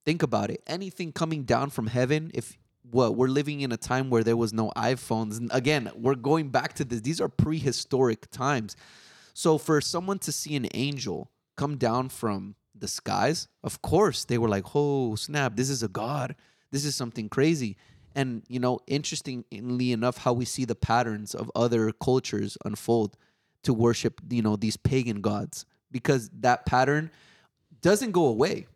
think 0.05 0.23
about 0.23 0.49
it. 0.51 0.61
Anything 0.67 1.11
coming 1.11 1.43
down 1.43 1.69
from 1.69 1.87
heaven, 1.87 2.31
if 2.33 2.57
what 2.91 3.15
we're 3.15 3.27
living 3.27 3.61
in 3.61 3.71
a 3.71 3.77
time 3.77 4.09
where 4.09 4.23
there 4.23 4.37
was 4.37 4.53
no 4.53 4.71
iPhones, 4.77 5.37
and 5.37 5.49
again, 5.51 5.89
we're 5.95 6.15
going 6.15 6.49
back 6.49 6.73
to 6.73 6.85
this. 6.85 7.01
These 7.01 7.19
are 7.19 7.29
prehistoric 7.29 8.29
times. 8.31 8.75
So 9.33 9.57
for 9.57 9.81
someone 9.81 10.19
to 10.19 10.31
see 10.31 10.55
an 10.55 10.67
angel 10.73 11.31
come 11.57 11.77
down 11.77 12.09
from 12.09 12.55
the 12.77 12.87
skies, 12.87 13.47
of 13.63 13.81
course 13.81 14.25
they 14.25 14.37
were 14.37 14.49
like, 14.49 14.75
"Oh 14.75 15.15
snap! 15.15 15.55
This 15.55 15.69
is 15.69 15.83
a 15.83 15.87
god. 15.87 16.35
This 16.71 16.85
is 16.85 16.95
something 16.95 17.27
crazy." 17.29 17.75
And 18.13 18.43
you 18.47 18.59
know, 18.59 18.79
interestingly 18.87 19.91
enough, 19.91 20.19
how 20.19 20.33
we 20.33 20.45
see 20.45 20.65
the 20.65 20.75
patterns 20.75 21.33
of 21.35 21.51
other 21.55 21.91
cultures 21.91 22.57
unfold 22.63 23.17
to 23.63 23.73
worship, 23.73 24.21
you 24.29 24.41
know, 24.41 24.55
these 24.55 24.77
pagan 24.77 25.21
gods, 25.21 25.65
because 25.91 26.29
that 26.39 26.65
pattern 26.65 27.11
doesn't 27.81 28.11
go 28.11 28.27
away. 28.27 28.67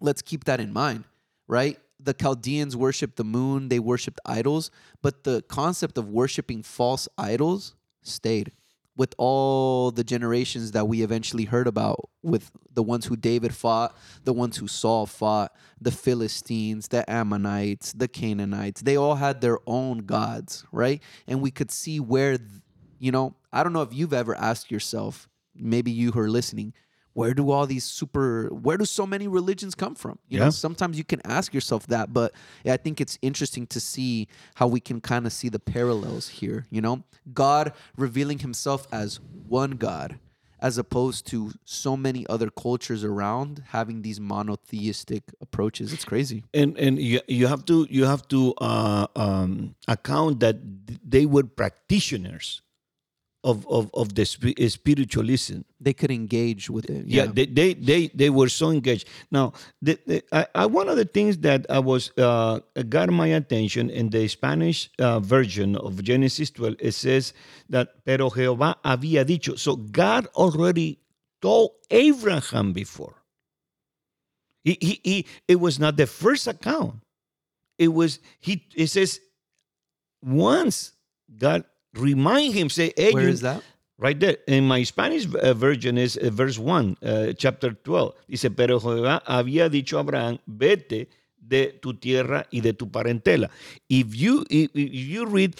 Let's 0.00 0.22
keep 0.22 0.44
that 0.44 0.60
in 0.60 0.72
mind, 0.72 1.04
right? 1.46 1.78
The 1.98 2.14
Chaldeans 2.14 2.76
worshiped 2.76 3.16
the 3.16 3.24
moon, 3.24 3.68
they 3.68 3.78
worshiped 3.78 4.20
idols, 4.24 4.70
but 5.02 5.24
the 5.24 5.42
concept 5.42 5.98
of 5.98 6.08
worshiping 6.08 6.62
false 6.62 7.08
idols 7.18 7.74
stayed 8.02 8.52
with 8.96 9.14
all 9.18 9.90
the 9.90 10.04
generations 10.04 10.72
that 10.72 10.86
we 10.88 11.02
eventually 11.02 11.44
heard 11.44 11.66
about 11.66 12.10
with 12.22 12.50
the 12.72 12.82
ones 12.82 13.06
who 13.06 13.16
David 13.16 13.54
fought, 13.54 13.96
the 14.24 14.32
ones 14.32 14.56
who 14.56 14.66
Saul 14.66 15.06
fought, 15.06 15.54
the 15.80 15.90
Philistines, 15.90 16.88
the 16.88 17.08
Ammonites, 17.10 17.92
the 17.92 18.08
Canaanites. 18.08 18.82
They 18.82 18.96
all 18.96 19.14
had 19.14 19.40
their 19.40 19.58
own 19.66 19.98
gods, 19.98 20.64
right? 20.72 21.02
And 21.26 21.40
we 21.40 21.50
could 21.50 21.70
see 21.70 22.00
where 22.00 22.38
you 23.00 23.10
know, 23.10 23.34
I 23.52 23.64
don't 23.64 23.72
know 23.72 23.82
if 23.82 23.92
you've 23.92 24.12
ever 24.12 24.36
asked 24.36 24.70
yourself, 24.70 25.28
maybe 25.56 25.90
you 25.90 26.12
who 26.12 26.20
are 26.20 26.30
listening, 26.30 26.74
where 27.20 27.34
do 27.34 27.50
all 27.50 27.66
these 27.66 27.84
super 27.84 28.48
where 28.48 28.78
do 28.78 28.86
so 28.86 29.04
many 29.14 29.26
religions 29.28 29.74
come 29.74 29.94
from? 29.94 30.18
You 30.28 30.38
know 30.40 30.50
sometimes 30.50 30.96
you 30.96 31.04
can 31.04 31.20
ask 31.24 31.52
yourself 31.52 31.86
that 31.88 32.06
but 32.18 32.32
i 32.76 32.78
think 32.84 33.00
it's 33.00 33.16
interesting 33.20 33.66
to 33.74 33.80
see 33.92 34.28
how 34.54 34.66
we 34.66 34.80
can 34.88 34.98
kind 35.00 35.26
of 35.26 35.32
see 35.32 35.48
the 35.56 35.58
parallels 35.58 36.28
here 36.40 36.66
you 36.70 36.80
know? 36.80 36.96
God 37.44 37.72
revealing 37.96 38.38
himself 38.38 38.86
as 39.02 39.20
one 39.60 39.72
god 39.72 40.18
as 40.60 40.78
opposed 40.78 41.26
to 41.26 41.52
so 41.64 41.96
many 41.96 42.26
other 42.34 42.50
cultures 42.50 43.02
around 43.02 43.62
having 43.68 44.02
these 44.02 44.20
monotheistic 44.20 45.22
approaches. 45.40 45.92
It's 45.92 46.04
crazy. 46.04 46.44
And 46.52 46.76
and 46.76 46.98
you, 46.98 47.20
you 47.26 47.46
have 47.46 47.64
to 47.70 47.86
you 47.90 48.04
have 48.04 48.28
to 48.28 48.54
uh, 48.58 49.06
um, 49.16 49.74
account 49.88 50.40
that 50.40 50.56
they 51.14 51.24
were 51.24 51.44
practitioners 51.44 52.60
of 53.44 53.66
of, 53.68 53.90
of 53.94 54.14
the 54.14 54.24
spi- 54.24 54.54
spiritualism. 54.68 55.60
they 55.80 55.92
could 55.94 56.10
engage 56.10 56.68
with 56.68 56.90
it 56.90 57.06
Yeah, 57.06 57.26
they, 57.26 57.46
they 57.46 57.74
they 57.74 58.08
they 58.08 58.30
were 58.30 58.48
so 58.48 58.70
engaged. 58.70 59.08
Now, 59.30 59.52
the, 59.80 59.98
the, 60.06 60.22
I, 60.32 60.46
I, 60.54 60.66
one 60.66 60.88
of 60.88 60.96
the 60.96 61.04
things 61.06 61.38
that 61.38 61.66
I 61.70 61.78
was 61.78 62.12
uh, 62.18 62.60
got 62.88 63.08
my 63.10 63.28
attention 63.28 63.90
in 63.90 64.10
the 64.10 64.28
Spanish 64.28 64.90
uh, 64.98 65.20
version 65.20 65.76
of 65.76 66.02
Genesis 66.02 66.50
12, 66.50 66.76
it 66.80 66.92
says 66.92 67.32
that 67.70 68.04
pero 68.04 68.30
Jehová 68.30 68.76
había 68.84 69.24
dicho. 69.24 69.58
So 69.58 69.76
God 69.76 70.26
already 70.34 70.98
told 71.40 71.72
Abraham 71.90 72.72
before. 72.72 73.16
He, 74.64 74.76
he, 74.80 75.00
he 75.02 75.26
it 75.48 75.56
was 75.60 75.78
not 75.78 75.96
the 75.96 76.06
first 76.06 76.46
account. 76.46 76.96
It 77.78 77.88
was 77.88 78.20
he. 78.40 78.66
It 78.76 78.88
says 78.88 79.20
once 80.22 80.92
God 81.38 81.64
remind 81.94 82.54
him, 82.54 82.68
say, 82.68 82.92
hey, 82.96 83.12
where 83.12 83.24
you- 83.24 83.30
is 83.30 83.40
that 83.42 83.62
Right 84.00 84.18
there. 84.18 84.38
In 84.48 84.66
my 84.66 84.82
Spanish 84.84 85.26
uh, 85.34 85.52
version 85.52 85.98
is 85.98 86.16
uh, 86.16 86.30
verse 86.32 86.58
1, 86.58 86.96
uh, 87.04 87.32
chapter 87.36 87.72
12. 87.72 88.14
Dice, 88.30 88.48
pero 88.48 88.80
Jehová 88.80 89.22
había 89.26 89.68
dicho 89.68 89.98
a 89.98 90.00
Abraham, 90.00 90.38
vete 90.48 91.08
de 91.38 91.78
tu 91.82 91.92
tierra 91.92 92.46
y 92.50 92.60
de 92.60 92.72
tu 92.72 92.86
parentela. 92.86 93.50
If 93.90 94.16
you, 94.16 94.46
if, 94.48 94.70
you 94.74 95.26
read 95.26 95.54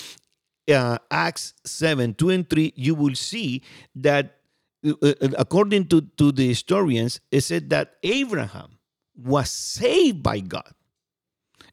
uh, 0.73 0.97
Acts 1.11 1.53
7, 1.67 2.15
2 2.15 2.31
and 2.31 2.49
3, 2.49 2.73
you 2.77 2.95
will 2.95 3.15
see 3.15 3.61
that 3.97 4.39
uh, 4.87 4.95
uh, 5.03 5.13
according 5.37 5.89
to, 5.89 6.01
to 6.17 6.33
the 6.33 6.49
historians, 6.49 7.21
it 7.31 7.43
said 7.43 7.69
that 7.69 7.97
Abraham 8.03 8.79
was 9.15 9.51
saved 9.51 10.23
by 10.23 10.41
God. 10.41 10.73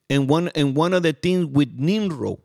And 0.09 0.27
one, 0.29 0.49
and 0.49 0.75
one 0.75 0.93
of 0.93 1.03
the 1.03 1.13
things 1.13 1.45
with 1.45 1.71
Nimrod, 1.73 2.39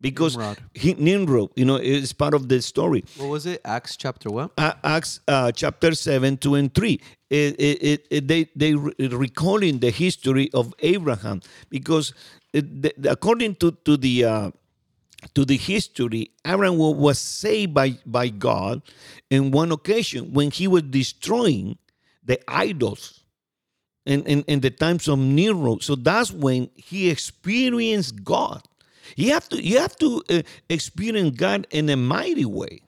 because 0.00 0.36
Nimrod. 0.36 0.58
he, 0.74 0.94
Nimrod, 0.94 1.50
you 1.56 1.64
know, 1.64 1.76
is 1.76 2.12
part 2.12 2.34
of 2.34 2.48
the 2.48 2.60
story. 2.62 3.04
what 3.16 3.28
was 3.28 3.46
it 3.46 3.60
acts 3.64 3.96
chapter 3.96 4.30
what 4.30 4.50
Uh, 4.58 4.72
Acts 4.84 5.20
uh, 5.28 5.50
chapter 5.52 5.94
7, 5.94 6.36
2 6.36 6.54
and 6.54 6.74
3. 6.74 7.00
It, 7.30 7.56
it, 7.58 8.06
it- 8.10 8.28
they 8.28 8.48
they 8.54 8.74
re- 8.74 8.92
recalling 8.98 9.78
the 9.80 9.90
history 9.90 10.50
of 10.54 10.72
Abraham 10.80 11.40
because 11.70 12.12
the, 12.52 12.92
according 13.08 13.56
to, 13.56 13.72
to 13.84 13.96
the 13.96 14.24
uh, 14.24 14.50
to 15.34 15.44
the 15.44 15.56
history, 15.56 16.30
Abraham 16.46 16.78
was 16.78 17.18
saved 17.18 17.74
by, 17.74 17.98
by 18.06 18.28
God 18.28 18.82
in 19.30 19.50
one 19.50 19.72
occasion 19.72 20.32
when 20.32 20.50
he 20.52 20.68
was 20.68 20.82
destroying 20.82 21.78
the 22.22 22.38
idols 22.48 23.24
in, 24.04 24.22
in, 24.24 24.42
in 24.42 24.60
the 24.60 24.70
times 24.70 25.08
of 25.08 25.18
Nero. 25.18 25.78
So 25.78 25.96
that's 25.96 26.30
when 26.30 26.70
he 26.76 27.10
experienced 27.10 28.22
God. 28.22 28.62
You 29.16 29.32
have 29.32 29.48
to 29.50 29.62
you 29.62 29.78
have 29.78 29.96
to 29.96 30.22
uh, 30.30 30.42
experience 30.68 31.36
God 31.36 31.66
in 31.70 31.88
a 31.88 31.96
mighty 31.96 32.44
way. 32.44 32.82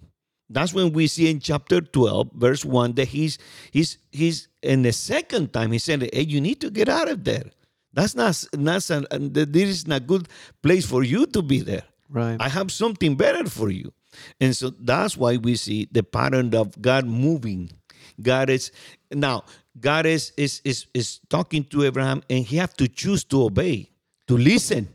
That's 0.50 0.72
when 0.72 0.92
we 0.92 1.06
see 1.08 1.30
in 1.30 1.40
chapter 1.40 1.80
12, 1.82 2.32
verse 2.32 2.64
1, 2.64 2.94
that 2.94 3.08
he's 3.08 3.38
he's 3.70 3.98
he's 4.10 4.48
in 4.62 4.82
the 4.82 4.92
second 4.92 5.52
time 5.52 5.72
he 5.72 5.78
said, 5.78 6.08
Hey, 6.12 6.22
you 6.22 6.40
need 6.40 6.60
to 6.62 6.70
get 6.70 6.88
out 6.88 7.08
of 7.08 7.24
there. 7.24 7.44
That's 7.92 8.14
not 8.14 8.42
that's 8.52 8.90
an, 8.90 9.06
and 9.10 9.34
this 9.34 9.68
is 9.68 9.86
not 9.86 10.02
a 10.02 10.04
good 10.04 10.28
place 10.62 10.86
for 10.86 11.02
you 11.02 11.26
to 11.26 11.42
be 11.42 11.60
there. 11.60 11.82
right 12.08 12.36
I 12.40 12.48
have 12.48 12.70
something 12.72 13.16
better 13.16 13.48
for 13.48 13.70
you. 13.70 13.92
And 14.40 14.56
so 14.56 14.70
that's 14.70 15.16
why 15.16 15.36
we 15.36 15.56
see 15.56 15.88
the 15.92 16.02
pattern 16.02 16.54
of 16.54 16.80
God 16.80 17.06
moving. 17.06 17.70
God 18.20 18.50
is 18.50 18.72
now 19.12 19.44
God 19.78 20.06
is 20.06 20.32
is 20.36 20.60
is, 20.64 20.86
is 20.94 21.20
talking 21.28 21.64
to 21.64 21.84
Abraham 21.84 22.22
and 22.30 22.44
he 22.44 22.56
have 22.56 22.74
to 22.74 22.88
choose 22.88 23.24
to 23.24 23.44
obey, 23.44 23.90
to 24.26 24.36
listen. 24.36 24.88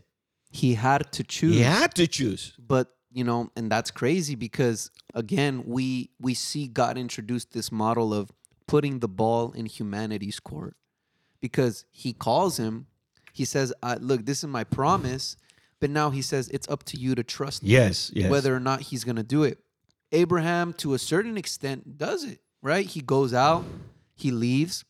He 0.60 0.74
had 0.74 1.10
to 1.12 1.22
choose. 1.24 1.54
He 1.56 1.62
had 1.62 1.94
to 1.96 2.06
choose. 2.06 2.42
but 2.58 2.86
you 3.12 3.24
know 3.24 3.50
and 3.56 3.70
that's 3.70 3.90
crazy 3.90 4.34
because 4.34 4.90
again 5.14 5.62
we 5.66 6.10
we 6.20 6.32
see 6.34 6.66
god 6.66 6.96
introduce 6.98 7.44
this 7.56 7.70
model 7.70 8.12
of 8.20 8.30
putting 8.66 8.98
the 9.00 9.08
ball 9.22 9.52
in 9.52 9.66
humanity's 9.66 10.40
court 10.40 10.74
because 11.40 11.84
he 11.92 12.12
calls 12.12 12.56
him. 12.58 12.86
He 13.32 13.44
says 13.44 13.72
uh, 13.82 13.96
look 14.00 14.24
this 14.26 14.38
is 14.44 14.48
my 14.48 14.64
promise 14.64 15.36
but 15.80 15.90
now 15.90 16.10
he 16.10 16.22
says 16.22 16.48
it's 16.48 16.68
up 16.68 16.82
to 16.90 16.96
you 16.96 17.14
to 17.14 17.22
trust 17.22 17.62
me 17.62 17.68
Yes, 17.70 18.10
yes. 18.14 18.30
whether 18.30 18.54
or 18.54 18.60
not 18.60 18.80
he's 18.88 19.04
going 19.04 19.16
to 19.24 19.28
do 19.36 19.42
it. 19.44 19.58
Abraham 20.12 20.72
to 20.74 20.94
a 20.94 20.98
certain 20.98 21.36
extent 21.36 21.98
does 21.98 22.24
it 22.24 22.38
right? 22.62 22.86
He 22.86 23.00
goes 23.00 23.34
out 23.34 23.64
he 24.16 24.30
leaves 24.30 24.84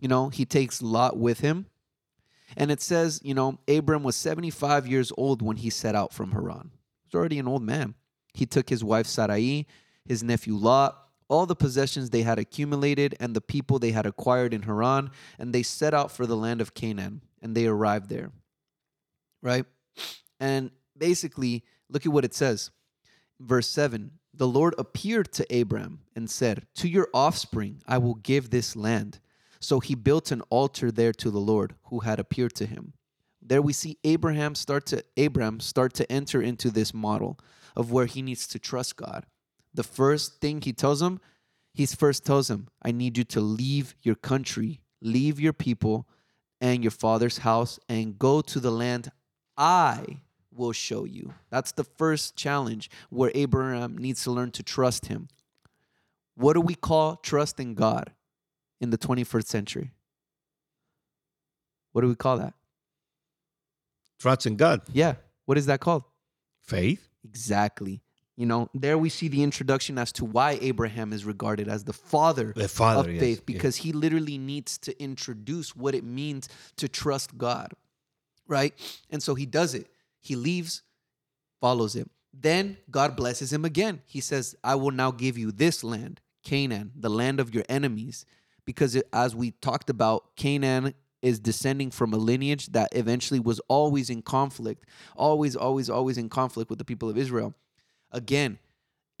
you 0.00 0.08
know 0.08 0.28
he 0.28 0.44
takes 0.44 0.82
lot 0.82 1.16
with 1.16 1.40
him 1.40 1.66
and 2.56 2.70
it 2.70 2.80
says, 2.80 3.20
you 3.22 3.34
know, 3.34 3.58
Abram 3.68 4.02
was 4.02 4.16
75 4.16 4.86
years 4.86 5.12
old 5.16 5.42
when 5.42 5.56
he 5.56 5.70
set 5.70 5.94
out 5.94 6.12
from 6.12 6.32
Haran. 6.32 6.70
He 7.02 7.08
was 7.08 7.18
already 7.18 7.38
an 7.38 7.48
old 7.48 7.62
man. 7.62 7.94
He 8.32 8.46
took 8.46 8.68
his 8.68 8.82
wife 8.82 9.06
Sarai, 9.06 9.66
his 10.04 10.22
nephew 10.22 10.54
Lot, 10.54 10.98
all 11.28 11.46
the 11.46 11.56
possessions 11.56 12.10
they 12.10 12.22
had 12.22 12.38
accumulated, 12.38 13.16
and 13.18 13.34
the 13.34 13.40
people 13.40 13.78
they 13.78 13.92
had 13.92 14.06
acquired 14.06 14.52
in 14.52 14.62
Haran, 14.62 15.10
and 15.38 15.54
they 15.54 15.62
set 15.62 15.94
out 15.94 16.12
for 16.12 16.26
the 16.26 16.36
land 16.36 16.60
of 16.60 16.74
Canaan, 16.74 17.22
and 17.40 17.56
they 17.56 17.66
arrived 17.66 18.08
there. 18.08 18.30
Right? 19.42 19.64
And 20.40 20.70
basically, 20.96 21.64
look 21.88 22.04
at 22.04 22.12
what 22.12 22.24
it 22.24 22.34
says. 22.34 22.70
Verse 23.40 23.68
7 23.68 24.12
the 24.36 24.48
Lord 24.48 24.74
appeared 24.78 25.32
to 25.34 25.60
Abram 25.60 26.00
and 26.16 26.28
said, 26.28 26.66
To 26.76 26.88
your 26.88 27.08
offspring 27.14 27.82
I 27.86 27.98
will 27.98 28.16
give 28.16 28.50
this 28.50 28.74
land. 28.74 29.20
So 29.64 29.80
he 29.80 29.94
built 29.94 30.30
an 30.30 30.42
altar 30.50 30.90
there 30.90 31.14
to 31.14 31.30
the 31.30 31.40
Lord 31.40 31.74
who 31.84 32.00
had 32.00 32.20
appeared 32.20 32.54
to 32.56 32.66
him. 32.66 32.92
There 33.40 33.62
we 33.62 33.72
see 33.72 33.96
Abraham 34.04 34.54
start 34.54 34.84
to 34.88 35.02
Abram 35.16 35.58
start 35.58 35.94
to 35.94 36.12
enter 36.12 36.42
into 36.42 36.70
this 36.70 36.92
model 36.92 37.40
of 37.74 37.90
where 37.90 38.04
he 38.04 38.20
needs 38.20 38.46
to 38.48 38.58
trust 38.58 38.96
God. 38.96 39.24
The 39.72 39.82
first 39.82 40.38
thing 40.42 40.60
he 40.60 40.74
tells 40.74 41.00
him, 41.00 41.18
he 41.72 41.86
first 41.86 42.26
tells 42.26 42.50
him, 42.50 42.68
I 42.82 42.92
need 42.92 43.16
you 43.16 43.24
to 43.24 43.40
leave 43.40 43.94
your 44.02 44.16
country, 44.16 44.82
leave 45.00 45.40
your 45.40 45.54
people 45.54 46.06
and 46.60 46.84
your 46.84 46.90
father's 46.90 47.38
house, 47.38 47.78
and 47.88 48.18
go 48.18 48.42
to 48.42 48.60
the 48.60 48.70
land 48.70 49.12
I 49.56 50.20
will 50.52 50.72
show 50.72 51.04
you. 51.04 51.32
That's 51.48 51.72
the 51.72 51.84
first 51.84 52.36
challenge 52.36 52.90
where 53.08 53.32
Abraham 53.34 53.96
needs 53.96 54.24
to 54.24 54.30
learn 54.30 54.50
to 54.50 54.62
trust 54.62 55.06
him. 55.06 55.28
What 56.34 56.52
do 56.52 56.60
we 56.60 56.74
call 56.74 57.16
trust 57.16 57.58
in 57.58 57.72
God 57.72 58.12
in 58.84 58.90
the 58.90 58.98
21st 58.98 59.46
century? 59.46 59.90
What 61.90 62.02
do 62.02 62.08
we 62.08 62.14
call 62.14 62.38
that? 62.38 62.54
Trust 64.20 64.46
in 64.46 64.56
God. 64.56 64.82
Yeah. 64.92 65.14
What 65.46 65.58
is 65.58 65.66
that 65.66 65.80
called? 65.80 66.04
Faith. 66.62 67.08
Exactly. 67.24 68.00
You 68.36 68.46
know, 68.46 68.68
there 68.74 68.98
we 68.98 69.08
see 69.08 69.28
the 69.28 69.42
introduction 69.42 69.96
as 69.96 70.10
to 70.12 70.24
why 70.24 70.58
Abraham 70.60 71.12
is 71.12 71.24
regarded 71.24 71.68
as 71.68 71.84
the 71.84 71.92
father, 71.92 72.52
the 72.56 72.68
father 72.68 73.10
of 73.10 73.18
faith, 73.18 73.46
because 73.46 73.78
yes. 73.78 73.84
he 73.84 73.92
literally 73.92 74.38
needs 74.38 74.76
to 74.78 75.02
introduce 75.02 75.76
what 75.76 75.94
it 75.94 76.02
means 76.04 76.48
to 76.76 76.88
trust 76.88 77.38
God. 77.38 77.72
Right? 78.48 78.74
And 79.10 79.22
so 79.22 79.34
he 79.34 79.46
does 79.46 79.74
it. 79.74 79.88
He 80.20 80.36
leaves, 80.36 80.82
follows 81.60 81.94
him. 81.94 82.10
Then 82.32 82.76
God 82.90 83.14
blesses 83.14 83.52
him 83.52 83.64
again. 83.64 84.02
He 84.04 84.20
says, 84.20 84.56
I 84.64 84.74
will 84.74 84.90
now 84.90 85.12
give 85.12 85.38
you 85.38 85.52
this 85.52 85.84
land, 85.84 86.20
Canaan, 86.42 86.90
the 86.96 87.10
land 87.10 87.38
of 87.38 87.54
your 87.54 87.64
enemies. 87.68 88.26
Because 88.66 88.94
it, 88.94 89.08
as 89.12 89.34
we 89.34 89.52
talked 89.52 89.90
about, 89.90 90.36
Canaan 90.36 90.94
is 91.22 91.38
descending 91.38 91.90
from 91.90 92.12
a 92.12 92.18
lineage 92.18 92.66
that 92.68 92.88
eventually 92.92 93.40
was 93.40 93.60
always 93.68 94.10
in 94.10 94.22
conflict, 94.22 94.84
always, 95.16 95.56
always, 95.56 95.88
always 95.88 96.18
in 96.18 96.28
conflict 96.28 96.70
with 96.70 96.78
the 96.78 96.84
people 96.84 97.08
of 97.08 97.16
Israel. 97.16 97.54
Again, 98.10 98.58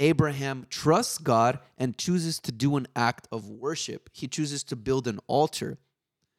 Abraham 0.00 0.66
trusts 0.68 1.18
God 1.18 1.58
and 1.78 1.96
chooses 1.96 2.38
to 2.40 2.52
do 2.52 2.76
an 2.76 2.86
act 2.94 3.28
of 3.32 3.48
worship. 3.48 4.10
He 4.12 4.28
chooses 4.28 4.64
to 4.64 4.76
build 4.76 5.06
an 5.06 5.20
altar. 5.26 5.78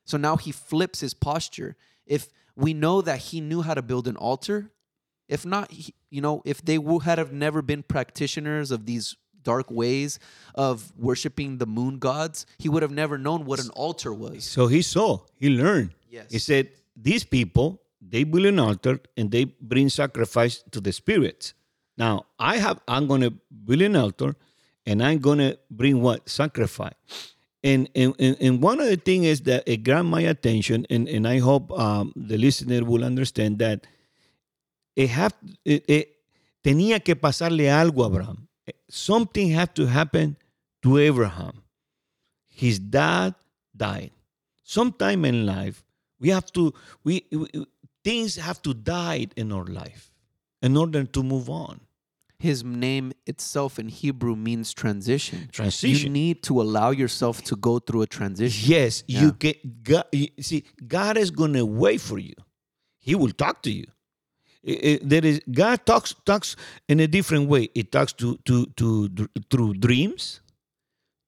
So 0.03 0.17
now 0.17 0.37
he 0.37 0.51
flips 0.51 0.99
his 0.99 1.13
posture. 1.13 1.75
If 2.05 2.29
we 2.55 2.73
know 2.73 3.01
that 3.01 3.19
he 3.19 3.41
knew 3.41 3.61
how 3.61 3.73
to 3.73 3.81
build 3.81 4.07
an 4.07 4.15
altar. 4.15 4.71
If 5.27 5.45
not, 5.45 5.73
you 6.09 6.21
know, 6.21 6.41
if 6.45 6.63
they 6.63 6.77
would 6.77 7.03
had 7.03 7.17
have 7.17 7.33
never 7.33 7.61
been 7.61 7.83
practitioners 7.83 8.71
of 8.71 8.85
these 8.85 9.15
dark 9.45 9.71
ways 9.71 10.19
of 10.55 10.91
worshiping 10.97 11.57
the 11.57 11.65
moon 11.65 11.99
gods, 11.99 12.45
he 12.57 12.67
would 12.67 12.83
have 12.83 12.91
never 12.91 13.17
known 13.17 13.45
what 13.45 13.59
an 13.63 13.69
altar 13.69 14.13
was. 14.13 14.43
So 14.43 14.67
he 14.67 14.81
saw, 14.81 15.19
he 15.37 15.49
learned. 15.49 15.91
Yes. 16.09 16.31
He 16.31 16.39
said, 16.39 16.69
These 16.97 17.23
people, 17.23 17.81
they 18.01 18.25
build 18.25 18.45
an 18.45 18.59
altar 18.59 18.99
and 19.15 19.31
they 19.31 19.45
bring 19.45 19.87
sacrifice 19.87 20.63
to 20.71 20.81
the 20.81 20.91
spirits. 20.91 21.53
Now, 21.97 22.25
I 22.37 22.57
have, 22.57 22.81
I'm 22.87 23.07
going 23.07 23.21
to 23.21 23.31
build 23.63 23.81
an 23.81 23.95
altar 23.95 24.35
and 24.85 25.01
I'm 25.01 25.19
going 25.19 25.39
to 25.39 25.57
bring 25.71 26.01
what? 26.01 26.27
Sacrifice. 26.27 26.93
And, 27.63 27.89
and, 27.95 28.13
and 28.19 28.61
one 28.61 28.79
of 28.79 28.87
the 28.87 28.95
things 28.95 29.25
is 29.25 29.41
that 29.41 29.63
it 29.65 29.77
grabbed 29.77 30.07
my 30.07 30.21
attention, 30.21 30.85
and, 30.91 31.09
and 31.09 31.27
I 31.27 31.39
hope 31.39 31.71
um, 31.71 32.13
the 32.15 32.37
listener 32.37 32.85
will 32.85 33.03
understand 33.03 33.57
that 33.57 33.87
it 34.95 35.09
have, 35.09 35.33
it, 35.65 35.83
it, 35.87 36.15
tenía 36.63 37.03
que 37.03 37.15
pasarle 37.15 37.71
algo 37.71 38.03
a 38.03 38.07
Abraham. 38.07 38.44
Something 38.89 39.49
had 39.49 39.75
to 39.75 39.85
happen 39.85 40.37
to 40.83 40.97
Abraham. 40.97 41.63
His 42.47 42.79
dad 42.79 43.35
died. 43.75 44.11
Sometime 44.63 45.25
in 45.25 45.45
life, 45.45 45.83
we 46.19 46.29
have 46.29 46.51
to, 46.53 46.73
we, 47.03 47.25
we 47.31 47.47
things 48.03 48.35
have 48.37 48.61
to 48.63 48.73
die 48.73 49.27
in 49.35 49.51
our 49.51 49.65
life 49.65 50.11
in 50.61 50.77
order 50.77 51.03
to 51.03 51.23
move 51.23 51.49
on 51.49 51.81
his 52.39 52.63
name 52.63 53.13
itself 53.25 53.79
in 53.79 53.89
Hebrew 53.89 54.35
means 54.35 54.73
transition. 54.73 55.49
Transition. 55.51 56.05
You 56.05 56.09
need 56.09 56.43
to 56.43 56.61
allow 56.61 56.91
yourself 56.91 57.43
to 57.45 57.55
go 57.55 57.79
through 57.79 58.03
a 58.03 58.07
transition. 58.07 58.71
Yes, 58.71 59.03
yeah. 59.07 59.21
you 59.21 59.31
get. 59.33 59.83
God, 59.83 60.05
see, 60.39 60.63
God 60.87 61.17
is 61.17 61.31
going 61.31 61.53
to 61.53 61.65
wait 61.65 62.01
for 62.01 62.17
you. 62.17 62.35
He 62.99 63.15
will 63.15 63.31
talk 63.31 63.61
to 63.63 63.71
you. 63.71 63.85
There 64.65 65.25
is 65.25 65.41
God 65.51 65.85
talks 65.85 66.15
talks 66.25 66.55
in 66.89 66.99
a 66.99 67.07
different 67.07 67.49
way. 67.49 67.69
It 67.75 67.91
talks 67.91 68.13
to 68.13 68.37
to 68.45 68.65
to 68.77 69.09
through 69.51 69.75
dreams, 69.75 70.41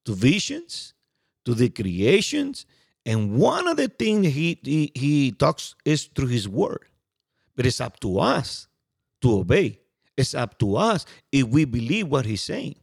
to 0.05 0.15
visions, 0.15 0.93
to 1.45 1.53
the 1.53 1.69
creations, 1.69 2.65
and 3.05 3.37
one 3.37 3.67
of 3.67 3.77
the 3.77 3.89
things 3.89 4.27
he 4.27 4.59
he, 4.63 4.91
he 4.95 5.31
talks 5.33 5.75
is 5.85 6.05
through 6.05 6.29
His 6.29 6.49
word. 6.49 6.85
But 7.55 7.67
it's 7.67 7.81
up 7.81 7.99
to 8.01 8.19
us 8.19 8.67
to 9.21 9.39
obey. 9.39 9.79
It's 10.17 10.35
up 10.35 10.59
to 10.59 10.77
us 10.77 11.05
if 11.31 11.47
we 11.47 11.65
believe 11.65 12.07
what 12.09 12.25
he's 12.25 12.41
saying. 12.41 12.75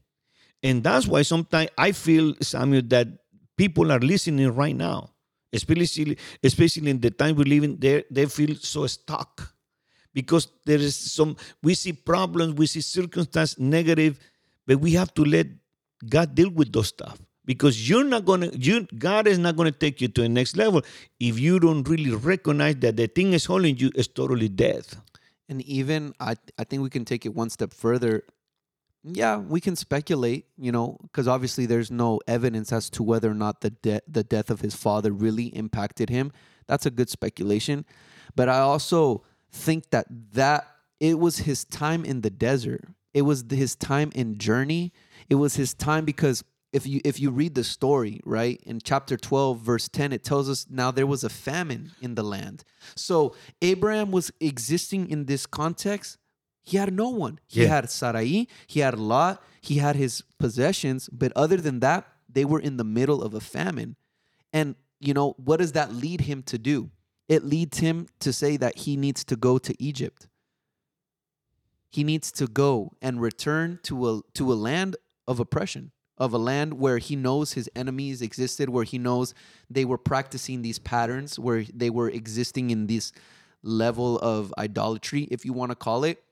And 0.62 0.84
that's 0.84 1.06
why 1.06 1.22
sometimes 1.22 1.70
I 1.78 1.92
feel, 1.92 2.34
Samuel, 2.40 2.82
that 2.88 3.08
people 3.56 3.92
are 3.92 4.00
listening 4.00 4.54
right 4.54 4.76
now, 4.76 5.10
especially, 5.52 6.18
especially 6.42 6.90
in 6.90 7.00
the 7.00 7.10
time 7.10 7.36
we 7.36 7.44
live 7.44 7.64
in, 7.64 7.78
they, 7.80 8.04
they 8.10 8.26
feel 8.26 8.56
so 8.56 8.86
stuck 8.86 9.53
because 10.14 10.48
there 10.64 10.78
is 10.78 10.96
some, 10.96 11.36
we 11.62 11.74
see 11.74 11.92
problems, 11.92 12.54
we 12.54 12.66
see 12.66 12.80
circumstances 12.80 13.58
negative, 13.58 14.18
but 14.66 14.78
we 14.78 14.92
have 14.92 15.12
to 15.14 15.24
let 15.24 15.46
God 16.08 16.34
deal 16.34 16.50
with 16.50 16.72
those 16.72 16.88
stuff 16.88 17.18
because 17.44 17.88
you're 17.88 18.04
not 18.04 18.24
gonna 18.24 18.48
you 18.54 18.86
god 18.98 19.26
is 19.26 19.38
not 19.38 19.54
gonna 19.54 19.70
take 19.70 20.00
you 20.00 20.08
to 20.08 20.22
the 20.22 20.28
next 20.30 20.56
level 20.56 20.80
if 21.20 21.38
you 21.38 21.60
don't 21.60 21.86
really 21.86 22.10
recognize 22.10 22.74
that 22.76 22.96
the 22.96 23.06
thing 23.06 23.34
is 23.34 23.44
holding 23.44 23.76
you 23.76 23.90
is 23.94 24.08
totally 24.08 24.48
dead 24.48 24.82
and 25.48 25.62
even 25.62 26.14
I, 26.20 26.36
I 26.58 26.64
think 26.64 26.82
we 26.82 26.90
can 26.90 27.04
take 27.04 27.26
it 27.26 27.34
one 27.34 27.50
step 27.50 27.72
further. 27.72 28.24
Yeah, 29.02 29.36
we 29.36 29.60
can 29.60 29.76
speculate, 29.76 30.46
you 30.56 30.72
know, 30.72 30.98
because 31.02 31.28
obviously 31.28 31.66
there's 31.66 31.90
no 31.90 32.20
evidence 32.26 32.72
as 32.72 32.88
to 32.90 33.02
whether 33.02 33.30
or 33.30 33.34
not 33.34 33.60
the 33.60 33.70
de- 33.70 34.00
the 34.08 34.24
death 34.24 34.50
of 34.50 34.60
his 34.60 34.74
father 34.74 35.12
really 35.12 35.46
impacted 35.46 36.08
him. 36.08 36.32
That's 36.66 36.86
a 36.86 36.90
good 36.90 37.10
speculation, 37.10 37.84
but 38.34 38.48
I 38.48 38.60
also 38.60 39.24
think 39.54 39.90
that 39.90 40.06
that 40.32 40.66
it 41.00 41.18
was 41.18 41.38
his 41.38 41.64
time 41.64 42.04
in 42.04 42.20
the 42.20 42.30
desert. 42.30 42.84
It 43.12 43.22
was 43.22 43.44
his 43.48 43.76
time 43.76 44.10
in 44.14 44.38
journey. 44.38 44.92
It 45.30 45.36
was 45.36 45.54
his 45.54 45.72
time 45.72 46.04
because 46.04 46.44
if 46.72 46.86
you 46.86 47.00
if 47.04 47.20
you 47.20 47.30
read 47.30 47.54
the 47.54 47.62
story 47.62 48.20
right 48.24 48.60
in 48.66 48.80
chapter 48.82 49.16
12 49.16 49.60
verse 49.60 49.88
10 49.88 50.12
it 50.12 50.24
tells 50.24 50.50
us 50.50 50.66
now 50.68 50.90
there 50.90 51.06
was 51.06 51.22
a 51.22 51.28
famine 51.28 51.92
in 52.02 52.16
the 52.16 52.22
land 52.24 52.64
so 52.96 53.32
abraham 53.62 54.10
was 54.10 54.32
existing 54.40 55.08
in 55.08 55.26
this 55.26 55.46
context 55.46 56.18
he 56.64 56.76
had 56.76 56.92
no 56.92 57.10
one 57.10 57.38
he 57.46 57.62
yeah. 57.62 57.68
had 57.68 57.88
sarai 57.88 58.48
he 58.66 58.80
had 58.80 58.98
lot 58.98 59.40
he 59.60 59.76
had 59.76 59.94
his 59.94 60.24
possessions 60.40 61.08
but 61.12 61.32
other 61.36 61.58
than 61.58 61.78
that 61.78 62.08
they 62.28 62.44
were 62.44 62.60
in 62.60 62.76
the 62.76 62.82
middle 62.84 63.22
of 63.22 63.34
a 63.34 63.40
famine 63.40 63.94
and 64.52 64.74
you 64.98 65.14
know 65.14 65.36
what 65.38 65.58
does 65.60 65.72
that 65.72 65.94
lead 65.94 66.22
him 66.22 66.42
to 66.42 66.58
do 66.58 66.90
it 67.28 67.44
leads 67.44 67.78
him 67.78 68.06
to 68.20 68.32
say 68.32 68.56
that 68.56 68.78
he 68.78 68.96
needs 68.96 69.24
to 69.24 69.36
go 69.36 69.58
to 69.58 69.74
egypt 69.82 70.28
he 71.90 72.04
needs 72.04 72.32
to 72.32 72.46
go 72.46 72.92
and 73.00 73.20
return 73.20 73.78
to 73.82 74.08
a 74.08 74.20
to 74.34 74.52
a 74.52 74.54
land 74.54 74.96
of 75.26 75.40
oppression 75.40 75.92
of 76.16 76.32
a 76.32 76.38
land 76.38 76.74
where 76.74 76.98
he 76.98 77.16
knows 77.16 77.54
his 77.54 77.68
enemies 77.74 78.22
existed, 78.22 78.68
where 78.68 78.84
he 78.84 78.98
knows 78.98 79.34
they 79.68 79.84
were 79.84 79.98
practicing 79.98 80.62
these 80.62 80.78
patterns, 80.78 81.38
where 81.38 81.64
they 81.74 81.90
were 81.90 82.08
existing 82.08 82.70
in 82.70 82.86
this 82.86 83.12
level 83.62 84.18
of 84.18 84.54
idolatry, 84.56 85.22
if 85.30 85.44
you 85.44 85.52
want 85.52 85.70
to 85.70 85.76
call 85.76 86.04
it. 86.04 86.22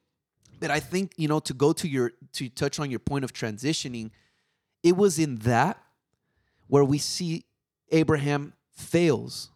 But 0.60 0.70
I 0.70 0.78
think, 0.78 1.12
you 1.16 1.26
know, 1.26 1.40
to 1.40 1.54
go 1.54 1.72
to 1.72 1.88
your, 1.88 2.12
to 2.34 2.48
touch 2.48 2.78
on 2.78 2.90
your 2.90 3.00
point 3.00 3.24
of 3.24 3.32
transitioning, 3.32 4.10
it 4.82 4.96
was 4.96 5.18
in 5.18 5.36
that 5.36 5.82
where 6.68 6.84
we 6.84 6.98
see 6.98 7.44
Abraham 7.90 8.52
fails 8.70 9.50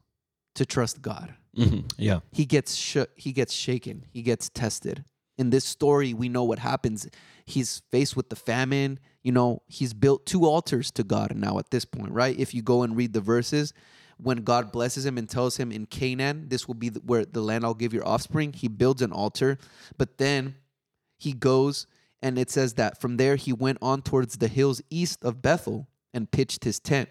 to 0.57 0.67
trust 0.67 1.01
God. 1.01 1.35
Mm-hmm. 1.57 1.87
Yeah. 1.97 2.21
He 2.33 2.45
gets 2.45 2.75
sh- 2.75 3.11
he 3.15 3.33
gets 3.33 3.53
shaken. 3.53 4.05
He 4.11 4.23
gets 4.23 4.49
tested. 4.49 5.05
In 5.39 5.51
this 5.51 5.65
story, 5.65 6.15
we 6.15 6.29
know 6.29 6.45
what 6.45 6.59
happens. 6.59 7.09
He's 7.45 7.83
faced 7.91 8.17
with 8.17 8.31
the 8.31 8.37
famine 8.37 8.99
you 9.27 9.33
know, 9.33 9.61
he's 9.67 9.93
built 9.93 10.25
two 10.25 10.47
altars 10.47 10.93
to 10.93 11.03
God 11.03 11.35
now 11.35 11.59
at 11.59 11.73
this 11.73 11.85
point, 11.85 12.13
right? 12.13 12.39
If 12.39 12.55
you 12.55 12.63
go 12.63 12.85
and 12.85 12.97
read 12.97 13.13
the 13.13 13.21
verses, 13.21 13.75
when 14.19 14.45
God 14.45 14.71
blesses 14.71 15.05
him 15.05 15.19
and 15.19 15.29
tells 15.29 15.57
him 15.57 15.73
in 15.73 15.87
Canaan, 15.87 16.49
this 16.49 16.69
will 16.69 16.77
be 16.77 16.91
where 16.91 17.25
the 17.25 17.41
land 17.41 17.65
I'll 17.65 17.75
give 17.75 17.93
your 17.93 18.07
offspring, 18.07 18.53
he 18.53 18.69
builds 18.69 19.03
an 19.03 19.11
altar. 19.11 19.59
But 19.99 20.19
then 20.19 20.55
he 21.19 21.33
goes 21.33 21.89
and 22.23 22.39
it 22.39 22.51
says 22.51 22.75
that 22.75 23.01
from 23.01 23.17
there 23.17 23.35
he 23.35 23.53
went 23.53 23.79
on 23.83 24.01
towards 24.01 24.37
the 24.37 24.47
hills 24.47 24.81
east 24.91 25.25
of 25.25 25.43
Bethel 25.43 25.89
and 26.15 26.31
pitched 26.31 26.63
his 26.63 26.79
tent, 26.79 27.09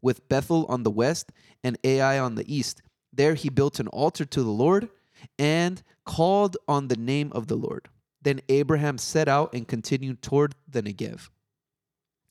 with 0.00 0.28
Bethel 0.28 0.66
on 0.66 0.84
the 0.84 0.90
west 0.92 1.32
and 1.64 1.76
Ai 1.82 2.16
on 2.20 2.36
the 2.36 2.54
east. 2.54 2.80
There 3.16 3.34
he 3.34 3.48
built 3.48 3.80
an 3.80 3.88
altar 3.88 4.24
to 4.24 4.42
the 4.42 4.50
Lord 4.50 4.88
and 5.38 5.82
called 6.04 6.56
on 6.68 6.88
the 6.88 6.96
name 6.96 7.32
of 7.32 7.46
the 7.46 7.56
Lord. 7.56 7.88
Then 8.22 8.40
Abraham 8.48 8.98
set 8.98 9.28
out 9.28 9.54
and 9.54 9.66
continued 9.66 10.22
toward 10.22 10.54
the 10.68 10.82
Negev. 10.82 11.28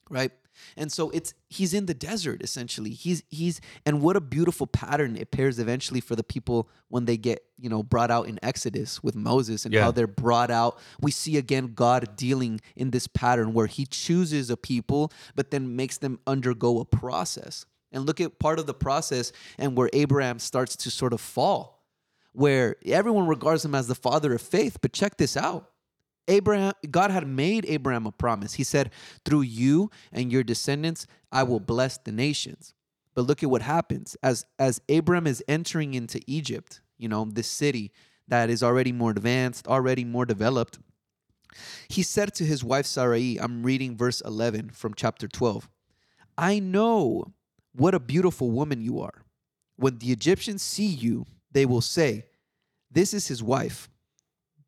Right? 0.09 0.31
And 0.77 0.91
so 0.91 1.09
it's 1.09 1.33
he's 1.49 1.73
in 1.73 1.85
the 1.85 1.93
desert 1.93 2.41
essentially. 2.41 2.91
He's 2.91 3.23
he's 3.29 3.59
and 3.85 4.01
what 4.01 4.15
a 4.15 4.21
beautiful 4.21 4.67
pattern 4.67 5.17
it 5.17 5.31
pairs 5.31 5.59
eventually 5.59 5.99
for 5.99 6.15
the 6.15 6.23
people 6.23 6.69
when 6.87 7.05
they 7.05 7.17
get, 7.17 7.43
you 7.57 7.69
know, 7.69 7.83
brought 7.83 8.11
out 8.11 8.27
in 8.27 8.39
Exodus 8.41 9.03
with 9.03 9.15
Moses 9.15 9.65
and 9.65 9.73
yeah. 9.73 9.83
how 9.83 9.91
they're 9.91 10.07
brought 10.07 10.51
out. 10.51 10.79
We 11.01 11.11
see 11.11 11.37
again 11.37 11.73
God 11.75 12.15
dealing 12.15 12.61
in 12.75 12.91
this 12.91 13.07
pattern 13.07 13.53
where 13.53 13.67
he 13.67 13.85
chooses 13.85 14.49
a 14.49 14.57
people 14.57 15.11
but 15.35 15.51
then 15.51 15.75
makes 15.75 15.97
them 15.97 16.19
undergo 16.25 16.79
a 16.79 16.85
process. 16.85 17.65
And 17.95 18.05
look 18.05 18.21
at 18.21 18.37
part 18.37 18.59
of 18.59 18.67
the 18.67 18.73
process 18.73 19.31
and 19.57 19.75
where 19.75 19.89
Abraham 19.93 20.37
starts 20.37 20.75
to 20.75 20.91
sort 20.91 21.13
of 21.13 21.21
fall, 21.21 21.83
where 22.33 22.75
everyone 22.85 23.25
regards 23.27 23.65
him 23.65 23.73
as 23.73 23.87
the 23.87 23.95
father 23.95 24.35
of 24.35 24.41
faith. 24.41 24.77
But 24.81 24.93
check 24.93 25.17
this 25.17 25.35
out 25.35 25.71
Abraham, 26.27 26.73
God 26.89 27.11
had 27.11 27.27
made 27.27 27.65
Abraham 27.67 28.05
a 28.05 28.11
promise. 28.11 28.53
He 28.53 28.63
said, 28.63 28.91
Through 29.23 29.41
you 29.41 29.89
and 30.11 30.31
your 30.31 30.43
descendants, 30.43 31.07
I 31.31 31.43
will 31.43 31.59
bless 31.59 31.97
the 31.97 32.11
nations. 32.11 32.73
But 33.13 33.27
look 33.27 33.43
at 33.43 33.49
what 33.49 33.61
happens. 33.61 34.17
As 34.21 34.45
as 34.59 34.81
Abraham 34.89 35.27
is 35.27 35.43
entering 35.47 35.93
into 35.93 36.19
Egypt, 36.27 36.81
you 36.97 37.07
know, 37.07 37.25
this 37.25 37.47
city 37.47 37.91
that 38.27 38.49
is 38.49 38.61
already 38.61 38.91
more 38.91 39.11
advanced, 39.11 39.67
already 39.67 40.03
more 40.03 40.25
developed, 40.25 40.79
he 41.87 42.03
said 42.03 42.33
to 42.35 42.45
his 42.45 42.63
wife 42.63 42.85
Sarai, 42.85 43.37
I'm 43.39 43.63
reading 43.63 43.95
verse 43.95 44.21
11 44.21 44.71
from 44.71 44.93
chapter 44.93 45.27
12. 45.27 45.69
I 46.37 46.59
know 46.59 47.33
what 47.75 47.95
a 47.95 47.99
beautiful 47.99 48.51
woman 48.51 48.81
you 48.81 49.01
are. 49.01 49.23
When 49.77 49.97
the 49.97 50.11
Egyptians 50.11 50.61
see 50.61 50.87
you, 50.87 51.25
they 51.51 51.65
will 51.65 51.81
say, 51.81 52.25
This 52.91 53.13
is 53.13 53.27
his 53.27 53.43
wife 53.43 53.89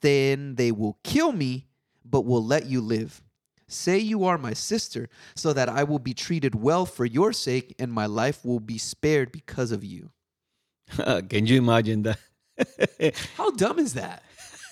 then 0.01 0.55
they 0.55 0.71
will 0.71 0.97
kill 1.03 1.31
me, 1.31 1.65
but 2.05 2.21
will 2.21 2.43
let 2.43 2.65
you 2.65 2.81
live. 2.81 3.21
Say 3.67 3.97
you 3.97 4.23
are 4.25 4.37
my 4.37 4.53
sister, 4.53 5.09
so 5.35 5.51
that 5.53 5.67
I 5.67 5.83
will 5.83 5.99
be 5.99 6.13
treated 6.13 6.55
well 6.55 6.85
for 6.85 7.05
your 7.05 7.33
sake, 7.33 7.75
and 7.79 7.91
my 7.91 8.05
life 8.05 8.45
will 8.45 8.61
be 8.61 8.77
spared 8.77 9.31
because 9.31 9.71
of 9.71 9.83
you. 9.83 10.11
Can 11.29 11.45
you 11.47 11.57
imagine 11.57 12.03
that? 12.03 13.15
How 13.35 13.51
dumb 13.51 13.79
is 13.79 13.95
that? 13.95 14.23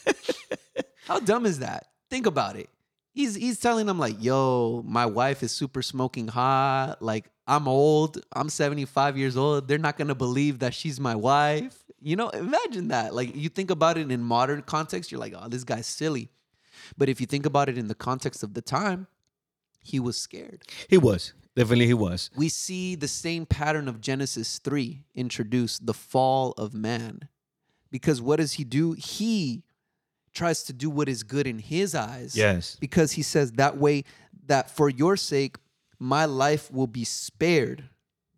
How 1.05 1.19
dumb 1.19 1.45
is 1.45 1.59
that? 1.59 1.87
Think 2.09 2.25
about 2.25 2.55
it. 2.55 2.69
He's 3.13 3.35
he's 3.35 3.59
telling 3.59 3.85
them 3.85 3.99
like, 3.99 4.15
"Yo, 4.19 4.83
my 4.85 5.05
wife 5.05 5.43
is 5.43 5.51
super 5.51 5.81
smoking 5.81 6.27
hot. 6.27 7.01
Like, 7.01 7.29
I'm 7.47 7.67
old. 7.67 8.19
I'm 8.33 8.49
75 8.49 9.17
years 9.17 9.37
old. 9.37 9.67
They're 9.67 9.77
not 9.77 9.97
gonna 9.97 10.15
believe 10.15 10.59
that 10.59 10.73
she's 10.73 10.99
my 10.99 11.15
wife. 11.15 11.77
You 12.01 12.15
know, 12.15 12.29
imagine 12.29 12.89
that. 12.89 13.13
Like 13.13 13.35
you 13.35 13.49
think 13.49 13.71
about 13.71 13.97
it 13.97 14.11
in 14.11 14.21
modern 14.21 14.61
context, 14.61 15.11
you're 15.11 15.19
like, 15.19 15.33
oh, 15.37 15.47
this 15.47 15.63
guy's 15.63 15.87
silly. 15.87 16.29
But 16.97 17.09
if 17.09 17.19
you 17.19 17.27
think 17.27 17.45
about 17.45 17.69
it 17.69 17.77
in 17.77 17.87
the 17.87 17.95
context 17.95 18.43
of 18.43 18.53
the 18.53 18.61
time, 18.61 19.07
he 19.81 19.99
was 19.99 20.17
scared. 20.17 20.63
He 20.89 20.97
was. 20.97 21.33
Definitely 21.55 21.87
he 21.87 21.93
was. 21.93 22.29
We 22.35 22.49
see 22.49 22.95
the 22.95 23.07
same 23.07 23.45
pattern 23.45 23.87
of 23.87 24.01
Genesis 24.01 24.59
3 24.59 25.05
introduce 25.15 25.79
the 25.79 25.93
fall 25.93 26.51
of 26.57 26.73
man. 26.73 27.29
Because 27.91 28.21
what 28.21 28.37
does 28.37 28.53
he 28.53 28.65
do? 28.65 28.91
He 28.93 29.63
tries 30.33 30.63
to 30.63 30.73
do 30.73 30.89
what 30.89 31.07
is 31.07 31.23
good 31.23 31.47
in 31.47 31.59
his 31.59 31.95
eyes. 31.95 32.35
Yes. 32.35 32.75
Because 32.79 33.13
he 33.13 33.21
says 33.21 33.53
that 33.53 33.77
way 33.77 34.03
that 34.47 34.69
for 34.69 34.89
your 34.89 35.15
sake 35.15 35.57
my 35.99 36.25
life 36.25 36.71
will 36.71 36.87
be 36.87 37.03
spared 37.03 37.83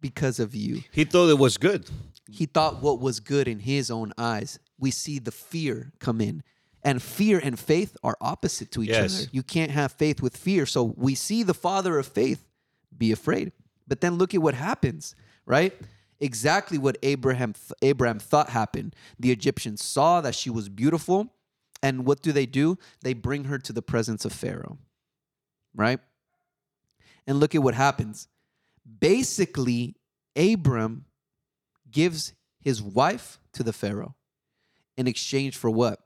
because 0.02 0.40
of 0.40 0.56
you. 0.56 0.84
He 0.92 1.04
thought 1.04 1.30
it 1.30 1.40
was 1.40 1.58
good. 1.58 1.90
He 2.30 2.46
thought 2.46 2.82
what 2.82 3.00
was 3.00 3.20
good 3.20 3.48
in 3.48 3.60
his 3.60 3.90
own 3.90 4.14
eyes. 4.18 4.60
We 4.78 4.92
see 4.92 5.20
the 5.20 5.32
fear 5.32 5.92
come 6.00 6.22
in. 6.22 6.44
And 6.84 7.02
fear 7.02 7.40
and 7.44 7.60
faith 7.60 7.98
are 8.04 8.16
opposite 8.22 8.72
to 8.74 8.84
each 8.84 8.90
yes. 8.90 9.22
other. 9.22 9.30
You 9.32 9.44
can't 9.44 9.72
have 9.72 9.92
faith 9.92 10.22
with 10.22 10.38
fear. 10.38 10.66
So 10.66 10.94
we 10.96 11.16
see 11.16 11.44
the 11.44 11.54
father 11.54 11.98
of 11.98 12.08
faith 12.08 12.46
be 12.96 13.12
afraid. 13.12 13.52
But 13.88 14.02
then 14.02 14.18
look 14.18 14.34
at 14.34 14.42
what 14.42 14.54
happens, 14.54 15.16
right? 15.46 15.74
Exactly 16.20 16.78
what 16.78 16.98
Abraham 17.04 17.54
Abraham 17.82 18.20
thought 18.20 18.50
happened. 18.50 18.96
The 19.20 19.32
Egyptians 19.32 19.84
saw 19.84 20.22
that 20.22 20.36
she 20.36 20.50
was 20.50 20.68
beautiful, 20.68 21.34
and 21.82 22.06
what 22.06 22.22
do 22.22 22.32
they 22.32 22.46
do? 22.46 22.78
They 23.02 23.14
bring 23.14 23.46
her 23.46 23.58
to 23.60 23.74
the 23.74 23.82
presence 23.82 24.26
of 24.26 24.34
Pharaoh. 24.34 24.78
Right? 25.76 26.00
And 27.28 27.40
look 27.40 27.54
at 27.54 27.62
what 27.62 27.76
happens. 27.76 28.28
Basically, 29.00 29.98
Abram 30.36 31.06
gives 31.92 32.34
his 32.62 32.82
wife 32.82 33.40
to 33.54 33.64
the 33.64 33.74
Pharaoh 33.74 34.16
in 34.96 35.08
exchange 35.08 35.56
for 35.56 35.70
what? 35.70 36.00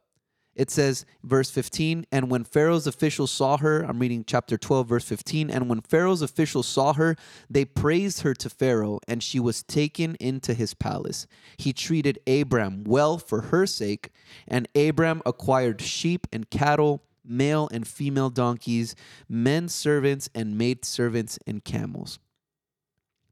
It 0.54 0.70
says, 0.70 1.06
verse 1.24 1.50
15, 1.50 2.06
and 2.12 2.30
when 2.30 2.44
Pharaoh's 2.44 2.86
officials 2.86 3.32
saw 3.32 3.58
her, 3.58 3.84
I'm 3.84 4.00
reading 4.00 4.26
chapter 4.28 4.58
12, 4.58 4.88
verse 4.88 5.06
15, 5.06 5.50
and 5.50 5.70
when 5.70 5.80
Pharaoh's 5.80 6.22
officials 6.22 6.68
saw 6.68 6.92
her, 6.94 7.16
they 7.50 7.64
praised 7.64 8.22
her 8.22 8.34
to 8.34 8.50
Pharaoh, 8.50 9.00
and 9.08 9.24
she 9.24 9.40
was 9.40 9.64
taken 9.64 10.16
into 10.16 10.54
his 10.54 10.74
palace. 10.74 11.26
He 11.56 11.72
treated 11.72 12.20
Abram 12.28 12.84
well 12.84 13.18
for 13.18 13.44
her 13.44 13.66
sake, 13.66 14.10
and 14.46 14.68
Abram 14.76 15.22
acquired 15.26 15.80
sheep 15.80 16.28
and 16.34 16.50
cattle, 16.50 17.02
male 17.26 17.70
and 17.72 17.88
female 17.88 18.30
donkeys, 18.30 18.96
men 19.30 19.68
servants 19.70 20.30
and 20.34 20.58
maid 20.58 20.86
servants, 20.86 21.40
and 21.46 21.64
camels. 21.64 22.20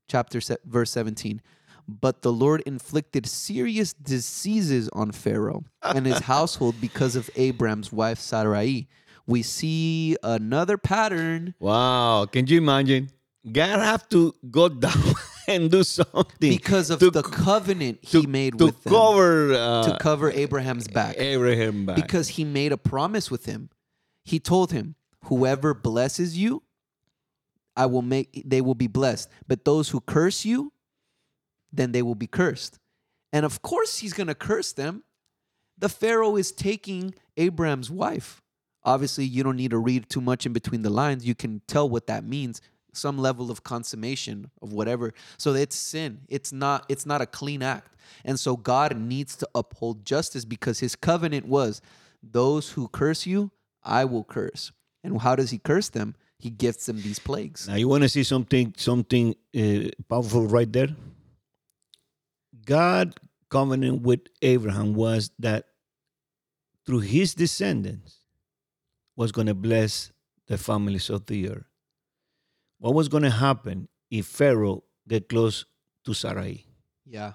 Chapter 0.07 0.39
verse 0.65 0.91
17. 0.91 1.41
But 1.87 2.21
the 2.21 2.31
Lord 2.31 2.61
inflicted 2.61 3.25
serious 3.25 3.93
diseases 3.93 4.89
on 4.93 5.11
Pharaoh 5.11 5.63
and 5.81 6.05
his 6.05 6.19
household 6.33 6.75
because 6.79 7.15
of 7.15 7.29
Abram's 7.35 7.91
wife 7.91 8.19
Sarai. 8.19 8.87
We 9.25 9.41
see 9.43 10.15
another 10.23 10.77
pattern. 10.77 11.55
Wow. 11.59 12.25
Can 12.25 12.47
you 12.47 12.57
imagine? 12.57 13.09
God 13.51 13.79
have 13.79 14.07
to 14.09 14.33
go 14.51 14.69
down 14.69 15.15
and 15.47 15.71
do 15.71 15.83
something 15.83 16.27
because 16.39 16.89
of 16.89 16.99
the 16.99 17.23
covenant 17.23 17.99
he 18.01 18.21
to, 18.21 18.27
made 18.27 18.57
to 18.59 18.65
with 18.65 18.83
cover, 18.83 19.47
them 19.47 19.55
uh, 19.55 19.83
to 19.83 19.97
cover 19.97 20.31
Abraham's 20.31 20.87
back. 20.87 21.15
Abraham 21.17 21.85
back 21.85 21.95
because 21.95 22.29
he 22.29 22.43
made 22.43 22.71
a 22.71 22.77
promise 22.77 23.31
with 23.31 23.45
him. 23.45 23.69
He 24.23 24.39
told 24.39 24.71
him, 24.71 24.95
"Whoever 25.25 25.73
blesses 25.73 26.37
you, 26.37 26.63
I 27.75 27.85
will 27.85 28.01
make; 28.01 28.43
they 28.45 28.61
will 28.61 28.75
be 28.75 28.87
blessed. 28.87 29.29
But 29.47 29.65
those 29.65 29.89
who 29.89 30.01
curse 30.01 30.45
you, 30.45 30.73
then 31.71 31.91
they 31.91 32.01
will 32.01 32.15
be 32.15 32.27
cursed. 32.27 32.79
And 33.31 33.45
of 33.45 33.61
course, 33.61 33.99
he's 33.99 34.13
going 34.13 34.27
to 34.27 34.35
curse 34.35 34.73
them. 34.73 35.03
The 35.77 35.89
Pharaoh 35.89 36.35
is 36.35 36.51
taking 36.51 37.13
Abraham's 37.37 37.89
wife. 37.89 38.41
Obviously, 38.83 39.25
you 39.25 39.43
don't 39.43 39.55
need 39.55 39.71
to 39.71 39.77
read 39.77 40.09
too 40.09 40.21
much 40.21 40.45
in 40.45 40.53
between 40.53 40.81
the 40.81 40.89
lines. 40.89 41.25
You 41.25 41.35
can 41.35 41.61
tell 41.67 41.87
what 41.89 42.07
that 42.07 42.23
means 42.23 42.61
some 42.93 43.17
level 43.17 43.51
of 43.51 43.63
consummation 43.63 44.49
of 44.61 44.73
whatever 44.73 45.13
so 45.37 45.53
it's 45.53 45.75
sin 45.75 46.19
it's 46.27 46.51
not 46.51 46.85
it's 46.89 47.05
not 47.05 47.21
a 47.21 47.25
clean 47.25 47.61
act 47.61 47.95
and 48.25 48.39
so 48.39 48.55
god 48.55 48.97
needs 48.97 49.35
to 49.35 49.47
uphold 49.55 50.05
justice 50.05 50.45
because 50.45 50.79
his 50.79 50.95
covenant 50.95 51.45
was 51.45 51.81
those 52.23 52.71
who 52.71 52.87
curse 52.87 53.25
you 53.25 53.51
i 53.83 54.05
will 54.05 54.23
curse 54.23 54.71
and 55.03 55.21
how 55.21 55.35
does 55.35 55.51
he 55.51 55.57
curse 55.57 55.89
them 55.89 56.15
he 56.37 56.49
gives 56.49 56.85
them 56.85 57.01
these 57.01 57.19
plagues 57.19 57.67
now 57.67 57.75
you 57.75 57.87
want 57.87 58.03
to 58.03 58.09
see 58.09 58.23
something 58.23 58.73
something 58.77 59.35
uh, 59.57 59.89
powerful 60.07 60.45
right 60.47 60.71
there 60.71 60.89
God 62.69 63.19
covenant 63.49 64.03
with 64.03 64.21
Abraham 64.43 64.93
was 64.93 65.31
that 65.39 65.65
through 66.85 66.99
his 66.99 67.33
descendants 67.33 68.19
was 69.15 69.31
going 69.31 69.47
to 69.47 69.55
bless 69.55 70.11
the 70.45 70.55
families 70.55 71.09
of 71.09 71.25
the 71.25 71.49
earth. 71.49 71.65
What 72.77 72.93
was 72.93 73.09
going 73.09 73.23
to 73.23 73.31
happen 73.31 73.87
if 74.11 74.27
Pharaoh 74.27 74.83
get 75.07 75.29
close 75.29 75.65
to 76.05 76.13
Sarai? 76.13 76.67
Yeah. 77.07 77.33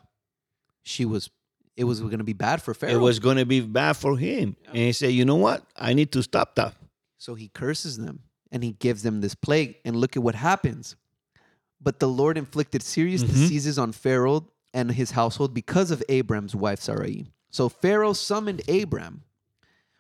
She 0.85 1.05
was 1.05 1.31
it 1.77 1.85
was 1.85 2.01
going 2.01 2.19
to 2.19 2.25
be 2.25 2.33
bad 2.33 2.63
for 2.63 2.75
Pharaoh. 2.75 2.95
It 2.95 3.01
was 3.01 3.19
going 3.19 3.37
to 3.37 3.47
be 3.47 3.61
bad 3.61 3.97
for 3.97 4.17
him. 4.17 4.57
Yeah. 4.63 4.69
And 4.69 4.79
he 4.79 4.93
said, 4.93 5.13
"You 5.13 5.25
know 5.25 5.37
what? 5.37 5.65
I 5.77 5.95
need 5.95 6.13
to 6.13 6.23
stop 6.23 6.55
that." 6.57 6.75
So 7.19 7.35
he 7.35 7.49
curses 7.49 7.97
them 7.97 8.21
and 8.53 8.63
he 8.63 8.73
gives 8.73 9.03
them 9.03 9.21
this 9.21 9.35
plague 9.35 9.77
and 9.85 9.97
look 9.97 10.17
at 10.17 10.23
what 10.23 10.35
happens. 10.35 10.97
But 11.81 11.99
the 11.99 12.09
Lord 12.09 12.39
inflicted 12.39 12.83
serious 12.83 13.23
mm-hmm. 13.23 13.33
diseases 13.33 13.79
on 13.79 13.93
Pharaoh 13.93 14.47
and 14.73 14.91
his 14.91 15.13
household 15.13 15.55
because 15.55 15.91
of 15.91 16.03
Abram's 16.09 16.55
wife 16.55 16.81
Sarai. 16.81 17.27
So 17.51 17.69
Pharaoh 17.69 18.13
summoned 18.13 18.69
Abram. 18.69 19.23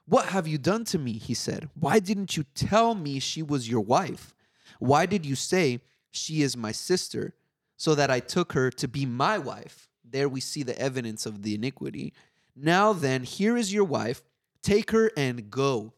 What 0.06 0.26
have 0.26 0.46
you 0.46 0.58
done 0.58 0.84
to 0.86 0.98
me? 0.98 1.12
He 1.12 1.34
said. 1.34 1.68
Why 1.78 1.98
didn't 1.98 2.36
you 2.36 2.44
tell 2.54 2.94
me 2.94 3.20
she 3.20 3.42
was 3.42 3.68
your 3.68 3.80
wife? 3.80 4.34
Why 4.78 5.06
did 5.06 5.24
you 5.24 5.34
say, 5.34 5.80
She 6.10 6.42
is 6.42 6.56
my 6.56 6.72
sister, 6.72 7.34
so 7.76 7.94
that 7.94 8.10
I 8.10 8.20
took 8.20 8.52
her 8.52 8.70
to 8.70 8.86
be 8.88 9.06
my 9.06 9.38
wife? 9.38 9.88
There 10.08 10.28
we 10.28 10.40
see 10.40 10.62
the 10.62 10.78
evidence 10.78 11.26
of 11.26 11.42
the 11.42 11.54
iniquity. 11.54 12.12
Now 12.54 12.92
then, 12.92 13.24
here 13.24 13.56
is 13.56 13.72
your 13.72 13.84
wife. 13.84 14.22
Take 14.62 14.90
her 14.92 15.10
and 15.16 15.50
go. 15.50 15.92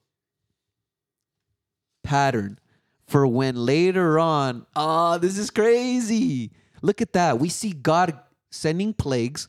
Pattern 2.03 2.59
for 3.07 3.27
when 3.27 3.55
later 3.55 4.19
on, 4.19 4.67
ah, 4.75 5.15
oh, 5.15 5.19
this 5.19 5.39
is 5.39 5.51
crazy. 5.51 6.51
Look 6.83 7.01
at 7.01 7.13
that. 7.13 7.39
We 7.39 7.49
see 7.49 7.73
God 7.73 8.19
sending 8.51 8.93
plagues 8.93 9.49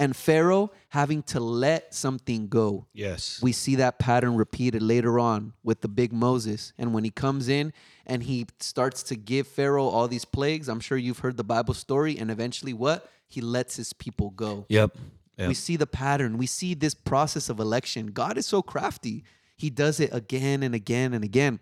and 0.00 0.16
Pharaoh 0.16 0.70
having 0.88 1.22
to 1.24 1.38
let 1.38 1.94
something 1.94 2.48
go. 2.48 2.86
Yes. 2.94 3.38
We 3.42 3.52
see 3.52 3.76
that 3.76 3.98
pattern 3.98 4.34
repeated 4.34 4.80
later 4.80 5.20
on 5.20 5.52
with 5.62 5.82
the 5.82 5.88
big 5.88 6.10
Moses. 6.10 6.72
And 6.78 6.94
when 6.94 7.04
he 7.04 7.10
comes 7.10 7.48
in 7.48 7.74
and 8.06 8.22
he 8.22 8.46
starts 8.60 9.02
to 9.04 9.16
give 9.16 9.46
Pharaoh 9.46 9.84
all 9.84 10.08
these 10.08 10.24
plagues, 10.24 10.70
I'm 10.70 10.80
sure 10.80 10.96
you've 10.96 11.18
heard 11.18 11.36
the 11.36 11.44
Bible 11.44 11.74
story. 11.74 12.18
And 12.18 12.30
eventually, 12.30 12.72
what? 12.72 13.10
He 13.28 13.42
lets 13.42 13.76
his 13.76 13.92
people 13.92 14.30
go. 14.30 14.64
Yep. 14.70 14.96
yep. 15.36 15.48
We 15.48 15.54
see 15.54 15.76
the 15.76 15.86
pattern. 15.86 16.38
We 16.38 16.46
see 16.46 16.72
this 16.72 16.94
process 16.94 17.50
of 17.50 17.60
election. 17.60 18.06
God 18.06 18.38
is 18.38 18.46
so 18.46 18.62
crafty. 18.62 19.22
He 19.54 19.68
does 19.68 20.00
it 20.00 20.14
again 20.14 20.62
and 20.62 20.74
again 20.74 21.12
and 21.12 21.22
again. 21.22 21.60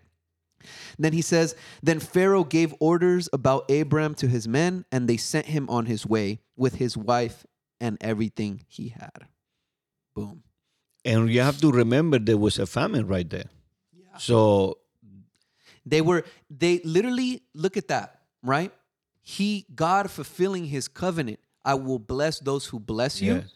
Then 0.97 1.11
he 1.11 1.21
says, 1.21 1.55
Then 1.83 1.99
Pharaoh 1.99 2.45
gave 2.45 2.73
orders 2.79 3.27
about 3.33 3.69
Abram 3.69 4.15
to 4.15 4.27
his 4.27 4.47
men, 4.47 4.85
and 4.93 5.09
they 5.09 5.17
sent 5.17 5.47
him 5.47 5.69
on 5.69 5.87
his 5.87 6.05
way 6.05 6.39
with 6.55 6.75
his 6.75 6.95
wife 6.95 7.45
and 7.79 7.97
everything 8.01 8.61
he 8.67 8.89
had. 8.89 9.27
Boom. 10.15 10.43
And 11.05 11.29
you 11.29 11.41
have 11.41 11.59
to 11.61 11.71
remember 11.71 12.19
there 12.19 12.37
was 12.37 12.59
a 12.59 12.65
famine 12.65 13.07
right 13.07 13.29
there. 13.29 13.49
Yeah. 13.93 14.17
So 14.17 14.79
they 15.85 16.01
were 16.01 16.23
they 16.49 16.81
literally 16.83 17.43
look 17.53 17.77
at 17.77 17.87
that, 17.87 18.19
right? 18.43 18.71
He 19.21 19.65
God 19.73 20.11
fulfilling 20.11 20.65
his 20.65 20.87
covenant. 20.87 21.39
I 21.63 21.75
will 21.75 21.99
bless 21.99 22.39
those 22.39 22.65
who 22.65 22.79
bless 22.79 23.21
you. 23.21 23.35
Yes. 23.35 23.55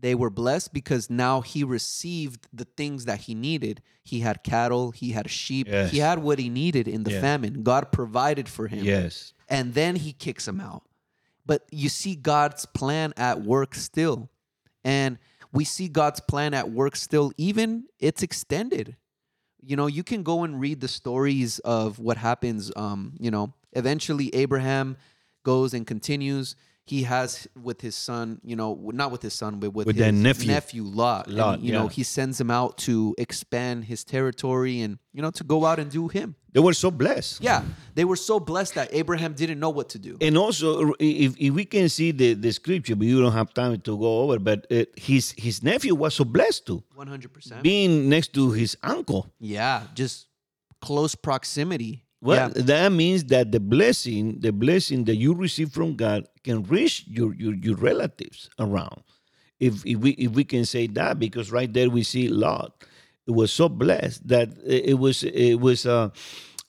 They 0.00 0.14
were 0.14 0.30
blessed 0.30 0.72
because 0.72 1.10
now 1.10 1.42
he 1.42 1.62
received 1.62 2.48
the 2.52 2.64
things 2.64 3.04
that 3.04 3.20
he 3.20 3.34
needed. 3.34 3.82
He 4.02 4.20
had 4.20 4.42
cattle, 4.42 4.92
he 4.92 5.12
had 5.12 5.30
sheep, 5.30 5.68
yes. 5.68 5.90
he 5.90 5.98
had 5.98 6.20
what 6.20 6.38
he 6.38 6.48
needed 6.48 6.88
in 6.88 7.02
the 7.02 7.10
famine. 7.20 7.62
God 7.62 7.92
provided 7.92 8.48
for 8.48 8.66
him. 8.66 8.82
Yes. 8.82 9.34
And 9.48 9.74
then 9.74 9.96
he 9.96 10.14
kicks 10.14 10.48
him 10.48 10.58
out. 10.60 10.84
But 11.46 11.62
you 11.70 11.88
see 11.88 12.14
God's 12.14 12.66
plan 12.66 13.12
at 13.16 13.42
work 13.42 13.74
still. 13.74 14.30
And 14.84 15.18
we 15.52 15.64
see 15.64 15.88
God's 15.88 16.20
plan 16.20 16.54
at 16.54 16.70
work 16.70 16.96
still, 16.96 17.32
even 17.36 17.84
it's 17.98 18.22
extended. 18.22 18.96
You 19.62 19.76
know, 19.76 19.88
you 19.88 20.02
can 20.02 20.22
go 20.22 20.44
and 20.44 20.60
read 20.60 20.80
the 20.80 20.88
stories 20.88 21.58
of 21.60 21.98
what 21.98 22.16
happens. 22.16 22.72
Um, 22.76 23.14
you 23.18 23.30
know, 23.30 23.52
eventually 23.72 24.34
Abraham 24.34 24.96
goes 25.42 25.74
and 25.74 25.86
continues 25.86 26.56
he 26.86 27.04
has 27.04 27.46
with 27.62 27.80
his 27.80 27.94
son, 27.94 28.40
you 28.44 28.56
know, 28.56 28.90
not 28.92 29.12
with 29.12 29.22
his 29.22 29.34
son, 29.34 29.60
but 29.60 29.72
with, 29.72 29.86
with 29.86 29.96
his 29.96 30.12
nephew, 30.12 30.48
nephew 30.48 30.82
Lot. 30.82 31.28
Lot 31.28 31.54
and, 31.54 31.64
you 31.64 31.72
yeah. 31.72 31.78
know, 31.78 31.88
he 31.88 32.02
sends 32.02 32.40
him 32.40 32.50
out 32.50 32.78
to 32.78 33.14
expand 33.16 33.84
his 33.84 34.04
territory 34.04 34.80
and 34.80 34.98
you 35.12 35.22
know 35.22 35.30
to 35.30 35.44
go 35.44 35.64
out 35.64 35.78
and 35.78 35.90
do 35.90 36.08
him. 36.08 36.34
They 36.52 36.60
were 36.60 36.74
so 36.74 36.90
blessed. 36.90 37.42
Yeah, 37.42 37.62
they 37.94 38.04
were 38.04 38.16
so 38.16 38.40
blessed 38.40 38.74
that 38.74 38.88
Abraham 38.92 39.34
didn't 39.34 39.60
know 39.60 39.70
what 39.70 39.90
to 39.90 40.00
do. 40.00 40.18
And 40.20 40.36
also, 40.36 40.92
if, 40.98 41.36
if 41.38 41.54
we 41.54 41.64
can 41.64 41.88
see 41.88 42.10
the, 42.10 42.34
the 42.34 42.50
scripture, 42.52 42.96
but 42.96 43.06
you 43.06 43.20
don't 43.22 43.32
have 43.32 43.54
time 43.54 43.80
to 43.80 43.96
go 43.96 44.22
over, 44.22 44.40
but 44.40 44.66
uh, 44.70 44.84
his 44.96 45.32
his 45.38 45.62
nephew 45.62 45.94
was 45.94 46.14
so 46.14 46.24
blessed 46.24 46.66
too. 46.66 46.82
One 46.94 47.06
hundred 47.06 47.32
percent. 47.32 47.62
Being 47.62 48.08
next 48.08 48.32
to 48.34 48.50
his 48.50 48.76
uncle. 48.82 49.30
Yeah, 49.38 49.84
just 49.94 50.26
close 50.80 51.14
proximity. 51.14 52.04
Well, 52.22 52.52
yeah. 52.54 52.62
that 52.64 52.92
means 52.92 53.24
that 53.24 53.50
the 53.50 53.60
blessing, 53.60 54.40
the 54.40 54.52
blessing 54.52 55.04
that 55.04 55.16
you 55.16 55.34
receive 55.34 55.72
from 55.72 55.96
God, 55.96 56.28
can 56.44 56.62
reach 56.64 57.04
your 57.06 57.34
your, 57.34 57.54
your 57.54 57.76
relatives 57.76 58.50
around. 58.58 59.02
If, 59.58 59.84
if 59.86 59.98
we 59.98 60.10
if 60.12 60.32
we 60.32 60.44
can 60.44 60.64
say 60.64 60.86
that, 60.88 61.18
because 61.18 61.50
right 61.50 61.72
there 61.72 61.88
we 61.88 62.02
see 62.02 62.28
Lot, 62.28 62.84
it 63.26 63.32
was 63.32 63.52
so 63.52 63.68
blessed 63.68 64.28
that 64.28 64.50
it 64.64 64.98
was 64.98 65.22
it 65.24 65.60
was 65.60 65.86
uh, 65.86 66.10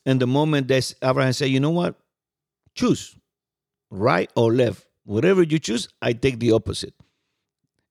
and 0.06 0.20
the 0.20 0.28
moment 0.28 0.68
that 0.70 0.94
Abraham 1.04 1.34
said, 1.34 1.50
you 1.50 1.60
know 1.60 1.72
what, 1.72 1.96
choose, 2.76 3.16
right 3.90 4.32
or 4.36 4.54
left, 4.54 4.86
whatever 5.04 5.44
you 5.44 5.60
choose, 5.60 5.90
I 6.02 6.14
take 6.14 6.40
the 6.40 6.52
opposite. 6.54 6.94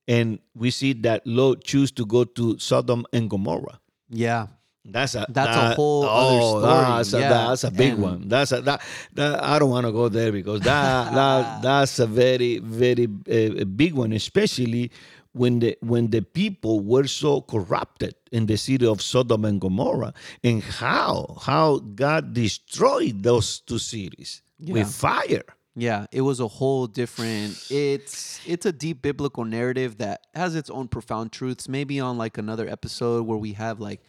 And 0.08 0.40
we 0.56 0.70
see 0.70 0.92
that 0.94 1.26
Lot 1.26 1.62
choose 1.62 1.92
to 1.92 2.04
go 2.04 2.24
to 2.24 2.58
Sodom 2.58 3.06
and 3.12 3.30
Gomorrah. 3.30 3.80
Yeah. 4.08 4.48
That's 4.84 5.14
a 5.14 5.26
that's 5.28 5.56
that, 5.56 5.72
a 5.72 5.74
whole 5.74 6.04
oh, 6.04 6.58
other 6.58 6.64
story. 6.64 6.96
That's 6.96 7.12
a, 7.12 7.20
yeah. 7.20 7.28
that's 7.28 7.64
a 7.64 7.70
big 7.70 7.92
and, 7.92 8.02
one. 8.02 8.28
That's 8.28 8.52
a 8.52 8.62
that, 8.62 8.82
that 9.14 9.44
I 9.44 9.58
don't 9.58 9.70
want 9.70 9.86
to 9.86 9.92
go 9.92 10.08
there 10.08 10.32
because 10.32 10.60
that 10.60 11.12
that 11.12 11.62
that's 11.62 11.98
a 11.98 12.06
very 12.06 12.58
very 12.58 13.04
uh, 13.04 13.64
big 13.64 13.94
one, 13.94 14.12
especially 14.12 14.90
when 15.32 15.60
the 15.60 15.76
when 15.80 16.08
the 16.08 16.22
people 16.22 16.80
were 16.80 17.06
so 17.06 17.42
corrupted 17.42 18.14
in 18.32 18.46
the 18.46 18.56
city 18.56 18.86
of 18.86 19.02
Sodom 19.02 19.44
and 19.44 19.60
Gomorrah, 19.60 20.14
and 20.42 20.62
how 20.62 21.36
how 21.42 21.78
God 21.78 22.32
destroyed 22.32 23.22
those 23.22 23.60
two 23.60 23.78
cities 23.78 24.42
yeah. 24.58 24.74
with 24.74 24.90
fire. 24.90 25.44
Yeah, 25.76 26.06
it 26.10 26.22
was 26.22 26.40
a 26.40 26.48
whole 26.48 26.86
different. 26.86 27.66
It's 27.70 28.40
it's 28.46 28.66
a 28.66 28.72
deep 28.72 29.02
biblical 29.02 29.44
narrative 29.44 29.98
that 29.98 30.26
has 30.34 30.56
its 30.56 30.70
own 30.70 30.88
profound 30.88 31.32
truths. 31.32 31.68
Maybe 31.68 32.00
on 32.00 32.18
like 32.18 32.38
another 32.38 32.68
episode 32.68 33.26
where 33.26 33.38
we 33.38 33.52
have 33.52 33.78
like 33.78 34.00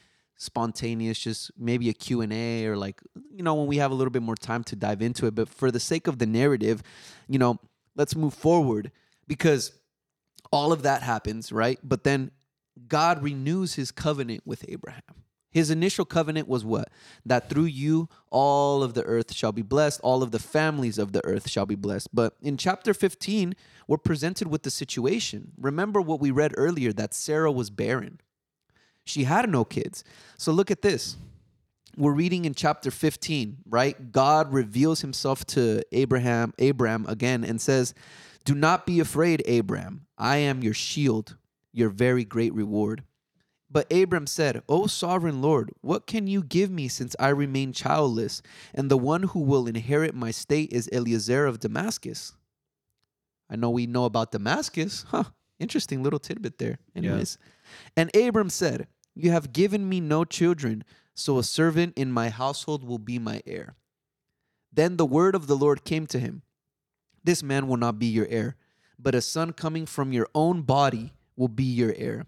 spontaneous 0.42 1.20
just 1.20 1.52
maybe 1.56 1.88
a 1.88 1.94
q&a 1.94 2.66
or 2.66 2.76
like 2.76 3.00
you 3.32 3.44
know 3.44 3.54
when 3.54 3.68
we 3.68 3.78
have 3.78 3.92
a 3.92 3.94
little 3.94 4.10
bit 4.10 4.24
more 4.24 4.36
time 4.36 4.64
to 4.64 4.76
dive 4.76 5.00
into 5.00 5.28
it. 5.28 5.36
But 5.36 5.48
for 5.48 5.70
the 5.70 5.80
sake 5.80 6.08
of 6.08 6.18
the 6.18 6.26
narrative 6.26 6.82
you 7.28 7.38
know 7.38 7.60
let's 7.96 8.16
move 8.16 8.34
forward 8.34 8.92
because 9.28 9.72
all 10.52 10.72
of 10.72 10.82
that 10.82 11.04
happens 11.04 11.52
right? 11.52 11.80
But 11.84 12.04
then 12.04 12.32
god 12.88 13.22
renews 13.22 13.76
his 13.76 13.92
covenant 13.92 14.42
with 14.44 14.66
abraham. 14.68 15.04
His 15.52 15.70
initial 15.70 16.06
covenant 16.06 16.48
was 16.48 16.64
what? 16.64 16.90
That 17.26 17.50
through 17.50 17.66
you 17.66 18.08
all 18.32 18.82
of 18.82 18.94
the 18.96 19.04
earth 19.04 19.34
shall 19.34 19.52
be 19.52 19.62
blessed 19.62 20.02
all 20.04 20.24
of 20.24 20.32
the 20.32 20.40
families 20.40 20.98
of 20.98 21.12
the 21.12 21.24
earth 21.24 21.48
shall 21.52 21.68
be 21.68 21.76
blessed. 21.76 22.08
But 22.16 22.34
in 22.42 22.58
chapter 22.58 22.96
15 22.96 23.54
we're 23.88 23.98
presented 23.98 24.48
with 24.48 24.64
the 24.64 24.72
situation. 24.72 25.52
Remember 25.56 26.02
what 26.02 26.20
we 26.20 26.32
read 26.32 26.56
earlier 26.58 26.92
that 26.94 27.14
sarah 27.14 27.52
was 27.52 27.70
barren 27.70 28.20
she 29.12 29.26
had 29.26 29.50
no 29.50 29.66
kids. 29.66 30.04
So 30.38 30.52
look 30.52 30.72
at 30.72 30.82
this. 30.82 31.18
We're 31.98 32.14
reading 32.14 32.46
in 32.46 32.54
chapter 32.54 32.90
15, 32.90 33.58
right? 33.70 34.12
God 34.12 34.54
reveals 34.54 35.02
himself 35.02 35.46
to 35.48 35.84
Abraham, 35.92 36.54
Abraham 36.58 37.06
again 37.08 37.44
and 37.44 37.60
says, 37.60 37.94
"Do 38.46 38.56
not 38.56 38.86
be 38.86 39.00
afraid, 39.02 39.44
Abraham. 39.46 40.08
I 40.18 40.38
am 40.38 40.64
your 40.64 40.74
shield, 40.74 41.36
your 41.74 41.90
very 41.90 42.24
great 42.24 42.54
reward." 42.54 43.04
But 43.70 43.92
Abram 43.92 44.28
said, 44.28 44.64
O 44.68 44.88
sovereign 44.88 45.42
Lord, 45.42 45.72
what 45.80 46.06
can 46.06 46.28
you 46.28 46.44
give 46.44 46.70
me 46.70 46.90
since 46.90 47.16
I 47.20 47.30
remain 47.30 47.72
childless, 47.72 48.42
and 48.74 48.92
the 48.92 48.98
one 48.98 49.24
who 49.24 49.40
will 49.40 49.66
inherit 49.66 50.14
my 50.14 50.32
state 50.32 50.74
is 50.74 50.90
Eliezer 50.92 51.46
of 51.46 51.60
Damascus? 51.60 52.34
I 53.50 53.56
know 53.56 53.70
we 53.70 53.86
know 53.86 54.06
about 54.06 54.32
Damascus. 54.32 55.06
Huh. 55.10 55.26
Interesting 55.60 56.04
little 56.04 56.20
tidbit 56.20 56.58
there. 56.58 56.80
Anyways. 56.96 57.38
Yeah. 57.40 58.04
And 58.04 58.16
Abram 58.16 58.50
said, 58.50 58.88
You 59.16 59.32
have 59.32 59.54
given 59.54 59.88
me 59.88 60.00
no 60.00 60.24
children, 60.24 60.84
so 61.14 61.38
a 61.38 61.44
servant 61.44 61.94
in 61.98 62.12
my 62.12 62.30
household 62.30 62.84
will 62.84 63.00
be 63.00 63.20
my 63.20 63.42
heir. 63.46 63.76
Then 64.72 64.98
the 64.98 65.06
word 65.06 65.36
of 65.36 65.48
the 65.48 65.58
Lord 65.58 65.84
came 65.84 66.08
to 66.08 66.20
him 66.20 66.44
This 67.24 67.44
man 67.44 67.68
will 67.68 67.78
not 67.78 68.00
be 68.00 68.06
your 68.06 68.28
heir, 68.30 68.56
but 68.98 69.16
a 69.16 69.22
son 69.22 69.54
coming 69.54 69.86
from 69.86 70.14
your 70.14 70.28
own 70.34 70.62
body 70.62 71.14
will 71.36 71.50
be 71.50 71.64
your 71.64 71.94
heir. 71.98 72.26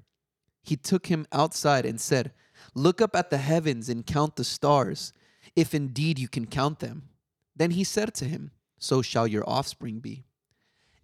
He 0.62 0.76
took 0.76 1.08
him 1.08 1.26
outside 1.32 1.86
and 1.86 2.00
said, 2.00 2.32
Look 2.74 3.02
up 3.02 3.16
at 3.16 3.30
the 3.30 3.38
heavens 3.38 3.90
and 3.90 4.06
count 4.06 4.36
the 4.36 4.44
stars, 4.44 5.14
if 5.56 5.74
indeed 5.74 6.20
you 6.20 6.28
can 6.28 6.46
count 6.46 6.80
them. 6.80 7.10
Then 7.56 7.72
he 7.72 7.84
said 7.84 8.14
to 8.16 8.26
him, 8.26 8.52
So 8.80 9.02
shall 9.02 9.28
your 9.28 9.48
offspring 9.48 10.00
be. 10.00 10.26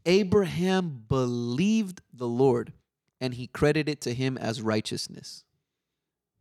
Abraham 0.05 1.03
believed 1.07 2.01
the 2.13 2.27
Lord 2.27 2.73
and 3.21 3.33
he 3.33 3.47
credited 3.47 3.99
to 4.01 4.13
him 4.13 4.37
as 4.37 4.61
righteousness. 4.61 5.43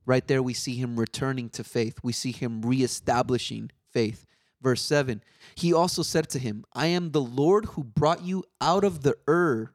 Right 0.08 0.26
there, 0.26 0.42
we 0.42 0.54
see 0.54 0.76
him 0.76 0.98
returning 0.98 1.50
to 1.50 1.62
faith. 1.62 1.98
We 2.02 2.12
see 2.12 2.32
him 2.32 2.62
reestablishing 2.62 3.70
faith. 3.92 4.24
Verse 4.62 4.80
7 4.80 5.22
He 5.54 5.72
also 5.72 6.02
said 6.02 6.30
to 6.30 6.38
him, 6.38 6.64
I 6.72 6.86
am 6.86 7.10
the 7.10 7.20
Lord 7.20 7.66
who 7.66 7.84
brought 7.84 8.24
you 8.24 8.44
out 8.60 8.84
of 8.84 9.02
the 9.02 9.16
Ur 9.28 9.74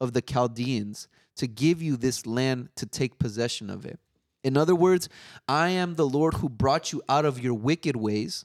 of 0.00 0.12
the 0.12 0.22
Chaldeans 0.22 1.08
to 1.36 1.46
give 1.48 1.82
you 1.82 1.96
this 1.96 2.26
land 2.26 2.68
to 2.76 2.86
take 2.86 3.18
possession 3.18 3.68
of 3.68 3.84
it. 3.84 3.98
In 4.44 4.56
other 4.56 4.74
words, 4.74 5.08
I 5.48 5.70
am 5.70 5.96
the 5.96 6.06
Lord 6.06 6.34
who 6.34 6.48
brought 6.48 6.92
you 6.92 7.02
out 7.08 7.24
of 7.24 7.40
your 7.40 7.54
wicked 7.54 7.96
ways 7.96 8.44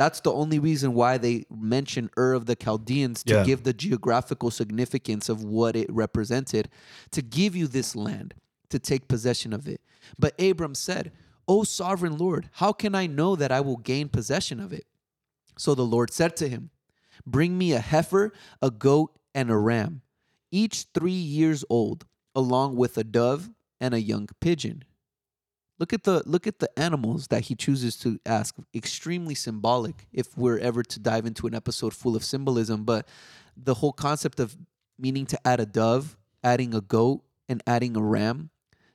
that's 0.00 0.20
the 0.20 0.32
only 0.32 0.58
reason 0.58 0.94
why 0.94 1.18
they 1.18 1.44
mention 1.54 2.08
Ur 2.16 2.32
of 2.32 2.46
the 2.46 2.56
Chaldeans 2.56 3.22
to 3.24 3.34
yeah. 3.34 3.44
give 3.44 3.64
the 3.64 3.74
geographical 3.74 4.50
significance 4.50 5.28
of 5.28 5.44
what 5.44 5.76
it 5.76 5.92
represented, 5.92 6.70
to 7.10 7.20
give 7.20 7.54
you 7.54 7.66
this 7.66 7.94
land, 7.94 8.32
to 8.70 8.78
take 8.78 9.08
possession 9.08 9.52
of 9.52 9.68
it. 9.68 9.80
But 10.18 10.40
Abram 10.40 10.74
said, 10.74 11.12
O 11.46 11.64
sovereign 11.64 12.16
Lord, 12.16 12.48
how 12.54 12.72
can 12.72 12.94
I 12.94 13.06
know 13.06 13.36
that 13.36 13.52
I 13.52 13.60
will 13.60 13.76
gain 13.76 14.08
possession 14.08 14.60
of 14.60 14.72
it? 14.72 14.86
So 15.58 15.74
the 15.74 15.82
Lord 15.84 16.12
said 16.12 16.36
to 16.36 16.48
him, 16.48 16.70
Bring 17.26 17.58
me 17.58 17.72
a 17.72 17.80
heifer, 17.80 18.32
a 18.62 18.70
goat, 18.70 19.12
and 19.34 19.50
a 19.50 19.56
ram, 19.56 20.02
each 20.50 20.86
three 20.94 21.12
years 21.12 21.64
old, 21.68 22.06
along 22.34 22.76
with 22.76 22.96
a 22.96 23.04
dove 23.04 23.50
and 23.80 23.94
a 23.94 24.00
young 24.00 24.28
pigeon. 24.40 24.84
Look 25.78 25.92
at 25.92 26.04
the 26.04 26.22
look 26.26 26.46
at 26.46 26.58
the 26.58 26.78
animals 26.78 27.28
that 27.28 27.44
he 27.44 27.54
chooses 27.54 27.96
to 27.98 28.18
ask. 28.26 28.54
Extremely 28.74 29.34
symbolic 29.34 30.06
if 30.12 30.36
we're 30.36 30.58
ever 30.58 30.82
to 30.82 31.00
dive 31.00 31.24
into 31.24 31.46
an 31.46 31.54
episode 31.54 31.94
full 31.94 32.14
of 32.14 32.22
symbolism, 32.22 32.84
but 32.84 33.08
the 33.56 33.74
whole 33.74 33.92
concept 33.92 34.40
of 34.40 34.56
meaning 34.98 35.24
to 35.26 35.46
add 35.46 35.58
a 35.58 35.66
dove, 35.66 36.18
adding 36.44 36.74
a 36.74 36.82
goat, 36.82 37.22
and 37.48 37.62
adding 37.66 37.96
a 37.96 38.02
ram. 38.02 38.50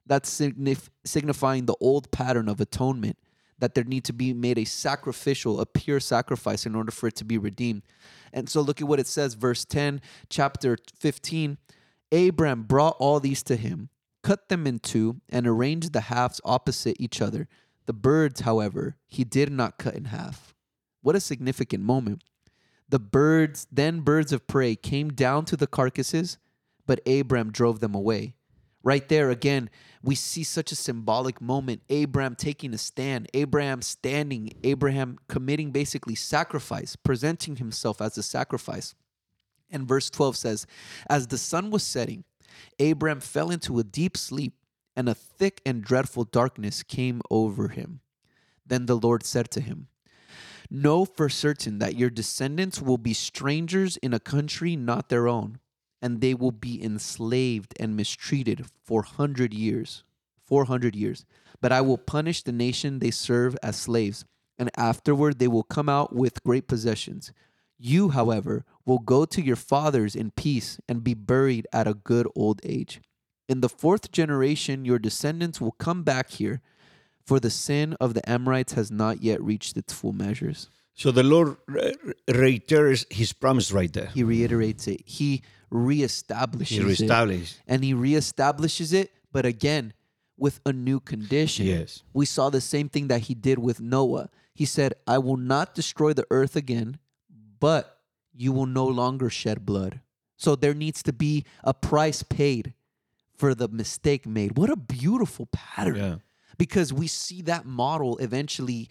That's 0.05 0.29
signif- 0.29 0.89
signifying 1.03 1.65
the 1.65 1.75
old 1.79 2.11
pattern 2.11 2.47
of 2.47 2.61
atonement 2.61 3.17
that 3.59 3.73
there 3.73 3.83
need 3.83 4.03
to 4.05 4.13
be 4.13 4.33
made 4.33 4.57
a 4.57 4.65
sacrificial, 4.65 5.59
a 5.59 5.65
pure 5.65 5.99
sacrifice 5.99 6.65
in 6.65 6.75
order 6.75 6.91
for 6.91 7.07
it 7.07 7.15
to 7.15 7.25
be 7.25 7.37
redeemed. 7.37 7.83
And 8.33 8.49
so 8.49 8.61
look 8.61 8.81
at 8.81 8.87
what 8.87 8.99
it 8.99 9.07
says, 9.07 9.33
verse 9.33 9.63
10, 9.65 10.01
chapter 10.29 10.77
15. 10.97 11.57
Abram 12.11 12.63
brought 12.63 12.97
all 12.99 13.19
these 13.19 13.43
to 13.43 13.55
him, 13.55 13.89
cut 14.23 14.49
them 14.49 14.67
in 14.67 14.79
two, 14.79 15.21
and 15.29 15.47
arranged 15.47 15.93
the 15.93 16.01
halves 16.01 16.41
opposite 16.43 16.97
each 16.99 17.21
other. 17.21 17.47
The 17.85 17.93
birds, 17.93 18.41
however, 18.41 18.97
he 19.07 19.23
did 19.23 19.51
not 19.51 19.77
cut 19.77 19.95
in 19.95 20.05
half. 20.05 20.53
What 21.01 21.15
a 21.15 21.19
significant 21.19 21.83
moment. 21.83 22.23
The 22.89 22.99
birds, 22.99 23.67
then 23.71 24.01
birds 24.01 24.31
of 24.33 24.47
prey, 24.47 24.75
came 24.75 25.09
down 25.09 25.45
to 25.45 25.57
the 25.57 25.67
carcasses, 25.67 26.37
but 26.85 27.07
Abram 27.07 27.51
drove 27.51 27.79
them 27.79 27.95
away. 27.95 28.34
Right 28.85 29.09
there 29.09 29.31
again, 29.31 29.71
we 30.03 30.13
see 30.13 30.43
such 30.43 30.71
a 30.71 30.75
symbolic 30.75 31.41
moment. 31.41 31.81
Abraham 31.89 32.35
taking 32.35 32.71
a 32.71 32.77
stand, 32.77 33.27
Abraham 33.33 33.81
standing, 33.81 34.53
Abraham 34.63 35.17
committing 35.27 35.71
basically 35.71 36.13
sacrifice, 36.13 36.95
presenting 36.95 37.55
himself 37.55 37.99
as 37.99 38.15
a 38.15 38.21
sacrifice. 38.21 38.93
And 39.71 39.87
verse 39.87 40.11
12 40.11 40.37
says, 40.37 40.67
As 41.09 41.25
the 41.25 41.39
sun 41.39 41.71
was 41.71 41.81
setting, 41.81 42.25
Abraham 42.77 43.21
fell 43.21 43.49
into 43.49 43.79
a 43.79 43.83
deep 43.83 44.15
sleep, 44.15 44.53
and 44.95 45.09
a 45.09 45.15
thick 45.15 45.61
and 45.65 45.83
dreadful 45.83 46.23
darkness 46.23 46.83
came 46.83 47.23
over 47.31 47.69
him. 47.69 48.01
Then 48.67 48.85
the 48.85 48.95
Lord 48.95 49.25
said 49.25 49.49
to 49.51 49.61
him, 49.61 49.87
Know 50.69 51.05
for 51.05 51.27
certain 51.27 51.79
that 51.79 51.97
your 51.97 52.11
descendants 52.11 52.83
will 52.83 52.99
be 52.99 53.13
strangers 53.13 53.97
in 53.97 54.13
a 54.13 54.19
country 54.19 54.75
not 54.75 55.09
their 55.09 55.27
own 55.27 55.57
and 56.05 56.21
they 56.21 56.35
will 56.35 56.51
be 56.51 56.83
enslaved 56.83 57.73
and 57.79 57.97
mistreated 57.97 58.63
for 58.83 59.01
100 59.01 59.55
years 59.55 60.03
400 60.43 60.95
years. 60.95 61.25
But 61.59 61.71
i 61.71 61.81
will 61.81 61.97
punish 61.97 62.43
the 62.43 62.51
nation 62.51 62.99
they 62.99 63.09
serve 63.09 63.57
as 63.63 63.75
slaves 63.75 64.23
and 64.59 64.69
afterward 64.77 65.39
they 65.39 65.47
will 65.47 65.63
come 65.63 65.89
out 65.89 66.13
with 66.15 66.43
great 66.43 66.67
possessions. 66.67 67.33
You 67.79 68.09
however 68.09 68.65
will 68.85 68.99
go 68.99 69.25
to 69.25 69.41
your 69.41 69.55
fathers 69.55 70.15
in 70.15 70.29
peace 70.29 70.79
and 70.87 71.03
be 71.03 71.15
buried 71.15 71.65
at 71.73 71.87
a 71.87 71.95
good 71.95 72.27
old 72.35 72.61
age. 72.63 73.01
In 73.49 73.61
the 73.61 73.75
fourth 73.81 74.11
generation 74.11 74.85
your 74.85 74.99
descendants 74.99 75.59
will 75.59 75.71
come 75.71 76.03
back 76.03 76.29
here 76.29 76.61
for 77.25 77.39
the 77.39 77.49
sin 77.49 77.95
of 77.99 78.13
the 78.13 78.29
amorites 78.29 78.73
has 78.73 78.91
not 78.91 79.23
yet 79.23 79.41
reached 79.41 79.75
its 79.75 79.91
full 79.91 80.13
measures 80.13 80.69
so 80.95 81.11
the 81.11 81.23
lord 81.23 81.57
reiterates 82.27 83.05
his 83.09 83.31
promise 83.33 83.71
right 83.71 83.93
there 83.93 84.07
he 84.07 84.23
reiterates 84.23 84.87
it 84.87 85.01
he 85.05 85.43
reestablishes 85.71 86.67
he 86.67 86.79
reestablishes 86.79 87.41
it, 87.41 87.61
and 87.67 87.83
he 87.83 87.93
reestablishes 87.93 88.93
it, 88.93 89.11
but 89.31 89.45
again 89.45 89.93
with 90.37 90.59
a 90.65 90.73
new 90.73 90.99
condition. 90.99 91.65
Yes. 91.65 92.03
We 92.13 92.25
saw 92.25 92.49
the 92.49 92.61
same 92.61 92.89
thing 92.89 93.07
that 93.07 93.21
he 93.21 93.33
did 93.33 93.59
with 93.59 93.79
Noah. 93.79 94.29
He 94.53 94.65
said, 94.65 94.93
I 95.07 95.17
will 95.17 95.37
not 95.37 95.75
destroy 95.75 96.13
the 96.13 96.27
earth 96.29 96.55
again, 96.55 96.99
but 97.59 97.99
you 98.33 98.51
will 98.51 98.65
no 98.65 98.85
longer 98.85 99.29
shed 99.29 99.65
blood. 99.65 100.01
So 100.37 100.55
there 100.55 100.73
needs 100.73 101.01
to 101.03 101.13
be 101.13 101.45
a 101.63 101.73
price 101.73 102.23
paid 102.23 102.73
for 103.37 103.55
the 103.55 103.67
mistake 103.67 104.25
made. 104.25 104.57
What 104.57 104.69
a 104.69 104.75
beautiful 104.75 105.47
pattern. 105.51 105.95
Yeah. 105.95 106.15
Because 106.57 106.93
we 106.93 107.07
see 107.07 107.41
that 107.43 107.65
model 107.65 108.17
eventually 108.17 108.89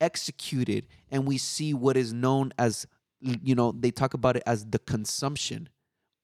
executed 0.00 0.86
and 1.14 1.26
we 1.26 1.38
see 1.38 1.72
what 1.72 1.96
is 1.96 2.12
known 2.12 2.52
as 2.58 2.86
you 3.20 3.54
know 3.54 3.72
they 3.72 3.92
talk 3.92 4.12
about 4.12 4.36
it 4.36 4.42
as 4.44 4.66
the 4.66 4.80
consumption 4.80 5.68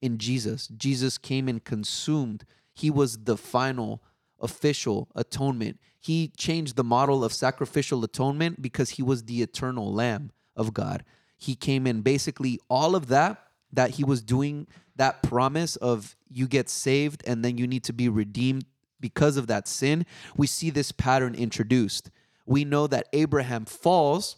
in 0.02 0.18
Jesus. 0.18 0.66
Jesus 0.66 1.16
came 1.16 1.48
and 1.48 1.64
consumed. 1.64 2.44
He 2.74 2.90
was 2.90 3.18
the 3.24 3.36
final 3.36 4.02
official 4.40 5.08
atonement. 5.14 5.78
He 6.00 6.32
changed 6.36 6.74
the 6.74 6.84
model 6.84 7.22
of 7.22 7.32
sacrificial 7.32 8.02
atonement 8.02 8.60
because 8.60 8.90
he 8.90 9.02
was 9.02 9.24
the 9.24 9.42
eternal 9.42 9.92
lamb 9.92 10.32
of 10.56 10.74
God. 10.74 11.04
He 11.36 11.54
came 11.54 11.86
in 11.86 12.00
basically 12.00 12.58
all 12.68 12.96
of 12.96 13.06
that 13.08 13.44
that 13.72 13.90
he 13.90 14.04
was 14.04 14.22
doing 14.22 14.66
that 14.96 15.22
promise 15.22 15.76
of 15.76 16.16
you 16.28 16.48
get 16.48 16.68
saved 16.68 17.22
and 17.26 17.44
then 17.44 17.56
you 17.56 17.66
need 17.68 17.84
to 17.84 17.92
be 17.92 18.08
redeemed 18.08 18.64
because 18.98 19.36
of 19.36 19.46
that 19.46 19.68
sin. 19.68 20.04
We 20.36 20.48
see 20.48 20.70
this 20.70 20.90
pattern 20.90 21.36
introduced. 21.36 22.10
We 22.44 22.64
know 22.64 22.88
that 22.88 23.06
Abraham 23.12 23.64
falls 23.64 24.36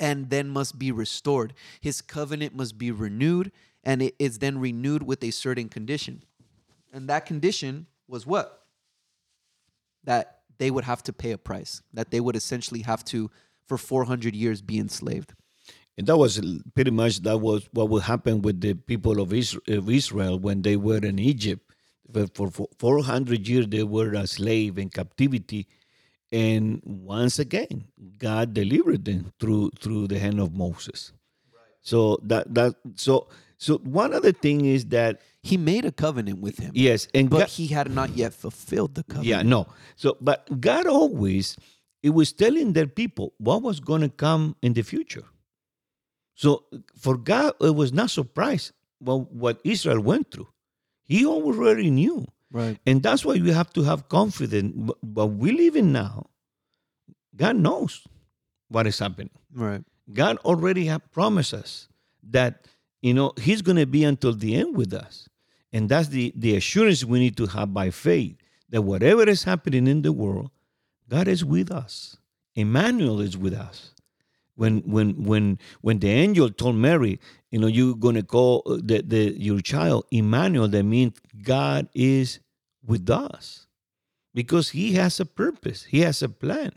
and 0.00 0.30
then 0.30 0.48
must 0.48 0.78
be 0.78 0.92
restored. 0.92 1.54
His 1.80 2.00
covenant 2.00 2.54
must 2.54 2.78
be 2.78 2.90
renewed 2.90 3.52
and 3.84 4.02
it 4.02 4.14
is 4.18 4.38
then 4.38 4.58
renewed 4.58 5.02
with 5.02 5.22
a 5.24 5.30
certain 5.30 5.68
condition. 5.68 6.22
And 6.92 7.08
that 7.08 7.26
condition 7.26 7.86
was 8.06 8.26
what? 8.26 8.64
That 10.04 10.40
they 10.58 10.70
would 10.70 10.84
have 10.84 11.02
to 11.04 11.12
pay 11.12 11.32
a 11.32 11.38
price, 11.38 11.82
that 11.92 12.10
they 12.10 12.20
would 12.20 12.36
essentially 12.36 12.80
have 12.82 13.04
to, 13.06 13.30
for 13.66 13.78
400 13.78 14.34
years, 14.34 14.60
be 14.62 14.78
enslaved. 14.78 15.34
And 15.96 16.06
that 16.06 16.16
was 16.16 16.40
pretty 16.74 16.90
much 16.90 17.22
that 17.22 17.38
was 17.38 17.68
what 17.72 17.88
would 17.88 18.04
happen 18.04 18.42
with 18.42 18.60
the 18.60 18.74
people 18.74 19.20
of 19.20 19.32
Israel 19.32 20.38
when 20.38 20.62
they 20.62 20.76
were 20.76 20.98
in 20.98 21.18
Egypt. 21.18 21.64
For 22.32 22.50
400 22.78 23.46
years, 23.46 23.66
they 23.66 23.82
were 23.82 24.12
a 24.14 24.26
slave 24.26 24.78
in 24.78 24.88
captivity. 24.90 25.66
And 26.30 26.82
once 26.84 27.38
again, 27.38 27.84
God 28.18 28.52
delivered 28.52 29.04
them 29.04 29.32
through 29.40 29.70
through 29.80 30.08
the 30.08 30.18
hand 30.18 30.40
of 30.40 30.52
Moses. 30.52 31.12
Right. 31.52 31.62
So 31.80 32.18
that 32.24 32.54
that 32.54 32.74
so 32.96 33.28
so 33.56 33.78
one 33.78 34.12
other 34.12 34.32
thing 34.32 34.64
is 34.64 34.86
that 34.86 35.20
he 35.42 35.56
made 35.56 35.84
a 35.84 35.92
covenant 35.92 36.40
with 36.40 36.58
him. 36.58 36.72
Yes, 36.74 37.08
and 37.14 37.30
but 37.30 37.38
God, 37.38 37.48
he 37.48 37.68
had 37.68 37.90
not 37.90 38.10
yet 38.16 38.34
fulfilled 38.34 38.94
the 38.94 39.04
covenant. 39.04 39.26
Yeah, 39.26 39.42
no. 39.42 39.68
So, 39.96 40.16
but 40.20 40.60
God 40.60 40.86
always 40.86 41.56
it 42.02 42.10
was 42.10 42.32
telling 42.32 42.72
their 42.72 42.86
people 42.86 43.34
what 43.38 43.62
was 43.62 43.80
going 43.80 44.02
to 44.02 44.08
come 44.08 44.56
in 44.62 44.74
the 44.74 44.82
future. 44.82 45.24
So 46.34 46.64
for 46.96 47.16
God, 47.16 47.54
it 47.60 47.74
was 47.74 47.92
not 47.92 48.10
surprise 48.10 48.72
what, 49.00 49.32
what 49.32 49.60
Israel 49.64 50.00
went 50.00 50.30
through. 50.30 50.48
He 51.04 51.26
already 51.26 51.90
knew. 51.90 52.26
Right. 52.50 52.78
And 52.86 53.02
that's 53.02 53.24
why 53.24 53.34
we 53.34 53.50
have 53.52 53.72
to 53.74 53.82
have 53.82 54.08
confidence. 54.08 54.92
But 55.02 55.26
we 55.26 55.52
live 55.52 55.76
in 55.76 55.92
now, 55.92 56.26
God 57.36 57.56
knows 57.56 58.06
what 58.68 58.86
is 58.86 58.98
happening. 58.98 59.30
Right. 59.52 59.84
God 60.12 60.38
already 60.38 60.86
have 60.86 61.10
promised 61.12 61.52
us 61.52 61.88
that 62.30 62.66
you 63.00 63.14
know, 63.14 63.32
He's 63.40 63.62
going 63.62 63.76
to 63.76 63.86
be 63.86 64.04
until 64.04 64.32
the 64.32 64.56
end 64.56 64.76
with 64.76 64.92
us. 64.92 65.28
And 65.72 65.88
that's 65.88 66.08
the, 66.08 66.32
the 66.34 66.56
assurance 66.56 67.04
we 67.04 67.18
need 67.18 67.36
to 67.36 67.46
have 67.46 67.72
by 67.74 67.90
faith 67.90 68.36
that 68.70 68.82
whatever 68.82 69.28
is 69.28 69.44
happening 69.44 69.86
in 69.86 70.02
the 70.02 70.12
world, 70.12 70.50
God 71.08 71.28
is 71.28 71.44
with 71.44 71.70
us. 71.70 72.16
Emmanuel 72.54 73.20
is 73.20 73.36
with 73.36 73.54
us. 73.54 73.92
When 74.56 74.80
when 74.80 75.24
when 75.24 75.58
when 75.82 76.00
the 76.00 76.10
angel 76.10 76.50
told 76.50 76.74
Mary, 76.74 77.20
you 77.50 77.58
know, 77.58 77.66
you're 77.66 77.96
gonna 77.96 78.22
call 78.22 78.62
the, 78.66 79.02
the 79.02 79.34
your 79.38 79.60
child 79.60 80.04
Emmanuel, 80.10 80.68
that 80.68 80.82
means 80.82 81.14
God 81.42 81.88
is 81.94 82.40
with 82.84 83.08
us. 83.10 83.66
Because 84.34 84.70
he 84.70 84.92
has 84.92 85.18
a 85.20 85.26
purpose, 85.26 85.84
he 85.84 86.00
has 86.00 86.22
a 86.22 86.28
plan. 86.28 86.72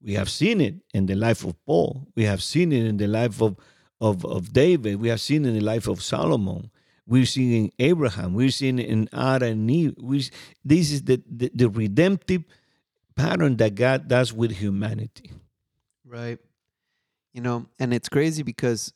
We 0.00 0.14
have 0.14 0.30
seen 0.30 0.60
it 0.60 0.76
in 0.94 1.06
the 1.06 1.14
life 1.14 1.44
of 1.44 1.54
Paul. 1.64 2.08
We 2.16 2.24
have 2.24 2.42
seen 2.42 2.72
it 2.72 2.86
in 2.86 2.96
the 2.96 3.06
life 3.06 3.40
of 3.42 3.56
of, 4.00 4.24
of 4.24 4.52
David. 4.52 5.00
We 5.00 5.08
have 5.08 5.20
seen 5.20 5.44
in 5.44 5.54
the 5.54 5.60
life 5.60 5.86
of 5.86 6.02
Solomon. 6.02 6.70
We've 7.06 7.28
seen 7.28 7.52
in 7.52 7.72
Abraham. 7.78 8.34
We've 8.34 8.52
seen 8.52 8.80
in 8.80 9.08
Adam 9.12 9.48
and 9.48 9.70
Eve. 9.70 9.94
We, 10.00 10.18
this 10.64 10.90
is 10.90 11.02
the, 11.02 11.22
the, 11.30 11.50
the 11.54 11.68
redemptive 11.68 12.42
pattern 13.14 13.56
that 13.58 13.76
God 13.76 14.08
does 14.08 14.32
with 14.32 14.50
humanity. 14.50 15.30
Right. 16.04 16.38
You 17.32 17.42
know, 17.42 17.66
and 17.78 17.94
it's 17.94 18.08
crazy 18.08 18.42
because 18.42 18.92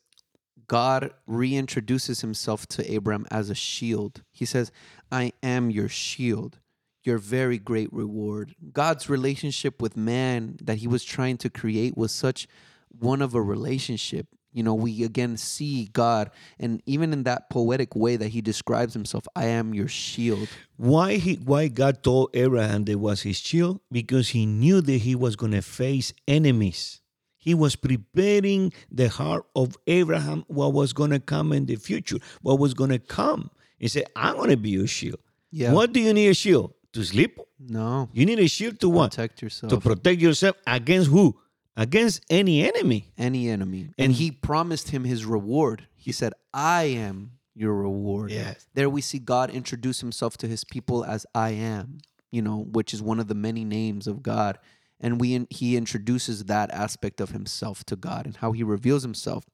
God 0.67 1.11
reintroduces 1.29 2.21
himself 2.21 2.67
to 2.67 2.91
Abraham 2.91 3.25
as 3.31 3.49
a 3.49 3.55
shield. 3.55 4.23
He 4.31 4.45
says, 4.45 4.71
I 5.11 5.31
am 5.41 5.69
your 5.69 5.89
shield, 5.89 6.59
your 7.03 7.17
very 7.17 7.57
great 7.57 7.91
reward. 7.93 8.53
God's 8.73 9.09
relationship 9.09 9.81
with 9.81 9.95
man 9.95 10.57
that 10.61 10.77
he 10.77 10.87
was 10.87 11.03
trying 11.03 11.37
to 11.37 11.49
create 11.49 11.97
was 11.97 12.11
such 12.11 12.47
one 12.89 13.21
of 13.21 13.33
a 13.33 13.41
relationship 13.41 14.27
you 14.53 14.63
know 14.63 14.73
we 14.73 15.03
again 15.03 15.37
see 15.37 15.85
god 15.93 16.31
and 16.59 16.81
even 16.85 17.13
in 17.13 17.23
that 17.23 17.49
poetic 17.49 17.95
way 17.95 18.15
that 18.15 18.29
he 18.29 18.41
describes 18.41 18.93
himself 18.93 19.27
i 19.35 19.45
am 19.45 19.73
your 19.73 19.87
shield 19.87 20.47
why 20.77 21.15
he 21.15 21.35
why 21.35 21.67
god 21.67 22.01
told 22.01 22.29
abraham 22.33 22.85
that 22.85 22.97
was 22.97 23.21
his 23.21 23.37
shield 23.37 23.79
because 23.91 24.29
he 24.29 24.45
knew 24.45 24.81
that 24.81 24.99
he 24.99 25.13
was 25.13 25.35
going 25.35 25.51
to 25.51 25.61
face 25.61 26.13
enemies 26.27 27.01
he 27.47 27.53
was 27.63 27.75
preparing 27.75 28.71
the 28.91 29.07
heart 29.17 29.43
of 29.55 29.75
abraham 29.87 30.43
what 30.47 30.73
was 30.73 30.93
going 30.99 31.13
to 31.17 31.19
come 31.33 31.51
in 31.57 31.65
the 31.65 31.77
future 31.89 32.19
what 32.41 32.59
was 32.59 32.73
going 32.73 32.93
to 32.97 32.99
come 32.99 33.49
he 33.77 33.87
said 33.87 34.05
i'm 34.15 34.35
going 34.35 34.49
to 34.49 34.61
be 34.67 34.71
your 34.79 34.87
shield 34.87 35.19
yeah 35.51 35.71
what 35.71 35.93
do 35.93 35.99
you 35.99 36.13
need 36.13 36.29
a 36.29 36.33
shield 36.33 36.73
to 36.93 37.03
sleep 37.03 37.39
no 37.59 38.09
you 38.13 38.25
need 38.25 38.39
a 38.39 38.47
shield 38.47 38.79
to 38.79 38.89
what 38.89 39.11
protect 39.11 39.41
yourself 39.41 39.69
to 39.71 39.79
protect 39.79 40.19
yourself 40.21 40.55
against 40.65 41.09
who 41.09 41.35
against 41.77 42.25
any 42.29 42.67
enemy. 42.67 43.11
Any 43.17 43.49
enemy. 43.49 43.81
And, 43.97 44.07
and 44.07 44.13
he 44.13 44.31
promised 44.31 44.89
him 44.89 45.05
his 45.05 45.25
reward. 45.25 45.87
He 45.95 46.11
said, 46.11 46.33
I 46.53 46.85
am 46.85 47.33
your 47.53 47.73
reward. 47.73 48.31
Yes. 48.31 48.67
There 48.73 48.89
we 48.89 49.01
see 49.01 49.19
God 49.19 49.49
introduce 49.51 50.01
himself 50.01 50.37
to 50.37 50.47
his 50.47 50.63
people 50.63 51.05
as 51.05 51.25
I 51.33 51.51
am, 51.51 51.99
you 52.31 52.41
know, 52.41 52.65
which 52.71 52.93
is 52.93 53.01
one 53.01 53.19
of 53.19 53.27
the 53.27 53.35
many 53.35 53.63
names 53.63 54.07
of 54.07 54.21
God. 54.23 54.57
And 54.99 55.21
we 55.21 55.45
he 55.49 55.77
introduces 55.77 56.45
that 56.45 56.71
aspect 56.71 57.21
of 57.21 57.29
himself 57.29 57.83
to 57.85 57.95
God 57.95 58.25
and 58.25 58.35
how 58.37 58.51
he 58.51 58.63
reveals 58.63 59.03
himself. 59.03 59.45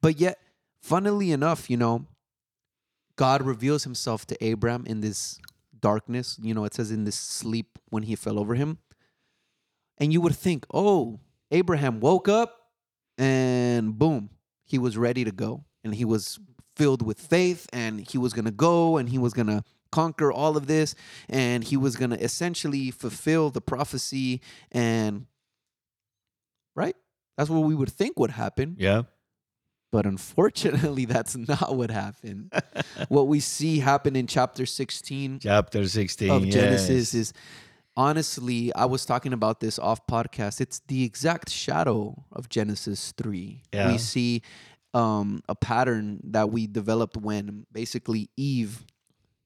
But 0.00 0.20
yet, 0.20 0.38
funnily 0.80 1.32
enough, 1.32 1.68
you 1.68 1.76
know, 1.76 2.06
God 3.16 3.42
reveals 3.42 3.84
himself 3.84 4.26
to 4.26 4.44
Abraham 4.44 4.84
in 4.86 5.00
this 5.00 5.38
darkness. 5.80 6.38
You 6.40 6.54
know, 6.54 6.64
it 6.64 6.74
says 6.74 6.90
in 6.90 7.04
this 7.04 7.18
sleep 7.18 7.78
when 7.90 8.04
he 8.04 8.14
fell 8.14 8.38
over 8.38 8.54
him. 8.54 8.78
And 9.98 10.12
you 10.12 10.20
would 10.20 10.36
think, 10.36 10.64
oh, 10.72 11.18
Abraham 11.50 11.98
woke 11.98 12.28
up 12.28 12.70
and 13.16 13.98
boom, 13.98 14.30
he 14.64 14.78
was 14.78 14.96
ready 14.96 15.24
to 15.24 15.32
go. 15.32 15.64
And 15.82 15.94
he 15.94 16.04
was 16.04 16.38
filled 16.76 17.02
with 17.02 17.18
faith 17.18 17.66
and 17.72 18.00
he 18.08 18.18
was 18.18 18.32
going 18.32 18.44
to 18.44 18.52
go 18.52 18.96
and 18.96 19.08
he 19.08 19.18
was 19.18 19.32
going 19.32 19.48
to 19.48 19.64
conquer 19.90 20.32
all 20.32 20.56
of 20.56 20.66
this 20.66 20.94
and 21.28 21.64
he 21.64 21.76
was 21.76 21.96
going 21.96 22.10
to 22.10 22.22
essentially 22.22 22.90
fulfill 22.90 23.50
the 23.50 23.60
prophecy 23.60 24.40
and 24.72 25.26
right? 26.74 26.96
That's 27.36 27.50
what 27.50 27.60
we 27.60 27.74
would 27.74 27.90
think 27.90 28.18
would 28.18 28.32
happen. 28.32 28.76
Yeah. 28.78 29.02
But 29.90 30.06
unfortunately 30.06 31.04
that's 31.14 31.36
not 31.36 31.74
what 31.76 31.90
happened. 31.90 32.52
What 33.08 33.28
we 33.28 33.38
see 33.40 33.78
happen 33.78 34.16
in 34.16 34.26
chapter 34.26 34.66
16 34.66 35.38
chapter 35.40 35.86
16 35.86 36.30
of 36.30 36.44
yes. 36.44 36.54
genesis 36.54 37.14
is 37.14 37.32
honestly 37.96 38.74
i 38.74 38.84
was 38.84 39.04
talking 39.06 39.32
about 39.32 39.60
this 39.60 39.78
off 39.78 40.04
podcast. 40.06 40.60
It's 40.60 40.80
the 40.88 41.04
exact 41.04 41.48
shadow 41.48 42.24
of 42.32 42.48
genesis 42.48 43.12
3 43.16 43.62
Yeah. 43.72 43.92
we 43.92 43.98
see 43.98 44.42
um, 44.94 45.42
a 45.48 45.54
pattern 45.54 46.20
that 46.24 46.50
we 46.50 46.66
developed 46.66 47.16
when 47.16 47.66
basically 47.72 48.30
eve 48.36 48.84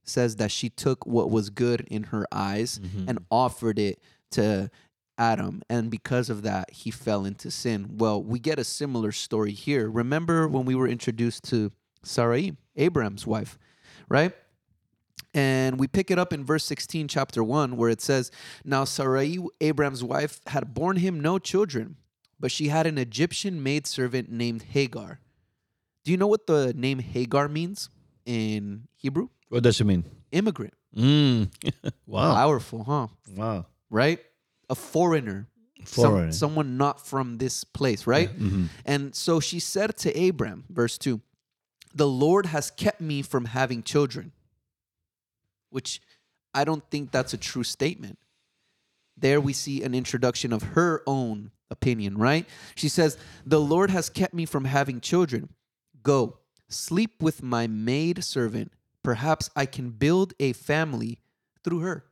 says 0.05 0.37
that 0.37 0.51
she 0.51 0.69
took 0.69 1.07
what 1.07 1.31
was 1.31 1.51
good 1.51 1.83
in 1.83 2.05
her 2.05 2.27
eyes 2.33 2.79
Mhm. 2.79 3.09
and 3.09 3.19
offered 3.31 3.79
it 3.79 4.01
to 4.33 4.71
Adam. 5.19 5.63
And 5.69 5.91
because 5.91 6.29
of 6.31 6.43
that, 6.43 6.71
he 6.73 6.91
fell 6.91 7.25
into 7.25 7.51
sin. 7.51 7.97
Well, 7.99 8.23
we 8.23 8.39
get 8.39 8.59
a 8.59 8.65
similar 8.65 9.13
story 9.13 9.53
here. 9.53 9.89
Remember 9.91 10.49
when 10.49 10.65
we 10.65 10.75
were 10.75 10.89
introduced 10.89 11.45
to 11.45 11.71
Sarai, 12.03 12.57
Abraham's 12.77 13.27
wife, 13.27 13.59
right? 14.09 14.33
And 15.35 15.79
we 15.79 15.87
pick 15.87 16.11
it 16.11 16.19
up 16.19 16.33
in 16.33 16.45
verse 16.45 16.65
16, 16.65 17.09
chapter 17.09 17.43
1, 17.43 17.77
where 17.77 17.89
it 17.91 18.01
says, 18.03 18.31
Now 18.65 18.85
Sarai, 18.85 19.39
Abraham's 19.61 20.05
wife, 20.05 20.41
had 20.49 20.75
borne 20.75 20.97
him 20.97 21.21
no 21.21 21.39
children, 21.39 21.97
but 22.39 22.51
she 22.51 22.69
had 22.69 22.87
an 22.87 22.99
Egyptian 22.99 23.63
maidservant 23.63 24.31
named 24.31 24.63
Hagar. 24.63 25.21
Do 26.05 26.11
you 26.11 26.17
know 26.17 26.27
what 26.27 26.47
the 26.47 26.75
name 26.75 26.99
Hagar 26.99 27.49
means 27.49 27.89
in 28.27 28.89
Hebrew? 28.97 29.29
What 29.53 29.63
does 29.63 29.81
it 29.81 29.85
mean 29.85 30.05
Immigrant. 30.33 30.73
mm. 30.97 31.49
wow 32.07 32.35
Powerful, 32.35 32.83
huh? 32.85 33.07
wow 33.37 33.67
Right? 33.91 34.21
A 34.71 34.75
foreigner. 34.75 35.47
Some- 35.85 36.05
foreign 36.13 36.33
someone 36.33 36.77
not 36.79 37.05
from 37.07 37.37
this 37.39 37.65
place, 37.65 38.07
right? 38.07 38.31
Mhm. 38.39 38.69
And 38.87 39.15
so 39.15 39.41
she 39.41 39.61
said 39.61 39.97
to 39.99 40.29
Abram, 40.29 40.65
verse 40.71 40.97
2, 40.99 41.21
The 41.95 42.07
Lord 42.09 42.47
has 42.47 42.71
kept 42.71 43.01
me 43.01 43.21
from 43.23 43.45
having 43.47 43.83
children, 43.83 44.33
which 45.71 46.01
I 46.55 46.65
don't 46.65 46.85
think 46.91 47.11
that's 47.11 47.35
a 47.35 47.37
true 47.37 47.65
statement. 47.65 48.19
There 49.17 49.41
we 49.41 49.53
see 49.53 49.83
an 49.83 49.95
introduction 49.95 50.53
of 50.53 50.63
her 50.77 51.03
own 51.07 51.51
opinion, 51.71 52.17
right? 52.17 52.47
She 52.75 52.89
says, 52.89 53.19
The 53.45 53.61
Lord 53.61 53.91
has 53.91 54.09
kept 54.09 54.33
me 54.35 54.47
from 54.47 54.65
having 54.65 55.01
children. 55.01 55.49
Go, 56.03 56.39
sleep 56.69 57.21
with 57.21 57.43
my 57.43 57.67
maid 57.67 58.23
servant. 58.25 58.73
Perhaps 59.03 59.51
I 59.57 59.67
can 59.67 59.91
build 59.91 60.35
a 60.39 60.53
family 60.53 61.21
through 61.65 61.81
her. 61.81 62.05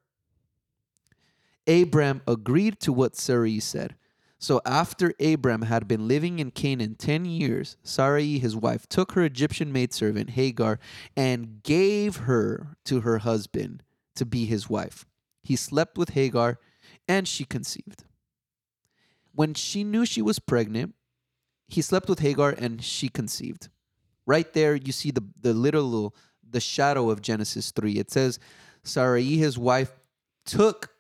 Abram 1.67 2.23
agreed 2.27 2.81
to 2.81 2.93
what 2.93 3.17
Sarai 3.17 3.61
said. 3.61 3.97
So 4.39 4.63
after 4.65 5.13
Abram 5.21 5.63
had 5.63 5.87
been 5.87 6.09
living 6.09 6.39
in 6.39 6.51
Canaan 6.51 6.95
10 6.95 7.27
years, 7.27 7.77
Sarai, 7.83 8.39
his 8.39 8.57
wife, 8.57 8.89
took 8.89 9.13
her 9.13 9.23
Egyptian 9.23 9.71
maidservant 9.71 10.31
Hagar 10.31 10.79
and 11.15 11.63
gave 11.63 12.17
her 12.17 12.77
to 12.87 13.03
her 13.03 13.19
husband 13.19 13.83
to 14.17 14.25
be 14.25 14.47
his 14.47 14.69
wife. 14.71 15.05
He 15.43 15.57
slept 15.57 15.99
with 15.99 16.11
Hagar 16.11 16.59
and 17.07 17.29
she 17.29 17.45
conceived. 17.45 18.05
When 19.35 19.53
she 19.53 19.85
knew 19.85 20.07
she 20.07 20.23
was 20.23 20.39
pregnant, 20.39 20.95
he 21.69 21.83
slept 21.83 22.09
with 22.09 22.21
Hagar 22.21 22.55
and 22.57 22.83
she 22.83 23.11
conceived. 23.11 23.69
Right 24.27 24.51
there, 24.55 24.75
you 24.75 24.93
see 24.93 25.11
the, 25.11 25.25
the 25.41 25.53
literal, 25.53 26.15
the 26.51 26.61
shadow 26.61 27.11
of 27.11 27.23
Genesis 27.23 27.71
3. 27.71 27.93
It 27.99 28.11
says, 28.11 28.39
Sarai, 28.83 29.37
his 29.37 29.59
wife, 29.59 29.93
took 30.45 30.91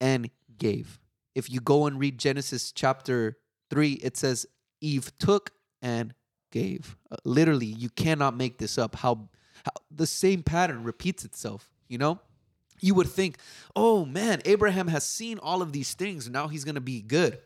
and 0.00 0.30
gave. 0.58 1.00
If 1.34 1.50
you 1.50 1.60
go 1.60 1.86
and 1.86 1.98
read 1.98 2.18
Genesis 2.18 2.72
chapter 2.72 3.36
3, 3.70 3.92
it 3.94 4.16
says 4.16 4.46
Eve 4.80 5.12
took 5.18 5.50
and 5.82 6.14
gave. 6.50 6.96
Uh, 7.10 7.16
literally, 7.24 7.66
you 7.66 7.90
cannot 7.90 8.36
make 8.36 8.58
this 8.58 8.78
up. 8.78 8.96
How, 8.96 9.28
how 9.64 9.72
the 9.90 10.06
same 10.06 10.42
pattern 10.42 10.82
repeats 10.82 11.24
itself, 11.24 11.70
you 11.88 11.98
know? 11.98 12.20
You 12.80 12.94
would 12.94 13.08
think, 13.08 13.38
oh 13.74 14.04
man, 14.04 14.42
Abraham 14.44 14.88
has 14.88 15.04
seen 15.04 15.38
all 15.38 15.62
of 15.62 15.72
these 15.72 15.94
things. 15.94 16.28
Now 16.28 16.48
he's 16.48 16.64
going 16.64 16.74
to 16.74 16.80
be 16.80 17.00
good. 17.00 17.38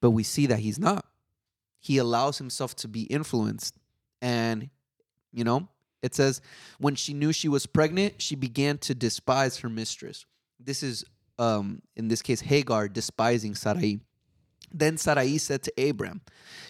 But 0.00 0.10
we 0.10 0.22
see 0.22 0.46
that 0.46 0.58
he's 0.58 0.78
not. 0.78 1.06
He 1.80 1.98
allows 1.98 2.38
himself 2.38 2.74
to 2.76 2.88
be 2.88 3.02
influenced. 3.02 3.76
And, 4.20 4.70
you 5.32 5.44
know, 5.44 5.68
it 6.02 6.14
says, 6.14 6.40
when 6.78 6.94
she 6.94 7.14
knew 7.14 7.32
she 7.32 7.48
was 7.48 7.66
pregnant, 7.66 8.20
she 8.20 8.34
began 8.34 8.78
to 8.78 8.94
despise 8.94 9.58
her 9.58 9.68
mistress. 9.68 10.26
This 10.58 10.82
is 10.82 11.04
um, 11.38 11.82
in 11.96 12.08
this 12.08 12.22
case, 12.22 12.40
Hagar 12.40 12.88
despising 12.88 13.54
Sarai. 13.54 14.00
Then 14.72 14.96
Sarai 14.96 15.38
said 15.38 15.62
to 15.64 15.88
Abram, 15.88 16.22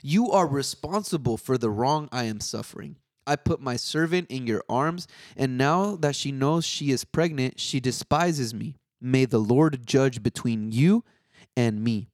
You 0.02 0.30
are 0.30 0.46
responsible 0.46 1.36
for 1.36 1.58
the 1.58 1.70
wrong 1.70 2.08
I 2.10 2.24
am 2.24 2.40
suffering. 2.40 2.96
I 3.26 3.36
put 3.36 3.60
my 3.60 3.76
servant 3.76 4.30
in 4.30 4.46
your 4.46 4.64
arms, 4.68 5.06
and 5.36 5.56
now 5.56 5.94
that 5.96 6.16
she 6.16 6.32
knows 6.32 6.64
she 6.64 6.90
is 6.90 7.04
pregnant, 7.04 7.60
she 7.60 7.78
despises 7.78 8.52
me. 8.52 8.74
May 9.00 9.26
the 9.26 9.38
Lord 9.38 9.86
judge 9.86 10.22
between 10.22 10.72
you 10.72 11.04
and 11.56 11.84
me. 11.84 12.08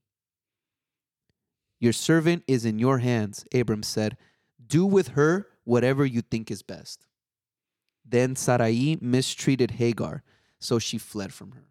Your 1.81 1.93
servant 1.93 2.43
is 2.47 2.65
in 2.65 2.78
your 2.78 2.99
hands, 2.99 3.45
Abram 3.55 3.82
said. 3.82 4.16
Do 4.66 4.85
with 4.85 5.09
her 5.09 5.47
whatever 5.65 6.05
you 6.05 6.20
think 6.20 6.51
is 6.51 6.62
best. 6.62 7.07
Then 8.09 8.36
Sarai 8.36 8.98
mistreated 9.01 9.72
Hagar, 9.72 10.22
so 10.59 10.78
she 10.78 10.98
fled 10.98 11.32
from 11.32 11.52
her. 11.52 11.68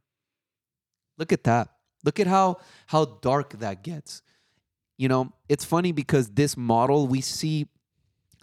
Look 1.18 1.34
at 1.34 1.44
that. 1.46 1.70
Look 2.04 2.20
at 2.20 2.28
how 2.28 2.58
how 2.88 3.06
dark 3.06 3.60
that 3.60 3.84
gets. 3.84 4.22
You 4.98 5.08
know, 5.10 5.34
it's 5.50 5.66
funny 5.66 5.92
because 5.92 6.30
this 6.30 6.56
model 6.58 7.08
we 7.08 7.22
see 7.22 7.68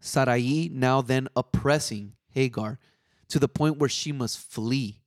Sarai 0.01 0.71
now 0.73 1.01
then 1.01 1.29
oppressing 1.37 2.12
Hagar 2.31 2.79
to 3.29 3.39
the 3.39 3.49
point 3.49 3.79
where 3.79 3.89
she 3.89 4.12
must 4.12 4.39
flee. 4.39 5.01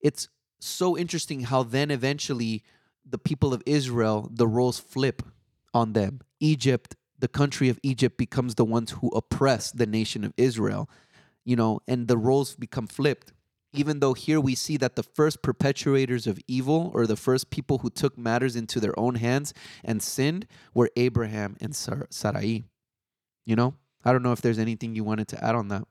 It's 0.00 0.28
so 0.58 0.96
interesting 0.96 1.40
how 1.42 1.62
then 1.62 1.90
eventually 1.90 2.62
the 3.08 3.18
people 3.18 3.54
of 3.54 3.62
Israel, 3.66 4.28
the 4.32 4.46
roles 4.46 4.78
flip 4.78 5.22
on 5.72 5.92
them. 5.92 6.20
Egypt, 6.40 6.96
the 7.18 7.28
country 7.28 7.68
of 7.68 7.78
Egypt, 7.82 8.18
becomes 8.18 8.56
the 8.56 8.64
ones 8.64 8.92
who 8.92 9.08
oppress 9.10 9.70
the 9.70 9.86
nation 9.86 10.24
of 10.24 10.32
Israel, 10.36 10.90
you 11.46 11.56
know, 11.56 11.80
and 11.88 12.08
the 12.08 12.18
roles 12.18 12.54
become 12.56 12.86
flipped 12.86 13.32
even 13.76 14.00
though 14.00 14.14
here 14.14 14.40
we 14.40 14.54
see 14.54 14.76
that 14.78 14.96
the 14.96 15.02
first 15.02 15.42
perpetuators 15.42 16.26
of 16.26 16.38
evil 16.48 16.90
or 16.94 17.06
the 17.06 17.16
first 17.16 17.50
people 17.50 17.78
who 17.78 17.90
took 17.90 18.16
matters 18.16 18.56
into 18.56 18.80
their 18.80 18.98
own 18.98 19.16
hands 19.16 19.52
and 19.84 20.02
sinned 20.02 20.46
were 20.74 20.90
Abraham 20.96 21.56
and 21.60 21.76
Sar- 21.76 22.06
Sarai. 22.10 22.64
You 23.44 23.56
know, 23.56 23.74
I 24.04 24.12
don't 24.12 24.22
know 24.22 24.32
if 24.32 24.40
there's 24.40 24.58
anything 24.58 24.94
you 24.94 25.04
wanted 25.04 25.28
to 25.28 25.44
add 25.44 25.54
on 25.54 25.68
that. 25.68 25.84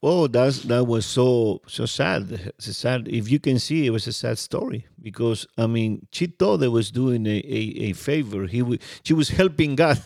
Oh, 0.00 0.20
well, 0.20 0.28
that's 0.28 0.62
that 0.64 0.86
was 0.86 1.04
so 1.06 1.60
so 1.66 1.86
sad. 1.86 2.52
It's 2.56 2.76
sad. 2.76 3.08
If 3.08 3.28
you 3.28 3.40
can 3.40 3.58
see, 3.58 3.84
it 3.86 3.90
was 3.90 4.06
a 4.06 4.12
sad 4.12 4.38
story 4.38 4.86
because 5.02 5.44
I 5.58 5.66
mean, 5.66 6.06
she 6.12 6.26
thought 6.26 6.58
they 6.58 6.68
was 6.68 6.92
doing 6.92 7.26
a, 7.26 7.42
a, 7.44 7.90
a 7.90 7.92
favor. 7.94 8.46
He 8.46 8.60
w- 8.60 8.78
she 9.02 9.12
was 9.12 9.28
helping 9.28 9.74
God 9.74 10.00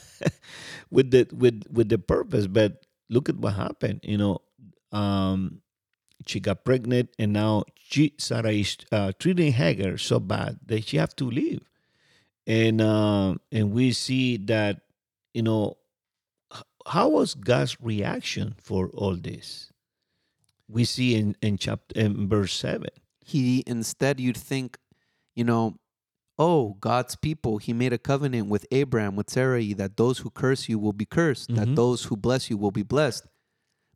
with 0.91 1.11
the 1.11 1.29
with 1.33 1.65
with 1.71 1.91
the 1.91 1.99
purpose. 1.99 2.47
But 2.47 2.87
look 3.11 3.29
at 3.29 3.37
what 3.37 3.53
happened. 3.53 4.01
You 4.03 4.17
know, 4.17 4.39
um, 4.93 5.63
she 6.27 6.41
got 6.41 6.65
pregnant, 6.65 7.11
and 7.19 7.33
now 7.33 7.65
she 7.77 8.15
Sarah 8.19 8.53
is 8.53 8.77
uh, 8.93 9.13
treating 9.19 9.53
Hagar 9.53 9.99
so 9.99 10.21
bad 10.21 10.59
that 10.67 10.87
she 10.87 10.97
have 10.97 11.15
to 11.17 11.25
leave. 11.25 11.63
And 12.47 12.81
uh, 12.81 13.35
and 13.53 13.73
we 13.73 13.93
see 13.93 14.37
that 14.37 14.81
you 15.35 15.43
know 15.43 15.77
how 16.87 17.09
was 17.09 17.35
God's 17.35 17.81
reaction 17.81 18.55
for 18.59 18.89
all 18.89 19.17
this? 19.17 19.73
We 20.69 20.85
see 20.85 21.15
in 21.15 21.37
in 21.43 21.59
chapter 21.59 21.99
in 21.99 22.29
verse 22.29 22.53
seven. 22.53 22.91
He 23.25 23.63
instead 23.67 24.19
you'd 24.19 24.37
think, 24.37 24.79
you 25.35 25.45
know, 25.45 25.79
oh, 26.39 26.77
God's 26.81 27.17
people, 27.17 27.59
he 27.59 27.73
made 27.73 27.93
a 27.93 27.99
covenant 27.99 28.49
with 28.49 28.67
Abraham, 28.73 29.15
with 29.15 29.29
Sarai, 29.31 29.75
that 29.75 29.99
those 29.99 30.19
who 30.19 30.31
curse 30.31 30.69
you 30.69 30.79
will 30.79 30.95
be 30.95 31.05
cursed, 31.05 31.51
mm-hmm. 31.51 31.61
that 31.61 31.77
those 31.77 32.05
who 32.05 32.17
bless 32.17 32.49
you 32.49 32.57
will 32.57 32.71
be 32.71 32.83
blessed. 32.83 33.27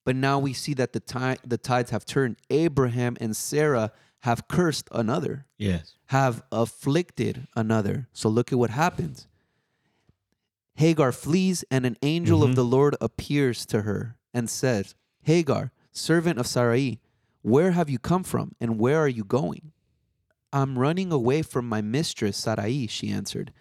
But 0.05 0.17
now 0.17 0.39
we 0.39 0.53
see 0.53 0.75
that 0.75 0.93
the, 0.93 1.01
ti- 1.01 1.41
the 1.47 1.59
tides 1.59 1.91
have 1.91 2.05
turned. 2.05 2.37
Abraham 2.51 3.17
and 3.21 3.35
Sarah 3.37 3.91
have 4.21 4.49
cursed 4.49 4.89
another. 4.93 5.47
Yes. 5.59 5.97
Have 6.07 6.43
afflicted 6.53 7.47
another. 7.57 8.09
So 8.13 8.29
look 8.29 8.53
at 8.53 8.59
what 8.59 8.71
happens. 8.71 9.27
Hagar 10.77 11.13
flees, 11.13 11.65
and 11.71 11.87
an 11.87 11.97
angel 12.03 12.41
mm-hmm. 12.41 12.51
of 12.51 12.57
the 12.57 12.65
Lord 12.65 12.97
appears 13.01 13.65
to 13.67 13.83
her 13.83 14.17
and 14.33 14.51
says, 14.51 14.95
Hagar, 15.23 15.73
servant 15.93 16.39
of 16.39 16.47
Sarai, 16.47 17.01
where 17.43 17.71
have 17.73 17.89
you 17.89 17.99
come 17.99 18.25
from, 18.25 18.53
and 18.61 18.79
where 18.81 18.99
are 18.99 19.09
you 19.09 19.25
going? 19.25 19.73
I'm 20.53 20.79
running 20.79 21.13
away 21.13 21.43
from 21.43 21.69
my 21.69 21.81
mistress, 21.81 22.37
Sarai, 22.37 22.87
she 22.87 23.11
answered. 23.11 23.53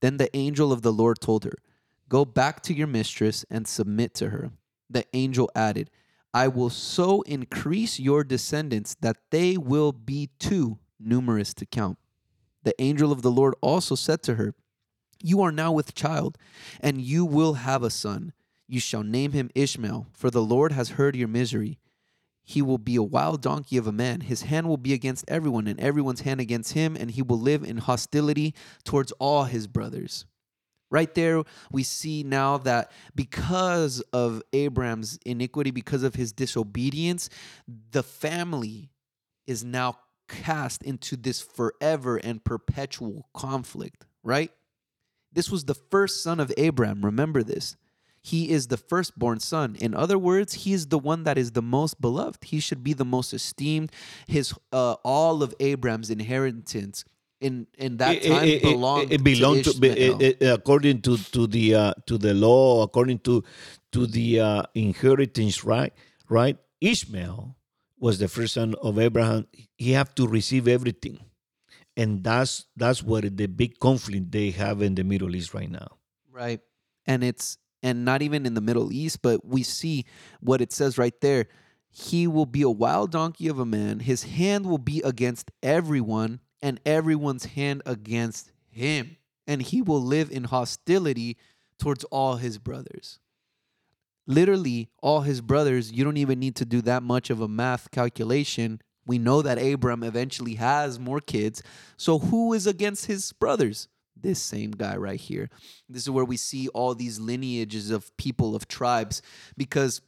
Then 0.00 0.16
the 0.16 0.34
angel 0.36 0.72
of 0.72 0.82
the 0.82 0.92
Lord 0.92 1.20
told 1.20 1.44
her, 1.44 1.58
Go 2.08 2.24
back 2.24 2.62
to 2.64 2.74
your 2.74 2.86
mistress 2.86 3.44
and 3.50 3.66
submit 3.66 4.14
to 4.14 4.30
her. 4.30 4.50
The 4.92 5.06
angel 5.12 5.50
added, 5.54 5.90
I 6.34 6.48
will 6.48 6.70
so 6.70 7.22
increase 7.22 7.98
your 7.98 8.24
descendants 8.24 8.96
that 9.00 9.16
they 9.30 9.56
will 9.56 9.92
be 9.92 10.30
too 10.38 10.78
numerous 10.98 11.52
to 11.54 11.66
count. 11.66 11.98
The 12.62 12.80
angel 12.80 13.10
of 13.12 13.22
the 13.22 13.30
Lord 13.30 13.54
also 13.60 13.94
said 13.94 14.22
to 14.24 14.34
her, 14.36 14.54
you 15.22 15.40
are 15.42 15.52
now 15.52 15.70
with 15.70 15.94
child, 15.94 16.36
and 16.80 17.00
you 17.00 17.24
will 17.24 17.54
have 17.54 17.82
a 17.82 17.90
son. 17.90 18.32
You 18.66 18.80
shall 18.80 19.04
name 19.04 19.32
him 19.32 19.50
Ishmael, 19.54 20.08
for 20.12 20.30
the 20.30 20.42
Lord 20.42 20.72
has 20.72 20.90
heard 20.90 21.14
your 21.14 21.28
misery. 21.28 21.78
He 22.42 22.60
will 22.60 22.78
be 22.78 22.96
a 22.96 23.04
wild 23.04 23.40
donkey 23.40 23.76
of 23.76 23.86
a 23.86 23.92
man. 23.92 24.22
His 24.22 24.42
hand 24.42 24.68
will 24.68 24.76
be 24.76 24.92
against 24.92 25.24
everyone, 25.28 25.68
and 25.68 25.78
everyone's 25.78 26.22
hand 26.22 26.40
against 26.40 26.72
him, 26.72 26.96
and 26.98 27.12
he 27.12 27.22
will 27.22 27.38
live 27.38 27.62
in 27.62 27.76
hostility 27.76 28.52
towards 28.84 29.12
all 29.12 29.44
his 29.44 29.68
brothers. 29.68 30.26
Right 30.92 31.12
there, 31.14 31.42
we 31.72 31.84
see 31.84 32.22
now 32.22 32.58
that 32.58 32.90
because 33.14 34.02
of 34.12 34.42
Abraham's 34.52 35.18
iniquity, 35.24 35.70
because 35.70 36.02
of 36.02 36.14
his 36.14 36.32
disobedience, 36.32 37.30
the 37.92 38.02
family 38.02 38.90
is 39.46 39.64
now 39.64 39.96
cast 40.28 40.82
into 40.82 41.16
this 41.16 41.40
forever 41.40 42.18
and 42.18 42.44
perpetual 42.44 43.26
conflict, 43.32 44.04
right? 44.22 44.50
This 45.32 45.50
was 45.50 45.64
the 45.64 45.74
first 45.74 46.22
son 46.22 46.38
of 46.38 46.52
Abraham. 46.58 47.02
Remember 47.06 47.42
this. 47.42 47.74
He 48.20 48.50
is 48.50 48.66
the 48.66 48.76
firstborn 48.76 49.40
son. 49.40 49.76
In 49.80 49.94
other 49.94 50.18
words, 50.18 50.52
he 50.52 50.74
is 50.74 50.88
the 50.88 50.98
one 50.98 51.24
that 51.24 51.38
is 51.38 51.52
the 51.52 51.62
most 51.62 52.02
beloved. 52.02 52.44
He 52.44 52.60
should 52.60 52.84
be 52.84 52.92
the 52.92 53.06
most 53.06 53.32
esteemed. 53.32 53.90
His 54.26 54.52
uh, 54.72 54.96
all 55.04 55.42
of 55.42 55.54
Abraham's 55.58 56.10
inheritance 56.10 57.06
in 57.42 57.66
in 57.76 57.98
that 57.98 58.22
time 58.22 58.46
it, 58.46 58.62
belonged. 58.62 59.10
It, 59.10 59.20
it 59.20 59.24
belonged 59.24 59.64
to, 59.64 59.72
to 59.74 60.22
it, 60.22 60.42
according 60.46 61.02
to 61.02 61.18
to 61.18 61.46
the 61.46 61.74
uh, 61.74 61.94
to 62.06 62.16
the 62.16 62.34
law, 62.34 62.82
according 62.82 63.18
to 63.26 63.42
to 63.90 64.06
the 64.06 64.40
uh, 64.40 64.62
inheritance 64.74 65.64
right. 65.64 65.92
Right, 66.30 66.56
Ishmael 66.80 67.56
was 67.98 68.18
the 68.18 68.28
first 68.28 68.54
son 68.54 68.74
of 68.80 68.98
Abraham. 68.98 69.46
He 69.76 69.92
have 69.92 70.14
to 70.14 70.26
receive 70.26 70.66
everything 70.66 71.20
and 71.96 72.24
that's 72.24 72.66
that's 72.76 73.02
what 73.02 73.24
the 73.36 73.46
big 73.46 73.78
conflict 73.78 74.32
they 74.32 74.50
have 74.50 74.82
in 74.82 74.94
the 74.94 75.04
Middle 75.04 75.34
East 75.36 75.54
right 75.54 75.70
now. 75.70 75.98
Right, 76.30 76.60
and 77.06 77.22
it's 77.22 77.58
and 77.82 78.04
not 78.04 78.22
even 78.22 78.46
in 78.46 78.54
the 78.54 78.60
Middle 78.60 78.92
East, 78.92 79.22
but 79.22 79.44
we 79.44 79.62
see 79.62 80.06
what 80.40 80.60
it 80.60 80.72
says 80.72 80.98
right 80.98 81.18
there. 81.20 81.48
He 81.90 82.26
will 82.26 82.46
be 82.46 82.62
a 82.62 82.70
wild 82.70 83.10
donkey 83.10 83.48
of 83.48 83.58
a 83.58 83.66
man. 83.66 84.00
His 84.00 84.22
hand 84.22 84.64
will 84.64 84.78
be 84.78 85.02
against 85.04 85.50
everyone, 85.62 86.40
and 86.62 86.80
everyone's 86.86 87.44
hand 87.44 87.82
against 87.84 88.52
him. 88.70 89.16
And 89.46 89.60
he 89.60 89.82
will 89.82 90.00
live 90.00 90.30
in 90.30 90.44
hostility 90.44 91.36
towards 91.78 92.04
all 92.04 92.36
his 92.36 92.58
brothers. 92.58 93.18
Literally, 94.26 94.88
all 95.02 95.22
his 95.22 95.40
brothers, 95.40 95.90
you 95.92 96.04
don't 96.04 96.16
even 96.16 96.38
need 96.38 96.54
to 96.56 96.64
do 96.64 96.80
that 96.82 97.02
much 97.02 97.28
of 97.28 97.40
a 97.40 97.48
math 97.48 97.90
calculation 97.90 98.80
we 99.06 99.18
know 99.18 99.42
that 99.42 99.58
Abram 99.58 100.02
eventually 100.02 100.54
has 100.54 100.98
more 100.98 101.20
kids. 101.20 101.62
So 101.96 102.18
who 102.18 102.52
is 102.52 102.66
against 102.66 103.06
his 103.06 103.32
brothers? 103.32 103.88
This 104.16 104.40
same 104.40 104.70
guy 104.70 104.96
right 104.96 105.20
here. 105.20 105.50
This 105.88 106.02
is 106.02 106.10
where 106.10 106.24
we 106.24 106.36
see 106.36 106.68
all 106.68 106.94
these 106.94 107.18
lineages 107.18 107.90
of 107.90 108.16
people, 108.16 108.54
of 108.54 108.68
tribes, 108.68 109.20
because 109.56 110.00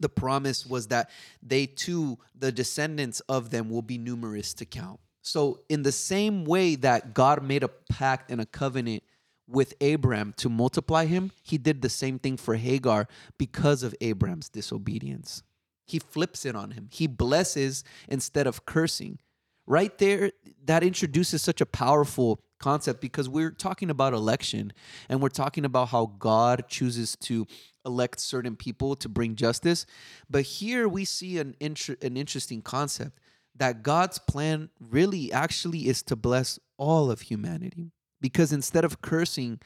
the 0.00 0.08
promise 0.08 0.64
was 0.64 0.88
that 0.88 1.10
they 1.42 1.66
too, 1.66 2.18
the 2.34 2.50
descendants 2.50 3.20
of 3.20 3.50
them, 3.50 3.68
will 3.68 3.82
be 3.82 3.98
numerous 3.98 4.54
to 4.54 4.64
count. 4.64 5.00
So, 5.22 5.60
in 5.68 5.82
the 5.82 5.92
same 5.92 6.44
way 6.44 6.74
that 6.74 7.14
God 7.14 7.44
made 7.44 7.62
a 7.62 7.68
pact 7.68 8.30
and 8.30 8.40
a 8.40 8.46
covenant 8.46 9.04
with 9.48 9.74
Abraham 9.80 10.34
to 10.38 10.48
multiply 10.48 11.06
him, 11.06 11.30
he 11.42 11.58
did 11.58 11.80
the 11.80 11.88
same 11.88 12.18
thing 12.18 12.36
for 12.36 12.56
Hagar 12.56 13.06
because 13.38 13.84
of 13.84 13.94
Abraham's 14.00 14.48
disobedience. 14.48 15.42
He 15.86 16.00
flips 16.00 16.44
it 16.44 16.56
on 16.56 16.72
him. 16.72 16.88
He 16.90 17.06
blesses 17.06 17.84
instead 18.08 18.46
of 18.46 18.66
cursing. 18.66 19.18
Right 19.64 19.96
there, 19.98 20.32
that 20.64 20.82
introduces 20.82 21.42
such 21.42 21.60
a 21.60 21.66
powerful 21.66 22.40
concept 22.58 23.00
because 23.00 23.28
we're 23.28 23.50
talking 23.50 23.90
about 23.90 24.14
election 24.14 24.72
and 25.08 25.20
we're 25.20 25.28
talking 25.28 25.64
about 25.64 25.88
how 25.88 26.12
God 26.18 26.64
chooses 26.68 27.16
to 27.22 27.46
elect 27.84 28.20
certain 28.20 28.56
people 28.56 28.96
to 28.96 29.08
bring 29.08 29.36
justice. 29.36 29.86
But 30.30 30.42
here 30.42 30.88
we 30.88 31.04
see 31.04 31.38
an, 31.38 31.54
an 31.60 32.16
interesting 32.16 32.62
concept 32.62 33.18
that 33.56 33.82
God's 33.82 34.18
plan 34.18 34.70
really 34.80 35.32
actually 35.32 35.88
is 35.88 36.02
to 36.04 36.16
bless 36.16 36.58
all 36.76 37.10
of 37.10 37.22
humanity. 37.22 37.92
Because 38.20 38.52
instead 38.52 38.84
of 38.84 39.00
cursing 39.00 39.60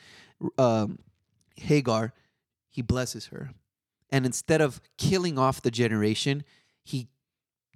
um, 0.58 0.98
Hagar, 1.56 2.14
he 2.68 2.82
blesses 2.82 3.26
her. 3.26 3.50
And 4.10 4.24
instead 4.24 4.60
of 4.60 4.80
killing 4.98 5.38
off 5.38 5.62
the 5.62 5.70
generation, 5.70 6.44
he 6.84 7.08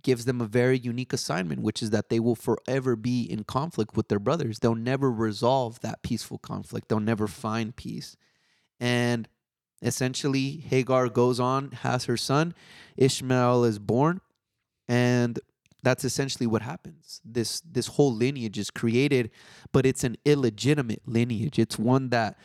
gives 0.03 0.25
them 0.25 0.41
a 0.41 0.47
very 0.47 0.79
unique 0.79 1.13
assignment, 1.13 1.63
which 1.63 1.83
is 1.83 1.91
that 1.91 2.09
they 2.09 2.21
will 2.21 2.35
forever 2.35 2.97
be 2.97 3.23
in 3.23 3.45
conflict 3.45 3.97
with 3.97 4.09
their 4.09 4.19
brothers. 4.19 4.59
They'll 4.59 4.75
never 4.75 5.11
resolve 5.11 5.81
that 5.81 6.03
peaceful 6.03 6.39
conflict, 6.39 6.89
they'll 6.89 7.01
never 7.01 7.27
find 7.27 7.75
peace. 7.77 8.17
And 8.79 9.29
essentially, 9.83 10.63
Hagar 10.69 11.09
goes 11.09 11.39
on, 11.39 11.73
has 11.73 12.05
her 12.07 12.17
son, 12.17 12.55
Ishmael 12.97 13.65
is 13.65 13.79
born, 13.79 14.21
and 14.89 15.39
that's 15.83 16.05
essentially 16.05 16.47
what 16.47 16.63
happens. 16.63 17.21
This 17.25 17.61
this 17.61 17.87
whole 17.87 18.15
lineage 18.15 18.59
is 18.59 18.71
created, 18.71 19.31
but 19.73 19.87
it's 19.87 20.05
an 20.05 20.17
illegitimate 20.25 21.03
lineage. 21.07 21.59
It's 21.59 21.79
one 21.79 22.11
that 22.11 22.39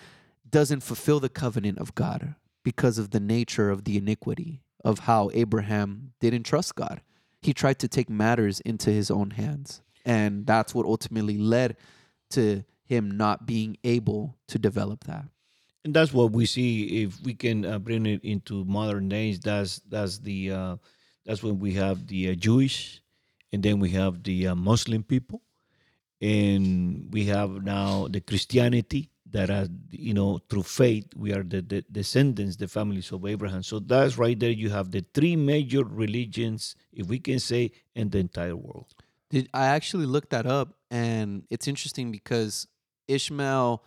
doesn't 0.50 0.82
fulfill 0.82 1.20
the 1.20 1.30
covenant 1.30 1.80
of 1.80 1.96
God 1.96 2.36
because 2.64 2.98
of 2.98 3.12
the 3.12 3.20
nature 3.20 3.70
of 3.70 3.84
the 3.84 3.98
iniquity 3.98 4.62
of 4.84 5.00
how 5.00 5.30
Abraham 5.34 6.14
didn't 6.20 6.44
trust 6.44 6.76
God. 6.76 7.02
He 7.42 7.54
tried 7.54 7.80
to 7.80 7.88
take 7.88 8.10
matters 8.10 8.60
into 8.62 8.92
his 8.92 9.12
own 9.12 9.32
hands. 9.32 9.82
And 10.06 10.46
that's 10.46 10.74
what 10.74 10.86
ultimately 10.86 11.38
led 11.38 11.78
to 12.32 12.64
him 12.84 13.12
not 13.12 13.46
being 13.46 13.78
able 13.84 14.38
to 14.48 14.60
develop 14.60 15.04
that. 15.06 15.26
And 15.84 15.94
that's 15.94 16.14
what 16.14 16.32
we 16.32 16.46
see. 16.46 17.04
If 17.04 17.22
we 17.22 17.34
can 17.34 17.66
uh, 17.66 17.80
bring 17.80 18.06
it 18.06 18.24
into 18.24 18.64
modern 18.66 19.10
days, 19.10 19.40
that's 19.40 19.80
that's 19.90 20.18
the 20.18 20.52
uh, 20.52 20.76
that's 21.26 21.44
when 21.44 21.60
we 21.60 21.74
have 21.74 22.08
the 22.08 22.32
uh, 22.32 22.34
Jewish, 22.36 23.02
and 23.56 23.64
then 23.64 23.80
we 23.80 23.92
have 23.92 24.22
the 24.24 24.50
uh, 24.50 24.56
Muslim 24.56 25.02
people, 25.02 25.42
and 26.20 27.08
we 27.12 27.24
have 27.26 27.64
now 27.64 28.08
the 28.10 28.20
Christianity, 28.20 29.10
that 29.32 29.50
are 29.50 29.68
you 29.92 30.14
know 30.14 30.40
through 30.50 30.64
faith 30.64 31.06
we 31.16 31.34
are 31.34 31.44
the, 31.44 31.62
the, 31.62 31.84
descendants 31.92 32.56
the 32.56 32.68
families 32.68 33.12
of 33.12 33.26
abraham. 33.26 33.64
So 33.64 33.80
that's 33.80 34.18
right 34.18 34.40
there 34.40 34.50
you 34.50 34.70
have 34.70 34.92
the 34.92 35.04
three 35.14 35.36
major 35.36 35.84
religions 35.84 36.76
if 36.94 37.08
we 37.08 37.20
can 37.20 37.40
say 37.40 37.72
in 37.96 38.10
the 38.10 38.20
entire 38.20 38.56
world. 38.56 38.94
Did, 39.30 39.50
i 39.54 39.66
actually 39.66 40.06
looked 40.06 40.30
that 40.30 40.46
up 40.46 40.70
and 40.90 41.44
it's 41.50 41.68
interesting 41.68 42.12
because 42.12 42.68
ishmael 43.08 43.84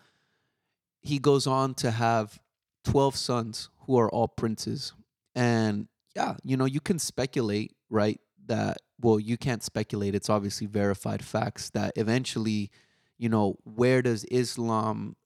he 1.00 1.18
goes 1.18 1.46
on 1.46 1.74
to 1.74 1.90
have 1.92 2.38
12 2.84 3.16
sons 3.16 3.70
who 3.86 3.98
are 3.98 4.10
all 4.10 4.28
princes. 4.28 4.92
And 5.34 5.88
yeah 6.14 6.34
you 6.42 6.56
know 6.58 6.66
you 6.66 6.80
can 6.80 6.98
speculate 6.98 7.72
right 7.88 8.20
that 8.46 8.78
well 9.00 9.18
you 9.18 9.36
can't 9.36 9.62
speculate 9.62 10.14
it's 10.14 10.30
obviously 10.30 10.66
verified 10.66 11.24
facts 11.24 11.70
that 11.70 11.92
eventually 11.96 12.70
you 13.18 13.28
know, 13.28 13.58
where 13.64 14.00
does 14.00 14.24
Islam 14.24 15.16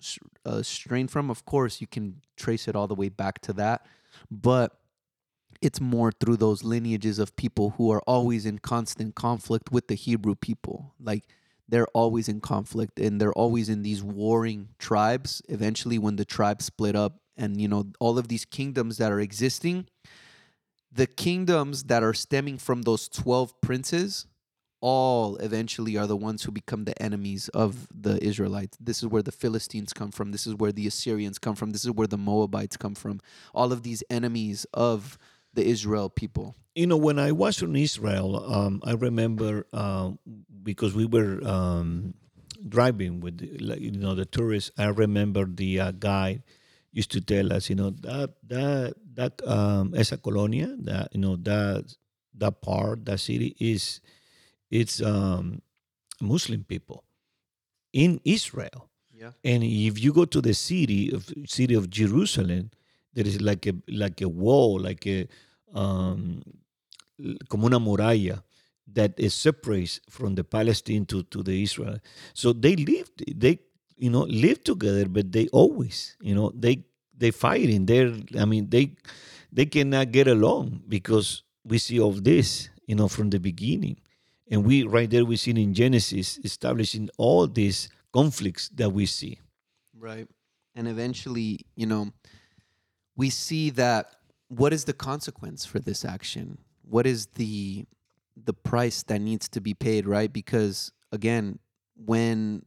uh, 0.47 0.63
strain 0.63 1.07
from? 1.09 1.31
Of 1.31 1.45
course, 1.45 1.81
you 1.81 1.87
can 1.87 2.23
trace 2.37 2.67
it 2.67 2.75
all 2.75 2.89
the 2.89 2.95
way 2.95 3.11
back 3.11 3.41
to 3.43 3.53
that, 3.55 3.87
but 4.31 4.79
it's 5.61 5.81
more 5.81 6.11
through 6.11 6.39
those 6.39 6.65
lineages 6.65 7.19
of 7.19 7.37
people 7.37 7.75
who 7.77 7.93
are 7.93 8.01
always 8.07 8.47
in 8.47 8.59
constant 8.59 9.15
conflict 9.15 9.71
with 9.71 9.87
the 9.87 9.95
Hebrew 9.95 10.35
people. 10.35 10.95
Like 10.99 11.25
they're 11.69 11.87
always 11.89 12.29
in 12.29 12.41
conflict 12.41 12.99
and 12.99 13.21
they're 13.21 13.33
always 13.35 13.69
in 13.69 13.83
these 13.83 14.03
warring 14.03 14.71
tribes. 14.79 15.43
Eventually, 15.49 15.99
when 15.99 16.17
the 16.17 16.25
tribes 16.25 16.65
split 16.65 16.97
up, 16.97 17.19
and 17.37 17.61
you 17.61 17.69
know, 17.69 17.87
all 18.01 18.19
of 18.19 18.29
these 18.29 18.45
kingdoms 18.45 18.99
that 18.99 19.13
are 19.13 19.21
existing, 19.21 19.87
the 20.95 21.07
kingdoms 21.07 21.85
that 21.85 22.03
are 22.03 22.15
stemming 22.15 22.59
from 22.59 22.83
those 22.83 23.09
12 23.09 23.61
princes 23.61 24.27
all 24.83 25.37
eventually 25.37 25.97
are 25.97 26.09
the 26.09 26.17
ones 26.17 26.43
who 26.43 26.51
become 26.51 26.85
the 26.85 27.01
enemies 27.01 27.49
of 27.51 27.87
the 27.95 28.23
Israelites. 28.23 28.77
This 28.81 28.99
is 28.99 29.07
where 29.07 29.23
the 29.23 29.33
Philistines 29.33 29.93
come 29.93 30.11
from. 30.11 30.33
This 30.33 30.47
is 30.47 30.57
where 30.57 30.73
the 30.73 30.89
Assyrians 30.89 31.39
come 31.39 31.55
from. 31.55 31.71
This 31.71 31.85
is 31.85 31.93
where 31.93 32.09
the 32.09 32.19
Moabites 32.19 32.77
come 32.77 32.97
from. 32.97 33.21
All 33.55 33.73
of 33.73 33.85
these 33.85 34.03
enemies 34.11 34.67
of 34.75 35.19
the 35.55 35.65
Israel 35.65 36.11
people. 36.11 36.57
You 36.75 36.89
know, 36.89 36.97
when 36.97 37.19
I 37.19 37.31
was 37.31 37.63
in 37.63 37.77
Israel, 37.77 38.45
um, 38.53 38.81
I 38.85 38.95
remember 38.95 39.67
uh, 39.73 40.11
because 40.63 40.95
we 40.95 41.07
were 41.07 41.47
um, 41.47 42.15
driving 42.69 43.21
with, 43.21 43.41
you 43.41 43.93
know, 43.93 44.17
the 44.17 44.25
tourists. 44.25 44.73
I 44.77 44.87
remember 44.87 45.45
the 45.45 45.79
uh, 45.79 45.91
guide 45.93 46.43
used 46.93 47.11
to 47.13 47.21
tell 47.21 47.53
us, 47.53 47.69
you 47.69 47.77
know, 47.77 47.91
that 47.91 48.35
that 48.47 48.95
that 49.15 49.41
um, 49.47 49.95
esa 49.95 50.17
colonia, 50.17 50.77
that 50.81 51.09
you 51.13 51.21
know 51.21 51.37
that 51.37 51.95
that 52.37 52.61
part, 52.61 53.05
that 53.07 53.19
city 53.21 53.57
is 53.59 54.01
it's 54.71 55.03
um, 55.03 55.63
Muslim 56.21 56.65
people 56.65 57.05
in 57.93 58.21
Israel. 58.25 58.89
Yeah. 59.13 59.33
And 59.45 59.63
if 59.63 60.03
you 60.03 60.13
go 60.13 60.25
to 60.25 60.41
the 60.41 60.55
city 60.55 61.13
of 61.13 61.33
city 61.47 61.75
of 61.75 61.91
Jerusalem, 61.91 62.71
there 63.15 63.27
is 63.27 63.41
like 63.41 63.67
a 63.67 63.75
like 63.89 64.21
a 64.21 64.29
wall, 64.29 64.81
like 64.81 65.07
a 65.07 65.29
um, 65.75 66.43
como 67.49 67.67
una 67.67 67.79
muralla 67.79 68.43
that 68.93 69.19
is 69.19 69.35
separates 69.35 70.01
from 70.11 70.35
the 70.35 70.45
Palestine 70.45 71.07
to, 71.07 71.23
to 71.25 71.43
the 71.43 71.63
Israel. 71.63 71.99
So 72.35 72.53
they 72.53 72.77
live, 72.77 73.11
they 73.17 73.61
you 74.03 74.11
know 74.11 74.23
live 74.23 74.65
together, 74.65 75.07
but 75.07 75.31
they 75.31 75.47
always 75.49 76.17
you 76.21 76.35
know 76.35 76.51
they 76.55 76.83
they 77.17 77.31
fighting. 77.31 77.87
They're 77.87 78.13
I 78.37 78.45
mean 78.45 78.69
they 78.69 78.97
they 79.53 79.67
cannot 79.67 80.11
get 80.11 80.27
along 80.27 80.83
because 80.89 81.45
we 81.65 81.79
see 81.79 82.01
all 82.01 82.11
this 82.11 82.69
you 82.87 82.97
know 82.97 83.07
from 83.07 83.31
the 83.31 83.39
beginning, 83.39 83.99
and 84.51 84.65
we 84.67 84.83
right 84.83 85.09
there 85.09 85.25
we 85.25 85.37
see 85.37 85.53
in 85.53 85.73
Genesis 85.73 86.41
establishing 86.43 87.11
all 87.17 87.47
these 87.47 87.89
conflicts 88.13 88.69
that 88.71 88.91
we 88.91 89.07
see. 89.07 89.39
Right, 89.97 90.27
and 90.75 90.89
eventually 90.89 91.61
you 91.77 91.87
know 91.87 92.11
we 93.15 93.31
see 93.31 93.71
that 93.71 94.17
what 94.49 94.73
is 94.73 94.85
the 94.85 94.93
consequence 94.93 95.65
for 95.65 95.79
this 95.79 96.05
action? 96.05 96.59
What 96.83 97.07
is 97.07 97.27
the 97.39 97.87
the 98.35 98.53
price 98.53 99.05
that 99.05 99.21
needs 99.21 99.49
to 99.51 99.61
be 99.61 99.75
paid, 99.75 100.07
right? 100.09 100.33
Because 100.33 100.91
again, 101.13 101.61
when 101.95 102.63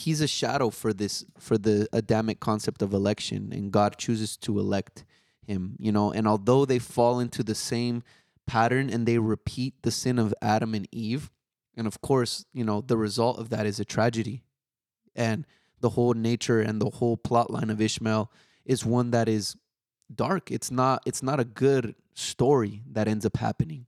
he's 0.00 0.20
a 0.20 0.28
shadow 0.28 0.70
for 0.70 0.92
this 0.92 1.24
for 1.38 1.58
the 1.58 1.88
Adamic 1.92 2.40
concept 2.40 2.82
of 2.82 2.92
election 2.92 3.52
and 3.52 3.72
God 3.72 3.96
chooses 3.98 4.36
to 4.38 4.58
elect 4.58 5.04
him, 5.46 5.76
you 5.78 5.92
know, 5.92 6.12
and 6.12 6.26
although 6.26 6.64
they 6.64 6.78
fall 6.78 7.20
into 7.20 7.42
the 7.42 7.54
same 7.54 8.02
pattern 8.46 8.90
and 8.90 9.06
they 9.06 9.18
repeat 9.18 9.74
the 9.82 9.90
sin 9.90 10.18
of 10.18 10.34
Adam 10.40 10.74
and 10.74 10.88
Eve, 10.92 11.30
and 11.76 11.86
of 11.86 12.00
course, 12.00 12.44
you 12.52 12.64
know, 12.64 12.80
the 12.80 12.96
result 12.96 13.38
of 13.38 13.50
that 13.50 13.66
is 13.66 13.80
a 13.80 13.84
tragedy. 13.84 14.42
And 15.14 15.46
the 15.80 15.90
whole 15.90 16.14
nature 16.14 16.60
and 16.60 16.80
the 16.80 16.90
whole 16.90 17.16
plot 17.16 17.50
line 17.50 17.70
of 17.70 17.80
Ishmael 17.80 18.30
is 18.64 18.84
one 18.84 19.10
that 19.10 19.28
is 19.28 19.56
dark. 20.14 20.50
It's 20.50 20.70
not 20.70 21.02
it's 21.06 21.22
not 21.22 21.40
a 21.40 21.44
good 21.44 21.94
story 22.14 22.82
that 22.90 23.08
ends 23.08 23.26
up 23.26 23.36
happening. 23.36 23.86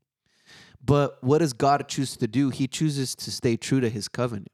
But 0.85 1.23
what 1.23 1.39
does 1.39 1.53
God 1.53 1.87
choose 1.89 2.17
to 2.17 2.27
do? 2.27 2.51
He 2.51 2.67
chooses 2.67 3.15
to 3.17 3.31
stay 3.31 3.57
true 3.57 3.81
to 3.81 3.89
his 3.89 4.09
covenant. 4.09 4.51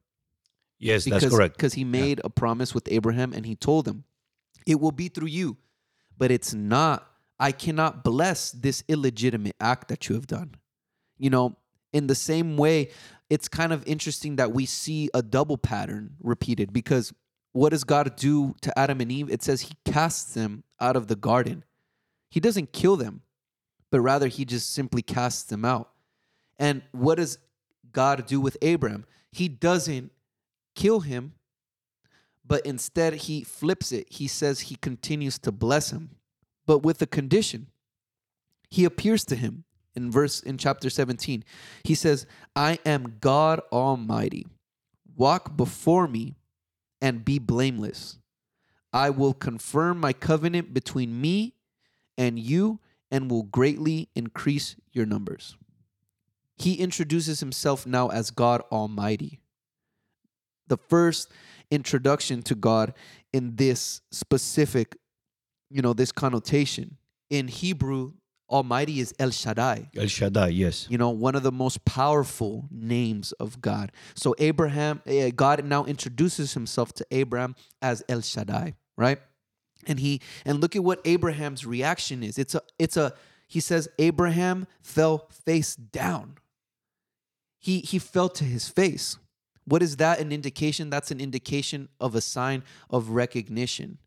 Yes, 0.78 1.04
because, 1.04 1.22
that's 1.22 1.34
correct. 1.34 1.56
Because 1.56 1.74
he 1.74 1.84
made 1.84 2.18
yeah. 2.18 2.26
a 2.26 2.30
promise 2.30 2.74
with 2.74 2.88
Abraham 2.90 3.32
and 3.32 3.44
he 3.44 3.56
told 3.56 3.86
him, 3.86 4.04
It 4.66 4.80
will 4.80 4.92
be 4.92 5.08
through 5.08 5.28
you. 5.28 5.56
But 6.16 6.30
it's 6.30 6.52
not, 6.52 7.08
I 7.38 7.52
cannot 7.52 8.02
bless 8.02 8.50
this 8.50 8.82
illegitimate 8.88 9.56
act 9.60 9.88
that 9.88 10.08
you 10.08 10.14
have 10.16 10.26
done. 10.26 10.54
You 11.16 11.30
know, 11.30 11.56
in 11.92 12.06
the 12.06 12.14
same 12.14 12.56
way, 12.56 12.90
it's 13.30 13.48
kind 13.48 13.72
of 13.72 13.86
interesting 13.86 14.36
that 14.36 14.52
we 14.52 14.66
see 14.66 15.10
a 15.14 15.22
double 15.22 15.58
pattern 15.58 16.16
repeated 16.20 16.72
because 16.72 17.12
what 17.52 17.70
does 17.70 17.84
God 17.84 18.16
do 18.16 18.54
to 18.62 18.76
Adam 18.78 19.00
and 19.00 19.10
Eve? 19.10 19.30
It 19.30 19.42
says 19.42 19.62
he 19.62 19.74
casts 19.84 20.34
them 20.34 20.64
out 20.80 20.96
of 20.96 21.08
the 21.08 21.16
garden. 21.16 21.64
He 22.30 22.40
doesn't 22.40 22.72
kill 22.72 22.96
them, 22.96 23.22
but 23.90 24.00
rather 24.00 24.28
he 24.28 24.44
just 24.44 24.72
simply 24.72 25.02
casts 25.02 25.44
them 25.44 25.64
out. 25.64 25.90
And 26.58 26.82
what 26.92 27.16
does 27.16 27.38
God 27.92 28.26
do 28.26 28.40
with 28.40 28.56
Abraham? 28.62 29.06
He 29.32 29.48
doesn't 29.48 30.12
kill 30.78 31.00
him, 31.00 31.32
but 32.46 32.64
instead 32.64 33.12
he 33.14 33.42
flips 33.42 33.90
it. 33.90 34.06
He 34.10 34.28
says 34.28 34.60
he 34.60 34.76
continues 34.76 35.36
to 35.40 35.50
bless 35.50 35.90
him, 35.90 36.10
but 36.66 36.84
with 36.84 37.02
a 37.02 37.06
condition. 37.06 37.66
He 38.70 38.84
appears 38.84 39.24
to 39.24 39.34
him 39.34 39.64
in 39.96 40.12
verse 40.12 40.40
in 40.40 40.56
chapter 40.56 40.88
17. 40.88 41.42
He 41.82 41.96
says, 41.96 42.26
"I 42.54 42.78
am 42.86 43.16
God 43.20 43.60
Almighty. 43.72 44.46
Walk 45.16 45.56
before 45.56 46.06
me 46.06 46.36
and 47.00 47.24
be 47.24 47.40
blameless. 47.40 48.18
I 48.92 49.10
will 49.10 49.34
confirm 49.34 49.98
my 49.98 50.12
covenant 50.12 50.72
between 50.72 51.20
me 51.20 51.54
and 52.16 52.38
you 52.38 52.78
and 53.10 53.28
will 53.28 53.42
greatly 53.42 54.10
increase 54.14 54.76
your 54.92 55.06
numbers. 55.06 55.56
He 56.56 56.74
introduces 56.74 57.40
himself 57.40 57.84
now 57.84 58.08
as 58.08 58.30
God 58.30 58.62
Almighty. 58.70 59.40
The 60.68 60.76
first 60.76 61.30
introduction 61.70 62.42
to 62.42 62.54
God 62.54 62.94
in 63.32 63.56
this 63.56 64.00
specific, 64.10 64.96
you 65.70 65.82
know, 65.82 65.92
this 65.92 66.12
connotation. 66.12 66.96
In 67.30 67.48
Hebrew, 67.48 68.12
Almighty 68.50 69.00
is 69.00 69.14
El 69.18 69.30
Shaddai. 69.30 69.90
El 69.96 70.06
Shaddai, 70.06 70.48
yes. 70.48 70.86
You 70.88 70.96
know, 70.96 71.10
one 71.10 71.34
of 71.34 71.42
the 71.42 71.52
most 71.52 71.84
powerful 71.84 72.66
names 72.70 73.32
of 73.32 73.60
God. 73.60 73.92
So 74.14 74.34
Abraham, 74.38 75.02
eh, 75.06 75.30
God 75.34 75.64
now 75.64 75.84
introduces 75.84 76.54
himself 76.54 76.92
to 76.94 77.06
Abraham 77.10 77.54
as 77.82 78.02
El 78.08 78.22
Shaddai, 78.22 78.74
right? 78.96 79.18
And 79.86 80.00
he 80.00 80.20
and 80.44 80.60
look 80.60 80.74
at 80.74 80.82
what 80.82 81.00
Abraham's 81.04 81.66
reaction 81.66 82.22
is. 82.22 82.38
It's 82.38 82.54
a 82.54 82.62
it's 82.78 82.96
a 82.96 83.14
he 83.46 83.60
says 83.60 83.88
Abraham 83.98 84.66
fell 84.82 85.28
face 85.30 85.76
down. 85.76 86.36
He 87.58 87.80
he 87.80 87.98
fell 87.98 88.28
to 88.30 88.44
his 88.44 88.68
face. 88.68 89.18
What 89.68 89.82
is 89.82 89.96
that 89.96 90.20
an 90.20 90.32
indication? 90.32 90.90
That's 90.90 91.10
an 91.10 91.20
indication 91.20 91.88
of 92.00 92.14
a 92.14 92.20
sign 92.20 92.62
of 92.90 93.10
recognition, 93.10 93.98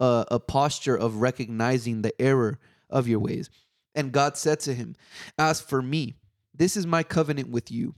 uh, 0.00 0.24
a 0.30 0.38
posture 0.38 0.96
of 0.96 1.16
recognizing 1.16 2.02
the 2.02 2.20
error 2.20 2.58
of 2.90 3.08
your 3.08 3.20
ways. 3.20 3.48
And 3.94 4.12
God 4.12 4.36
said 4.36 4.60
to 4.60 4.74
him, 4.74 4.94
As 5.38 5.60
for 5.60 5.82
me, 5.82 6.14
this 6.54 6.76
is 6.76 6.86
my 6.86 7.02
covenant 7.02 7.48
with 7.48 7.70
you. 7.70 7.94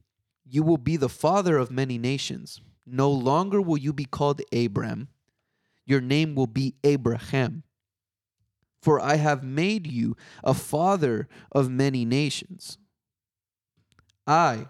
You 0.46 0.62
will 0.62 0.78
be 0.78 0.96
the 0.96 1.08
father 1.08 1.58
of 1.58 1.70
many 1.70 1.98
nations. 1.98 2.60
No 2.86 3.10
longer 3.10 3.60
will 3.60 3.76
you 3.76 3.92
be 3.92 4.04
called 4.04 4.40
Abram, 4.52 5.08
your 5.86 6.00
name 6.00 6.34
will 6.34 6.46
be 6.46 6.74
Abraham. 6.84 7.64
For 8.82 9.00
I 9.00 9.16
have 9.16 9.42
made 9.42 9.86
you 9.86 10.16
a 10.42 10.54
father 10.54 11.28
of 11.52 11.68
many 11.68 12.04
nations. 12.04 12.78
I, 14.26 14.66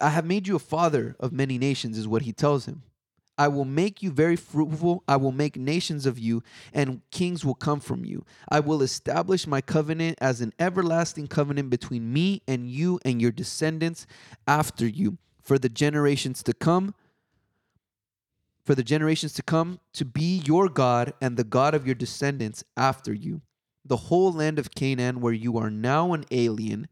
I 0.00 0.10
have 0.10 0.24
made 0.24 0.46
you 0.46 0.56
a 0.56 0.60
father 0.60 1.16
of 1.20 1.32
many 1.32 1.58
nations, 1.58 1.98
is 1.98 2.08
what 2.08 2.22
he 2.22 2.32
tells 2.32 2.66
him. 2.66 2.82
I 3.38 3.46
will 3.46 3.64
make 3.64 4.02
you 4.02 4.10
very 4.10 4.34
fruitful. 4.34 5.04
I 5.06 5.16
will 5.16 5.30
make 5.30 5.56
nations 5.56 6.06
of 6.06 6.18
you, 6.18 6.42
and 6.74 7.02
kings 7.12 7.44
will 7.44 7.54
come 7.54 7.78
from 7.78 8.04
you. 8.04 8.24
I 8.48 8.58
will 8.58 8.82
establish 8.82 9.46
my 9.46 9.60
covenant 9.60 10.18
as 10.20 10.40
an 10.40 10.52
everlasting 10.58 11.28
covenant 11.28 11.70
between 11.70 12.12
me 12.12 12.42
and 12.48 12.68
you 12.68 12.98
and 13.04 13.22
your 13.22 13.30
descendants 13.30 14.06
after 14.48 14.86
you 14.86 15.18
for 15.40 15.56
the 15.56 15.68
generations 15.68 16.42
to 16.42 16.52
come. 16.52 16.94
For 18.64 18.74
the 18.74 18.82
generations 18.82 19.32
to 19.34 19.42
come, 19.42 19.80
to 19.94 20.04
be 20.04 20.42
your 20.44 20.68
God 20.68 21.14
and 21.22 21.36
the 21.36 21.44
God 21.44 21.74
of 21.74 21.86
your 21.86 21.94
descendants 21.94 22.64
after 22.76 23.14
you. 23.14 23.40
The 23.84 23.96
whole 23.96 24.32
land 24.32 24.58
of 24.58 24.74
Canaan, 24.74 25.20
where 25.22 25.32
you 25.32 25.56
are 25.56 25.70
now 25.70 26.12
an 26.12 26.26
alien, 26.30 26.88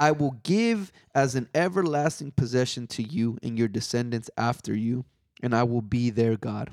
I 0.00 0.12
will 0.12 0.40
give 0.42 0.92
as 1.14 1.34
an 1.34 1.48
everlasting 1.54 2.32
possession 2.32 2.86
to 2.88 3.02
you 3.02 3.38
and 3.42 3.58
your 3.58 3.68
descendants 3.68 4.30
after 4.36 4.74
you 4.74 5.04
and 5.42 5.54
I 5.54 5.62
will 5.64 5.82
be 5.82 6.10
their 6.10 6.36
God. 6.36 6.70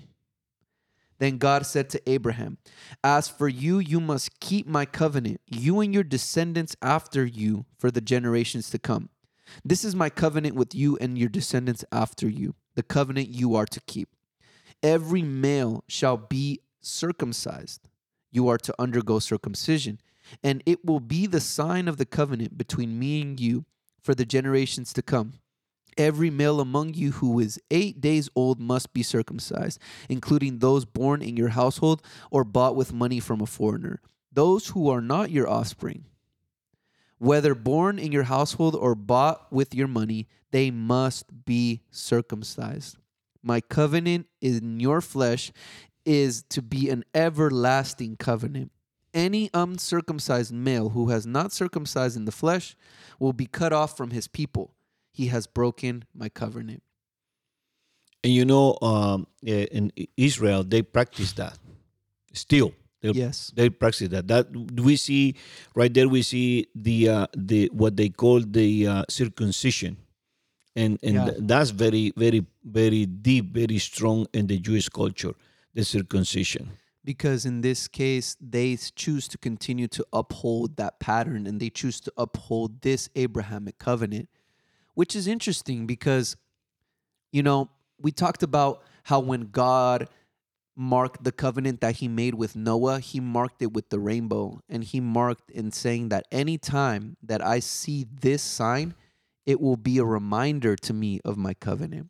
Then 1.17 1.37
God 1.37 1.65
said 1.65 1.89
to 1.91 2.09
Abraham, 2.09 2.57
As 3.03 3.29
for 3.29 3.47
you, 3.47 3.79
you 3.79 4.01
must 4.01 4.39
keep 4.39 4.67
my 4.67 4.85
covenant, 4.85 5.39
you 5.47 5.79
and 5.79 5.93
your 5.93 6.03
descendants 6.03 6.75
after 6.81 7.25
you, 7.25 7.65
for 7.77 7.89
the 7.89 8.01
generations 8.01 8.69
to 8.71 8.79
come. 8.79 9.09
This 9.63 9.85
is 9.85 9.95
my 9.95 10.09
covenant 10.09 10.55
with 10.55 10.75
you 10.75 10.97
and 10.99 11.17
your 11.17 11.29
descendants 11.29 11.85
after 11.91 12.27
you, 12.27 12.55
the 12.75 12.83
covenant 12.83 13.29
you 13.29 13.55
are 13.55 13.65
to 13.65 13.79
keep. 13.81 14.09
Every 14.83 15.21
male 15.21 15.83
shall 15.87 16.17
be 16.17 16.61
circumcised. 16.81 17.87
You 18.31 18.49
are 18.49 18.57
to 18.57 18.75
undergo 18.77 19.19
circumcision, 19.19 20.01
and 20.43 20.63
it 20.65 20.83
will 20.85 20.99
be 20.99 21.27
the 21.27 21.39
sign 21.39 21.87
of 21.87 21.97
the 21.97 22.05
covenant 22.05 22.57
between 22.57 22.99
me 22.99 23.21
and 23.21 23.39
you 23.39 23.65
for 24.01 24.15
the 24.15 24.25
generations 24.25 24.93
to 24.93 25.01
come. 25.01 25.33
Every 25.97 26.29
male 26.29 26.59
among 26.59 26.93
you 26.93 27.11
who 27.13 27.39
is 27.39 27.59
eight 27.71 28.01
days 28.01 28.29
old 28.35 28.59
must 28.59 28.93
be 28.93 29.01
circumcised, 29.01 29.79
including 30.09 30.59
those 30.59 30.83
born 30.83 31.21
in 31.21 31.37
your 31.37 31.49
household 31.49 32.01
or 32.29 32.43
bought 32.43 32.75
with 32.75 32.91
money 32.91 33.19
from 33.21 33.39
a 33.39 33.45
foreigner, 33.45 34.01
those 34.31 34.67
who 34.67 34.89
are 34.89 35.01
not 35.01 35.31
your 35.31 35.49
offspring. 35.49 36.05
whether 37.17 37.55
born 37.55 37.97
in 37.97 38.11
your 38.11 38.23
household 38.23 38.75
or 38.75 38.95
bought 38.95 39.51
with 39.51 39.73
your 39.73 39.87
money, 39.87 40.27
they 40.51 40.69
must 40.71 41.45
be 41.45 41.81
circumcised. 41.91 42.97
My 43.41 43.61
covenant 43.61 44.27
in 44.41 44.79
your 44.79 45.01
flesh 45.01 45.51
is 46.05 46.43
to 46.49 46.61
be 46.61 46.89
an 46.89 47.03
everlasting 47.13 48.17
covenant. 48.17 48.71
Any 49.15 49.49
uncircumcised 49.53 50.53
male 50.53 50.89
who 50.89 51.09
has 51.09 51.25
not 51.25 51.53
circumcised 51.53 52.17
in 52.17 52.25
the 52.25 52.33
flesh 52.33 52.75
will 53.17 53.31
be 53.31 53.45
cut 53.45 53.71
off 53.71 53.95
from 53.95 54.11
his 54.11 54.27
people. 54.27 54.73
He 55.13 55.27
has 55.27 55.47
broken 55.47 56.03
my 56.13 56.27
covenant. 56.27 56.83
And 58.25 58.33
you 58.33 58.43
know, 58.43 58.77
um, 58.81 59.27
eh, 59.47 59.67
in 59.71 59.93
Israel, 60.17 60.65
they 60.65 60.81
practice 60.81 61.31
that 61.33 61.57
still. 62.33 62.73
They, 63.01 63.11
yes, 63.11 63.53
they 63.55 63.69
practice 63.69 64.09
that. 64.09 64.27
That 64.27 64.47
we 64.81 64.97
see 64.97 65.35
right 65.75 65.93
there. 65.93 66.09
We 66.09 66.21
see 66.21 66.67
the 66.75 67.09
uh, 67.09 67.27
the 67.37 67.69
what 67.71 67.95
they 67.95 68.09
call 68.09 68.41
the 68.41 68.87
uh, 68.87 69.03
circumcision, 69.09 69.97
and 70.75 70.99
and 71.03 71.13
yeah. 71.13 71.31
that's 71.37 71.69
very 71.69 72.11
very 72.17 72.45
very 72.65 73.05
deep, 73.05 73.53
very 73.53 73.77
strong 73.77 74.25
in 74.33 74.47
the 74.47 74.57
Jewish 74.57 74.89
culture. 74.89 75.33
The 75.73 75.85
circumcision. 75.85 76.71
Because 77.05 77.45
in 77.45 77.61
this 77.61 77.87
case, 77.87 78.35
they 78.41 78.75
choose 78.75 79.29
to 79.29 79.37
continue 79.37 79.87
to 79.89 80.05
uphold 80.11 80.75
that 80.77 80.99
pattern, 80.99 81.47
and 81.47 81.61
they 81.61 81.69
choose 81.69 82.01
to 82.01 82.13
uphold 82.17 82.81
this 82.81 83.09
Abrahamic 83.15 83.77
covenant, 83.77 84.27
which 84.95 85.15
is 85.15 85.27
interesting 85.27 85.85
because, 85.85 86.35
you 87.31 87.43
know, 87.43 87.69
we 88.01 88.11
talked 88.11 88.43
about 88.43 88.81
how 89.03 89.19
when 89.19 89.51
God 89.51 90.09
marked 90.75 91.23
the 91.23 91.31
covenant 91.31 91.81
that 91.81 91.97
he 91.97 92.07
made 92.07 92.35
with 92.35 92.55
Noah, 92.55 92.99
he 92.99 93.19
marked 93.19 93.61
it 93.61 93.71
with 93.71 93.89
the 93.89 93.99
rainbow. 93.99 94.61
And 94.67 94.83
he 94.83 94.99
marked 94.99 95.49
in 95.51 95.71
saying 95.71 96.09
that 96.09 96.25
any 96.31 96.57
time 96.57 97.17
that 97.23 97.45
I 97.45 97.59
see 97.59 98.05
this 98.11 98.41
sign, 98.41 98.95
it 99.45 99.61
will 99.61 99.77
be 99.77 99.99
a 99.99 100.03
reminder 100.03 100.75
to 100.75 100.93
me 100.93 101.21
of 101.23 101.37
my 101.37 101.53
covenant. 101.53 102.09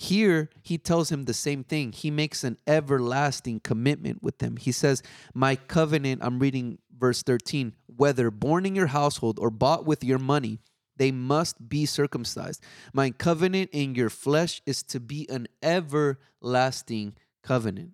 Here, 0.00 0.48
he 0.62 0.78
tells 0.78 1.10
him 1.10 1.24
the 1.24 1.34
same 1.34 1.64
thing. 1.64 1.90
He 1.90 2.08
makes 2.08 2.44
an 2.44 2.56
everlasting 2.68 3.58
commitment 3.58 4.22
with 4.22 4.38
them. 4.38 4.56
He 4.56 4.70
says, 4.70 5.02
My 5.34 5.56
covenant, 5.56 6.20
I'm 6.22 6.38
reading 6.38 6.78
verse 6.96 7.24
13, 7.24 7.74
whether 7.96 8.30
born 8.30 8.64
in 8.64 8.76
your 8.76 8.86
household 8.86 9.40
or 9.40 9.50
bought 9.50 9.86
with 9.86 10.04
your 10.04 10.20
money, 10.20 10.60
they 10.98 11.10
must 11.10 11.68
be 11.68 11.84
circumcised. 11.84 12.62
My 12.92 13.10
covenant 13.10 13.70
in 13.72 13.96
your 13.96 14.08
flesh 14.08 14.62
is 14.66 14.84
to 14.84 15.00
be 15.00 15.28
an 15.28 15.48
everlasting 15.64 17.14
covenant. 17.42 17.90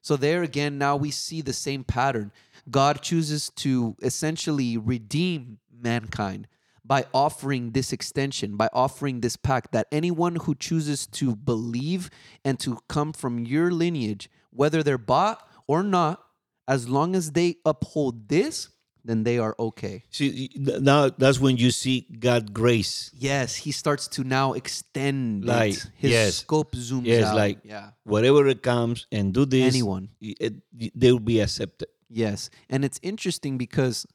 So, 0.00 0.16
there 0.16 0.42
again, 0.42 0.76
now 0.76 0.96
we 0.96 1.12
see 1.12 1.40
the 1.40 1.52
same 1.52 1.84
pattern. 1.84 2.32
God 2.68 3.00
chooses 3.00 3.50
to 3.58 3.94
essentially 4.02 4.76
redeem 4.76 5.58
mankind 5.72 6.48
by 6.84 7.04
offering 7.14 7.70
this 7.72 7.92
extension, 7.92 8.56
by 8.56 8.68
offering 8.72 9.20
this 9.20 9.36
pact 9.36 9.72
that 9.72 9.86
anyone 9.92 10.36
who 10.36 10.54
chooses 10.54 11.06
to 11.06 11.36
believe 11.36 12.10
and 12.44 12.58
to 12.60 12.78
come 12.88 13.12
from 13.12 13.38
your 13.38 13.70
lineage, 13.70 14.28
whether 14.50 14.82
they're 14.82 14.98
bought 14.98 15.46
or 15.66 15.82
not, 15.82 16.22
as 16.66 16.88
long 16.88 17.14
as 17.14 17.32
they 17.32 17.56
uphold 17.64 18.28
this, 18.28 18.68
then 19.04 19.24
they 19.24 19.38
are 19.38 19.54
okay. 19.58 20.04
See, 20.10 20.50
now 20.56 21.08
that's 21.10 21.40
when 21.40 21.56
you 21.56 21.70
see 21.70 22.06
God 22.18 22.52
grace. 22.52 23.10
Yes, 23.14 23.56
he 23.56 23.72
starts 23.72 24.06
to 24.08 24.24
now 24.24 24.52
extend 24.52 25.44
like 25.44 25.74
it. 25.74 25.86
his 25.96 26.10
yes, 26.10 26.34
scope 26.36 26.74
zooms 26.74 27.06
yes, 27.06 27.24
out. 27.24 27.36
like 27.36 27.58
yeah. 27.64 27.90
whatever 28.04 28.46
it 28.46 28.62
comes 28.62 29.06
and 29.10 29.32
do 29.34 29.44
this, 29.44 29.74
anyone 29.74 30.10
it, 30.20 30.54
they 30.72 31.10
will 31.10 31.18
be 31.18 31.40
accepted. 31.40 31.88
Yes, 32.08 32.50
and 32.70 32.84
it's 32.84 33.00
interesting 33.02 33.58
because 33.58 34.06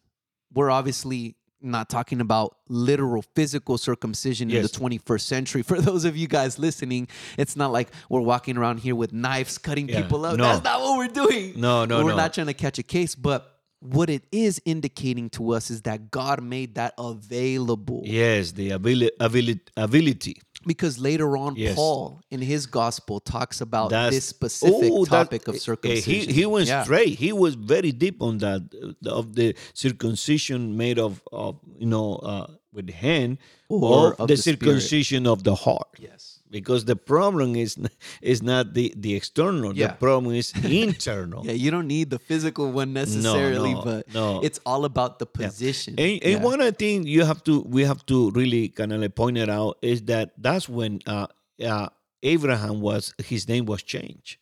we're 0.53 0.71
obviously 0.71 1.35
not 1.61 1.89
talking 1.89 2.21
about 2.21 2.57
literal 2.67 3.23
physical 3.35 3.77
circumcision 3.77 4.49
yes. 4.49 4.57
in 4.57 4.89
the 4.89 4.97
21st 4.99 5.21
century. 5.21 5.61
For 5.63 5.81
those 5.81 6.05
of 6.05 6.15
you 6.15 6.27
guys 6.27 6.59
listening, 6.59 7.07
it's 7.37 7.55
not 7.55 7.71
like 7.71 7.89
we're 8.09 8.21
walking 8.21 8.57
around 8.57 8.79
here 8.79 8.95
with 8.95 9.13
knives 9.13 9.57
cutting 9.57 9.89
yeah. 9.89 10.01
people 10.01 10.25
up. 10.25 10.37
No. 10.37 10.43
That's 10.43 10.63
not 10.63 10.81
what 10.81 10.97
we're 10.97 11.07
doing. 11.07 11.59
No, 11.59 11.85
no, 11.85 12.03
we're 12.03 12.11
no. 12.11 12.17
not 12.17 12.33
trying 12.33 12.47
to 12.47 12.53
catch 12.53 12.77
a 12.79 12.83
case, 12.83 13.15
but 13.15 13.57
what 13.79 14.09
it 14.09 14.23
is 14.31 14.61
indicating 14.65 15.29
to 15.31 15.51
us 15.51 15.69
is 15.69 15.83
that 15.83 16.09
God 16.09 16.41
made 16.41 16.75
that 16.75 16.93
available. 16.97 18.01
Yes, 18.05 18.51
the 18.51 18.71
ability, 18.71 19.11
ability, 19.19 19.61
ability. 19.75 20.41
Because 20.67 20.99
later 20.99 21.37
on, 21.37 21.55
yes. 21.55 21.75
Paul 21.75 22.21
in 22.29 22.41
his 22.41 22.65
gospel 22.65 23.19
talks 23.19 23.61
about 23.61 23.89
That's, 23.89 24.15
this 24.15 24.25
specific 24.25 24.91
oh, 24.91 25.05
topic 25.05 25.45
that, 25.45 25.55
of 25.55 25.61
circumcision. 25.61 26.29
He, 26.29 26.41
he 26.41 26.45
went 26.45 26.67
yeah. 26.67 26.83
straight. 26.83 27.17
He 27.17 27.31
was 27.31 27.55
very 27.55 27.91
deep 27.91 28.21
on 28.21 28.37
that 28.39 28.61
uh, 29.05 29.09
of 29.09 29.35
the 29.35 29.55
circumcision 29.73 30.77
made 30.77 30.99
of, 30.99 31.21
of 31.31 31.59
you 31.77 31.87
know, 31.87 32.15
uh, 32.17 32.47
with 32.73 32.87
the 32.87 32.93
hand, 32.93 33.37
or 33.69 34.13
of 34.15 34.27
the, 34.27 34.35
the 34.35 34.37
circumcision 34.37 35.25
of 35.25 35.43
the 35.43 35.55
heart. 35.55 35.87
Yes 35.97 36.36
because 36.49 36.85
the 36.85 36.95
problem 36.95 37.55
is 37.55 37.77
is 38.21 38.41
not 38.41 38.73
the 38.73 38.93
the 38.95 39.15
external 39.15 39.75
yeah. 39.75 39.87
the 39.87 39.93
problem 39.93 40.33
is 40.33 40.53
internal 40.63 41.45
yeah 41.45 41.53
you 41.53 41.71
don't 41.71 41.87
need 41.87 42.09
the 42.09 42.19
physical 42.19 42.71
one 42.71 42.93
necessarily 42.93 43.73
no, 43.73 43.79
no, 43.79 43.85
but 43.85 44.13
no. 44.13 44.41
it's 44.43 44.59
all 44.65 44.85
about 44.85 45.19
the 45.19 45.25
position 45.25 45.95
yeah. 45.97 46.05
and, 46.05 46.23
and 46.23 46.43
one 46.43 46.73
thing 46.73 47.05
you 47.05 47.23
have 47.23 47.43
to 47.43 47.61
we 47.61 47.83
have 47.83 48.05
to 48.05 48.31
really 48.31 48.69
kind 48.69 48.93
of 48.93 49.01
like 49.01 49.15
point 49.15 49.37
it 49.37 49.49
out 49.49 49.77
is 49.81 50.03
that 50.03 50.31
that's 50.37 50.67
when 50.69 50.99
uh, 51.05 51.27
uh, 51.63 51.87
abraham 52.23 52.81
was 52.81 53.13
his 53.23 53.47
name 53.47 53.65
was 53.65 53.83
changed 53.83 54.37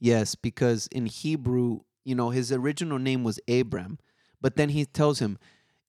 yes 0.00 0.34
because 0.34 0.86
in 0.88 1.06
hebrew 1.06 1.80
you 2.04 2.14
know 2.14 2.30
his 2.30 2.52
original 2.52 2.98
name 2.98 3.24
was 3.24 3.38
abram 3.48 3.98
but 4.40 4.56
then 4.56 4.68
he 4.70 4.84
tells 4.84 5.20
him 5.20 5.38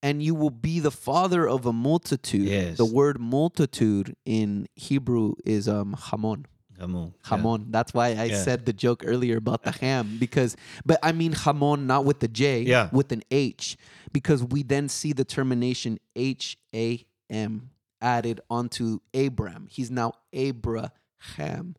and 0.05 0.21
you 0.21 0.35
will 0.35 0.51
be 0.51 0.79
the 0.79 0.91
father 0.91 1.49
of 1.49 1.65
a 1.65 1.73
multitude. 1.73 2.47
Yes. 2.47 2.77
The 2.77 2.85
word 2.85 3.19
multitude 3.19 4.15
in 4.23 4.67
Hebrew 4.75 5.33
is 5.43 5.67
um 5.67 5.97
hamon. 6.07 6.45
Hamon. 6.79 7.13
Hamon. 7.23 7.61
Yeah. 7.61 7.67
That's 7.71 7.91
why 7.93 8.07
I 8.09 8.25
yeah. 8.25 8.43
said 8.43 8.65
the 8.65 8.73
joke 8.73 9.01
earlier 9.05 9.37
about 9.37 9.63
the 9.63 9.71
ham 9.71 10.17
because 10.19 10.55
but 10.85 10.99
I 11.01 11.11
mean 11.11 11.31
hamon 11.31 11.87
not 11.87 12.05
with 12.05 12.19
the 12.19 12.27
J, 12.27 12.61
yeah. 12.61 12.89
with 12.91 13.11
an 13.11 13.23
H 13.31 13.77
because 14.11 14.43
we 14.43 14.61
then 14.61 14.89
see 14.89 15.11
the 15.11 15.25
termination 15.25 15.97
H 16.15 16.57
A 16.75 17.03
M 17.29 17.71
added 17.99 18.41
onto 18.47 18.99
Abram. 19.13 19.67
He's 19.71 19.89
now 19.89 20.13
Abraham 20.31 21.75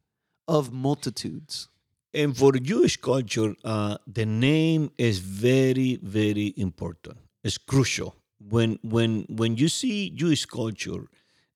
of 0.49 0.73
multitudes. 0.73 1.69
And 2.13 2.37
for 2.37 2.53
Jewish 2.53 2.97
culture, 2.97 3.55
uh, 3.63 3.99
the 4.07 4.27
name 4.27 4.91
is 4.97 5.19
very, 5.19 6.01
very 6.03 6.55
important 6.57 7.19
is 7.47 7.57
crucial. 7.59 8.17
When 8.43 8.79
when 8.83 9.25
when 9.31 9.57
you 9.57 9.69
see 9.69 10.11
Jewish 10.11 10.45
culture, 10.45 11.07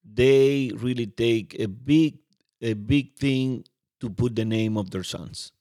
they 0.06 0.70
really 0.78 1.06
take 1.06 1.58
a 1.58 1.66
big 1.66 2.18
a 2.62 2.74
big 2.74 3.16
thing 3.18 3.64
to 4.00 4.08
put 4.08 4.36
the 4.36 4.46
name 4.46 4.78
of 4.78 4.90
their 4.90 5.04
sons. 5.04 5.52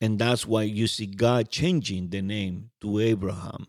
And 0.00 0.18
that's 0.18 0.46
why 0.46 0.62
you 0.62 0.86
see 0.86 1.06
God 1.06 1.50
changing 1.50 2.10
the 2.10 2.22
name 2.22 2.70
to 2.80 2.98
Abraham. 2.98 3.66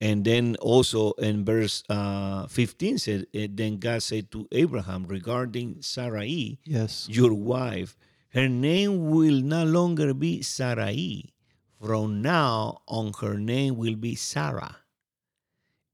And 0.00 0.24
then 0.24 0.56
also 0.60 1.12
in 1.12 1.44
verse 1.44 1.84
uh, 1.90 2.46
15 2.46 2.98
said, 2.98 3.26
eh, 3.34 3.48
then 3.50 3.76
God 3.76 4.02
said 4.02 4.30
to 4.32 4.48
Abraham 4.52 5.04
regarding 5.04 5.82
Sarai, 5.82 6.58
yes, 6.64 7.06
your 7.08 7.34
wife, 7.34 7.96
her 8.32 8.48
name 8.48 9.10
will 9.10 9.40
no 9.40 9.64
longer 9.64 10.14
be 10.14 10.40
Sarai. 10.40 11.32
From 11.80 12.22
now 12.22 12.80
on, 12.88 13.12
her 13.20 13.36
name 13.36 13.76
will 13.76 13.96
be 13.96 14.14
Sarah 14.14 14.79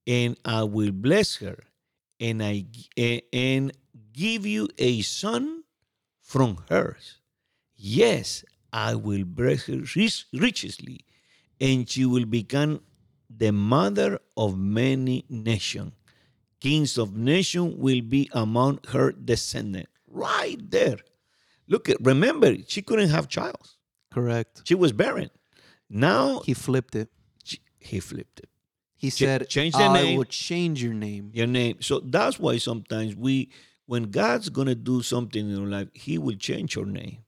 and 0.06 0.36
I 0.44 0.62
will 0.62 0.92
bless 0.92 1.36
her, 1.36 1.58
and 2.20 2.42
I 2.42 2.66
and 3.32 3.72
give 4.12 4.46
you 4.46 4.68
a 4.78 5.02
son 5.02 5.64
from 6.20 6.64
hers. 6.68 7.18
Yes, 7.76 8.44
I 8.72 8.94
will 8.94 9.24
bless 9.24 9.66
her 9.66 9.82
richly, 10.32 11.00
and 11.60 11.88
she 11.88 12.04
will 12.04 12.26
become 12.26 12.80
the 13.28 13.52
mother 13.52 14.20
of 14.36 14.58
many 14.58 15.24
nations. 15.28 15.92
Kings 16.60 16.96
of 16.96 17.16
nations 17.16 17.74
will 17.76 18.00
be 18.00 18.30
among 18.32 18.80
her 18.88 19.12
descendants. 19.12 19.90
Right 20.08 20.58
there. 20.70 20.98
Look 21.68 21.88
at 21.88 21.98
remember, 22.00 22.56
she 22.66 22.80
couldn't 22.80 23.10
have 23.10 23.28
child. 23.28 23.74
Correct. 24.12 24.62
She 24.64 24.74
was 24.74 24.92
barren. 24.92 25.30
Now 25.90 26.40
he 26.40 26.54
flipped 26.54 26.94
it. 26.94 27.10
She, 27.44 27.60
he 27.78 28.00
flipped 28.00 28.40
it. 28.40 28.48
He 28.96 29.10
said, 29.10 29.48
"Change 29.48 29.74
the 29.74 29.84
I 29.84 29.92
name. 30.02 30.18
will 30.18 30.24
change 30.24 30.82
your 30.82 30.94
name." 30.94 31.30
Your 31.34 31.46
name. 31.46 31.76
So 31.80 32.00
that's 32.00 32.38
why 32.38 32.56
sometimes 32.58 33.14
we, 33.14 33.50
when 33.86 34.10
God's 34.10 34.48
gonna 34.48 34.74
do 34.74 35.02
something 35.02 35.48
in 35.48 35.56
your 35.56 35.66
life, 35.66 35.88
He 35.92 36.18
will 36.18 36.36
change 36.36 36.74
your 36.76 36.86
name. 36.86 37.18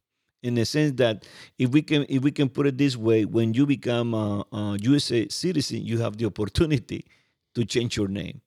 In 0.43 0.55
the 0.55 0.65
sense 0.65 0.93
that 0.97 1.27
if 1.59 1.71
we 1.71 1.83
can, 1.83 2.07
if 2.09 2.23
we 2.23 2.31
can 2.31 2.49
put 2.49 2.67
it 2.67 2.79
this 2.79 2.97
way, 2.97 3.25
when 3.25 3.55
you 3.55 3.67
become 3.67 4.15
a, 4.15 4.45
a 4.53 4.79
USA 4.81 5.29
citizen, 5.29 5.85
you 5.85 5.99
have 5.99 6.17
the 6.17 6.27
opportunity 6.27 7.05
to 7.55 7.65
change 7.65 7.97
your 7.97 8.09
name. 8.09 8.41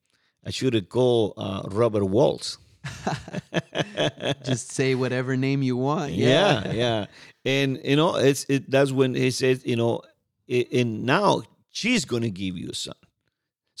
I 0.44 0.50
should 0.50 0.74
have 0.74 0.88
called 0.88 1.34
uh, 1.36 1.62
Robert 1.70 2.04
Waltz. 2.04 2.58
Just 4.44 4.72
say 4.72 4.94
whatever 4.94 5.36
name 5.36 5.62
you 5.62 5.76
want. 5.76 6.12
Yeah. 6.12 6.64
yeah, 6.64 6.72
yeah. 6.72 7.06
And 7.44 7.80
you 7.84 7.96
know, 7.96 8.16
it's 8.16 8.44
it. 8.48 8.70
That's 8.70 8.90
when 8.90 9.14
he 9.14 9.30
says, 9.30 9.64
you 9.64 9.76
know, 9.76 10.02
and 10.48 11.04
now 11.04 11.42
she's 11.70 12.04
going 12.04 12.22
to 12.22 12.30
give 12.30 12.56
you 12.56 12.70
a 12.70 12.74
son. 12.74 12.94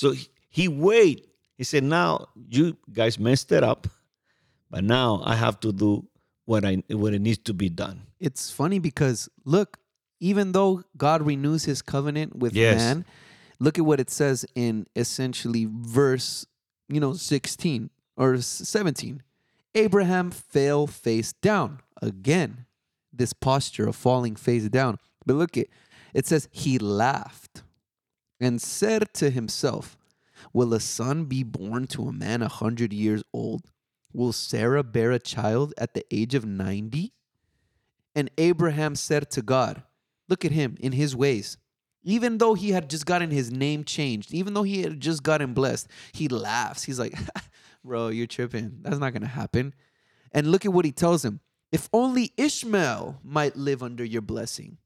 So 0.02 0.14
He 0.48 0.68
wait. 0.68 1.28
He 1.56 1.64
said, 1.64 1.84
"Now 1.84 2.26
you 2.34 2.76
guys 2.92 3.18
messed 3.18 3.52
it 3.52 3.62
up, 3.62 3.86
but 4.68 4.82
now 4.82 5.22
I 5.24 5.36
have 5.36 5.60
to 5.60 5.72
do 5.72 6.08
what 6.44 6.64
I 6.64 6.82
what 6.90 7.14
it 7.14 7.20
needs 7.20 7.38
to 7.44 7.54
be 7.54 7.68
done." 7.68 8.02
It's 8.18 8.50
funny 8.50 8.80
because 8.80 9.28
look, 9.44 9.78
even 10.18 10.52
though 10.52 10.82
God 10.96 11.22
renews 11.22 11.64
His 11.64 11.80
covenant 11.82 12.36
with 12.36 12.54
yes. 12.54 12.76
man, 12.76 13.04
look 13.60 13.78
at 13.78 13.84
what 13.84 14.00
it 14.00 14.10
says 14.10 14.44
in 14.56 14.86
essentially 14.96 15.68
verse, 15.70 16.46
you 16.88 17.00
know, 17.00 17.12
sixteen 17.14 17.90
or 18.16 18.40
seventeen. 18.42 19.22
Abraham 19.74 20.30
fell 20.32 20.86
face 20.86 21.32
down 21.32 21.80
again. 22.02 22.66
This 23.12 23.32
posture 23.32 23.86
of 23.86 23.94
falling 23.94 24.36
face 24.36 24.68
down. 24.68 24.98
But 25.24 25.36
look 25.36 25.56
at 25.56 25.68
it 26.12 26.26
says 26.26 26.48
he 26.50 26.78
laughed 26.78 27.62
and 28.42 28.60
said 28.60 29.14
to 29.14 29.30
himself, 29.30 29.96
Will 30.52 30.74
a 30.74 30.80
son 30.80 31.24
be 31.26 31.44
born 31.44 31.86
to 31.88 32.08
a 32.08 32.12
man 32.12 32.42
a 32.42 32.48
hundred 32.48 32.92
years 32.92 33.22
old? 33.32 33.70
Will 34.12 34.32
Sarah 34.32 34.82
bear 34.82 35.12
a 35.12 35.18
child 35.18 35.72
at 35.78 35.94
the 35.94 36.04
age 36.10 36.34
of 36.34 36.44
ninety? 36.44 37.14
And 38.14 38.30
Abraham 38.36 38.96
said 38.96 39.30
to 39.30 39.42
God, 39.42 39.84
Look 40.28 40.44
at 40.44 40.52
him 40.52 40.76
in 40.80 40.92
his 40.92 41.16
ways. 41.16 41.56
Even 42.02 42.38
though 42.38 42.54
he 42.54 42.70
had 42.70 42.90
just 42.90 43.06
gotten 43.06 43.30
his 43.30 43.52
name 43.52 43.84
changed, 43.84 44.34
even 44.34 44.54
though 44.54 44.64
he 44.64 44.82
had 44.82 44.98
just 44.98 45.22
gotten 45.22 45.54
blessed, 45.54 45.86
he 46.12 46.26
laughs. 46.26 46.82
He's 46.82 46.98
like, 46.98 47.16
Bro, 47.84 48.08
you're 48.08 48.26
tripping. 48.26 48.78
That's 48.82 48.98
not 48.98 49.12
going 49.12 49.22
to 49.22 49.28
happen. 49.28 49.72
And 50.32 50.50
look 50.50 50.66
at 50.66 50.72
what 50.72 50.84
he 50.84 50.92
tells 50.92 51.24
him. 51.24 51.40
If 51.70 51.88
only 51.92 52.32
Ishmael 52.36 53.20
might 53.22 53.56
live 53.56 53.82
under 53.82 54.04
your 54.04 54.20
blessing. 54.20 54.78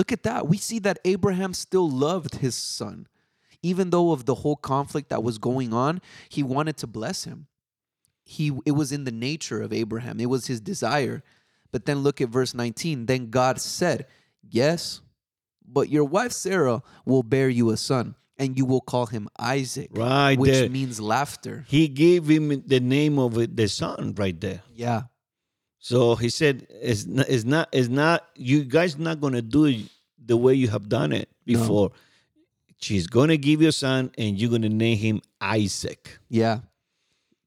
Look 0.00 0.12
at 0.12 0.22
that. 0.22 0.48
We 0.48 0.56
see 0.56 0.78
that 0.78 0.98
Abraham 1.04 1.52
still 1.52 1.86
loved 1.90 2.36
his 2.36 2.54
son. 2.54 3.06
Even 3.62 3.90
though 3.90 4.12
of 4.12 4.24
the 4.24 4.36
whole 4.36 4.56
conflict 4.56 5.10
that 5.10 5.22
was 5.22 5.36
going 5.36 5.74
on, 5.74 6.00
he 6.30 6.42
wanted 6.42 6.78
to 6.78 6.86
bless 6.86 7.24
him. 7.24 7.48
He 8.24 8.50
it 8.64 8.70
was 8.70 8.92
in 8.92 9.04
the 9.04 9.12
nature 9.12 9.60
of 9.60 9.74
Abraham. 9.74 10.18
It 10.18 10.30
was 10.30 10.46
his 10.46 10.58
desire. 10.58 11.22
But 11.70 11.84
then 11.84 11.98
look 11.98 12.22
at 12.22 12.30
verse 12.30 12.54
19. 12.54 13.04
Then 13.04 13.28
God 13.28 13.60
said, 13.60 14.06
"Yes, 14.48 15.02
but 15.68 15.90
your 15.90 16.04
wife 16.04 16.32
Sarah 16.32 16.82
will 17.04 17.22
bear 17.22 17.50
you 17.50 17.68
a 17.68 17.76
son, 17.76 18.14
and 18.38 18.56
you 18.56 18.64
will 18.64 18.80
call 18.80 19.04
him 19.04 19.28
Isaac." 19.38 19.90
Right 19.92 20.38
which 20.38 20.50
there. 20.50 20.70
means 20.70 20.98
laughter. 20.98 21.66
He 21.68 21.88
gave 21.88 22.26
him 22.26 22.62
the 22.66 22.80
name 22.80 23.18
of 23.18 23.34
the 23.54 23.68
son 23.68 24.14
right 24.16 24.40
there. 24.40 24.62
Yeah. 24.74 25.09
So 25.80 26.14
he 26.14 26.28
said, 26.28 26.66
"It's 26.70 27.06
not, 27.06 27.28
it's 27.28 27.44
not, 27.44 27.68
it's 27.72 27.88
not. 27.88 28.28
You 28.36 28.64
guys 28.64 28.98
not 28.98 29.20
gonna 29.20 29.40
do 29.40 29.64
it 29.64 29.88
the 30.24 30.36
way 30.36 30.54
you 30.54 30.68
have 30.68 30.88
done 30.88 31.10
it 31.12 31.28
before. 31.44 31.88
No. 31.88 31.94
She's 32.78 33.06
gonna 33.06 33.38
give 33.38 33.62
you 33.62 33.68
a 33.68 33.72
son, 33.72 34.12
and 34.16 34.38
you're 34.38 34.50
gonna 34.50 34.68
name 34.68 34.98
him 34.98 35.22
Isaac." 35.40 36.20
Yeah, 36.28 36.60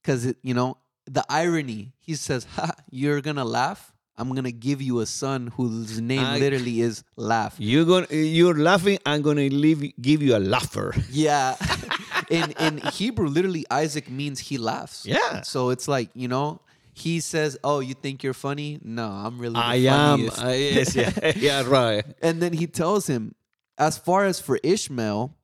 because 0.01 0.33
you 0.41 0.55
know 0.55 0.77
the 1.05 1.23
irony. 1.29 1.93
He 1.99 2.15
says, 2.15 2.45
"Ha, 2.55 2.71
you're 2.89 3.21
gonna 3.21 3.45
laugh. 3.45 3.93
I'm 4.17 4.33
gonna 4.33 4.51
give 4.51 4.81
you 4.81 4.99
a 4.99 5.05
son 5.05 5.47
whose 5.55 6.01
name 6.01 6.25
I, 6.25 6.39
literally 6.39 6.81
is 6.81 7.03
laugh. 7.15 7.55
You're 7.59 7.85
gonna, 7.85 8.07
you're 8.09 8.57
laughing. 8.57 8.97
I'm 9.05 9.21
gonna 9.21 9.49
leave, 9.49 9.93
give 10.01 10.23
you 10.23 10.35
a 10.35 10.41
laugher." 10.41 10.95
Yeah. 11.11 11.55
in 12.31 12.51
in 12.59 12.77
Hebrew, 12.79 13.27
literally 13.27 13.65
Isaac 13.69 14.09
means 14.09 14.39
he 14.39 14.57
laughs. 14.57 15.05
Yeah. 15.05 15.41
So 15.41 15.69
it's 15.69 15.87
like 15.87 16.09
you 16.15 16.27
know 16.27 16.61
he 16.93 17.19
says, 17.19 17.57
"Oh, 17.63 17.79
you 17.79 17.93
think 17.93 18.23
you're 18.23 18.33
funny? 18.33 18.79
No, 18.83 19.07
I'm 19.07 19.39
really. 19.39 19.55
I 19.55 19.75
am. 19.75 20.29
Uh, 20.29 20.49
yes, 20.49 20.95
yeah, 20.95 21.11
yeah, 21.35 21.63
right." 21.65 22.05
And 22.21 22.41
then 22.41 22.53
he 22.53 22.67
tells 22.67 23.07
him, 23.07 23.35
"As 23.77 23.97
far 23.97 24.25
as 24.25 24.39
for 24.39 24.59
Ishmael, 24.63 25.35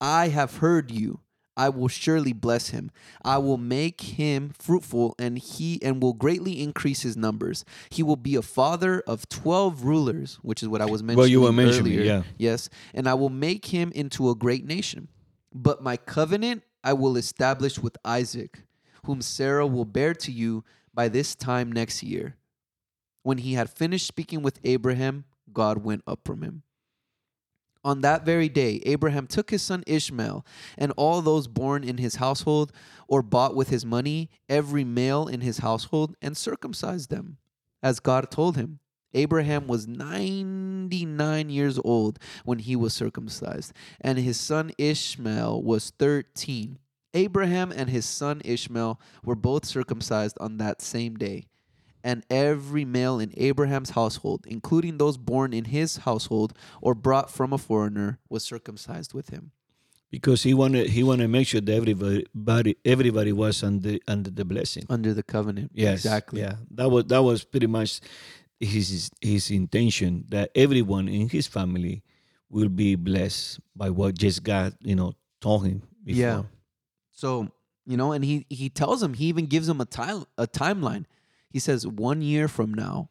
I 0.00 0.28
have 0.28 0.58
heard 0.58 0.90
you. 0.90 1.20
I 1.56 1.68
will 1.68 1.88
surely 1.88 2.32
bless 2.32 2.68
him. 2.68 2.90
I 3.22 3.36
will 3.38 3.58
make 3.58 4.00
him 4.00 4.52
fruitful, 4.58 5.14
and 5.18 5.36
he 5.36 5.78
and 5.82 6.02
will 6.02 6.14
greatly 6.14 6.62
increase 6.62 7.02
his 7.02 7.16
numbers. 7.16 7.64
He 7.90 8.02
will 8.02 8.16
be 8.16 8.34
a 8.36 8.42
father 8.42 9.02
of 9.06 9.28
twelve 9.28 9.84
rulers, 9.84 10.38
which 10.42 10.62
is 10.62 10.68
what 10.68 10.80
I 10.80 10.86
was 10.86 11.02
mentioning. 11.02 11.18
Well, 11.18 11.26
you 11.26 11.42
were 11.42 11.52
mentioning, 11.52 11.98
earlier. 11.98 12.04
yeah. 12.04 12.22
Yes, 12.38 12.70
and 12.94 13.08
I 13.08 13.14
will 13.14 13.28
make 13.28 13.66
him 13.66 13.92
into 13.94 14.30
a 14.30 14.34
great 14.34 14.64
nation. 14.64 15.08
But 15.52 15.82
my 15.82 15.96
covenant 15.96 16.62
I 16.84 16.92
will 16.92 17.16
establish 17.16 17.78
with 17.78 17.96
Isaac." 18.04 18.62
Whom 19.04 19.22
Sarah 19.22 19.66
will 19.66 19.84
bear 19.84 20.14
to 20.14 20.32
you 20.32 20.64
by 20.92 21.08
this 21.08 21.34
time 21.34 21.70
next 21.72 22.02
year. 22.02 22.36
When 23.22 23.38
he 23.38 23.54
had 23.54 23.70
finished 23.70 24.06
speaking 24.06 24.42
with 24.42 24.60
Abraham, 24.64 25.24
God 25.52 25.84
went 25.84 26.02
up 26.06 26.20
from 26.24 26.42
him. 26.42 26.62
On 27.82 28.02
that 28.02 28.26
very 28.26 28.48
day, 28.48 28.82
Abraham 28.84 29.26
took 29.26 29.50
his 29.50 29.62
son 29.62 29.82
Ishmael 29.86 30.44
and 30.76 30.92
all 30.96 31.22
those 31.22 31.48
born 31.48 31.82
in 31.82 31.96
his 31.96 32.16
household 32.16 32.72
or 33.08 33.22
bought 33.22 33.56
with 33.56 33.70
his 33.70 33.86
money, 33.86 34.28
every 34.48 34.84
male 34.84 35.26
in 35.26 35.40
his 35.40 35.58
household, 35.58 36.14
and 36.20 36.36
circumcised 36.36 37.08
them, 37.08 37.38
as 37.82 38.00
God 38.00 38.30
told 38.30 38.56
him. 38.56 38.80
Abraham 39.14 39.66
was 39.66 39.88
99 39.88 41.50
years 41.50 41.78
old 41.82 42.18
when 42.44 42.60
he 42.60 42.76
was 42.76 42.92
circumcised, 42.92 43.72
and 44.00 44.18
his 44.18 44.38
son 44.38 44.72
Ishmael 44.78 45.62
was 45.62 45.90
13. 45.98 46.78
Abraham 47.14 47.72
and 47.72 47.90
his 47.90 48.04
son 48.04 48.40
Ishmael 48.44 49.00
were 49.24 49.34
both 49.34 49.64
circumcised 49.64 50.36
on 50.40 50.58
that 50.58 50.80
same 50.80 51.16
day. 51.16 51.46
And 52.02 52.24
every 52.30 52.84
male 52.84 53.20
in 53.20 53.32
Abraham's 53.36 53.90
household, 53.90 54.46
including 54.46 54.96
those 54.96 55.18
born 55.18 55.52
in 55.52 55.66
his 55.66 55.98
household 55.98 56.54
or 56.80 56.94
brought 56.94 57.30
from 57.30 57.52
a 57.52 57.58
foreigner, 57.58 58.18
was 58.30 58.42
circumcised 58.42 59.12
with 59.12 59.28
him. 59.28 59.52
Because 60.10 60.42
he 60.42 60.54
wanted 60.54 60.88
he 60.88 61.04
wanted 61.04 61.24
to 61.24 61.28
make 61.28 61.46
sure 61.46 61.60
that 61.60 61.72
everybody 61.72 62.76
everybody 62.84 63.32
was 63.32 63.62
under 63.62 63.98
under 64.08 64.30
the 64.30 64.44
blessing. 64.44 64.86
Under 64.88 65.14
the 65.14 65.22
covenant. 65.22 65.72
Yes. 65.74 66.04
Exactly. 66.04 66.40
Yeah. 66.40 66.54
That 66.70 66.90
was 66.90 67.04
that 67.06 67.22
was 67.22 67.44
pretty 67.44 67.68
much 67.68 68.00
his 68.58 69.10
his 69.20 69.50
intention 69.50 70.24
that 70.30 70.50
everyone 70.54 71.06
in 71.06 71.28
his 71.28 71.46
family 71.46 72.02
will 72.48 72.68
be 72.68 72.96
blessed 72.96 73.60
by 73.76 73.90
what 73.90 74.18
just 74.18 74.42
God, 74.42 74.74
you 74.80 74.96
know, 74.96 75.12
told 75.40 75.66
him 75.66 75.82
before. 76.02 76.20
Yeah. 76.20 76.42
So, 77.20 77.50
you 77.84 77.98
know, 77.98 78.12
and 78.12 78.24
he 78.24 78.46
he 78.48 78.70
tells 78.70 79.02
him, 79.02 79.12
he 79.12 79.26
even 79.26 79.44
gives 79.44 79.68
him 79.68 79.78
a 79.78 79.84
time 79.84 80.24
a 80.38 80.46
timeline. 80.46 81.04
He 81.50 81.58
says, 81.58 81.86
one 81.86 82.22
year 82.22 82.48
from 82.48 82.72
now, 82.72 83.10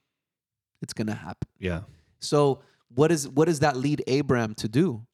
it's 0.81 0.93
gonna 0.93 1.13
happen. 1.13 1.47
Yeah. 1.59 1.81
So 2.17 2.61
what 2.93 3.11
is 3.11 3.29
what 3.29 3.45
does 3.45 3.59
that 3.59 3.77
lead 3.77 4.03
Abraham 4.07 4.55
to 4.55 4.67
do? 4.67 5.05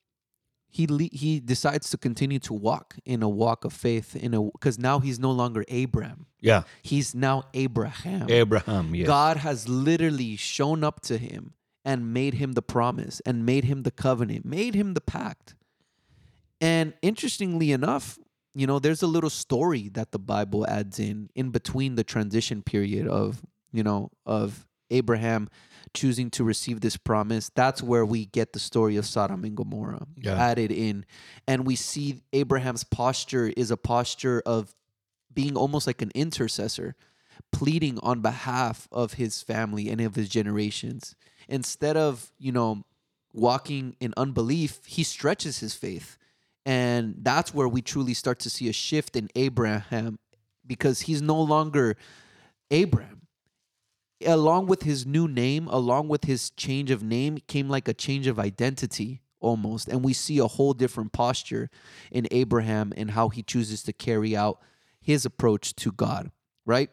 He 0.70 0.88
le- 0.88 1.10
he 1.12 1.42
decides 1.42 1.90
to 1.90 1.98
continue 1.98 2.40
to 2.40 2.54
walk 2.54 2.96
in 3.04 3.22
a 3.22 3.28
walk 3.28 3.66
of 3.66 3.74
faith 3.74 4.16
in 4.16 4.34
a 4.34 4.42
because 4.42 4.80
now 4.80 5.00
he's 5.00 5.20
no 5.20 5.32
longer 5.32 5.66
Abram. 5.70 6.28
Yeah. 6.40 6.64
He's 6.82 7.14
now 7.14 7.44
Abraham. 7.54 8.30
Abraham. 8.30 8.96
Yes. 8.96 9.08
God 9.08 9.36
has 9.38 9.68
literally 9.68 10.38
shown 10.38 10.86
up 10.86 11.02
to 11.02 11.18
him 11.18 11.54
and 11.84 12.14
made 12.14 12.36
him 12.36 12.54
the 12.54 12.62
promise 12.62 13.22
and 13.26 13.46
made 13.46 13.66
him 13.66 13.84
the 13.84 13.92
covenant, 13.92 14.46
made 14.46 14.74
him 14.74 14.94
the 14.94 15.02
pact. 15.02 15.54
And 16.62 16.94
interestingly 17.02 17.74
enough, 17.74 18.18
you 18.56 18.66
know, 18.66 18.80
there's 18.80 19.04
a 19.04 19.08
little 19.08 19.30
story 19.30 19.90
that 19.90 20.12
the 20.12 20.20
Bible 20.20 20.66
adds 20.68 20.98
in 20.98 21.30
in 21.36 21.52
between 21.52 21.96
the 21.96 22.04
transition 22.04 22.64
period 22.64 23.06
of, 23.06 23.42
you 23.72 23.84
know, 23.84 24.12
of 24.26 24.66
Abraham 24.90 25.50
choosing 25.94 26.30
to 26.32 26.44
receive 26.44 26.80
this 26.80 26.96
promise. 26.96 27.52
That's 27.54 27.84
where 27.84 28.06
we 28.06 28.26
get 28.26 28.54
the 28.54 28.60
story 28.60 28.96
of 28.96 29.06
Sodom 29.06 29.44
and 29.44 29.58
Gomorrah 29.58 30.08
yeah. 30.16 30.36
added 30.36 30.72
in. 30.72 31.06
And 31.48 31.68
we 31.68 31.76
see 31.76 32.22
Abraham's 32.32 32.86
posture 32.86 33.52
is 33.58 33.72
a 33.72 33.78
posture 33.78 34.42
of 34.46 34.74
being 35.34 35.58
almost 35.58 35.86
like 35.86 36.02
an 36.02 36.12
intercessor, 36.16 36.96
pleading 37.52 38.00
on 38.00 38.22
behalf 38.22 38.88
of 38.90 39.14
his 39.14 39.42
family 39.42 39.90
and 39.90 40.00
of 40.00 40.16
his 40.16 40.30
generations. 40.30 41.16
Instead 41.50 41.98
of, 41.98 42.32
you 42.38 42.54
know, 42.54 42.86
walking 43.34 43.98
in 44.00 44.14
unbelief, 44.16 44.80
he 44.86 45.04
stretches 45.04 45.60
his 45.60 45.74
faith 45.74 46.18
and 46.66 47.16
that's 47.22 47.54
where 47.54 47.68
we 47.68 47.82
truly 47.82 48.14
start 48.14 48.40
to 48.40 48.50
see 48.50 48.68
a 48.68 48.74
shift 48.74 49.16
in 49.16 49.30
Abraham 49.36 50.18
because 50.66 51.02
he's 51.02 51.22
no 51.22 51.40
longer 51.40 51.96
Abram. 52.72 53.22
Along 54.26 54.66
with 54.66 54.84
his 54.84 55.06
new 55.06 55.28
name, 55.28 55.68
along 55.68 56.08
with 56.08 56.24
his 56.24 56.50
change 56.52 56.90
of 56.90 57.04
name, 57.04 57.38
came 57.48 57.70
like 57.70 57.88
a 57.88 57.94
change 57.94 58.28
of 58.28 58.40
identity 58.40 59.22
almost. 59.40 59.88
And 59.88 60.04
we 60.04 60.14
see 60.14 60.40
a 60.40 60.48
whole 60.48 60.74
different 60.74 61.12
posture 61.12 61.70
in 62.12 62.28
Abraham 62.32 62.94
and 62.98 63.12
how 63.12 63.30
he 63.30 63.44
chooses 63.44 63.84
to 63.84 63.94
carry 63.94 64.36
out 64.36 64.60
his 65.00 65.26
approach 65.26 65.76
to 65.76 65.92
God, 65.92 66.32
right? 66.66 66.90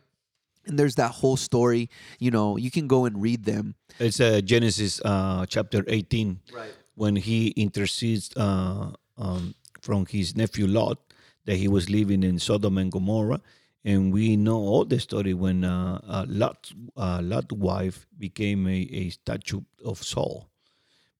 And 0.67 0.79
there's 0.79 0.97
that 0.97 1.13
whole 1.13 1.37
story, 1.37 1.89
you 2.19 2.31
know, 2.31 2.57
you 2.57 2.71
can 2.71 2.87
go 2.87 3.07
and 3.07 3.23
read 3.23 3.45
them. 3.45 3.77
It's 3.99 4.21
uh, 4.21 4.41
Genesis 4.43 5.01
uh, 5.05 5.47
chapter 5.49 5.85
18, 5.87 6.41
right. 6.55 6.75
when 6.95 7.17
he 7.17 7.49
intercedes 7.49 8.31
uh, 8.37 8.93
um, 9.17 9.55
from 9.83 10.07
his 10.07 10.35
nephew 10.37 10.67
Lot 10.67 10.99
that 11.45 11.57
he 11.57 11.69
was 11.69 11.91
living 11.91 12.23
in 12.23 12.39
Sodom 12.39 12.79
and 12.79 12.91
Gomorrah. 12.91 13.41
And 13.85 14.13
we 14.13 14.37
know 14.37 14.57
all 14.57 14.85
the 14.85 15.01
story 15.01 15.35
when 15.35 15.65
uh, 15.65 16.01
uh, 16.09 16.25
Lot, 16.29 16.73
uh, 16.97 17.21
Lot's 17.23 17.53
wife 17.53 18.07
became 18.17 18.67
a, 18.67 18.89
a 18.93 19.11
statue 19.11 19.63
of 19.85 20.03
Saul 20.03 20.49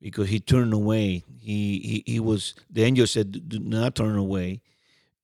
because 0.01 0.29
he 0.29 0.41
turned 0.41 0.73
away. 0.73 1.25
He, 1.41 2.03
he, 2.07 2.13
he 2.13 2.21
was, 2.21 2.55
the 2.71 2.85
angel 2.85 3.07
said, 3.07 3.49
do 3.49 3.59
not 3.59 3.97
turn 3.97 4.17
away 4.17 4.63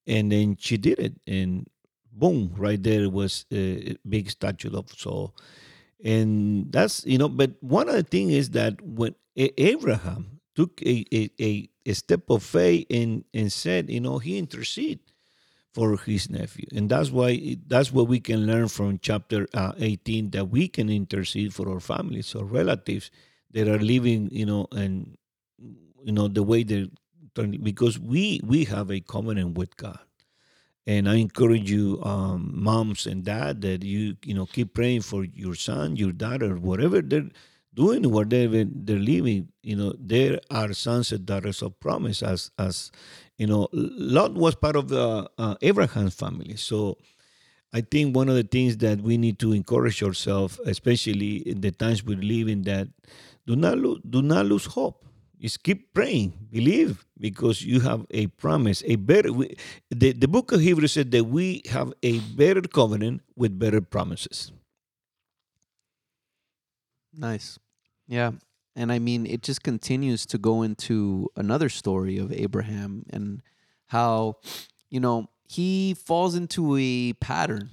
and 0.09 0.33
then 0.33 0.57
she 0.59 0.77
did 0.79 0.99
it, 0.99 1.13
and 1.27 1.69
boom, 2.11 2.51
right 2.57 2.83
there 2.83 3.09
was 3.11 3.45
a 3.53 3.97
big 4.09 4.31
statue 4.31 4.75
of 4.77 4.91
Saul, 4.91 5.37
and 6.03 6.73
that's 6.73 7.05
you 7.05 7.19
know. 7.19 7.29
But 7.29 7.53
one 7.61 7.89
of 7.89 7.95
the 7.95 8.03
things 8.03 8.33
is 8.33 8.51
that 8.51 8.81
when 8.81 9.15
Abraham 9.37 10.41
took 10.57 10.81
a, 10.83 11.05
a, 11.13 11.31
a 11.41 11.69
step 11.95 12.31
of 12.31 12.43
faith 12.43 12.87
and 12.91 13.25
and 13.35 13.53
said, 13.53 13.91
you 13.91 14.01
know, 14.01 14.19
he 14.19 14.39
intercede 14.39 15.01
for 15.73 15.97
his 15.99 16.31
nephew, 16.31 16.67
and 16.75 16.89
that's 16.91 17.11
why 17.11 17.57
that's 17.67 17.93
what 17.93 18.09
we 18.09 18.21
can 18.21 18.47
learn 18.47 18.69
from 18.69 18.99
chapter 19.03 19.47
uh, 19.55 19.73
18 19.79 20.31
that 20.31 20.47
we 20.51 20.69
can 20.69 20.89
intercede 20.91 21.55
for 21.55 21.69
our 21.71 21.81
families 21.81 22.35
or 22.35 22.45
relatives 22.45 23.11
that 23.53 23.69
are 23.69 23.79
living, 23.79 24.29
you 24.33 24.47
know, 24.47 24.67
and 24.73 25.17
you 26.05 26.13
know 26.13 26.29
the 26.29 26.43
way 26.43 26.63
they're 26.63 26.87
because 27.63 27.99
we 27.99 28.41
we 28.45 28.65
have 28.65 28.91
a 28.91 29.01
covenant 29.01 29.57
with 29.57 29.77
God. 29.77 29.99
And 30.87 31.09
I 31.09 31.17
encourage 31.17 31.71
you, 31.71 32.03
um, 32.03 32.51
moms 32.55 33.07
and 33.07 33.23
dad, 33.23 33.61
that 33.61 33.83
you 33.85 34.17
you 34.25 34.35
know 34.35 34.47
keep 34.47 34.75
praying 34.75 35.03
for 35.03 35.25
your 35.25 35.55
son, 35.55 35.97
your 35.97 36.13
daughter, 36.13 36.57
whatever 36.57 37.03
they're 37.03 37.29
doing, 37.79 38.03
whatever 38.11 38.65
they're 38.67 38.99
living. 39.15 39.49
You 39.63 39.77
know, 39.77 39.95
there 39.99 40.41
are 40.51 40.73
sons 40.75 41.13
and 41.13 41.25
daughters 41.27 41.63
of 41.63 41.79
promise. 41.81 42.23
As 42.23 42.51
as 42.59 42.91
you 43.39 43.47
know, 43.47 43.69
Lot 43.73 44.35
was 44.35 44.55
part 44.57 44.77
of 44.77 44.89
the 44.91 45.31
uh, 45.39 45.55
Abraham's 45.63 46.15
family. 46.15 46.57
So 46.57 46.99
I 47.73 47.83
think 47.83 48.17
one 48.17 48.29
of 48.29 48.37
the 48.37 48.49
things 48.57 48.79
that 48.79 49.01
we 49.03 49.17
need 49.19 49.39
to 49.41 49.53
encourage 49.53 50.03
ourselves, 50.03 50.59
especially 50.67 51.37
in 51.49 51.61
the 51.61 51.71
times 51.73 52.05
we 52.05 52.17
live 52.17 52.49
in, 52.49 52.63
that 52.63 52.89
do 53.47 53.57
not 53.57 53.79
lose, 53.79 54.01
do 54.09 54.23
not 54.23 54.47
lose 54.47 54.67
hope 54.67 55.05
Just 55.41 55.63
keep 55.63 55.95
praying, 55.95 56.33
believe, 56.51 57.07
because 57.19 57.63
you 57.63 57.81
have 57.81 58.07
a 58.11 58.27
promise, 58.43 58.83
a 58.87 58.97
better. 58.97 59.33
We, 59.33 59.55
the 59.91 60.13
the 60.13 60.27
book 60.27 60.51
of 60.53 60.61
Hebrews 60.61 60.93
said 60.99 61.13
that 61.13 61.25
we 61.31 61.63
have 61.71 61.93
a 62.03 62.19
better 62.35 62.63
covenant 62.63 63.23
with 63.37 63.59
better 63.59 63.81
promises. 63.81 64.51
Nice, 67.13 67.59
yeah, 68.09 68.33
and 68.75 68.91
I 68.91 68.99
mean 68.99 69.27
it 69.27 69.43
just 69.43 69.63
continues 69.63 70.27
to 70.27 70.39
go 70.39 70.63
into 70.63 71.29
another 71.37 71.69
story 71.69 72.19
of 72.19 72.33
Abraham 72.33 73.05
and 73.11 73.43
how, 73.87 74.37
you 74.91 74.99
know, 74.99 75.29
he 75.49 75.95
falls 75.95 76.35
into 76.35 76.77
a 76.79 77.13
pattern. 77.15 77.71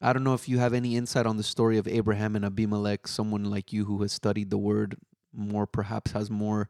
I 0.00 0.12
don't 0.12 0.24
know 0.24 0.34
if 0.34 0.48
you 0.48 0.58
have 0.58 0.74
any 0.74 0.96
insight 0.96 1.26
on 1.26 1.36
the 1.36 1.42
story 1.42 1.78
of 1.78 1.86
Abraham 1.86 2.34
and 2.34 2.44
Abimelech, 2.44 3.06
someone 3.06 3.44
like 3.44 3.72
you 3.72 3.84
who 3.84 4.02
has 4.02 4.12
studied 4.12 4.50
the 4.50 4.58
word 4.58 4.96
more 5.32 5.66
perhaps 5.66 6.12
has 6.12 6.30
more 6.30 6.68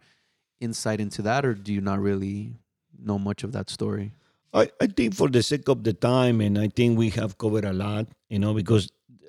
insight 0.61 1.01
into 1.01 1.23
that, 1.23 1.45
or 1.45 1.55
do 1.55 1.73
you 1.73 1.81
not 1.81 1.99
really 1.99 2.53
know 2.99 3.19
much 3.19 3.43
of 3.43 3.53
that 3.53 3.71
story? 3.71 4.13
I, 4.55 4.71
I 4.81 4.87
think 4.87 5.15
for 5.15 5.29
the 5.29 5.43
sake 5.43 5.69
of 5.69 5.83
the 5.83 5.95
time, 5.95 6.41
and 6.41 6.59
I 6.59 6.69
think 6.69 6.99
we 6.99 7.09
have 7.11 7.39
covered 7.39 7.65
a 7.65 7.73
lot, 7.73 8.07
you 8.29 8.39
know, 8.39 8.53
because 8.55 8.89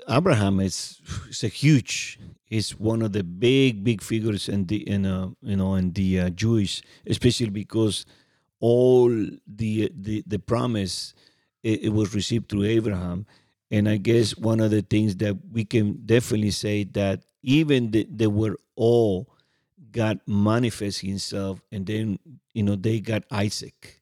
Abraham 0.09 0.59
is 0.59 1.01
is 1.29 1.43
a 1.43 1.47
huge, 1.47 2.19
is 2.49 2.77
one 2.79 3.01
of 3.01 3.13
the 3.13 3.23
big 3.23 3.83
big 3.83 4.01
figures 4.01 4.49
in 4.49 4.65
the 4.67 4.87
in 4.87 5.05
uh, 5.05 5.29
you 5.41 5.55
know 5.55 5.75
in 5.75 5.93
the 5.93 6.19
uh, 6.19 6.29
Jewish, 6.29 6.81
especially 7.07 7.49
because 7.49 8.05
all 8.59 9.09
the 9.47 9.91
the 9.95 10.23
the 10.25 10.39
promise 10.39 11.13
it, 11.63 11.83
it 11.83 11.89
was 11.89 12.13
received 12.15 12.49
through 12.49 12.63
Abraham, 12.65 13.25
and 13.71 13.89
I 13.89 13.97
guess 13.97 14.37
one 14.37 14.59
of 14.59 14.71
the 14.71 14.81
things 14.81 15.15
that 15.17 15.37
we 15.51 15.65
can 15.65 16.05
definitely 16.05 16.51
say 16.51 16.83
that 16.85 17.23
even 17.41 17.91
the, 17.91 18.07
they 18.09 18.27
were 18.27 18.57
all 18.75 19.29
God 19.91 20.19
manifest 20.25 21.01
himself 21.01 21.61
and 21.71 21.85
then 21.85 22.19
you 22.53 22.63
know 22.63 22.75
they 22.75 22.99
got 22.99 23.23
Isaac 23.31 24.01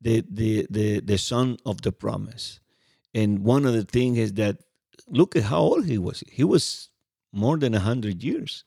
the 0.00 0.24
the 0.30 0.66
the, 0.70 1.00
the 1.00 1.18
son 1.18 1.58
of 1.66 1.82
the 1.82 1.92
promise. 1.92 2.60
And 3.14 3.40
one 3.44 3.64
of 3.64 3.72
the 3.72 3.84
things 3.84 4.18
is 4.18 4.32
that 4.34 4.58
look 5.08 5.36
at 5.36 5.44
how 5.44 5.60
old 5.60 5.86
he 5.86 5.98
was. 5.98 6.22
He 6.30 6.44
was 6.44 6.90
more 7.32 7.56
than 7.58 7.74
a 7.74 7.80
hundred 7.80 8.22
years. 8.22 8.64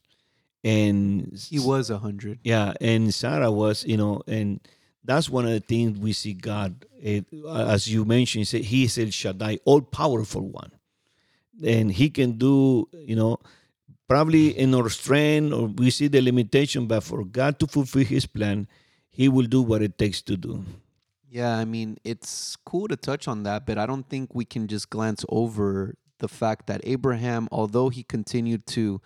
And 0.64 1.38
he 1.50 1.60
was 1.60 1.90
a 1.90 1.98
hundred. 1.98 2.40
Yeah 2.44 2.74
and 2.82 3.14
Sarah 3.14 3.52
was 3.52 3.86
you 3.86 3.96
know 3.96 4.22
and 4.28 4.60
that's 5.06 5.30
one 5.30 5.46
of 5.46 5.52
the 5.52 5.62
things 5.62 5.98
we 5.98 6.12
see 6.12 6.34
God 6.34 6.86
it, 7.02 7.26
as 7.50 7.88
you 7.88 8.04
mentioned 8.04 8.46
he 8.48 8.84
is 8.84 8.98
El 8.98 9.10
Shaddai 9.10 9.60
all 9.64 9.82
powerful 9.82 10.48
one. 10.50 10.72
And 11.64 11.92
he 11.92 12.10
can 12.10 12.34
do 12.38 12.90
you 12.94 13.16
know 13.16 13.40
probably 14.10 14.58
in 14.58 14.74
our 14.76 14.90
strength 14.90 15.54
or 15.54 15.68
we 15.68 15.92
see 15.92 16.08
the 16.08 16.20
limitation, 16.22 16.88
but 16.88 17.04
for 17.04 17.24
God 17.24 17.60
to 17.60 17.68
fulfill 17.68 18.04
his 18.04 18.26
plan, 18.26 18.68
he 19.10 19.30
will 19.30 19.46
do 19.46 19.62
what 19.62 19.82
it 19.82 19.98
takes 19.98 20.22
to 20.24 20.36
do. 20.36 20.66
Yeah, 21.30 21.56
I 21.56 21.64
mean, 21.64 22.00
it's 22.04 22.56
cool 22.66 22.88
to 22.88 22.98
touch 22.98 23.28
on 23.28 23.44
that, 23.44 23.68
but 23.68 23.78
I 23.78 23.86
don't 23.86 24.10
think 24.10 24.34
we 24.34 24.46
can 24.46 24.68
just 24.68 24.90
glance 24.90 25.24
over 25.30 25.94
the 26.20 26.28
fact 26.28 26.68
that 26.68 26.82
Abraham, 26.84 27.48
although 27.52 27.90
he 27.90 28.04
continued 28.04 28.66
to, 28.68 29.02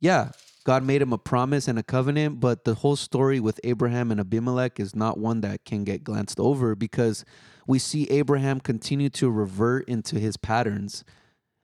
yeah, 0.00 0.30
God 0.64 0.82
made 0.82 1.02
him 1.02 1.12
a 1.12 1.18
promise 1.18 1.68
and 1.68 1.78
a 1.78 1.82
covenant, 1.82 2.40
but 2.40 2.64
the 2.64 2.74
whole 2.74 2.96
story 2.96 3.38
with 3.38 3.60
Abraham 3.62 4.10
and 4.10 4.20
Abimelech 4.20 4.80
is 4.80 4.96
not 4.96 5.18
one 5.18 5.40
that 5.42 5.64
can 5.64 5.84
get 5.84 6.02
glanced 6.02 6.40
over 6.40 6.74
because 6.74 7.24
we 7.66 7.78
see 7.78 8.10
Abraham 8.10 8.60
continue 8.60 9.08
to 9.10 9.30
revert 9.30 9.88
into 9.88 10.18
his 10.18 10.36
patterns 10.36 11.04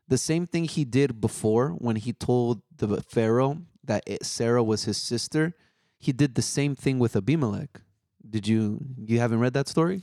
the 0.08 0.18
same 0.18 0.46
thing 0.46 0.64
he 0.64 0.84
did 0.84 1.20
before 1.20 1.70
when 1.70 1.96
he 1.96 2.12
told 2.12 2.60
the 2.76 3.00
Pharaoh 3.02 3.62
that 3.82 4.04
Sarah 4.22 4.62
was 4.62 4.84
his 4.84 4.98
sister. 4.98 5.54
He 5.98 6.12
did 6.12 6.34
the 6.34 6.42
same 6.42 6.74
thing 6.74 6.98
with 6.98 7.16
Abimelech. 7.16 7.80
Did 8.28 8.46
you 8.46 8.78
you 8.98 9.18
haven't 9.18 9.40
read 9.40 9.54
that 9.54 9.68
story? 9.68 10.02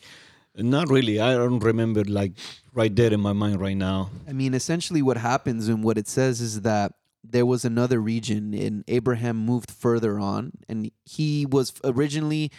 Not 0.59 0.89
really. 0.89 1.19
I 1.19 1.33
don't 1.33 1.59
remember 1.59 2.03
like 2.03 2.33
right 2.73 2.93
there 2.95 3.13
in 3.13 3.21
my 3.21 3.33
mind 3.33 3.59
right 3.59 3.77
now. 3.77 4.09
I 4.27 4.33
mean, 4.33 4.53
essentially 4.53 5.01
what 5.01 5.17
happens 5.17 5.67
and 5.67 5.83
what 5.83 5.97
it 5.97 6.07
says 6.07 6.41
is 6.41 6.61
that 6.61 6.93
there 7.23 7.45
was 7.45 7.65
another 7.65 7.99
region 7.99 8.53
and 8.53 8.83
Abraham 8.87 9.37
moved 9.37 9.71
further 9.71 10.19
on 10.19 10.53
and 10.67 10.91
he 11.05 11.45
was 11.45 11.73
originally 11.83 12.51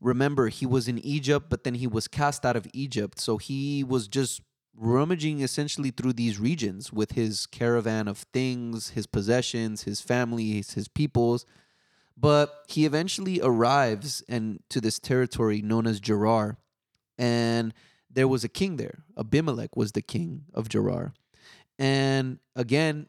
remember 0.00 0.48
he 0.48 0.66
was 0.66 0.86
in 0.86 0.98
Egypt 0.98 1.46
but 1.48 1.64
then 1.64 1.74
he 1.76 1.86
was 1.86 2.08
cast 2.08 2.44
out 2.44 2.54
of 2.54 2.66
Egypt 2.74 3.18
so 3.18 3.38
he 3.38 3.82
was 3.82 4.08
just 4.08 4.42
rummaging 4.76 5.40
essentially 5.40 5.90
through 5.90 6.14
these 6.14 6.38
regions 6.38 6.92
with 6.92 7.12
his 7.12 7.46
caravan 7.46 8.08
of 8.08 8.18
things, 8.32 8.90
his 8.90 9.06
possessions, 9.06 9.82
his 9.82 10.00
families, 10.00 10.74
his 10.74 10.88
peoples. 10.88 11.44
But 12.16 12.64
he 12.68 12.84
eventually 12.84 13.40
arrives 13.42 14.22
and 14.28 14.60
to 14.70 14.80
this 14.80 14.98
territory 14.98 15.62
known 15.62 15.86
as 15.86 16.00
Gerar, 16.00 16.58
and 17.22 17.72
there 18.10 18.26
was 18.26 18.42
a 18.42 18.48
king 18.48 18.76
there. 18.76 19.04
Abimelech 19.16 19.76
was 19.76 19.92
the 19.92 20.02
king 20.02 20.42
of 20.52 20.68
Gerar. 20.68 21.14
And 21.78 22.40
again, 22.56 23.06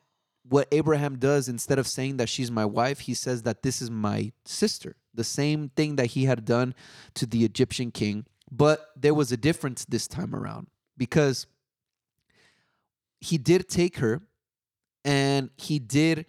what 0.47 0.67
Abraham 0.71 1.17
does 1.17 1.49
instead 1.49 1.79
of 1.79 1.87
saying 1.87 2.17
that 2.17 2.29
she's 2.29 2.51
my 2.51 2.63
wife, 2.63 3.01
he 3.01 3.15
says 3.15 3.41
that 3.41 3.63
this 3.63 3.81
is 3.81 3.89
my 3.89 4.31
sister. 4.45 4.95
The 5.15 5.23
same 5.23 5.69
thing 5.69 5.95
that 5.95 6.07
he 6.07 6.25
had 6.25 6.45
done 6.45 6.75
to 7.15 7.25
the 7.25 7.43
Egyptian 7.43 7.89
king, 7.89 8.25
but 8.51 8.91
there 8.95 9.15
was 9.15 9.31
a 9.31 9.37
difference 9.37 9.83
this 9.85 10.07
time 10.07 10.35
around 10.35 10.67
because 10.95 11.47
he 13.19 13.39
did 13.39 13.67
take 13.67 13.97
her 13.97 14.21
and 15.03 15.49
he 15.57 15.79
did 15.79 16.27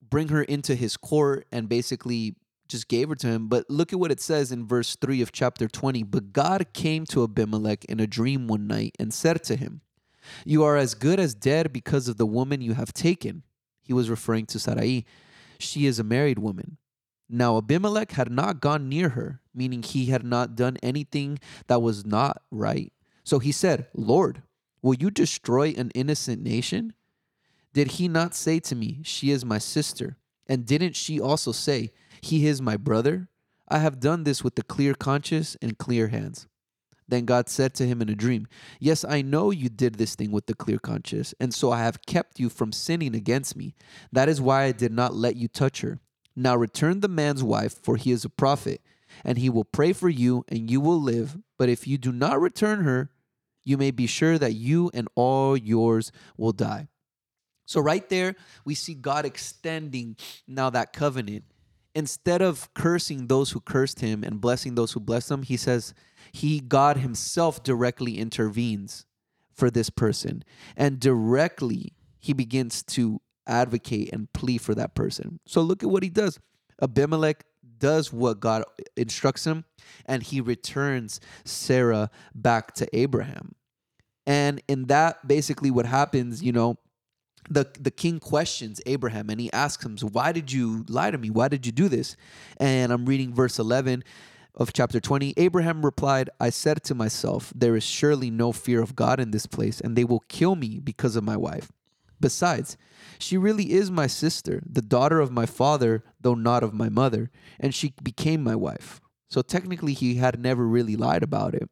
bring 0.00 0.28
her 0.28 0.42
into 0.42 0.74
his 0.74 0.96
court 0.96 1.46
and 1.52 1.68
basically 1.68 2.36
just 2.68 2.88
gave 2.88 3.08
her 3.08 3.14
to 3.16 3.26
him. 3.26 3.48
But 3.48 3.68
look 3.68 3.92
at 3.92 3.98
what 3.98 4.12
it 4.12 4.20
says 4.20 4.52
in 4.52 4.66
verse 4.66 4.96
3 4.96 5.22
of 5.22 5.32
chapter 5.32 5.68
20. 5.68 6.02
But 6.04 6.32
God 6.32 6.72
came 6.72 7.04
to 7.06 7.24
Abimelech 7.24 7.84
in 7.86 8.00
a 8.00 8.06
dream 8.06 8.46
one 8.46 8.66
night 8.66 8.94
and 8.98 9.12
said 9.12 9.42
to 9.44 9.56
him, 9.56 9.80
You 10.44 10.64
are 10.64 10.76
as 10.76 10.94
good 10.94 11.20
as 11.20 11.34
dead 11.34 11.72
because 11.72 12.08
of 12.08 12.16
the 12.16 12.26
woman 12.26 12.60
you 12.60 12.74
have 12.74 12.92
taken. 12.92 13.42
He 13.82 13.92
was 13.92 14.10
referring 14.10 14.46
to 14.46 14.58
Sarai. 14.58 15.04
She 15.58 15.86
is 15.86 15.98
a 15.98 16.04
married 16.04 16.38
woman. 16.38 16.76
Now 17.28 17.56
Abimelech 17.58 18.12
had 18.12 18.30
not 18.30 18.60
gone 18.60 18.88
near 18.88 19.10
her, 19.10 19.40
meaning 19.54 19.82
he 19.82 20.06
had 20.06 20.24
not 20.24 20.54
done 20.54 20.76
anything 20.82 21.38
that 21.66 21.82
was 21.82 22.04
not 22.04 22.42
right. 22.50 22.92
So 23.24 23.38
he 23.40 23.50
said, 23.50 23.88
Lord, 23.94 24.42
Will 24.86 24.94
you 24.94 25.10
destroy 25.10 25.74
an 25.76 25.90
innocent 25.96 26.40
nation? 26.40 26.92
Did 27.72 27.92
he 27.98 28.06
not 28.06 28.36
say 28.36 28.60
to 28.60 28.76
me, 28.76 29.00
She 29.02 29.32
is 29.32 29.44
my 29.44 29.58
sister? 29.58 30.16
And 30.46 30.64
didn't 30.64 30.94
she 30.94 31.20
also 31.20 31.50
say, 31.50 31.90
He 32.20 32.46
is 32.46 32.60
my 32.62 32.76
brother? 32.76 33.28
I 33.68 33.78
have 33.78 34.00
done 34.00 34.24
this 34.24 34.44
with 34.44 34.58
a 34.58 34.62
clear 34.62 34.94
conscience 34.94 35.56
and 35.60 35.78
clear 35.78 36.08
hands. 36.08 36.46
Then 37.08 37.24
God 37.24 37.48
said 37.48 37.74
to 37.74 37.86
him 37.86 38.02
in 38.02 38.08
a 38.08 38.14
dream, 38.14 38.48
Yes, 38.80 39.04
I 39.04 39.22
know 39.22 39.50
you 39.50 39.68
did 39.68 39.94
this 39.94 40.14
thing 40.14 40.32
with 40.32 40.46
the 40.46 40.54
clear 40.54 40.78
conscience, 40.78 41.34
and 41.38 41.54
so 41.54 41.70
I 41.70 41.78
have 41.78 42.04
kept 42.06 42.40
you 42.40 42.48
from 42.48 42.72
sinning 42.72 43.14
against 43.14 43.56
me. 43.56 43.74
That 44.12 44.28
is 44.28 44.40
why 44.40 44.64
I 44.64 44.72
did 44.72 44.92
not 44.92 45.14
let 45.14 45.36
you 45.36 45.48
touch 45.48 45.82
her. 45.82 46.00
Now 46.34 46.56
return 46.56 47.00
the 47.00 47.08
man's 47.08 47.42
wife, 47.42 47.82
for 47.82 47.96
he 47.96 48.10
is 48.10 48.24
a 48.24 48.28
prophet, 48.28 48.80
and 49.24 49.38
he 49.38 49.48
will 49.48 49.64
pray 49.64 49.92
for 49.92 50.08
you, 50.08 50.44
and 50.48 50.70
you 50.70 50.80
will 50.80 51.00
live. 51.00 51.38
But 51.58 51.68
if 51.68 51.86
you 51.86 51.96
do 51.96 52.12
not 52.12 52.40
return 52.40 52.82
her, 52.82 53.10
you 53.64 53.76
may 53.76 53.90
be 53.90 54.06
sure 54.06 54.38
that 54.38 54.54
you 54.54 54.90
and 54.92 55.08
all 55.14 55.56
yours 55.56 56.12
will 56.36 56.52
die. 56.52 56.88
So, 57.66 57.80
right 57.80 58.08
there, 58.08 58.36
we 58.64 58.74
see 58.74 58.94
God 58.94 59.24
extending 59.24 60.16
now 60.46 60.70
that 60.70 60.92
covenant. 60.92 61.44
Instead 61.96 62.42
of 62.42 62.72
cursing 62.74 63.26
those 63.26 63.52
who 63.52 63.60
cursed 63.60 64.00
him 64.00 64.22
and 64.22 64.38
blessing 64.38 64.74
those 64.74 64.92
who 64.92 65.00
blessed 65.00 65.30
him, 65.30 65.42
he 65.42 65.56
says 65.56 65.94
he 66.30 66.60
God 66.60 66.98
himself 66.98 67.62
directly 67.62 68.18
intervenes 68.18 69.06
for 69.54 69.70
this 69.70 69.88
person 69.88 70.44
and 70.76 71.00
directly 71.00 71.94
he 72.18 72.34
begins 72.34 72.82
to 72.82 73.22
advocate 73.46 74.12
and 74.12 74.30
plea 74.34 74.58
for 74.58 74.74
that 74.74 74.94
person. 74.94 75.40
So 75.46 75.62
look 75.62 75.82
at 75.82 75.88
what 75.88 76.02
he 76.02 76.10
does. 76.10 76.38
Abimelech 76.82 77.44
does 77.78 78.12
what 78.12 78.40
God 78.40 78.64
instructs 78.96 79.46
him 79.46 79.64
and 80.04 80.22
he 80.22 80.42
returns 80.42 81.18
Sarah 81.46 82.10
back 82.34 82.74
to 82.74 82.86
Abraham. 82.94 83.54
And 84.26 84.60
in 84.68 84.86
that 84.86 85.26
basically 85.26 85.70
what 85.70 85.86
happens, 85.86 86.42
you 86.42 86.52
know, 86.52 86.76
the 87.48 87.66
the 87.80 87.90
king 87.90 88.18
questions 88.18 88.80
Abraham 88.86 89.30
and 89.30 89.40
he 89.40 89.52
asks 89.52 89.84
him, 89.84 89.96
"Why 89.98 90.32
did 90.32 90.52
you 90.52 90.84
lie 90.88 91.10
to 91.10 91.18
me? 91.18 91.30
Why 91.30 91.48
did 91.48 91.66
you 91.66 91.72
do 91.72 91.88
this?" 91.88 92.16
And 92.58 92.92
I'm 92.92 93.06
reading 93.06 93.34
verse 93.34 93.58
11 93.58 94.02
of 94.54 94.72
chapter 94.72 95.00
20. 95.00 95.34
Abraham 95.36 95.84
replied, 95.84 96.30
"I 96.40 96.50
said 96.50 96.82
to 96.84 96.94
myself, 96.94 97.52
there 97.54 97.76
is 97.76 97.84
surely 97.84 98.30
no 98.30 98.52
fear 98.52 98.80
of 98.80 98.96
God 98.96 99.20
in 99.20 99.30
this 99.30 99.46
place, 99.46 99.80
and 99.80 99.96
they 99.96 100.04
will 100.04 100.24
kill 100.28 100.56
me 100.56 100.80
because 100.80 101.14
of 101.14 101.24
my 101.24 101.36
wife. 101.36 101.70
Besides, 102.18 102.78
she 103.18 103.36
really 103.36 103.72
is 103.72 103.90
my 103.90 104.06
sister, 104.06 104.62
the 104.64 104.80
daughter 104.80 105.20
of 105.20 105.30
my 105.30 105.44
father, 105.44 106.02
though 106.20 106.34
not 106.34 106.62
of 106.62 106.72
my 106.72 106.88
mother, 106.88 107.30
and 107.60 107.74
she 107.74 107.92
became 108.02 108.42
my 108.42 108.56
wife." 108.56 109.00
So 109.28 109.42
technically 109.42 109.92
he 109.92 110.14
had 110.14 110.40
never 110.40 110.66
really 110.66 110.96
lied 110.96 111.22
about 111.22 111.54
it. 111.54 111.68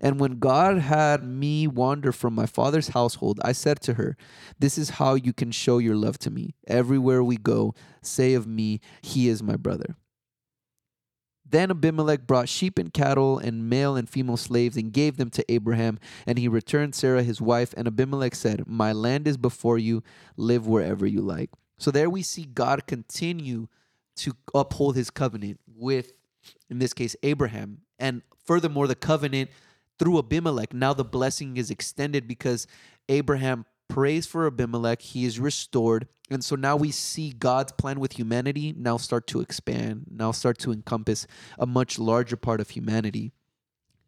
And 0.00 0.20
when 0.20 0.38
God 0.38 0.78
had 0.78 1.24
me 1.24 1.66
wander 1.66 2.12
from 2.12 2.34
my 2.34 2.46
father's 2.46 2.88
household, 2.88 3.40
I 3.44 3.52
said 3.52 3.80
to 3.82 3.94
her, 3.94 4.16
This 4.58 4.76
is 4.78 4.90
how 4.90 5.14
you 5.14 5.32
can 5.32 5.50
show 5.50 5.78
your 5.78 5.96
love 5.96 6.18
to 6.20 6.30
me. 6.30 6.54
Everywhere 6.66 7.22
we 7.22 7.36
go, 7.36 7.74
say 8.02 8.34
of 8.34 8.46
me, 8.46 8.80
He 9.02 9.28
is 9.28 9.42
my 9.42 9.56
brother. 9.56 9.96
Then 11.50 11.70
Abimelech 11.70 12.26
brought 12.26 12.48
sheep 12.48 12.78
and 12.78 12.92
cattle 12.92 13.38
and 13.38 13.68
male 13.68 13.96
and 13.96 14.08
female 14.08 14.36
slaves 14.36 14.76
and 14.76 14.92
gave 14.92 15.16
them 15.16 15.30
to 15.30 15.52
Abraham. 15.52 15.98
And 16.26 16.38
he 16.38 16.46
returned 16.46 16.94
Sarah 16.94 17.24
his 17.24 17.40
wife. 17.40 17.74
And 17.76 17.88
Abimelech 17.88 18.36
said, 18.36 18.66
My 18.66 18.92
land 18.92 19.26
is 19.26 19.36
before 19.36 19.78
you, 19.78 20.02
live 20.36 20.66
wherever 20.66 21.06
you 21.06 21.20
like. 21.20 21.50
So 21.78 21.90
there 21.90 22.08
we 22.08 22.22
see 22.22 22.44
God 22.44 22.86
continue 22.86 23.66
to 24.16 24.34
uphold 24.54 24.96
his 24.96 25.10
covenant 25.10 25.58
with, 25.66 26.12
in 26.68 26.78
this 26.78 26.92
case, 26.92 27.16
Abraham. 27.22 27.78
And 27.98 28.22
furthermore, 28.44 28.86
the 28.86 28.94
covenant 28.94 29.50
through 30.00 30.18
Abimelech. 30.18 30.72
Now 30.72 30.94
the 30.94 31.04
blessing 31.04 31.58
is 31.58 31.70
extended 31.70 32.26
because 32.26 32.66
Abraham 33.10 33.66
prays 33.86 34.26
for 34.26 34.46
Abimelech. 34.46 35.02
He 35.02 35.26
is 35.26 35.38
restored. 35.38 36.08
And 36.30 36.42
so 36.42 36.56
now 36.56 36.74
we 36.74 36.90
see 36.90 37.30
God's 37.30 37.72
plan 37.72 38.00
with 38.00 38.12
humanity 38.12 38.74
now 38.76 38.96
start 38.96 39.26
to 39.28 39.40
expand, 39.40 40.06
now 40.10 40.32
start 40.32 40.58
to 40.60 40.72
encompass 40.72 41.26
a 41.58 41.66
much 41.66 41.98
larger 41.98 42.36
part 42.36 42.62
of 42.62 42.70
humanity. 42.70 43.32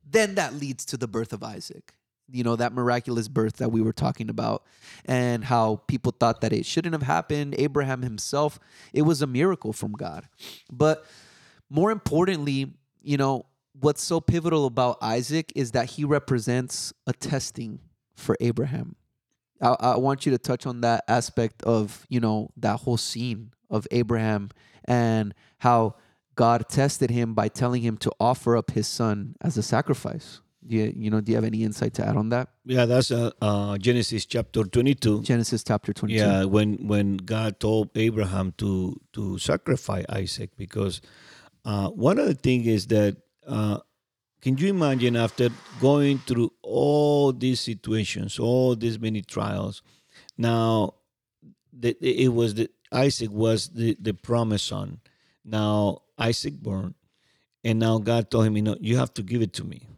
Then 0.09 0.35
that 0.36 0.55
leads 0.55 0.86
to 0.86 0.97
the 0.97 1.06
birth 1.06 1.32
of 1.35 1.43
Isaac. 1.43 1.93
You 2.31 2.43
know, 2.43 2.56
that 2.56 2.73
miraculous 2.73 3.28
birth 3.28 3.56
that 3.56 3.70
we 3.70 3.82
were 3.82 3.93
talking 3.93 4.31
about, 4.31 4.64
and 5.05 5.44
how 5.44 5.82
people 5.89 6.14
thought 6.19 6.40
that 6.40 6.52
it 6.52 6.64
shouldn't 6.64 6.94
have 6.94 7.02
happened. 7.02 7.55
Abraham 7.59 8.01
himself, 8.01 8.59
it 8.94 9.02
was 9.02 9.20
a 9.20 9.27
miracle 9.27 9.74
from 9.74 9.93
God. 9.93 10.28
But 10.70 11.05
more 11.69 11.90
importantly, 11.90 12.73
you 13.02 13.19
know, 13.19 13.44
what's 13.78 14.03
so 14.03 14.20
pivotal 14.20 14.66
about 14.66 14.99
Isaac 15.03 15.53
is 15.55 15.73
that 15.73 15.90
he 15.90 16.05
represents 16.05 16.93
a 17.07 17.12
testing 17.12 17.81
for 18.15 18.36
Abraham. 18.40 18.97
I, 19.61 19.77
I, 19.78 19.97
want 19.97 20.27
you 20.27 20.32
to 20.32 20.39
touch 20.39 20.66
on 20.66 20.81
that 20.81 21.05
aspect 21.09 21.62
of, 21.62 22.05
you 22.09 22.20
know, 22.20 22.51
that 22.57 22.81
whole 22.81 22.97
scene 22.97 23.53
of 23.70 23.86
Abraham 23.90 24.51
and 24.85 25.35
how 25.59 25.97
God 26.35 26.69
tested 26.69 27.11
him 27.11 27.35
by 27.35 27.49
telling 27.49 27.82
him 27.82 27.97
to 27.99 28.12
offer 28.19 28.57
up 28.57 28.73
his 28.73 28.86
son 28.86 29.36
as 29.40 29.57
a 29.57 29.62
sacrifice. 29.62 30.40
Do 30.66 30.77
you, 30.77 30.93
you 30.97 31.11
know, 31.11 31.20
do 31.20 31.32
you 31.32 31.36
have 31.36 31.44
any 31.44 31.65
insight 31.65 31.94
to 31.94 32.07
add 32.07 32.16
on 32.16 32.28
that? 32.28 32.49
Yeah, 32.65 32.86
that's 32.86 33.11
uh, 33.11 33.32
uh, 33.40 33.78
Genesis 33.78 34.24
chapter 34.27 34.62
22. 34.62 35.23
Genesis 35.23 35.65
chapter 35.65 35.93
22. 35.93 36.20
Yeah, 36.20 36.44
when 36.44 36.86
when 36.86 37.16
God 37.16 37.59
told 37.59 37.90
Abraham 37.97 38.55
to 38.59 39.01
to 39.12 39.39
sacrifice 39.39 40.05
Isaac 40.09 40.51
because 40.57 41.01
uh, 41.65 41.89
one 41.89 42.20
of 42.20 42.27
the 42.27 42.35
things 42.35 42.69
is 42.69 42.86
that 42.89 43.16
uh, 43.47 43.78
can 44.40 44.59
you 44.59 44.69
imagine 44.69 45.16
after 45.16 45.51
going 45.81 46.19
through 46.19 46.52
all 46.62 47.32
these 47.32 47.60
situations, 47.60 48.39
all 48.39 48.74
these 48.74 48.98
many 48.98 49.23
trials? 49.23 49.82
Now, 50.36 50.94
the, 51.73 51.97
it 52.01 52.28
was 52.28 52.55
the 52.55 52.69
Isaac 52.90 53.31
was 53.31 53.69
the, 53.69 53.97
the 54.01 54.12
promised 54.12 54.66
son. 54.66 55.01
Now 55.44 56.02
Isaac 56.19 56.55
born, 56.55 56.94
and 57.64 57.78
now 57.78 57.98
God 57.98 58.31
told 58.31 58.47
him, 58.47 58.56
you 58.56 58.62
know, 58.62 58.77
you 58.81 58.97
have 58.98 59.14
to 59.14 59.23
give 59.23 59.43
it 59.43 59.52
to 59.55 59.64
me. 59.64 59.89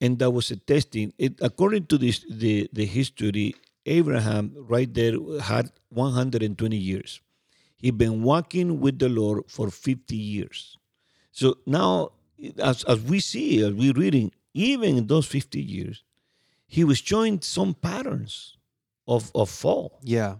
And 0.00 0.18
that 0.18 0.30
was 0.30 0.50
a 0.50 0.56
testing. 0.56 1.12
It 1.18 1.38
according 1.40 1.86
to 1.86 1.98
this 1.98 2.24
the, 2.30 2.68
the 2.72 2.84
history, 2.84 3.54
Abraham 3.86 4.54
right 4.56 4.92
there 4.92 5.14
had 5.40 5.70
120 5.90 6.76
years. 6.76 7.20
He'd 7.76 7.98
been 7.98 8.22
walking 8.22 8.80
with 8.80 8.98
the 8.98 9.08
Lord 9.08 9.44
for 9.48 9.70
50 9.70 10.16
years. 10.16 10.78
So 11.32 11.58
now 11.66 12.12
as, 12.58 12.84
as 12.84 13.00
we 13.00 13.20
see, 13.20 13.62
as 13.62 13.72
we're 13.72 13.92
reading, 13.92 14.32
even 14.52 14.96
in 14.96 15.06
those 15.06 15.26
50 15.26 15.60
years, 15.60 16.04
he 16.66 16.84
was 16.84 16.98
showing 16.98 17.40
some 17.40 17.74
patterns 17.74 18.56
of, 19.06 19.30
of 19.34 19.50
fall. 19.50 19.98
Yeah. 20.02 20.36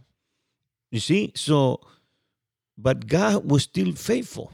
You 0.90 1.00
see? 1.00 1.32
So, 1.34 1.80
but 2.76 3.06
God 3.06 3.50
was 3.50 3.64
still 3.64 3.92
faithful. 3.92 4.52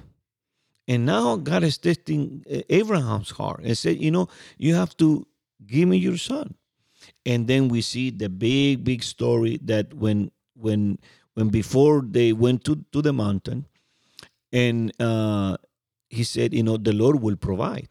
And 0.89 1.07
now 1.07 1.37
God 1.37 1.63
is 1.63 1.79
testing 1.79 2.45
uh, 2.51 2.63
Abraham's 2.69 3.31
heart 3.31 3.61
and 3.63 3.79
said, 3.79 4.01
you 4.01 4.11
know, 4.11 4.29
you 4.59 4.75
have 4.75 4.97
to 4.97 5.27
give 5.67 5.89
me 5.89 5.99
your 5.99 6.17
son. 6.17 6.55
And 7.25 7.47
then 7.47 7.69
we 7.69 7.81
see 7.81 8.11
the 8.11 8.29
big, 8.29 8.85
big 8.85 9.03
story 9.03 9.59
that 9.65 9.95
when 9.95 10.31
when 10.55 10.99
when 11.35 11.49
before 11.49 12.03
they 12.03 12.33
went 12.33 12.65
to, 12.65 12.85
to 12.93 13.01
the 13.01 13.13
mountain 13.13 13.67
and 14.53 14.93
uh, 15.01 15.57
he 16.11 16.24
said, 16.24 16.53
you 16.53 16.62
know, 16.62 16.77
the 16.77 16.93
Lord 16.93 17.23
will 17.23 17.37
provide. 17.37 17.89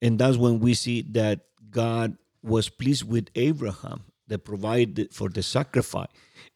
And 0.00 0.18
that's 0.18 0.36
when 0.36 0.60
we 0.60 0.74
see 0.74 1.02
that 1.10 1.40
God 1.70 2.16
was 2.42 2.68
pleased 2.68 3.08
with 3.08 3.28
Abraham 3.34 4.04
that 4.28 4.44
provided 4.44 5.12
for 5.12 5.28
the 5.28 5.42
sacrifice. 5.42 6.08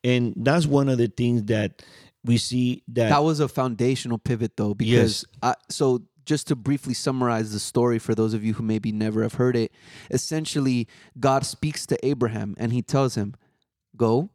And 0.05 0.35
that's 0.37 0.67
one 0.67 0.89
of 0.89 0.99
the 0.99 1.09
things 1.09 1.45
that 1.45 1.83
we 2.25 2.37
see 2.37 2.83
that 2.89 3.09
that 3.09 3.25
was 3.25 3.41
a 3.41 3.49
foundational 3.49 4.19
pivot 4.19 4.57
though 4.57 4.75
because 4.75 5.25
yes. 5.25 5.25
I, 5.43 5.55
so 5.69 6.03
just 6.25 6.47
to 6.49 6.57
briefly 6.57 6.95
summarize 6.95 7.53
the 7.53 7.59
story 7.59 7.99
for 7.99 8.15
those 8.15 8.33
of 8.33 8.45
you 8.45 8.55
who 8.55 8.63
maybe 8.63 8.93
never 8.93 9.23
have 9.23 9.35
heard 9.35 9.57
it 9.57 9.73
essentially 10.09 10.87
god 11.19 11.45
speaks 11.45 11.85
to 11.87 12.07
abraham 12.07 12.55
and 12.59 12.73
he 12.73 12.81
tells 12.81 13.17
him 13.17 13.35
go 13.97 14.31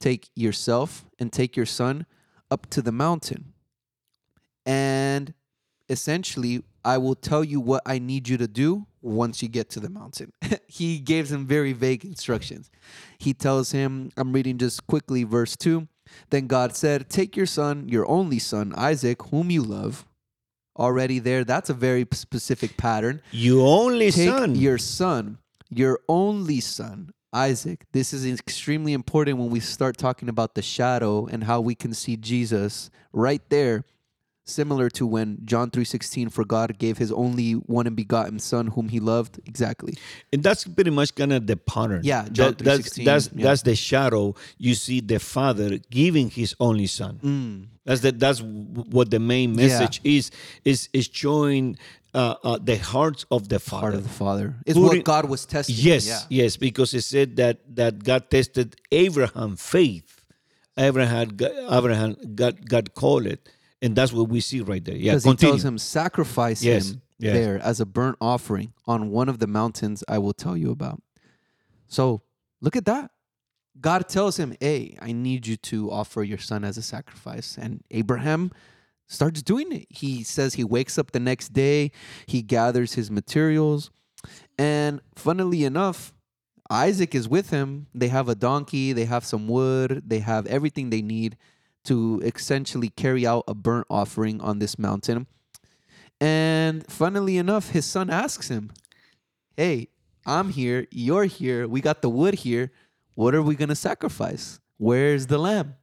take 0.00 0.28
yourself 0.34 1.04
and 1.20 1.32
take 1.32 1.56
your 1.56 1.66
son 1.66 2.04
up 2.50 2.68
to 2.70 2.82
the 2.82 2.90
mountain 2.90 3.52
and 4.66 5.32
essentially, 5.90 6.62
I 6.84 6.96
will 6.98 7.14
tell 7.14 7.44
you 7.44 7.60
what 7.60 7.82
I 7.84 7.98
need 7.98 8.28
you 8.28 8.38
to 8.38 8.48
do 8.48 8.86
once 9.02 9.42
you 9.42 9.48
get 9.48 9.68
to 9.70 9.80
the 9.80 9.90
mountain. 9.90 10.32
he 10.66 10.98
gives 10.98 11.30
him 11.30 11.46
very 11.46 11.72
vague 11.72 12.04
instructions. 12.04 12.70
He 13.18 13.34
tells 13.34 13.72
him, 13.72 14.10
I'm 14.16 14.32
reading 14.32 14.56
just 14.56 14.86
quickly 14.86 15.24
verse 15.24 15.56
2. 15.56 15.86
Then 16.30 16.46
God 16.46 16.74
said, 16.74 17.10
Take 17.10 17.36
your 17.36 17.46
son, 17.46 17.88
your 17.88 18.08
only 18.08 18.38
son, 18.38 18.72
Isaac, 18.76 19.22
whom 19.24 19.50
you 19.50 19.62
love. 19.62 20.06
Already 20.78 21.18
there, 21.18 21.44
that's 21.44 21.68
a 21.68 21.74
very 21.74 22.06
specific 22.12 22.76
pattern. 22.76 23.20
Your 23.32 23.66
only 23.66 24.10
Take 24.10 24.28
son. 24.28 24.54
Your 24.54 24.78
son, 24.78 25.38
your 25.68 26.00
only 26.08 26.60
son, 26.60 27.10
Isaac. 27.32 27.84
This 27.92 28.12
is 28.12 28.24
extremely 28.24 28.92
important 28.92 29.38
when 29.38 29.50
we 29.50 29.60
start 29.60 29.98
talking 29.98 30.28
about 30.28 30.54
the 30.54 30.62
shadow 30.62 31.26
and 31.26 31.44
how 31.44 31.60
we 31.60 31.74
can 31.74 31.92
see 31.92 32.16
Jesus 32.16 32.90
right 33.12 33.42
there 33.50 33.84
similar 34.50 34.90
to 34.90 35.06
when 35.06 35.38
John 35.44 35.70
3:16 35.70 36.30
for 36.30 36.44
God 36.44 36.78
gave 36.78 36.98
his 36.98 37.12
only 37.12 37.52
one 37.52 37.86
and 37.86 37.96
begotten 37.96 38.38
son 38.38 38.68
whom 38.68 38.88
he 38.88 39.00
loved 39.00 39.40
exactly 39.46 39.94
and 40.32 40.42
that's 40.42 40.64
pretty 40.64 40.90
much 40.90 41.14
kind 41.14 41.32
of 41.32 41.46
the 41.46 41.56
pattern 41.56 42.02
yeah 42.04 42.26
John 42.30 42.54
that, 42.54 42.58
that's 42.58 42.96
that's, 42.96 43.30
yeah. 43.34 43.44
that's 43.44 43.62
the 43.62 43.74
shadow 43.74 44.34
you 44.58 44.74
see 44.74 45.00
the 45.00 45.18
father 45.18 45.78
giving 45.90 46.30
his 46.30 46.54
only 46.60 46.86
son 46.86 47.20
mm. 47.22 47.66
that's 47.84 48.00
the, 48.00 48.12
that's 48.12 48.40
what 48.42 49.10
the 49.10 49.20
main 49.20 49.54
message 49.54 50.00
yeah. 50.02 50.18
is 50.18 50.30
is 50.64 50.88
is 50.92 51.08
showing 51.12 51.76
uh, 52.12 52.34
uh, 52.42 52.58
the 52.60 52.76
hearts 52.76 53.24
of 53.30 53.48
the 53.48 53.60
father. 53.60 53.80
Heart 53.82 53.94
of 53.94 54.02
the 54.02 54.08
father 54.08 54.56
is 54.66 54.76
what 54.76 55.04
God 55.04 55.28
was 55.28 55.46
testing. 55.46 55.76
Yes, 55.78 56.08
yeah. 56.08 56.42
yes, 56.42 56.56
because 56.56 56.92
it 56.92 57.02
said 57.02 57.36
that 57.36 57.58
that 57.76 58.02
God 58.02 58.30
tested 58.30 58.76
Abraham 58.90 59.56
faith. 59.56 60.16
Abraham, 60.76 61.36
Abraham, 61.70 62.16
God, 62.34 62.68
God 62.68 62.94
called 62.94 63.26
it 63.26 63.48
and 63.82 63.96
that's 63.96 64.12
what 64.12 64.28
we 64.28 64.40
see 64.40 64.60
right 64.60 64.84
there. 64.84 64.96
Yeah, 64.96 65.12
because 65.12 65.24
he 65.24 65.34
tells 65.36 65.64
him 65.64 65.78
sacrifice 65.78 66.62
yes, 66.62 66.90
him 66.90 67.02
yes. 67.18 67.34
there 67.34 67.58
as 67.58 67.80
a 67.80 67.86
burnt 67.86 68.16
offering 68.20 68.72
on 68.86 69.10
one 69.10 69.28
of 69.28 69.38
the 69.38 69.46
mountains 69.46 70.04
I 70.08 70.18
will 70.18 70.32
tell 70.32 70.56
you 70.56 70.70
about. 70.70 71.02
So 71.88 72.22
look 72.60 72.76
at 72.76 72.84
that. 72.86 73.10
God 73.80 74.08
tells 74.08 74.38
him, 74.38 74.54
"Hey, 74.60 74.96
I 75.00 75.12
need 75.12 75.46
you 75.46 75.56
to 75.56 75.90
offer 75.90 76.22
your 76.22 76.38
son 76.38 76.64
as 76.64 76.76
a 76.76 76.82
sacrifice." 76.82 77.56
And 77.56 77.82
Abraham 77.90 78.52
starts 79.06 79.42
doing 79.42 79.72
it. 79.72 79.86
He 79.88 80.22
says 80.22 80.54
he 80.54 80.64
wakes 80.64 80.98
up 80.98 81.12
the 81.12 81.20
next 81.20 81.52
day, 81.52 81.90
he 82.26 82.42
gathers 82.42 82.94
his 82.94 83.10
materials, 83.10 83.90
and 84.58 85.00
funnily 85.16 85.64
enough, 85.64 86.12
Isaac 86.70 87.14
is 87.14 87.28
with 87.28 87.50
him. 87.50 87.86
They 87.94 88.08
have 88.08 88.28
a 88.28 88.36
donkey, 88.36 88.92
they 88.92 89.06
have 89.06 89.24
some 89.24 89.48
wood, 89.48 90.02
they 90.06 90.20
have 90.20 90.46
everything 90.46 90.90
they 90.90 91.02
need 91.02 91.36
to 91.84 92.20
essentially 92.24 92.88
carry 92.90 93.26
out 93.26 93.44
a 93.48 93.54
burnt 93.54 93.86
offering 93.88 94.40
on 94.40 94.58
this 94.58 94.78
mountain. 94.78 95.26
And 96.20 96.86
funnily 96.86 97.38
enough, 97.38 97.70
his 97.70 97.86
son 97.86 98.10
asks 98.10 98.48
him, 98.48 98.70
Hey, 99.56 99.88
I'm 100.26 100.50
here, 100.50 100.86
you're 100.90 101.24
here, 101.24 101.66
we 101.66 101.80
got 101.80 102.02
the 102.02 102.10
wood 102.10 102.34
here. 102.34 102.72
What 103.14 103.34
are 103.34 103.42
we 103.42 103.54
going 103.54 103.68
to 103.70 103.74
sacrifice? 103.74 104.60
Where's 104.76 105.26
the 105.26 105.38
lamb? 105.38 105.76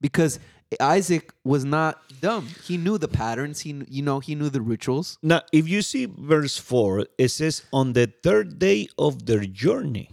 Because 0.00 0.38
Isaac 0.80 1.32
was 1.44 1.64
not 1.64 2.02
dumb. 2.20 2.48
He 2.64 2.76
knew 2.76 2.98
the 2.98 3.08
patterns. 3.08 3.60
He, 3.60 3.82
you 3.88 4.02
know, 4.02 4.20
he 4.20 4.34
knew 4.34 4.50
the 4.50 4.60
rituals. 4.60 5.18
Now, 5.22 5.42
if 5.52 5.68
you 5.68 5.82
see 5.82 6.06
verse 6.06 6.56
four, 6.56 7.06
it 7.18 7.28
says, 7.28 7.62
"On 7.72 7.92
the 7.92 8.12
third 8.22 8.58
day 8.58 8.88
of 8.98 9.26
their 9.26 9.44
journey, 9.46 10.10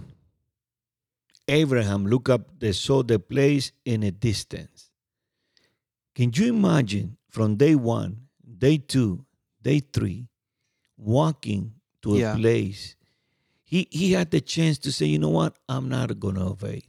Abraham 1.48 2.06
looked 2.06 2.30
up, 2.30 2.60
they 2.60 2.72
saw 2.72 3.02
the 3.02 3.20
place 3.20 3.72
in 3.84 4.04
a 4.04 4.12
distance." 4.12 4.73
Can 6.16 6.32
you 6.34 6.48
imagine 6.48 7.18
from 7.30 7.56
day 7.56 7.76
one, 7.76 8.28
day 8.58 8.78
two, 8.78 9.26
day 9.62 9.80
three, 9.80 10.28
walking 10.98 11.74
to 12.02 12.16
a 12.16 12.18
yeah. 12.20 12.36
place? 12.36 12.96
He 13.64 13.88
he 13.90 14.12
had 14.12 14.30
the 14.30 14.42
chance 14.42 14.78
to 14.80 14.92
say, 14.92 15.08
"You 15.08 15.20
know 15.20 15.30
what? 15.30 15.56
I'm 15.68 15.90
not 15.90 16.20
gonna 16.20 16.50
obey." 16.50 16.84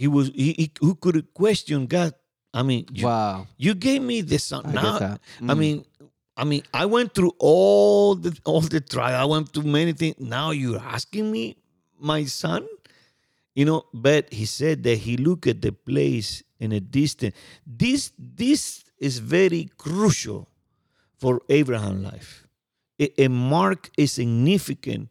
he 0.00 0.08
was 0.08 0.32
he, 0.34 0.54
he 0.56 0.72
who 0.80 0.94
could 0.94 1.34
question 1.34 1.84
God. 1.84 2.14
I 2.54 2.62
mean, 2.62 2.86
you, 2.90 3.04
wow, 3.04 3.46
you 3.58 3.74
gave 3.74 4.00
me 4.00 4.22
this. 4.22 4.44
son. 4.44 4.64
I 4.64 4.72
now, 4.72 4.98
mm. 4.98 5.18
I 5.46 5.52
mean, 5.52 5.84
I 6.38 6.44
mean, 6.44 6.62
I 6.72 6.86
went 6.86 7.12
through 7.14 7.32
all 7.38 8.14
the 8.14 8.32
all 8.46 8.62
the 8.62 8.80
trial. 8.80 9.20
I 9.20 9.26
went 9.26 9.52
through 9.52 9.64
many 9.64 9.92
things. 9.92 10.16
Now 10.18 10.52
you're 10.52 10.80
asking 10.80 11.30
me, 11.30 11.58
my 12.00 12.24
son, 12.24 12.66
you 13.54 13.66
know. 13.66 13.84
But 13.92 14.32
he 14.32 14.46
said 14.46 14.84
that 14.84 14.96
he 15.04 15.18
looked 15.18 15.46
at 15.46 15.60
the 15.60 15.72
place 15.72 16.42
in 16.60 16.72
a 16.72 16.80
distance. 16.80 17.34
This 17.66 18.12
this 18.18 18.84
is 18.98 19.18
very 19.18 19.70
crucial 19.78 20.48
for 21.18 21.40
Abraham 21.48 22.02
life. 22.02 22.46
A, 23.00 23.24
a 23.24 23.28
mark 23.28 23.90
is 23.96 24.12
significant 24.12 25.10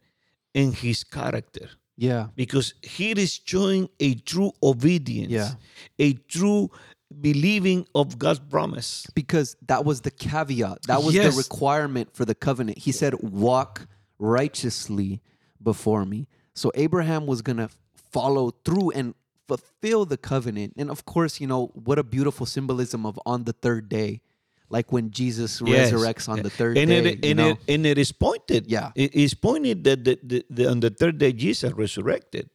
in 0.54 0.72
his 0.72 1.04
character. 1.04 1.70
Yeah. 1.98 2.28
Because 2.36 2.76
he 2.82 3.12
is 3.12 3.42
showing 3.44 3.90
a 4.00 4.16
true 4.16 4.54
obedience. 4.64 5.32
Yeah. 5.32 5.52
A 5.98 6.14
true 6.14 6.72
believing 7.20 7.86
of 7.94 8.18
God's 8.18 8.40
promise. 8.40 9.06
Because 9.14 9.58
that 9.68 9.84
was 9.84 10.02
the 10.02 10.12
caveat. 10.12 10.84
That 10.88 11.04
was 11.04 11.14
yes. 11.14 11.34
the 11.34 11.38
requirement 11.38 12.16
for 12.16 12.26
the 12.26 12.36
covenant. 12.36 12.78
He 12.78 12.92
said, 12.92 13.16
walk 13.22 13.88
righteously 14.18 15.22
before 15.62 16.06
me. 16.06 16.28
So 16.54 16.72
Abraham 16.76 17.26
was 17.26 17.42
going 17.42 17.58
to 17.58 17.70
follow 18.12 18.52
through 18.64 18.92
and 18.92 19.14
fulfill 19.50 20.06
the 20.06 20.18
covenant. 20.18 20.74
And 20.78 20.90
of 20.90 21.06
course, 21.06 21.42
you 21.42 21.48
know, 21.48 21.68
what 21.74 22.00
a 22.00 22.04
beautiful 22.04 22.46
symbolism 22.46 23.06
of 23.06 23.20
on 23.26 23.44
the 23.44 23.54
third 23.54 23.90
day 23.90 24.22
like 24.70 24.92
when 24.92 25.10
Jesus 25.12 25.62
yes. 25.66 25.92
resurrects 25.92 26.30
on 26.30 26.44
the 26.44 26.50
third 26.50 26.78
and 26.78 26.90
day. 26.90 26.98
It, 27.00 27.26
and, 27.26 27.40
it, 27.40 27.58
and 27.68 27.86
it 27.86 27.98
is 27.98 28.12
pointed. 28.12 28.70
Yeah. 28.70 28.92
It 28.96 29.16
is 29.16 29.34
pointed 29.34 29.84
that 29.84 30.04
the, 30.04 30.20
the, 30.22 30.46
the, 30.50 30.70
on 30.70 30.80
the 30.80 30.92
third 30.92 31.18
day 31.18 31.34
Jesus 31.34 31.74
resurrected. 31.74 32.50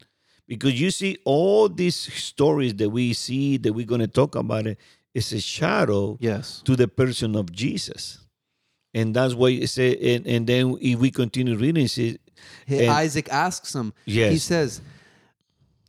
Because 0.47 0.79
you 0.81 0.91
see, 0.91 1.19
all 1.25 1.69
these 1.69 1.97
stories 1.97 2.75
that 2.75 2.91
we 2.91 3.15
see 3.15 3.57
that 3.57 3.73
we're 3.73 3.87
going 3.87 4.03
to 4.03 4.07
talk 4.07 4.37
about 4.37 4.67
it 4.67 4.79
is 5.15 5.33
a 5.33 5.41
shadow 5.41 6.19
yes. 6.21 6.63
to 6.67 6.77
the 6.77 6.87
person 6.87 7.35
of 7.35 7.51
Jesus. 7.51 8.19
And 8.93 9.15
that's 9.15 9.35
why 9.35 9.49
it 9.51 9.69
says, 9.69 9.97
and, 10.01 10.27
and 10.27 10.47
then 10.47 10.77
if 10.81 10.99
we 10.99 11.11
continue 11.11 11.57
reading, 11.57 11.89
it 11.97 12.21
and, 12.69 12.91
Isaac 12.91 13.29
asks 13.33 13.75
him, 13.75 13.93
yes. 14.05 14.33
he 14.33 14.39
says, 14.39 14.83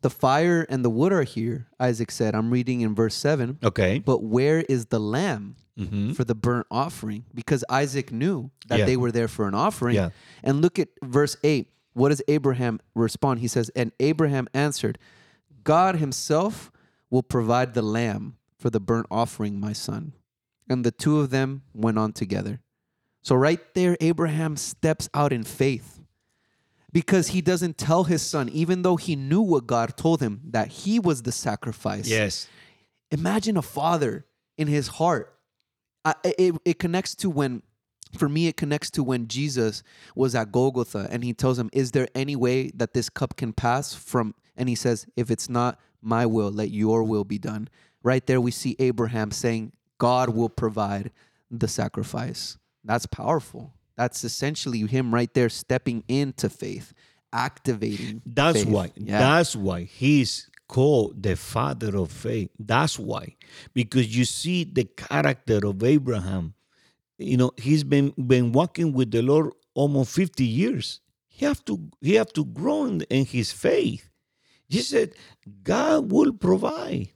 the 0.06 0.10
fire 0.12 0.68
and 0.70 0.86
the 0.86 0.90
wood 0.92 1.12
are 1.12 1.24
here, 1.24 1.66
Isaac 1.80 2.12
said. 2.12 2.36
I'm 2.36 2.52
reading 2.52 2.82
in 2.82 2.94
verse 2.94 3.16
7. 3.16 3.58
Okay. 3.64 3.98
But 3.98 4.22
where 4.22 4.60
is 4.60 4.86
the 4.86 5.00
lamb 5.00 5.56
mm-hmm. 5.76 6.12
for 6.12 6.24
the 6.24 6.36
burnt 6.36 6.68
offering 6.70 7.26
because 7.34 7.64
Isaac 7.72 8.12
knew 8.12 8.52
that 8.68 8.78
yeah. 8.78 8.86
they 8.86 8.98
were 8.98 9.12
there 9.12 9.28
for 9.28 9.48
an 9.48 9.56
offering. 9.56 9.96
Yeah. 9.96 10.10
And 10.44 10.62
look 10.62 10.78
at 10.78 10.90
verse 11.04 11.38
8. 11.44 11.72
What 11.94 12.10
does 12.10 12.22
Abraham 12.28 12.82
respond? 12.94 13.40
He 13.40 13.48
says, 13.48 13.72
And 13.76 13.94
Abraham 14.00 14.48
answered, 14.54 15.00
God 15.64 15.96
himself 15.96 16.72
will 17.10 17.24
provide 17.24 17.74
the 17.74 17.82
lamb 17.82 18.38
for 18.60 18.70
the 18.70 18.80
burnt 18.80 19.08
offering, 19.10 19.60
my 19.60 19.74
son. 19.74 20.14
And 20.70 20.86
the 20.86 20.92
two 20.92 21.20
of 21.20 21.32
them 21.32 21.64
went 21.74 21.98
on 21.98 22.14
together. 22.14 22.60
So, 23.24 23.34
right 23.34 23.74
there, 23.74 23.98
Abraham 24.02 24.56
steps 24.56 25.10
out 25.16 25.34
in 25.34 25.44
faith 25.44 25.95
because 26.96 27.28
he 27.28 27.42
doesn't 27.42 27.78
tell 27.78 28.06
his 28.06 28.22
son, 28.22 28.48
even 28.48 28.82
though 28.82 28.96
he 28.96 29.18
knew 29.18 29.42
what 29.42 29.68
God 29.68 29.98
told 29.98 30.22
him, 30.22 30.40
that 30.52 30.70
he 30.70 30.98
was 30.98 31.24
the 31.24 31.32
sacrifice. 31.34 32.08
Yes. 32.08 32.48
Imagine 33.12 33.58
a 33.58 33.62
father 33.62 34.26
in 34.58 34.68
his 34.68 34.88
heart 34.88 35.36
I, 36.06 36.14
it, 36.24 36.56
it 36.64 36.80
connects 36.80 37.16
to 37.16 37.30
when 37.30 37.64
for 38.18 38.30
me 38.30 38.48
it 38.48 38.56
connects 38.56 38.90
to 38.92 39.04
when 39.04 39.28
jesus 39.28 39.84
was 40.16 40.36
at 40.36 40.52
golgotha 40.52 41.08
and 41.10 41.24
he 41.24 41.34
tells 41.34 41.60
him 41.60 41.70
is 41.74 41.92
there 41.92 42.08
any 42.16 42.36
way 42.36 42.72
that 42.76 42.94
this 42.94 43.10
cup 43.10 43.36
can 43.36 43.52
pass 43.52 43.94
from 43.94 44.36
and 44.56 44.70
he 44.70 44.76
says 44.76 45.06
if 45.18 45.30
it's 45.30 45.50
not 45.50 45.80
my 46.02 46.26
will 46.26 46.52
let 46.52 46.70
your 46.70 47.04
will 47.04 47.26
be 47.26 47.40
done 47.40 47.68
right 48.04 48.26
there 48.28 48.40
we 48.40 48.52
see 48.52 48.76
abraham 48.80 49.32
saying 49.32 49.74
god 49.98 50.30
will 50.30 50.48
provide 50.48 51.12
the 51.52 51.68
sacrifice 51.68 52.58
that's 52.84 53.08
powerful 53.08 53.74
that's 53.98 54.24
essentially 54.24 54.82
him 54.82 55.14
right 55.14 55.34
there 55.34 55.50
stepping 55.50 56.04
into 56.08 56.50
faith 56.50 56.94
activating 57.34 58.22
that's 58.26 58.64
faith. 58.64 58.68
why 58.68 58.92
yeah. 58.96 59.20
that's 59.20 59.56
why 59.56 59.84
he's 59.84 60.50
called 60.68 61.22
the 61.22 61.36
father 61.36 61.96
of 61.96 62.12
faith. 62.12 62.50
That's 62.58 62.98
why. 62.98 63.36
Because 63.74 64.16
you 64.16 64.26
see 64.26 64.64
the 64.64 64.86
character 64.86 65.60
of 65.66 65.84
Abraham. 65.84 66.54
You 67.18 67.38
know, 67.38 67.52
he's 67.58 67.84
been 67.84 68.14
been 68.18 68.52
walking 68.52 68.94
with 68.94 69.12
the 69.12 69.22
Lord 69.22 69.52
almost 69.74 70.14
50 70.16 70.44
years. 70.44 71.02
He 71.28 71.46
have 71.46 71.64
to 71.66 71.80
he 72.02 72.16
have 72.16 72.34
to 72.34 72.46
grow 72.46 72.86
in, 72.86 73.02
in 73.04 73.26
his 73.26 73.52
faith. 73.52 74.10
He 74.68 74.80
said, 74.80 75.14
God 75.64 76.12
will 76.12 76.34
provide 76.34 77.10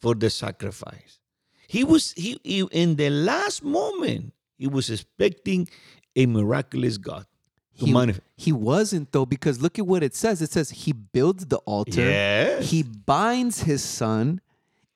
for 0.00 0.14
the 0.14 0.30
sacrifice. 0.30 1.18
He 1.66 1.84
was 1.84 2.12
he, 2.12 2.40
he 2.44 2.66
in 2.70 2.96
the 2.96 3.10
last 3.10 3.62
moment, 3.62 4.32
he 4.56 4.66
was 4.66 4.88
expecting 4.88 5.68
a 6.18 6.26
miraculous 6.26 6.98
God 6.98 7.24
he, 7.78 8.14
he 8.36 8.52
wasn't 8.52 9.12
though 9.12 9.24
because 9.24 9.62
look 9.62 9.78
at 9.78 9.86
what 9.86 10.02
it 10.02 10.14
says. 10.14 10.42
It 10.42 10.50
says 10.50 10.70
he 10.70 10.92
builds 10.92 11.46
the 11.46 11.58
altar 11.58 12.00
yes. 12.00 12.70
he 12.70 12.82
binds 12.82 13.62
his 13.62 13.84
son 13.84 14.40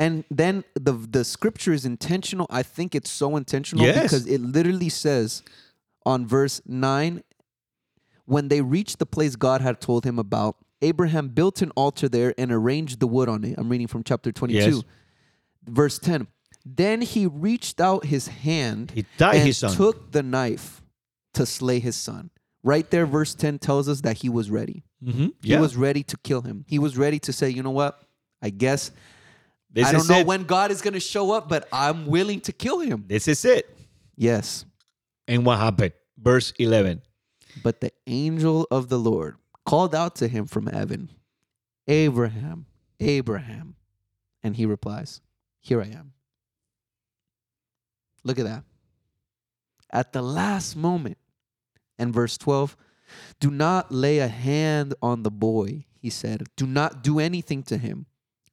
and 0.00 0.24
then 0.30 0.64
the 0.74 0.92
the 0.92 1.24
scripture 1.24 1.72
is 1.72 1.84
intentional. 1.84 2.46
I 2.50 2.64
think 2.64 2.96
it's 2.96 3.10
so 3.10 3.36
intentional 3.36 3.84
yes. 3.84 4.02
because 4.02 4.26
it 4.26 4.40
literally 4.40 4.88
says 4.88 5.42
on 6.04 6.26
verse 6.26 6.60
9 6.66 7.22
when 8.24 8.48
they 8.48 8.60
reached 8.60 8.98
the 8.98 9.06
place 9.06 9.36
god 9.36 9.60
had 9.60 9.80
told 9.80 10.04
him 10.04 10.18
about 10.18 10.56
abraham 10.80 11.28
built 11.28 11.62
an 11.62 11.70
altar 11.76 12.08
there 12.08 12.34
and 12.36 12.50
arranged 12.50 12.98
the 12.98 13.06
wood 13.06 13.28
on 13.28 13.44
it. 13.44 13.54
I'm 13.56 13.68
reading 13.68 13.86
from 13.86 14.02
chapter 14.02 14.32
22 14.32 14.58
yes. 14.58 14.82
verse 15.64 16.00
10 16.00 16.26
then 16.66 17.02
he 17.02 17.26
reached 17.26 17.80
out 17.80 18.06
his 18.06 18.26
hand 18.26 18.90
he 18.92 19.06
and 19.20 19.54
took 19.76 20.10
the 20.10 20.24
knife 20.24 20.81
to 21.34 21.46
slay 21.46 21.80
his 21.80 21.96
son 21.96 22.30
right 22.62 22.88
there, 22.90 23.06
verse 23.06 23.34
10 23.34 23.58
tells 23.58 23.88
us 23.88 24.00
that 24.02 24.18
he 24.18 24.28
was 24.28 24.50
ready. 24.50 24.84
Mm-hmm. 25.04 25.28
Yeah. 25.42 25.56
He 25.56 25.60
was 25.60 25.76
ready 25.76 26.02
to 26.04 26.16
kill 26.18 26.42
him. 26.42 26.64
He 26.68 26.78
was 26.78 26.96
ready 26.96 27.18
to 27.20 27.32
say, 27.32 27.50
you 27.50 27.62
know 27.62 27.70
what? 27.70 28.00
I 28.40 28.50
guess 28.50 28.90
this 29.70 29.86
I 29.86 29.92
don't 29.92 30.08
know 30.08 30.18
it. 30.18 30.26
when 30.26 30.44
God 30.44 30.70
is 30.70 30.82
going 30.82 30.94
to 30.94 31.00
show 31.00 31.32
up, 31.32 31.48
but 31.48 31.68
I'm 31.72 32.06
willing 32.06 32.40
to 32.42 32.52
kill 32.52 32.80
him. 32.80 33.04
This 33.06 33.28
is 33.28 33.44
it. 33.44 33.76
Yes. 34.16 34.64
And 35.26 35.46
what 35.46 35.58
happened? 35.58 35.92
Verse 36.18 36.52
11. 36.58 37.02
But 37.62 37.80
the 37.80 37.92
angel 38.06 38.66
of 38.70 38.88
the 38.88 38.98
Lord 38.98 39.36
called 39.64 39.94
out 39.94 40.16
to 40.16 40.28
him 40.28 40.46
from 40.46 40.66
heaven, 40.66 41.10
Abraham, 41.86 42.66
Abraham. 43.00 43.76
And 44.42 44.56
he 44.56 44.66
replies, 44.66 45.20
Here 45.60 45.80
I 45.80 45.86
am. 45.86 46.12
Look 48.24 48.38
at 48.38 48.44
that. 48.44 48.64
At 49.90 50.12
the 50.12 50.22
last 50.22 50.74
moment, 50.74 51.18
and 52.02 52.12
verse 52.12 52.36
12 52.36 52.76
Do 53.38 53.50
not 53.50 53.92
lay 53.92 54.18
a 54.18 54.28
hand 54.28 54.94
on 55.00 55.22
the 55.22 55.30
boy, 55.30 55.86
he 55.98 56.10
said. 56.10 56.48
Do 56.56 56.66
not 56.66 57.02
do 57.02 57.20
anything 57.20 57.62
to 57.64 57.78
him. 57.78 58.06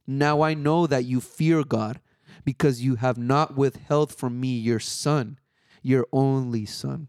Now 0.05 0.41
I 0.41 0.53
know 0.53 0.87
that 0.87 1.05
you 1.05 1.19
fear 1.19 1.63
God 1.63 1.99
because 2.45 2.81
you 2.81 2.95
have 2.95 3.17
not 3.17 3.57
withheld 3.57 4.13
from 4.13 4.39
me 4.39 4.57
your 4.57 4.79
son, 4.79 5.39
your 5.81 6.07
only 6.13 6.65
son. 6.65 7.07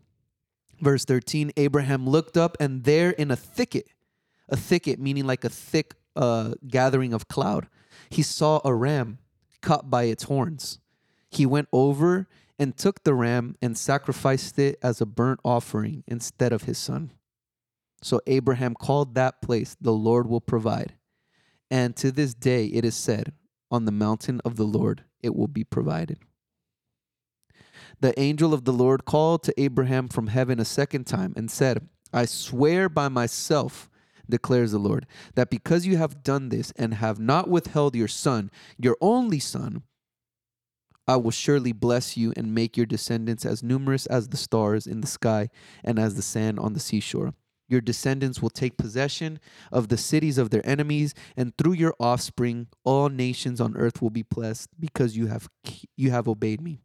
Verse 0.81 1.05
13 1.05 1.53
Abraham 1.57 2.09
looked 2.09 2.37
up, 2.37 2.57
and 2.59 2.85
there 2.85 3.11
in 3.11 3.31
a 3.31 3.37
thicket, 3.37 3.89
a 4.49 4.57
thicket 4.57 4.99
meaning 4.99 5.27
like 5.27 5.45
a 5.45 5.51
thick 5.51 5.95
uh, 6.17 6.55
gathering 6.67 7.13
of 7.13 7.29
cloud, 7.29 7.69
he 8.09 8.23
saw 8.23 8.61
a 8.65 8.75
ram 8.75 9.19
caught 9.61 9.91
by 9.91 10.05
its 10.05 10.25
horns. 10.25 10.79
He 11.31 11.47
went 11.47 11.69
over 11.73 12.29
and 12.61 12.77
took 12.77 13.03
the 13.03 13.15
ram 13.15 13.57
and 13.63 13.77
sacrificed 13.77 14.59
it 14.59 14.79
as 14.83 15.01
a 15.01 15.07
burnt 15.07 15.41
offering 15.43 16.05
instead 16.07 16.53
of 16.53 16.65
his 16.65 16.77
son. 16.77 17.11
So 18.03 18.21
Abraham 18.27 18.75
called 18.75 19.15
that 19.15 19.41
place, 19.41 19.77
The 19.81 19.95
Lord 19.95 20.29
will 20.29 20.43
provide. 20.43 20.95
And 21.71 21.97
to 21.97 22.13
this 22.13 22.35
day 22.35 22.67
it 22.67 22.85
is 22.85 22.95
said, 22.95 23.33
On 23.71 23.87
the 23.87 23.93
mountain 23.93 24.43
of 24.45 24.57
the 24.57 24.65
Lord 24.65 25.05
it 25.23 25.35
will 25.35 25.49
be 25.49 25.65
provided. 25.65 26.19
The 28.01 28.19
angel 28.21 28.53
of 28.53 28.65
the 28.65 28.73
Lord 28.73 29.07
called 29.07 29.43
to 29.45 29.61
Abraham 29.61 30.09
from 30.09 30.27
heaven 30.27 30.61
a 30.61 30.65
second 30.65 31.05
time 31.05 31.33
and 31.37 31.51
said, 31.51 31.89
I 32.13 32.27
swear 32.27 32.91
by 32.91 33.09
myself, 33.09 33.89
declares 34.29 34.73
the 34.73 34.79
Lord, 34.79 35.07
that 35.35 35.49
because 35.49 35.87
you 35.87 35.97
have 35.97 36.23
done 36.23 36.51
this 36.51 36.73
and 36.77 36.95
have 36.95 37.19
not 37.19 37.49
withheld 37.49 37.97
your 37.97 38.09
son, 38.09 38.51
your 38.79 38.99
only 39.01 39.39
son, 39.39 39.83
I 41.07 41.17
will 41.17 41.31
surely 41.31 41.73
bless 41.73 42.17
you 42.17 42.33
and 42.37 42.55
make 42.55 42.77
your 42.77 42.87
descendants 42.87 43.45
as 43.45 43.63
numerous 43.63 44.07
as 44.07 44.29
the 44.29 44.37
stars 44.37 44.87
in 44.87 45.01
the 45.01 45.07
sky 45.07 45.49
and 45.83 45.99
as 45.99 46.15
the 46.15 46.23
sand 46.23 46.59
on 46.59 46.73
the 46.73 46.81
seashore. 46.81 47.35
Your 47.69 47.81
descendants 47.81 48.43
will 48.43 48.51
take 48.51 48.77
possession 48.77 49.39
of 49.71 49.89
the 49.89 49.97
cities 49.97 50.39
of 50.39 50.51
their 50.51 50.67
enemies, 50.69 51.15
and 51.37 51.57
through 51.57 51.75
your 51.75 51.95
offspring, 52.01 52.67
all 52.85 53.09
nations 53.09 53.61
on 53.61 53.77
earth 53.77 54.03
will 54.03 54.11
be 54.11 54.25
blessed 54.25 54.69
because 54.79 55.17
you 55.17 55.29
have, 55.29 55.49
you 55.97 56.11
have 56.11 56.27
obeyed 56.27 56.61
me. 56.61 56.81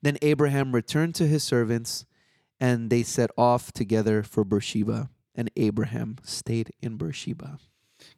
Then 0.00 0.16
Abraham 0.22 0.74
returned 0.74 1.14
to 1.16 1.26
his 1.26 1.44
servants, 1.44 2.06
and 2.58 2.88
they 2.88 3.02
set 3.02 3.30
off 3.36 3.70
together 3.72 4.22
for 4.22 4.42
Beersheba, 4.42 5.10
and 5.34 5.50
Abraham 5.54 6.16
stayed 6.22 6.72
in 6.80 6.96
Beersheba. 6.96 7.58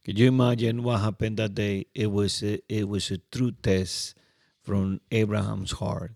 Can 0.04 0.16
you 0.16 0.28
imagine 0.28 0.84
what 0.84 1.00
happened 1.00 1.38
that 1.38 1.54
day? 1.54 1.86
It 1.94 2.12
was 2.12 2.44
a, 2.44 2.60
it 2.68 2.88
was 2.88 3.10
a 3.10 3.18
true 3.32 3.50
test 3.50 4.14
from 4.70 5.00
Abraham's 5.10 5.72
heart, 5.72 6.14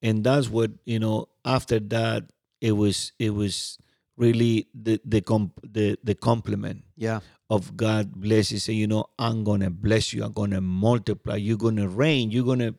and 0.00 0.22
that's 0.22 0.48
what 0.48 0.70
you 0.84 1.00
know. 1.00 1.26
After 1.44 1.80
that, 1.80 2.30
it 2.60 2.72
was 2.72 3.10
it 3.18 3.34
was 3.34 3.78
really 4.16 4.68
the 4.72 5.00
the 5.04 5.20
comp, 5.20 5.58
the 5.66 5.98
the 6.04 6.14
compliment 6.14 6.84
yeah. 6.96 7.18
of 7.50 7.76
God 7.76 8.14
blesses 8.14 8.68
and 8.68 8.78
you 8.78 8.86
know 8.86 9.06
I'm 9.18 9.42
gonna 9.42 9.70
bless 9.70 10.12
you. 10.12 10.22
I'm 10.22 10.32
gonna 10.32 10.60
multiply. 10.60 11.34
You're 11.34 11.58
gonna 11.58 11.88
reign. 11.88 12.30
You're 12.30 12.46
gonna 12.46 12.74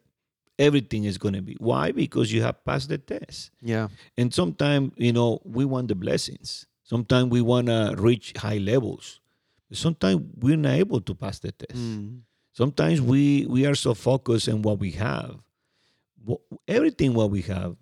everything 0.57 1.03
is 1.03 1.17
gonna 1.17 1.41
be. 1.41 1.57
Why? 1.59 1.91
Because 1.91 2.31
you 2.31 2.41
have 2.43 2.63
passed 2.63 2.87
the 2.87 2.99
test. 2.99 3.51
Yeah. 3.61 3.89
And 4.17 4.33
sometimes 4.33 4.93
you 4.95 5.11
know 5.11 5.41
we 5.43 5.65
want 5.65 5.89
the 5.89 5.95
blessings. 5.95 6.65
Sometimes 6.83 7.31
we 7.31 7.41
want 7.41 7.67
to 7.67 7.95
reach 7.97 8.31
high 8.37 8.59
levels. 8.59 9.19
Sometimes 9.73 10.21
we're 10.39 10.55
not 10.55 10.75
able 10.75 11.01
to 11.01 11.13
pass 11.13 11.39
the 11.39 11.51
test. 11.51 11.75
Mm. 11.75 12.21
Sometimes 12.59 12.99
we 13.01 13.45
we 13.55 13.61
are 13.69 13.75
so 13.75 13.93
focused 13.93 14.47
on 14.49 14.61
what 14.61 14.77
we 14.79 14.91
have 14.91 15.35
everything 16.67 17.13
what 17.13 17.29
we 17.29 17.41
have 17.41 17.75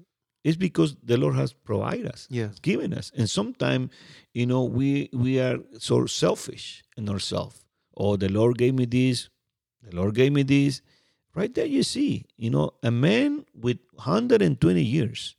is 0.44 0.56
because 0.56 0.96
the 1.02 1.18
Lord 1.18 1.36
has 1.36 1.54
provided 1.54 2.06
us, 2.06 2.28
yes. 2.30 2.60
given 2.60 2.94
us. 2.94 3.12
And 3.18 3.28
sometimes, 3.28 3.92
you 4.34 4.46
know, 4.46 4.64
we 4.64 5.10
we 5.12 5.40
are 5.40 5.58
so 5.80 6.06
selfish 6.06 6.84
in 6.98 7.10
ourselves. 7.10 7.66
Oh, 7.98 8.16
the 8.16 8.30
Lord 8.30 8.58
gave 8.58 8.76
me 8.76 8.86
this, 8.86 9.30
the 9.82 9.96
Lord 9.96 10.14
gave 10.14 10.32
me 10.32 10.44
this. 10.44 10.82
Right 11.34 11.54
there 11.54 11.66
you 11.66 11.84
see, 11.84 12.26
you 12.38 12.50
know, 12.50 12.72
a 12.82 12.92
man 12.92 13.46
with 13.54 13.80
120 13.96 14.82
years 14.82 15.36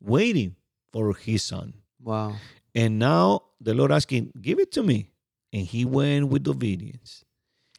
waiting 0.00 0.54
for 0.92 1.14
his 1.14 1.42
son. 1.42 1.74
Wow. 2.00 2.36
And 2.76 3.00
now 3.00 3.42
the 3.60 3.74
Lord 3.74 3.90
asking, 3.90 4.32
give 4.40 4.60
it 4.60 4.70
to 4.72 4.84
me. 4.84 5.10
And 5.52 5.66
he 5.66 5.84
went 5.84 6.28
with 6.28 6.46
obedience. 6.46 7.24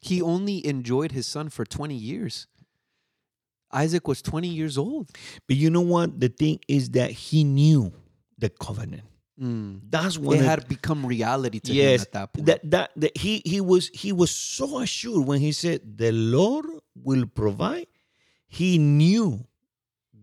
He 0.04 0.22
only 0.22 0.66
enjoyed 0.66 1.12
his 1.12 1.26
son 1.26 1.50
for 1.50 1.66
20 1.66 1.96
years. 1.96 2.48
Isaac 3.72 4.08
was 4.08 4.22
20 4.22 4.48
years 4.48 4.78
old. 4.78 5.10
But 5.48 5.58
you 5.58 5.70
know 5.70 5.82
what? 5.82 6.20
The 6.20 6.30
thing 6.30 6.60
is 6.68 6.92
that 6.92 7.12
he 7.12 7.44
knew 7.44 7.92
the 8.38 8.50
covenant. 8.50 9.04
Mm. 9.42 9.82
That's 9.90 10.18
when 10.18 10.40
it 10.40 10.46
had 10.46 10.68
become 10.68 11.06
reality 11.06 11.60
to 11.62 11.74
yes, 11.74 12.02
him 12.02 12.02
at 12.02 12.12
that 12.12 12.34
point. 12.34 12.46
That, 12.46 12.72
that, 12.72 12.92
that 12.96 13.18
he 13.18 13.42
he 13.46 13.62
was 13.62 13.90
he 13.90 14.12
was 14.12 14.30
so 14.30 14.80
assured 14.80 15.26
when 15.26 15.40
he 15.40 15.52
said 15.52 15.98
the 15.98 16.12
Lord 16.12 16.66
will 16.96 17.26
provide. 17.26 17.88
He 18.48 18.78
knew 18.78 19.46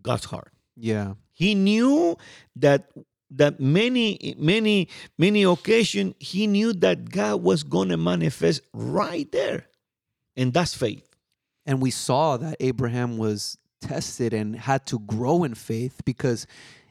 God's 0.03 0.27
heart. 0.27 0.53
Yeah. 0.77 1.15
He 1.33 1.57
knew 1.57 2.17
that 2.57 2.93
that 3.33 3.59
many 3.59 4.35
many 4.39 4.89
many 5.19 5.43
occasions 5.43 6.15
he 6.21 6.47
knew 6.47 6.73
that 6.75 7.11
God 7.11 7.43
was 7.43 7.65
going 7.65 7.89
to 7.89 7.97
manifest 7.97 8.63
right 8.73 9.31
there. 9.33 9.67
And 10.37 10.53
that's 10.53 10.75
faith. 10.75 11.09
And 11.67 11.81
we 11.81 11.91
saw 11.91 12.37
that 12.37 12.57
Abraham 12.61 13.19
was 13.19 13.59
tested 13.81 14.33
and 14.33 14.57
had 14.57 14.87
to 14.87 14.99
grow 14.99 15.45
in 15.45 15.55
faith 15.55 16.01
because 16.05 16.47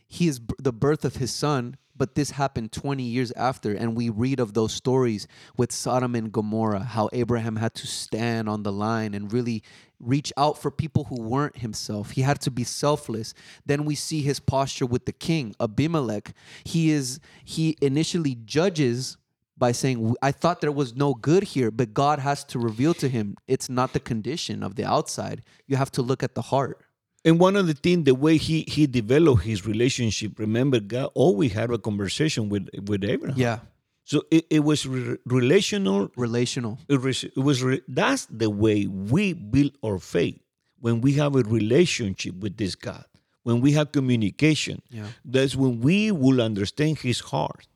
he 0.07 0.27
is 0.27 0.41
the 0.57 0.73
birth 0.73 1.05
of 1.05 1.17
his 1.17 1.31
son 1.31 1.75
but 1.99 2.15
this 2.15 2.31
happened 2.31 2.71
20 2.71 3.03
years 3.03 3.31
after. 3.33 3.73
And 3.73 3.95
we 3.95 4.09
read 4.09 4.39
of 4.39 4.53
those 4.53 4.73
stories 4.73 5.27
with 5.57 5.71
Sodom 5.71 6.15
and 6.15 6.31
Gomorrah 6.31 6.79
how 6.79 7.09
Abraham 7.13 7.57
had 7.57 7.75
to 7.75 7.85
stand 7.85 8.49
on 8.49 8.63
the 8.63 8.71
line 8.71 9.13
and 9.13 9.31
really 9.31 9.61
reach 9.99 10.31
out 10.37 10.57
for 10.57 10.71
people 10.71 11.03
who 11.03 11.21
weren't 11.21 11.57
himself. 11.57 12.11
He 12.11 12.21
had 12.21 12.39
to 12.41 12.51
be 12.51 12.63
selfless. 12.63 13.33
Then 13.65 13.83
we 13.83 13.95
see 13.95 14.21
his 14.21 14.39
posture 14.39 14.85
with 14.85 15.05
the 15.05 15.11
king 15.11 15.53
Abimelech. 15.59 16.33
He 16.63 16.89
is 16.89 17.19
he 17.43 17.77
initially 17.81 18.35
judges 18.45 19.17
by 19.59 19.73
saying, 19.73 20.15
I 20.21 20.31
thought 20.31 20.61
there 20.61 20.71
was 20.71 20.95
no 20.95 21.13
good 21.13 21.43
here, 21.43 21.69
but 21.69 21.93
God 21.93 22.19
has 22.19 22.43
to 22.45 22.59
reveal 22.59 22.93
to 22.95 23.09
him 23.09 23.35
it's 23.47 23.69
not 23.69 23.93
the 23.93 23.99
condition 23.99 24.63
of 24.63 24.75
the 24.75 24.85
outside. 24.85 25.43
You 25.67 25.75
have 25.75 25.91
to 25.91 26.01
look 26.01 26.23
at 26.23 26.33
the 26.33 26.41
heart. 26.41 26.79
And 27.25 27.37
one 27.39 27.57
of 27.57 27.67
the 27.67 27.73
things, 27.73 28.05
the 28.05 28.15
way 28.15 28.37
he 28.37 28.63
he 28.67 28.87
developed 28.87 29.43
his 29.43 29.65
relationship, 29.65 30.39
remember, 30.39 30.79
God 30.79 31.09
always 31.13 31.51
had 31.51 31.69
a 31.69 31.77
conversation 31.77 32.47
with 32.47 32.69
with 32.87 33.03
Abraham. 33.03 33.37
Yeah. 33.37 33.59
So 34.05 34.23
it, 34.31 34.45
it 34.49 34.61
was 34.61 34.87
re- 34.87 35.17
relational. 35.25 36.09
Relational. 36.15 36.79
It, 36.87 36.99
re- 37.01 37.29
it 37.35 37.37
was 37.37 37.61
re- 37.61 37.81
that's 37.87 38.25
the 38.25 38.49
way 38.49 38.87
we 38.87 39.33
build 39.33 39.73
our 39.83 39.99
faith 39.99 40.39
when 40.79 41.01
we 41.01 41.13
have 41.13 41.35
a 41.35 41.41
relationship 41.41 42.35
with 42.35 42.57
this 42.57 42.73
God. 42.73 43.05
When 43.43 43.61
we 43.61 43.73
have 43.73 43.91
communication, 43.91 44.81
yeah. 44.89 45.07
that's 45.25 45.55
when 45.55 45.81
we 45.81 46.11
will 46.11 46.41
understand 46.41 46.99
His 46.99 47.19
heart 47.19 47.67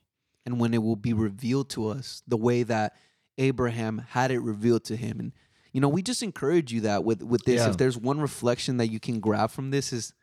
and 0.45 0.59
when 0.59 0.73
it 0.73 0.83
will 0.83 0.95
be 0.95 1.13
revealed 1.13 1.69
to 1.72 1.88
us 1.88 2.22
the 2.27 2.38
way 2.38 2.63
that 2.63 2.95
Abraham 3.38 4.05
had 4.09 4.31
it 4.31 4.39
revealed 4.39 4.83
to 4.85 4.95
him. 4.95 5.19
And 5.19 5.31
you 5.72 5.81
know, 5.81 5.89
we 5.89 6.03
just 6.03 6.22
encourage 6.22 6.72
you 6.72 6.81
that 6.81 7.03
with 7.03 7.23
with 7.23 7.43
this. 7.45 7.61
Yeah. 7.61 7.69
If 7.69 7.77
there's 7.77 7.97
one 7.97 8.19
reflection 8.22 8.77
that 8.77 8.88
you 8.88 8.99
can 8.99 9.19
grab 9.19 9.51
from 9.51 9.72
this 9.72 9.91
is 9.91 10.13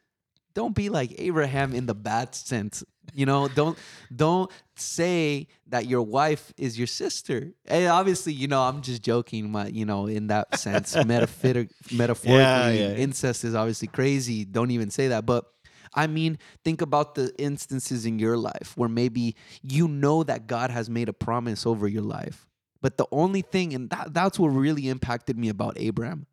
don't 0.54 0.74
be 0.74 0.88
like 0.88 1.14
Abraham 1.18 1.74
in 1.74 1.86
the 1.86 1.94
bad 1.94 2.34
sense. 2.34 2.84
You 3.12 3.26
know, 3.26 3.48
don't 3.48 3.76
don't 4.14 4.50
say 4.76 5.48
that 5.68 5.86
your 5.86 6.02
wife 6.02 6.52
is 6.56 6.78
your 6.78 6.86
sister. 6.86 7.52
And 7.66 7.88
obviously, 7.88 8.32
you 8.32 8.46
know, 8.46 8.62
I'm 8.62 8.82
just 8.82 9.02
joking. 9.02 9.50
My, 9.50 9.66
you 9.66 9.84
know, 9.84 10.06
in 10.06 10.28
that 10.28 10.58
sense, 10.58 10.94
metaphor- 11.06 11.66
metaphorically, 11.92 12.38
yeah, 12.38 12.70
yeah. 12.70 12.94
incest 12.94 13.44
is 13.44 13.54
obviously 13.54 13.88
crazy. 13.88 14.44
Don't 14.44 14.70
even 14.70 14.90
say 14.90 15.08
that. 15.08 15.26
But 15.26 15.46
I 15.94 16.06
mean, 16.06 16.38
think 16.64 16.80
about 16.80 17.14
the 17.14 17.34
instances 17.38 18.06
in 18.06 18.18
your 18.18 18.36
life 18.36 18.74
where 18.76 18.88
maybe 18.88 19.34
you 19.62 19.88
know 19.88 20.22
that 20.22 20.46
God 20.46 20.70
has 20.70 20.88
made 20.88 21.08
a 21.08 21.12
promise 21.12 21.66
over 21.66 21.88
your 21.88 22.02
life. 22.02 22.46
But 22.80 22.96
the 22.96 23.06
only 23.12 23.42
thing, 23.42 23.74
and 23.74 23.90
that, 23.90 24.14
that's 24.14 24.38
what 24.38 24.48
really 24.48 24.88
impacted 24.88 25.36
me 25.36 25.48
about 25.48 25.76
Abraham. 25.78 26.26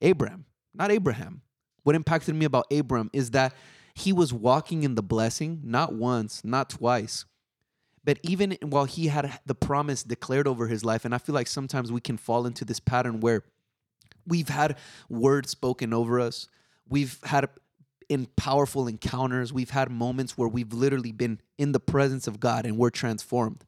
Abraham, 0.00 0.46
not 0.74 0.90
Abraham. 0.90 1.42
What 1.82 1.96
impacted 1.96 2.34
me 2.34 2.44
about 2.44 2.66
Abraham 2.70 3.10
is 3.12 3.30
that 3.32 3.54
he 3.94 4.12
was 4.12 4.32
walking 4.32 4.84
in 4.84 4.94
the 4.94 5.02
blessing, 5.02 5.60
not 5.64 5.92
once, 5.92 6.44
not 6.44 6.70
twice, 6.70 7.24
but 8.04 8.18
even 8.22 8.56
while 8.62 8.84
he 8.84 9.08
had 9.08 9.38
the 9.46 9.54
promise 9.54 10.02
declared 10.02 10.48
over 10.48 10.66
his 10.66 10.84
life. 10.84 11.04
And 11.04 11.14
I 11.14 11.18
feel 11.18 11.34
like 11.34 11.46
sometimes 11.46 11.92
we 11.92 12.00
can 12.00 12.16
fall 12.16 12.46
into 12.46 12.64
this 12.64 12.80
pattern 12.80 13.20
where 13.20 13.44
we've 14.26 14.48
had 14.48 14.78
words 15.08 15.50
spoken 15.50 15.92
over 15.92 16.20
us. 16.20 16.48
We've 16.88 17.18
had 17.24 17.48
in 18.12 18.26
powerful 18.36 18.86
encounters. 18.86 19.52
We've 19.52 19.70
had 19.70 19.90
moments 19.90 20.36
where 20.36 20.48
we've 20.48 20.72
literally 20.72 21.12
been 21.12 21.40
in 21.56 21.72
the 21.72 21.80
presence 21.80 22.26
of 22.26 22.40
God 22.40 22.66
and 22.66 22.76
we're 22.76 22.90
transformed. 22.90 23.64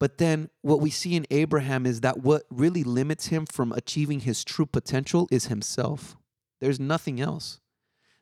But 0.00 0.18
then 0.18 0.50
what 0.62 0.80
we 0.80 0.90
see 0.90 1.14
in 1.14 1.26
Abraham 1.30 1.86
is 1.86 2.00
that 2.00 2.18
what 2.18 2.42
really 2.50 2.82
limits 2.82 3.26
him 3.26 3.46
from 3.46 3.70
achieving 3.70 4.20
his 4.20 4.42
true 4.42 4.66
potential 4.66 5.28
is 5.30 5.46
himself. 5.46 6.16
There's 6.60 6.80
nothing 6.80 7.20
else. 7.20 7.60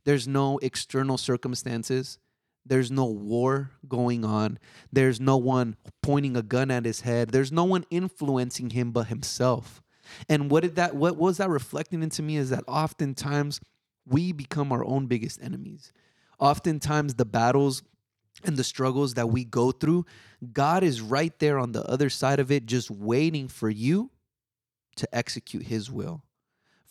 There's 0.05 0.29
no 0.29 0.59
external 0.59 1.17
circumstances. 1.17 2.19
There's 2.67 2.91
no 2.91 3.07
war 3.07 3.71
going 3.89 4.27
on. 4.27 4.59
There's 4.93 5.21
no 5.21 5.39
one 5.39 5.77
pointing 6.03 6.37
a 6.37 6.43
gun 6.43 6.71
at 6.71 6.85
his 6.85 7.01
head. 7.01 7.31
There's 7.31 7.51
no 7.51 7.65
one 7.65 7.87
influencing 7.91 8.71
him 8.71 8.93
but 8.93 9.07
himself. 9.07 9.81
And 10.29 10.51
what 10.51 10.65
did 10.65 10.77
that 10.77 10.95
what 10.97 11.17
was 11.17 11.39
that 11.39 11.49
reflecting 11.49 12.03
into 12.03 12.23
me 12.23 12.37
is 12.37 12.51
that 12.51 12.65
oftentimes 12.67 13.59
we 14.11 14.33
become 14.33 14.73
our 14.73 14.85
own 14.85 15.07
biggest 15.07 15.41
enemies. 15.43 15.93
Oftentimes, 16.39 17.15
the 17.15 17.25
battles 17.25 17.83
and 18.45 18.57
the 18.57 18.65
struggles 18.65 19.15
that 19.15 19.29
we 19.29 19.45
go 19.45 19.71
through, 19.71 20.07
God 20.53 20.83
is 20.83 21.01
right 21.01 21.37
there 21.39 21.59
on 21.59 21.73
the 21.73 21.85
other 21.85 22.11
side 22.11 22.41
of 22.41 22.51
it, 22.51 22.67
just 22.67 22.91
waiting 22.91 23.49
for 23.49 23.71
you 23.71 24.11
to 24.97 25.09
execute 25.15 25.65
His 25.65 25.91
will, 25.91 26.25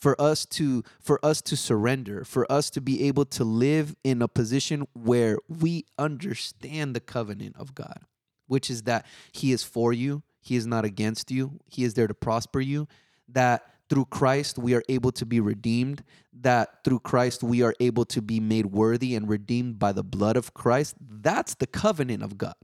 for 0.00 0.20
us 0.20 0.46
to 0.46 0.82
for 1.00 1.24
us 1.24 1.40
to 1.42 1.56
surrender 1.56 2.24
for 2.24 2.50
us 2.50 2.70
to 2.70 2.80
be 2.80 3.06
able 3.06 3.24
to 3.26 3.44
live 3.44 3.94
in 4.02 4.22
a 4.22 4.28
position 4.28 4.86
where 4.94 5.36
we 5.48 5.84
understand 5.98 6.96
the 6.96 7.00
covenant 7.00 7.54
of 7.58 7.74
God 7.74 8.00
which 8.46 8.70
is 8.70 8.82
that 8.82 9.06
he 9.32 9.52
is 9.52 9.62
for 9.62 9.92
you 9.92 10.22
he 10.40 10.56
is 10.56 10.66
not 10.66 10.84
against 10.84 11.30
you 11.30 11.60
he 11.66 11.84
is 11.84 11.94
there 11.94 12.06
to 12.06 12.14
prosper 12.14 12.60
you 12.60 12.88
that 13.28 13.62
through 13.90 14.06
Christ 14.06 14.56
we 14.56 14.74
are 14.74 14.82
able 14.88 15.12
to 15.12 15.26
be 15.26 15.40
redeemed 15.40 16.04
that 16.32 16.84
through 16.84 17.00
Christ 17.00 17.42
we 17.42 17.62
are 17.62 17.74
able 17.80 18.04
to 18.06 18.22
be 18.22 18.40
made 18.40 18.66
worthy 18.66 19.14
and 19.14 19.28
redeemed 19.28 19.78
by 19.78 19.92
the 19.92 20.04
blood 20.04 20.36
of 20.36 20.54
Christ. 20.54 20.94
That's 21.00 21.54
the 21.54 21.66
covenant 21.66 22.22
of 22.22 22.38
God. 22.38 22.54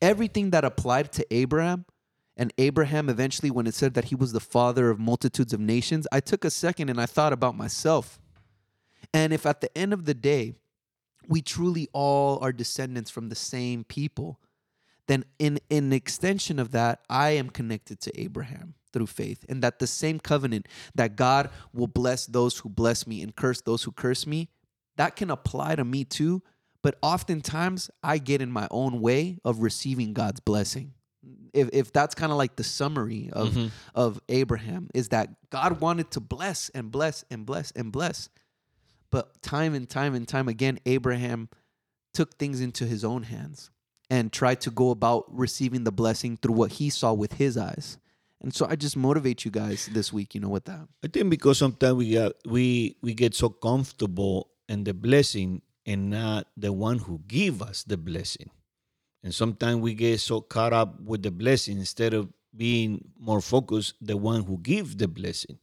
Everything 0.00 0.50
that 0.50 0.64
applied 0.64 1.10
to 1.12 1.42
Abram 1.42 1.86
and 2.36 2.52
Abraham 2.58 3.08
eventually, 3.08 3.50
when 3.50 3.66
it 3.66 3.74
said 3.74 3.94
that 3.94 4.06
he 4.06 4.14
was 4.14 4.32
the 4.32 4.40
father 4.40 4.90
of 4.90 4.98
multitudes 4.98 5.52
of 5.52 5.60
nations, 5.60 6.06
I 6.12 6.20
took 6.20 6.44
a 6.44 6.50
second 6.50 6.90
and 6.90 7.00
I 7.00 7.06
thought 7.06 7.32
about 7.32 7.56
myself. 7.56 8.20
And 9.12 9.32
if 9.32 9.46
at 9.46 9.60
the 9.60 9.76
end 9.76 9.92
of 9.92 10.04
the 10.04 10.14
day, 10.14 10.54
we 11.26 11.40
truly 11.40 11.88
all 11.92 12.38
are 12.42 12.52
descendants 12.52 13.10
from 13.10 13.28
the 13.28 13.34
same 13.34 13.82
people, 13.84 14.40
then 15.06 15.24
in, 15.38 15.58
in 15.70 15.92
extension 15.92 16.58
of 16.58 16.70
that, 16.72 17.00
I 17.08 17.30
am 17.30 17.48
connected 17.48 18.00
to 18.02 18.20
Abraham 18.20 18.74
through 18.94 19.08
faith. 19.08 19.44
And 19.50 19.62
that 19.62 19.78
the 19.78 19.86
same 19.86 20.18
covenant 20.18 20.66
that 20.94 21.16
God 21.16 21.50
will 21.74 21.86
bless 21.86 22.24
those 22.24 22.58
who 22.58 22.70
bless 22.70 23.06
me 23.06 23.20
and 23.20 23.36
curse 23.36 23.60
those 23.60 23.82
who 23.82 23.92
curse 23.92 24.26
me, 24.26 24.48
that 24.96 25.16
can 25.16 25.30
apply 25.30 25.76
to 25.76 25.84
me 25.84 26.04
too. 26.04 26.42
But 26.82 26.96
oftentimes 27.02 27.90
I 28.02 28.16
get 28.16 28.40
in 28.40 28.50
my 28.50 28.68
own 28.70 29.02
way 29.02 29.38
of 29.44 29.58
receiving 29.58 30.14
God's 30.14 30.40
blessing 30.40 30.94
if, 31.54 31.70
if 31.72 31.92
that's 31.92 32.14
kind 32.14 32.32
of 32.32 32.38
like 32.38 32.56
the 32.56 32.64
summary 32.64 33.30
of 33.32 33.50
mm-hmm. 33.50 33.68
of 33.94 34.20
Abraham 34.28 34.88
is 34.92 35.10
that 35.10 35.30
God 35.50 35.80
wanted 35.80 36.10
to 36.12 36.20
bless 36.20 36.68
and 36.70 36.90
bless 36.90 37.24
and 37.30 37.46
bless 37.46 37.70
and 37.70 37.92
bless. 37.92 38.28
But 39.10 39.40
time 39.42 39.74
and 39.74 39.88
time 39.88 40.14
and 40.14 40.26
time 40.26 40.48
again 40.48 40.78
Abraham 40.84 41.48
took 42.12 42.36
things 42.38 42.60
into 42.60 42.84
his 42.84 43.04
own 43.04 43.22
hands 43.22 43.70
and 44.10 44.32
tried 44.32 44.60
to 44.62 44.70
go 44.70 44.90
about 44.90 45.24
receiving 45.28 45.84
the 45.84 45.92
blessing 45.92 46.36
through 46.36 46.54
what 46.54 46.72
he 46.72 46.90
saw 46.90 47.12
with 47.12 47.34
his 47.34 47.56
eyes. 47.56 47.98
And 48.44 48.54
so 48.54 48.66
I 48.68 48.76
just 48.76 48.94
motivate 48.94 49.46
you 49.46 49.50
guys 49.50 49.88
this 49.90 50.12
week, 50.12 50.34
you 50.34 50.40
know, 50.40 50.50
with 50.50 50.66
that. 50.66 50.86
I 51.02 51.08
think 51.08 51.30
because 51.30 51.56
sometimes 51.56 51.94
we 51.94 52.10
get 52.10 52.32
we 52.44 52.94
we 53.00 53.14
get 53.14 53.34
so 53.34 53.48
comfortable 53.48 54.50
in 54.68 54.84
the 54.84 54.92
blessing 54.92 55.62
and 55.86 56.10
not 56.10 56.46
the 56.54 56.70
one 56.70 56.98
who 56.98 57.22
give 57.26 57.62
us 57.62 57.84
the 57.84 57.96
blessing. 57.96 58.50
And 59.22 59.34
sometimes 59.34 59.80
we 59.80 59.94
get 59.94 60.20
so 60.20 60.42
caught 60.42 60.74
up 60.74 61.00
with 61.00 61.22
the 61.22 61.30
blessing 61.30 61.78
instead 61.78 62.12
of 62.12 62.28
being 62.54 63.08
more 63.18 63.40
focused, 63.40 63.94
the 64.02 64.18
one 64.18 64.44
who 64.44 64.58
gives 64.58 64.94
the 64.96 65.08
blessing. 65.08 65.58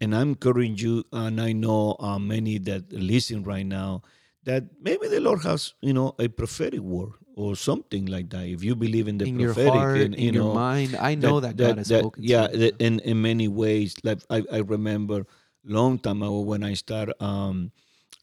And 0.00 0.12
I'm 0.12 0.30
encouraging 0.30 0.78
you, 0.78 1.04
and 1.12 1.40
I 1.40 1.52
know 1.52 1.94
uh, 2.00 2.18
many 2.18 2.58
that 2.58 2.92
listen 2.92 3.44
right 3.44 3.64
now, 3.64 4.02
that 4.42 4.64
maybe 4.82 5.06
the 5.06 5.20
Lord 5.20 5.42
has, 5.44 5.74
you 5.80 5.92
know, 5.92 6.16
a 6.18 6.26
prophetic 6.26 6.80
word 6.80 7.12
or 7.36 7.54
something 7.54 8.06
like 8.06 8.30
that. 8.30 8.46
If 8.46 8.64
you 8.64 8.74
believe 8.74 9.06
in 9.06 9.18
the 9.18 9.26
in 9.26 9.36
prophetic, 9.36 9.66
your 9.66 9.72
heart, 9.74 9.96
and, 9.98 10.18
you 10.18 10.28
in 10.28 10.34
know, 10.34 10.44
your 10.46 10.54
mind, 10.54 10.96
I 10.96 11.14
know 11.14 11.38
that, 11.40 11.56
that, 11.56 11.56
that 11.58 11.68
God 11.68 11.78
has 11.78 11.88
that, 11.88 12.00
spoken. 12.00 12.24
Yeah, 12.24 12.48
in 12.48 12.98
in 13.00 13.22
many 13.22 13.46
ways. 13.46 13.94
Like 14.02 14.20
I, 14.30 14.42
I 14.50 14.58
remember 14.58 15.26
long 15.64 15.98
time 15.98 16.22
ago 16.22 16.40
when 16.40 16.64
I 16.64 16.74
started 16.74 17.14
um, 17.22 17.72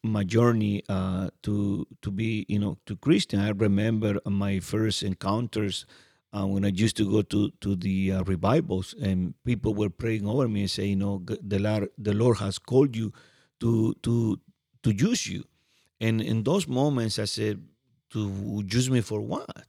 my 0.04 0.24
journey 0.24 0.84
uh, 0.90 1.30
to 1.44 1.88
to 2.02 2.12
be 2.12 2.46
you 2.50 2.60
know 2.60 2.78
to 2.88 2.96
Christian. 2.98 3.40
I 3.40 3.52
remember 3.52 4.20
my 4.26 4.60
first 4.60 5.04
encounters 5.04 5.86
uh, 6.34 6.48
when 6.48 6.66
I 6.66 6.70
used 6.70 6.98
to 6.98 7.10
go 7.10 7.22
to 7.22 7.52
to 7.62 7.76
the 7.76 8.14
uh, 8.14 8.24
revivals, 8.24 8.96
and 9.02 9.36
people 9.46 9.76
were 9.76 9.92
praying 9.92 10.28
over 10.28 10.48
me 10.48 10.62
and 10.62 10.72
saying, 10.72 10.90
you 10.90 10.96
know, 10.96 11.24
the 11.26 11.60
Lord 11.60 11.90
the 11.98 12.14
Lord 12.14 12.38
has 12.38 12.58
called 12.58 12.96
you 12.96 13.14
to 13.60 13.94
to 14.02 14.40
to 14.82 14.92
use 14.92 15.28
you, 15.28 15.44
and 16.02 16.20
in 16.20 16.44
those 16.44 16.68
moments, 16.68 17.20
I 17.20 17.26
said, 17.26 17.62
to 18.14 18.64
use 18.68 18.90
me 18.90 19.02
for 19.02 19.22
what? 19.22 19.66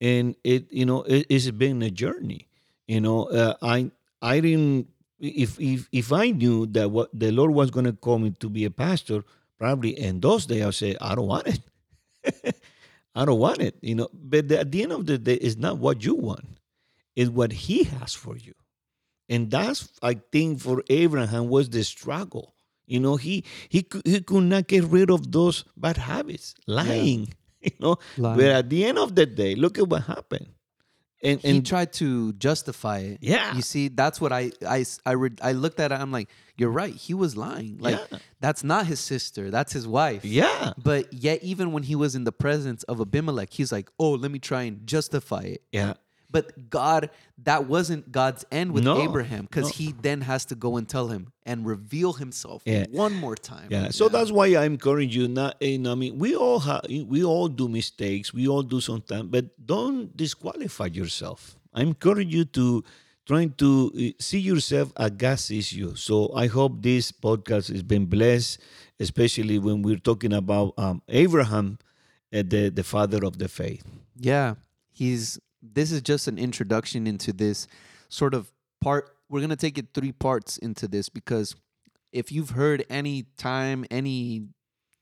And 0.00 0.36
it 0.44 0.70
you 0.70 0.86
know 0.86 1.02
it, 1.02 1.26
it's 1.28 1.50
been 1.50 1.82
a 1.82 1.90
journey. 1.90 2.48
You 2.86 3.00
know, 3.00 3.24
uh, 3.24 3.54
I 3.62 3.90
I 4.22 4.40
didn't 4.40 4.88
if 5.18 5.58
if 5.60 5.88
if 5.92 6.12
I 6.12 6.30
knew 6.30 6.66
that 6.66 6.90
what 6.90 7.10
the 7.12 7.32
Lord 7.32 7.52
was 7.52 7.70
going 7.70 7.86
to 7.86 7.92
call 7.92 8.18
me 8.18 8.30
to 8.38 8.48
be 8.48 8.64
a 8.64 8.70
pastor 8.70 9.24
probably 9.58 9.98
in 9.98 10.20
those 10.20 10.46
days 10.46 10.62
I'll 10.62 10.72
say, 10.72 10.96
I 11.00 11.14
don't 11.14 11.26
want 11.26 11.48
it. 11.48 12.54
I 13.14 13.24
don't 13.24 13.40
want 13.40 13.60
it, 13.60 13.76
you 13.82 13.96
know. 13.96 14.08
But 14.12 14.48
the, 14.48 14.60
at 14.60 14.70
the 14.70 14.82
end 14.84 14.92
of 14.92 15.06
the 15.06 15.18
day, 15.18 15.34
it's 15.34 15.56
not 15.56 15.78
what 15.78 16.04
you 16.04 16.14
want; 16.14 16.46
it's 17.16 17.30
what 17.30 17.52
He 17.52 17.84
has 17.84 18.14
for 18.14 18.36
you, 18.36 18.54
and 19.28 19.50
that's 19.50 19.88
I 20.02 20.20
think 20.30 20.60
for 20.60 20.84
Abraham 20.88 21.48
was 21.48 21.68
the 21.68 21.82
struggle. 21.82 22.54
You 22.86 23.00
know, 23.00 23.16
he 23.16 23.44
he 23.68 23.86
he 24.04 24.20
could 24.20 24.44
not 24.44 24.68
get 24.68 24.84
rid 24.84 25.10
of 25.10 25.32
those 25.32 25.64
bad 25.76 25.96
habits, 25.96 26.54
lying. 26.66 27.34
You 27.62 27.72
know, 27.80 27.96
lying. 28.16 28.36
but 28.36 28.46
at 28.46 28.70
the 28.70 28.84
end 28.84 28.98
of 28.98 29.14
the 29.14 29.26
day, 29.26 29.54
look 29.54 29.78
at 29.78 29.88
what 29.88 30.04
happened. 30.04 30.46
And, 31.22 31.40
and 31.44 31.54
he 31.56 31.62
tried 31.62 31.92
to 31.94 32.32
justify 32.34 32.98
it. 32.98 33.18
Yeah. 33.20 33.54
You 33.54 33.62
see, 33.62 33.88
that's 33.88 34.20
what 34.20 34.32
I 34.32 34.52
I 34.66 34.84
I, 35.04 35.14
read, 35.14 35.40
I 35.42 35.52
looked 35.52 35.80
at 35.80 35.90
it. 35.90 35.96
I'm 35.96 36.12
like, 36.12 36.28
you're 36.56 36.70
right. 36.70 36.94
He 36.94 37.14
was 37.14 37.36
lying. 37.36 37.78
Like 37.78 37.98
yeah. 38.12 38.18
that's 38.40 38.62
not 38.62 38.86
his 38.86 39.00
sister. 39.00 39.50
That's 39.50 39.72
his 39.72 39.88
wife. 39.88 40.24
Yeah. 40.24 40.74
But 40.78 41.12
yet, 41.12 41.42
even 41.42 41.72
when 41.72 41.82
he 41.82 41.96
was 41.96 42.14
in 42.14 42.22
the 42.22 42.32
presence 42.32 42.84
of 42.84 43.00
Abimelech, 43.00 43.52
he's 43.52 43.72
like, 43.72 43.90
oh, 43.98 44.12
let 44.12 44.30
me 44.30 44.38
try 44.38 44.62
and 44.62 44.86
justify 44.86 45.40
it. 45.40 45.62
Yeah. 45.72 45.94
But 46.30 46.68
God, 46.68 47.10
that 47.44 47.66
wasn't 47.66 48.12
God's 48.12 48.44
end 48.52 48.72
with 48.72 48.84
no, 48.84 49.00
Abraham 49.00 49.46
because 49.46 49.66
no. 49.66 49.70
he 49.70 49.92
then 49.92 50.20
has 50.20 50.44
to 50.46 50.54
go 50.54 50.76
and 50.76 50.88
tell 50.88 51.08
him 51.08 51.32
and 51.46 51.66
reveal 51.66 52.12
himself 52.12 52.62
yeah. 52.66 52.84
one 52.90 53.14
more 53.14 53.34
time. 53.34 53.68
Yeah. 53.70 53.88
So 53.90 54.04
yeah. 54.04 54.10
that's 54.10 54.30
why 54.30 54.46
I 54.54 54.64
encourage 54.64 55.16
you. 55.16 55.28
Not, 55.28 55.60
you 55.62 55.78
know, 55.78 55.92
I 55.92 55.94
mean, 55.94 56.18
we 56.18 56.36
all 56.36 56.58
have, 56.60 56.84
we 56.88 57.24
all 57.24 57.48
do 57.48 57.68
mistakes. 57.68 58.34
We 58.34 58.46
all 58.46 58.62
do 58.62 58.80
sometimes, 58.80 59.28
but 59.30 59.46
don't 59.64 60.14
disqualify 60.16 60.86
yourself. 60.86 61.56
I 61.72 61.82
encourage 61.82 62.34
you 62.34 62.44
to 62.44 62.84
trying 63.28 63.52
to 63.52 63.92
uh, 63.94 64.16
see 64.18 64.38
yourself 64.40 64.90
as 64.96 65.10
God 65.10 65.38
sees 65.38 65.72
you. 65.72 65.94
So 65.94 66.32
I 66.34 66.46
hope 66.46 66.82
this 66.82 67.12
podcast 67.12 67.70
has 67.70 67.82
been 67.82 68.06
blessed, 68.06 68.58
especially 68.98 69.58
when 69.58 69.82
we're 69.82 69.98
talking 70.00 70.32
about 70.32 70.72
um, 70.78 71.02
Abraham, 71.08 71.78
uh, 72.32 72.42
the 72.42 72.70
the 72.70 72.82
father 72.82 73.24
of 73.24 73.38
the 73.38 73.48
faith. 73.48 73.84
Yeah, 74.16 74.54
he's 74.90 75.38
this 75.62 75.92
is 75.92 76.00
just 76.02 76.28
an 76.28 76.38
introduction 76.38 77.06
into 77.06 77.32
this 77.32 77.66
sort 78.08 78.34
of 78.34 78.52
part. 78.80 79.14
We're 79.28 79.40
going 79.40 79.50
to 79.50 79.56
take 79.56 79.78
it 79.78 79.88
three 79.94 80.12
parts 80.12 80.56
into 80.58 80.88
this 80.88 81.08
because 81.08 81.54
if 82.12 82.32
you've 82.32 82.50
heard 82.50 82.84
any 82.88 83.24
time 83.36 83.84
any 83.90 84.46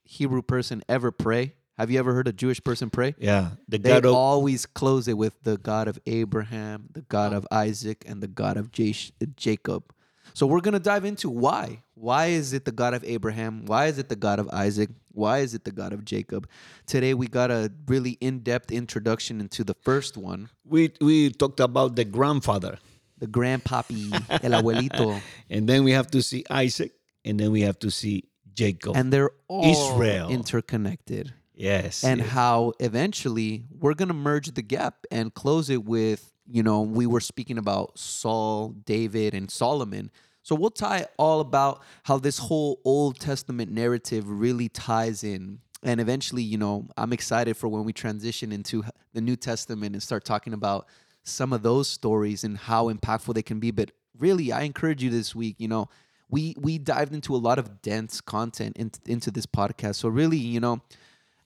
Hebrew 0.04 0.42
person 0.42 0.82
ever 0.88 1.10
pray, 1.12 1.54
have 1.78 1.90
you 1.90 1.98
ever 1.98 2.14
heard 2.14 2.26
a 2.26 2.32
Jewish 2.32 2.62
person 2.64 2.90
pray? 2.90 3.14
Yeah, 3.18 3.50
the 3.68 3.78
they 3.78 3.90
God 3.90 4.06
of- 4.06 4.14
always 4.14 4.64
close 4.66 5.08
it 5.08 5.18
with 5.18 5.34
the 5.42 5.58
God 5.58 5.88
of 5.88 5.98
Abraham, 6.06 6.88
the 6.92 7.02
God 7.02 7.32
of 7.32 7.46
Isaac, 7.50 8.02
and 8.06 8.22
the 8.22 8.26
God 8.28 8.56
of 8.56 8.72
J- 8.72 8.94
Jacob. 9.36 9.92
So 10.36 10.46
we're 10.46 10.60
gonna 10.60 10.78
dive 10.78 11.06
into 11.06 11.30
why. 11.30 11.82
Why 11.94 12.26
is 12.26 12.52
it 12.52 12.66
the 12.66 12.70
God 12.70 12.92
of 12.92 13.02
Abraham? 13.04 13.64
Why 13.64 13.86
is 13.86 13.98
it 13.98 14.10
the 14.10 14.16
God 14.16 14.38
of 14.38 14.50
Isaac? 14.50 14.90
Why 15.12 15.38
is 15.38 15.54
it 15.54 15.64
the 15.64 15.70
God 15.72 15.94
of 15.94 16.04
Jacob? 16.04 16.46
Today 16.84 17.14
we 17.14 17.26
got 17.26 17.50
a 17.50 17.72
really 17.86 18.18
in-depth 18.20 18.70
introduction 18.70 19.40
into 19.40 19.64
the 19.64 19.72
first 19.72 20.18
one. 20.18 20.50
We 20.62 20.92
we 21.00 21.30
talked 21.30 21.58
about 21.60 21.96
the 21.96 22.04
grandfather, 22.04 22.76
the 23.16 23.26
grandpappy, 23.26 24.12
el 24.44 24.62
abuelito, 24.62 25.22
and 25.48 25.66
then 25.66 25.84
we 25.84 25.92
have 25.92 26.10
to 26.10 26.20
see 26.20 26.44
Isaac, 26.50 26.92
and 27.24 27.40
then 27.40 27.50
we 27.50 27.62
have 27.62 27.78
to 27.78 27.90
see 27.90 28.24
Jacob, 28.52 28.94
and 28.94 29.10
they're 29.10 29.32
all 29.48 29.64
Israel 29.64 30.28
interconnected. 30.28 31.32
Yes, 31.54 32.04
and 32.04 32.20
yes. 32.20 32.28
how 32.28 32.74
eventually 32.78 33.64
we're 33.70 33.94
gonna 33.94 34.12
merge 34.12 34.48
the 34.48 34.60
gap 34.60 35.06
and 35.10 35.32
close 35.32 35.70
it 35.70 35.82
with 35.86 36.30
you 36.46 36.62
know 36.62 36.82
we 36.82 37.06
were 37.06 37.20
speaking 37.20 37.56
about 37.56 37.98
Saul, 37.98 38.74
David, 38.84 39.32
and 39.32 39.50
Solomon 39.50 40.10
so 40.46 40.54
we'll 40.54 40.70
tie 40.70 41.08
all 41.18 41.40
about 41.40 41.82
how 42.04 42.18
this 42.18 42.38
whole 42.38 42.80
Old 42.84 43.18
Testament 43.18 43.72
narrative 43.72 44.30
really 44.30 44.68
ties 44.68 45.24
in. 45.24 45.58
And 45.82 46.00
eventually, 46.00 46.44
you 46.44 46.56
know, 46.56 46.86
I'm 46.96 47.12
excited 47.12 47.56
for 47.56 47.66
when 47.66 47.82
we 47.82 47.92
transition 47.92 48.52
into 48.52 48.84
the 49.12 49.20
New 49.20 49.34
Testament 49.34 49.96
and 49.96 50.00
start 50.00 50.24
talking 50.24 50.52
about 50.52 50.86
some 51.24 51.52
of 51.52 51.64
those 51.64 51.88
stories 51.88 52.44
and 52.44 52.56
how 52.56 52.92
impactful 52.92 53.34
they 53.34 53.42
can 53.42 53.58
be. 53.58 53.72
But 53.72 53.90
really, 54.16 54.52
I 54.52 54.62
encourage 54.62 55.02
you 55.02 55.10
this 55.10 55.34
week, 55.34 55.56
you 55.58 55.66
know, 55.66 55.88
we 56.30 56.54
we 56.56 56.78
dived 56.78 57.12
into 57.12 57.34
a 57.34 57.38
lot 57.38 57.58
of 57.58 57.82
dense 57.82 58.20
content 58.20 58.76
in, 58.76 58.92
into 59.04 59.32
this 59.32 59.46
podcast. 59.46 59.96
So 59.96 60.08
really, 60.08 60.38
you 60.38 60.60
know, 60.60 60.80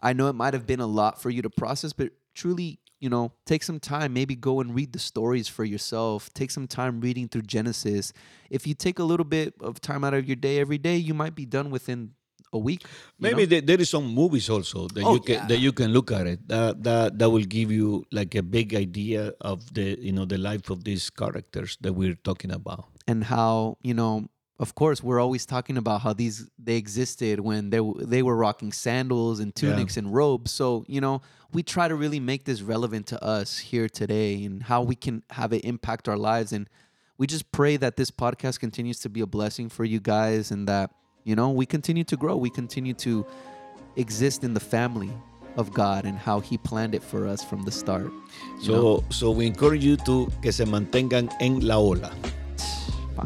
I 0.02 0.12
know 0.12 0.28
it 0.28 0.34
might 0.34 0.52
have 0.52 0.66
been 0.66 0.80
a 0.80 0.86
lot 0.86 1.22
for 1.22 1.30
you 1.30 1.40
to 1.40 1.48
process, 1.48 1.94
but 1.94 2.10
truly 2.34 2.80
you 3.00 3.08
know, 3.08 3.32
take 3.46 3.62
some 3.62 3.80
time, 3.80 4.12
maybe 4.12 4.36
go 4.36 4.60
and 4.60 4.74
read 4.74 4.92
the 4.92 4.98
stories 4.98 5.48
for 5.48 5.64
yourself. 5.64 6.32
Take 6.34 6.50
some 6.50 6.68
time 6.68 7.00
reading 7.00 7.28
through 7.28 7.42
Genesis. 7.42 8.12
If 8.50 8.66
you 8.66 8.74
take 8.74 8.98
a 8.98 9.04
little 9.04 9.24
bit 9.24 9.54
of 9.60 9.80
time 9.80 10.04
out 10.04 10.14
of 10.14 10.26
your 10.26 10.36
day 10.36 10.60
every 10.60 10.78
day, 10.78 10.96
you 10.96 11.14
might 11.14 11.34
be 11.34 11.46
done 11.46 11.70
within 11.70 12.12
a 12.52 12.58
week. 12.58 12.84
Maybe 13.18 13.44
there, 13.46 13.60
there 13.60 13.80
is 13.80 13.88
some 13.88 14.06
movies 14.06 14.50
also 14.50 14.88
that 14.88 15.04
oh, 15.04 15.14
you 15.14 15.20
can 15.20 15.34
yeah. 15.34 15.46
that 15.46 15.58
you 15.58 15.72
can 15.72 15.92
look 15.92 16.10
at 16.10 16.26
it. 16.26 16.46
That 16.48 16.82
that 16.82 17.18
that 17.18 17.30
will 17.30 17.44
give 17.44 17.70
you 17.70 18.04
like 18.12 18.34
a 18.34 18.42
big 18.42 18.74
idea 18.74 19.32
of 19.40 19.72
the 19.72 19.96
you 20.00 20.12
know 20.12 20.24
the 20.24 20.38
life 20.38 20.70
of 20.70 20.84
these 20.84 21.10
characters 21.10 21.78
that 21.80 21.92
we're 21.92 22.18
talking 22.24 22.50
about 22.50 22.86
and 23.06 23.24
how 23.24 23.78
you 23.82 23.94
know 23.94 24.28
of 24.60 24.74
course, 24.74 25.02
we're 25.02 25.18
always 25.18 25.46
talking 25.46 25.78
about 25.78 26.02
how 26.02 26.12
these 26.12 26.48
they 26.58 26.76
existed 26.76 27.40
when 27.40 27.70
they 27.70 27.80
they 28.00 28.22
were 28.22 28.36
rocking 28.36 28.72
sandals 28.72 29.40
and 29.40 29.54
tunics 29.54 29.96
yeah. 29.96 30.00
and 30.00 30.14
robes. 30.14 30.50
So 30.50 30.84
you 30.86 31.00
know, 31.00 31.22
we 31.50 31.62
try 31.62 31.88
to 31.88 31.94
really 31.94 32.20
make 32.20 32.44
this 32.44 32.60
relevant 32.60 33.06
to 33.06 33.24
us 33.24 33.56
here 33.56 33.88
today 33.88 34.44
and 34.44 34.62
how 34.62 34.82
we 34.82 34.94
can 34.94 35.22
have 35.30 35.54
it 35.54 35.64
impact 35.64 36.10
our 36.10 36.18
lives. 36.18 36.52
And 36.52 36.68
we 37.16 37.26
just 37.26 37.50
pray 37.52 37.78
that 37.78 37.96
this 37.96 38.10
podcast 38.10 38.60
continues 38.60 39.00
to 39.00 39.08
be 39.08 39.22
a 39.22 39.26
blessing 39.26 39.70
for 39.70 39.86
you 39.86 39.98
guys 39.98 40.50
and 40.50 40.68
that 40.68 40.90
you 41.24 41.34
know 41.34 41.50
we 41.50 41.64
continue 41.64 42.04
to 42.04 42.16
grow, 42.18 42.36
we 42.36 42.50
continue 42.50 42.92
to 42.94 43.24
exist 43.96 44.44
in 44.44 44.52
the 44.52 44.60
family 44.60 45.10
of 45.56 45.72
God 45.72 46.04
and 46.04 46.18
how 46.18 46.38
He 46.40 46.58
planned 46.58 46.94
it 46.94 47.02
for 47.02 47.26
us 47.26 47.42
from 47.42 47.62
the 47.62 47.72
start. 47.72 48.12
So, 48.60 48.72
know? 48.72 49.04
so 49.08 49.30
we 49.30 49.46
encourage 49.46 49.82
you 49.82 49.96
to 50.04 50.30
que 50.42 50.52
se 50.52 50.66
mantengan 50.66 51.32
en 51.40 51.66
la 51.66 51.78
ola. 51.78 52.12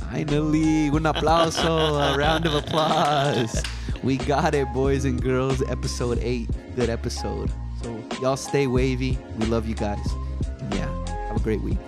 Finally, 0.00 0.88
un 0.88 1.04
aplauso, 1.06 1.98
a 2.00 2.16
round 2.16 2.46
of 2.46 2.54
applause. 2.54 3.62
We 4.02 4.16
got 4.16 4.54
it, 4.54 4.66
boys 4.72 5.04
and 5.04 5.20
girls. 5.22 5.62
Episode 5.68 6.18
eight, 6.20 6.48
good 6.76 6.90
episode. 6.90 7.50
So 7.82 8.02
y'all 8.20 8.36
stay 8.36 8.66
wavy. 8.66 9.18
We 9.38 9.46
love 9.46 9.68
you 9.68 9.74
guys. 9.74 10.06
Yeah, 10.72 10.88
have 11.28 11.36
a 11.36 11.40
great 11.40 11.60
week. 11.60 11.78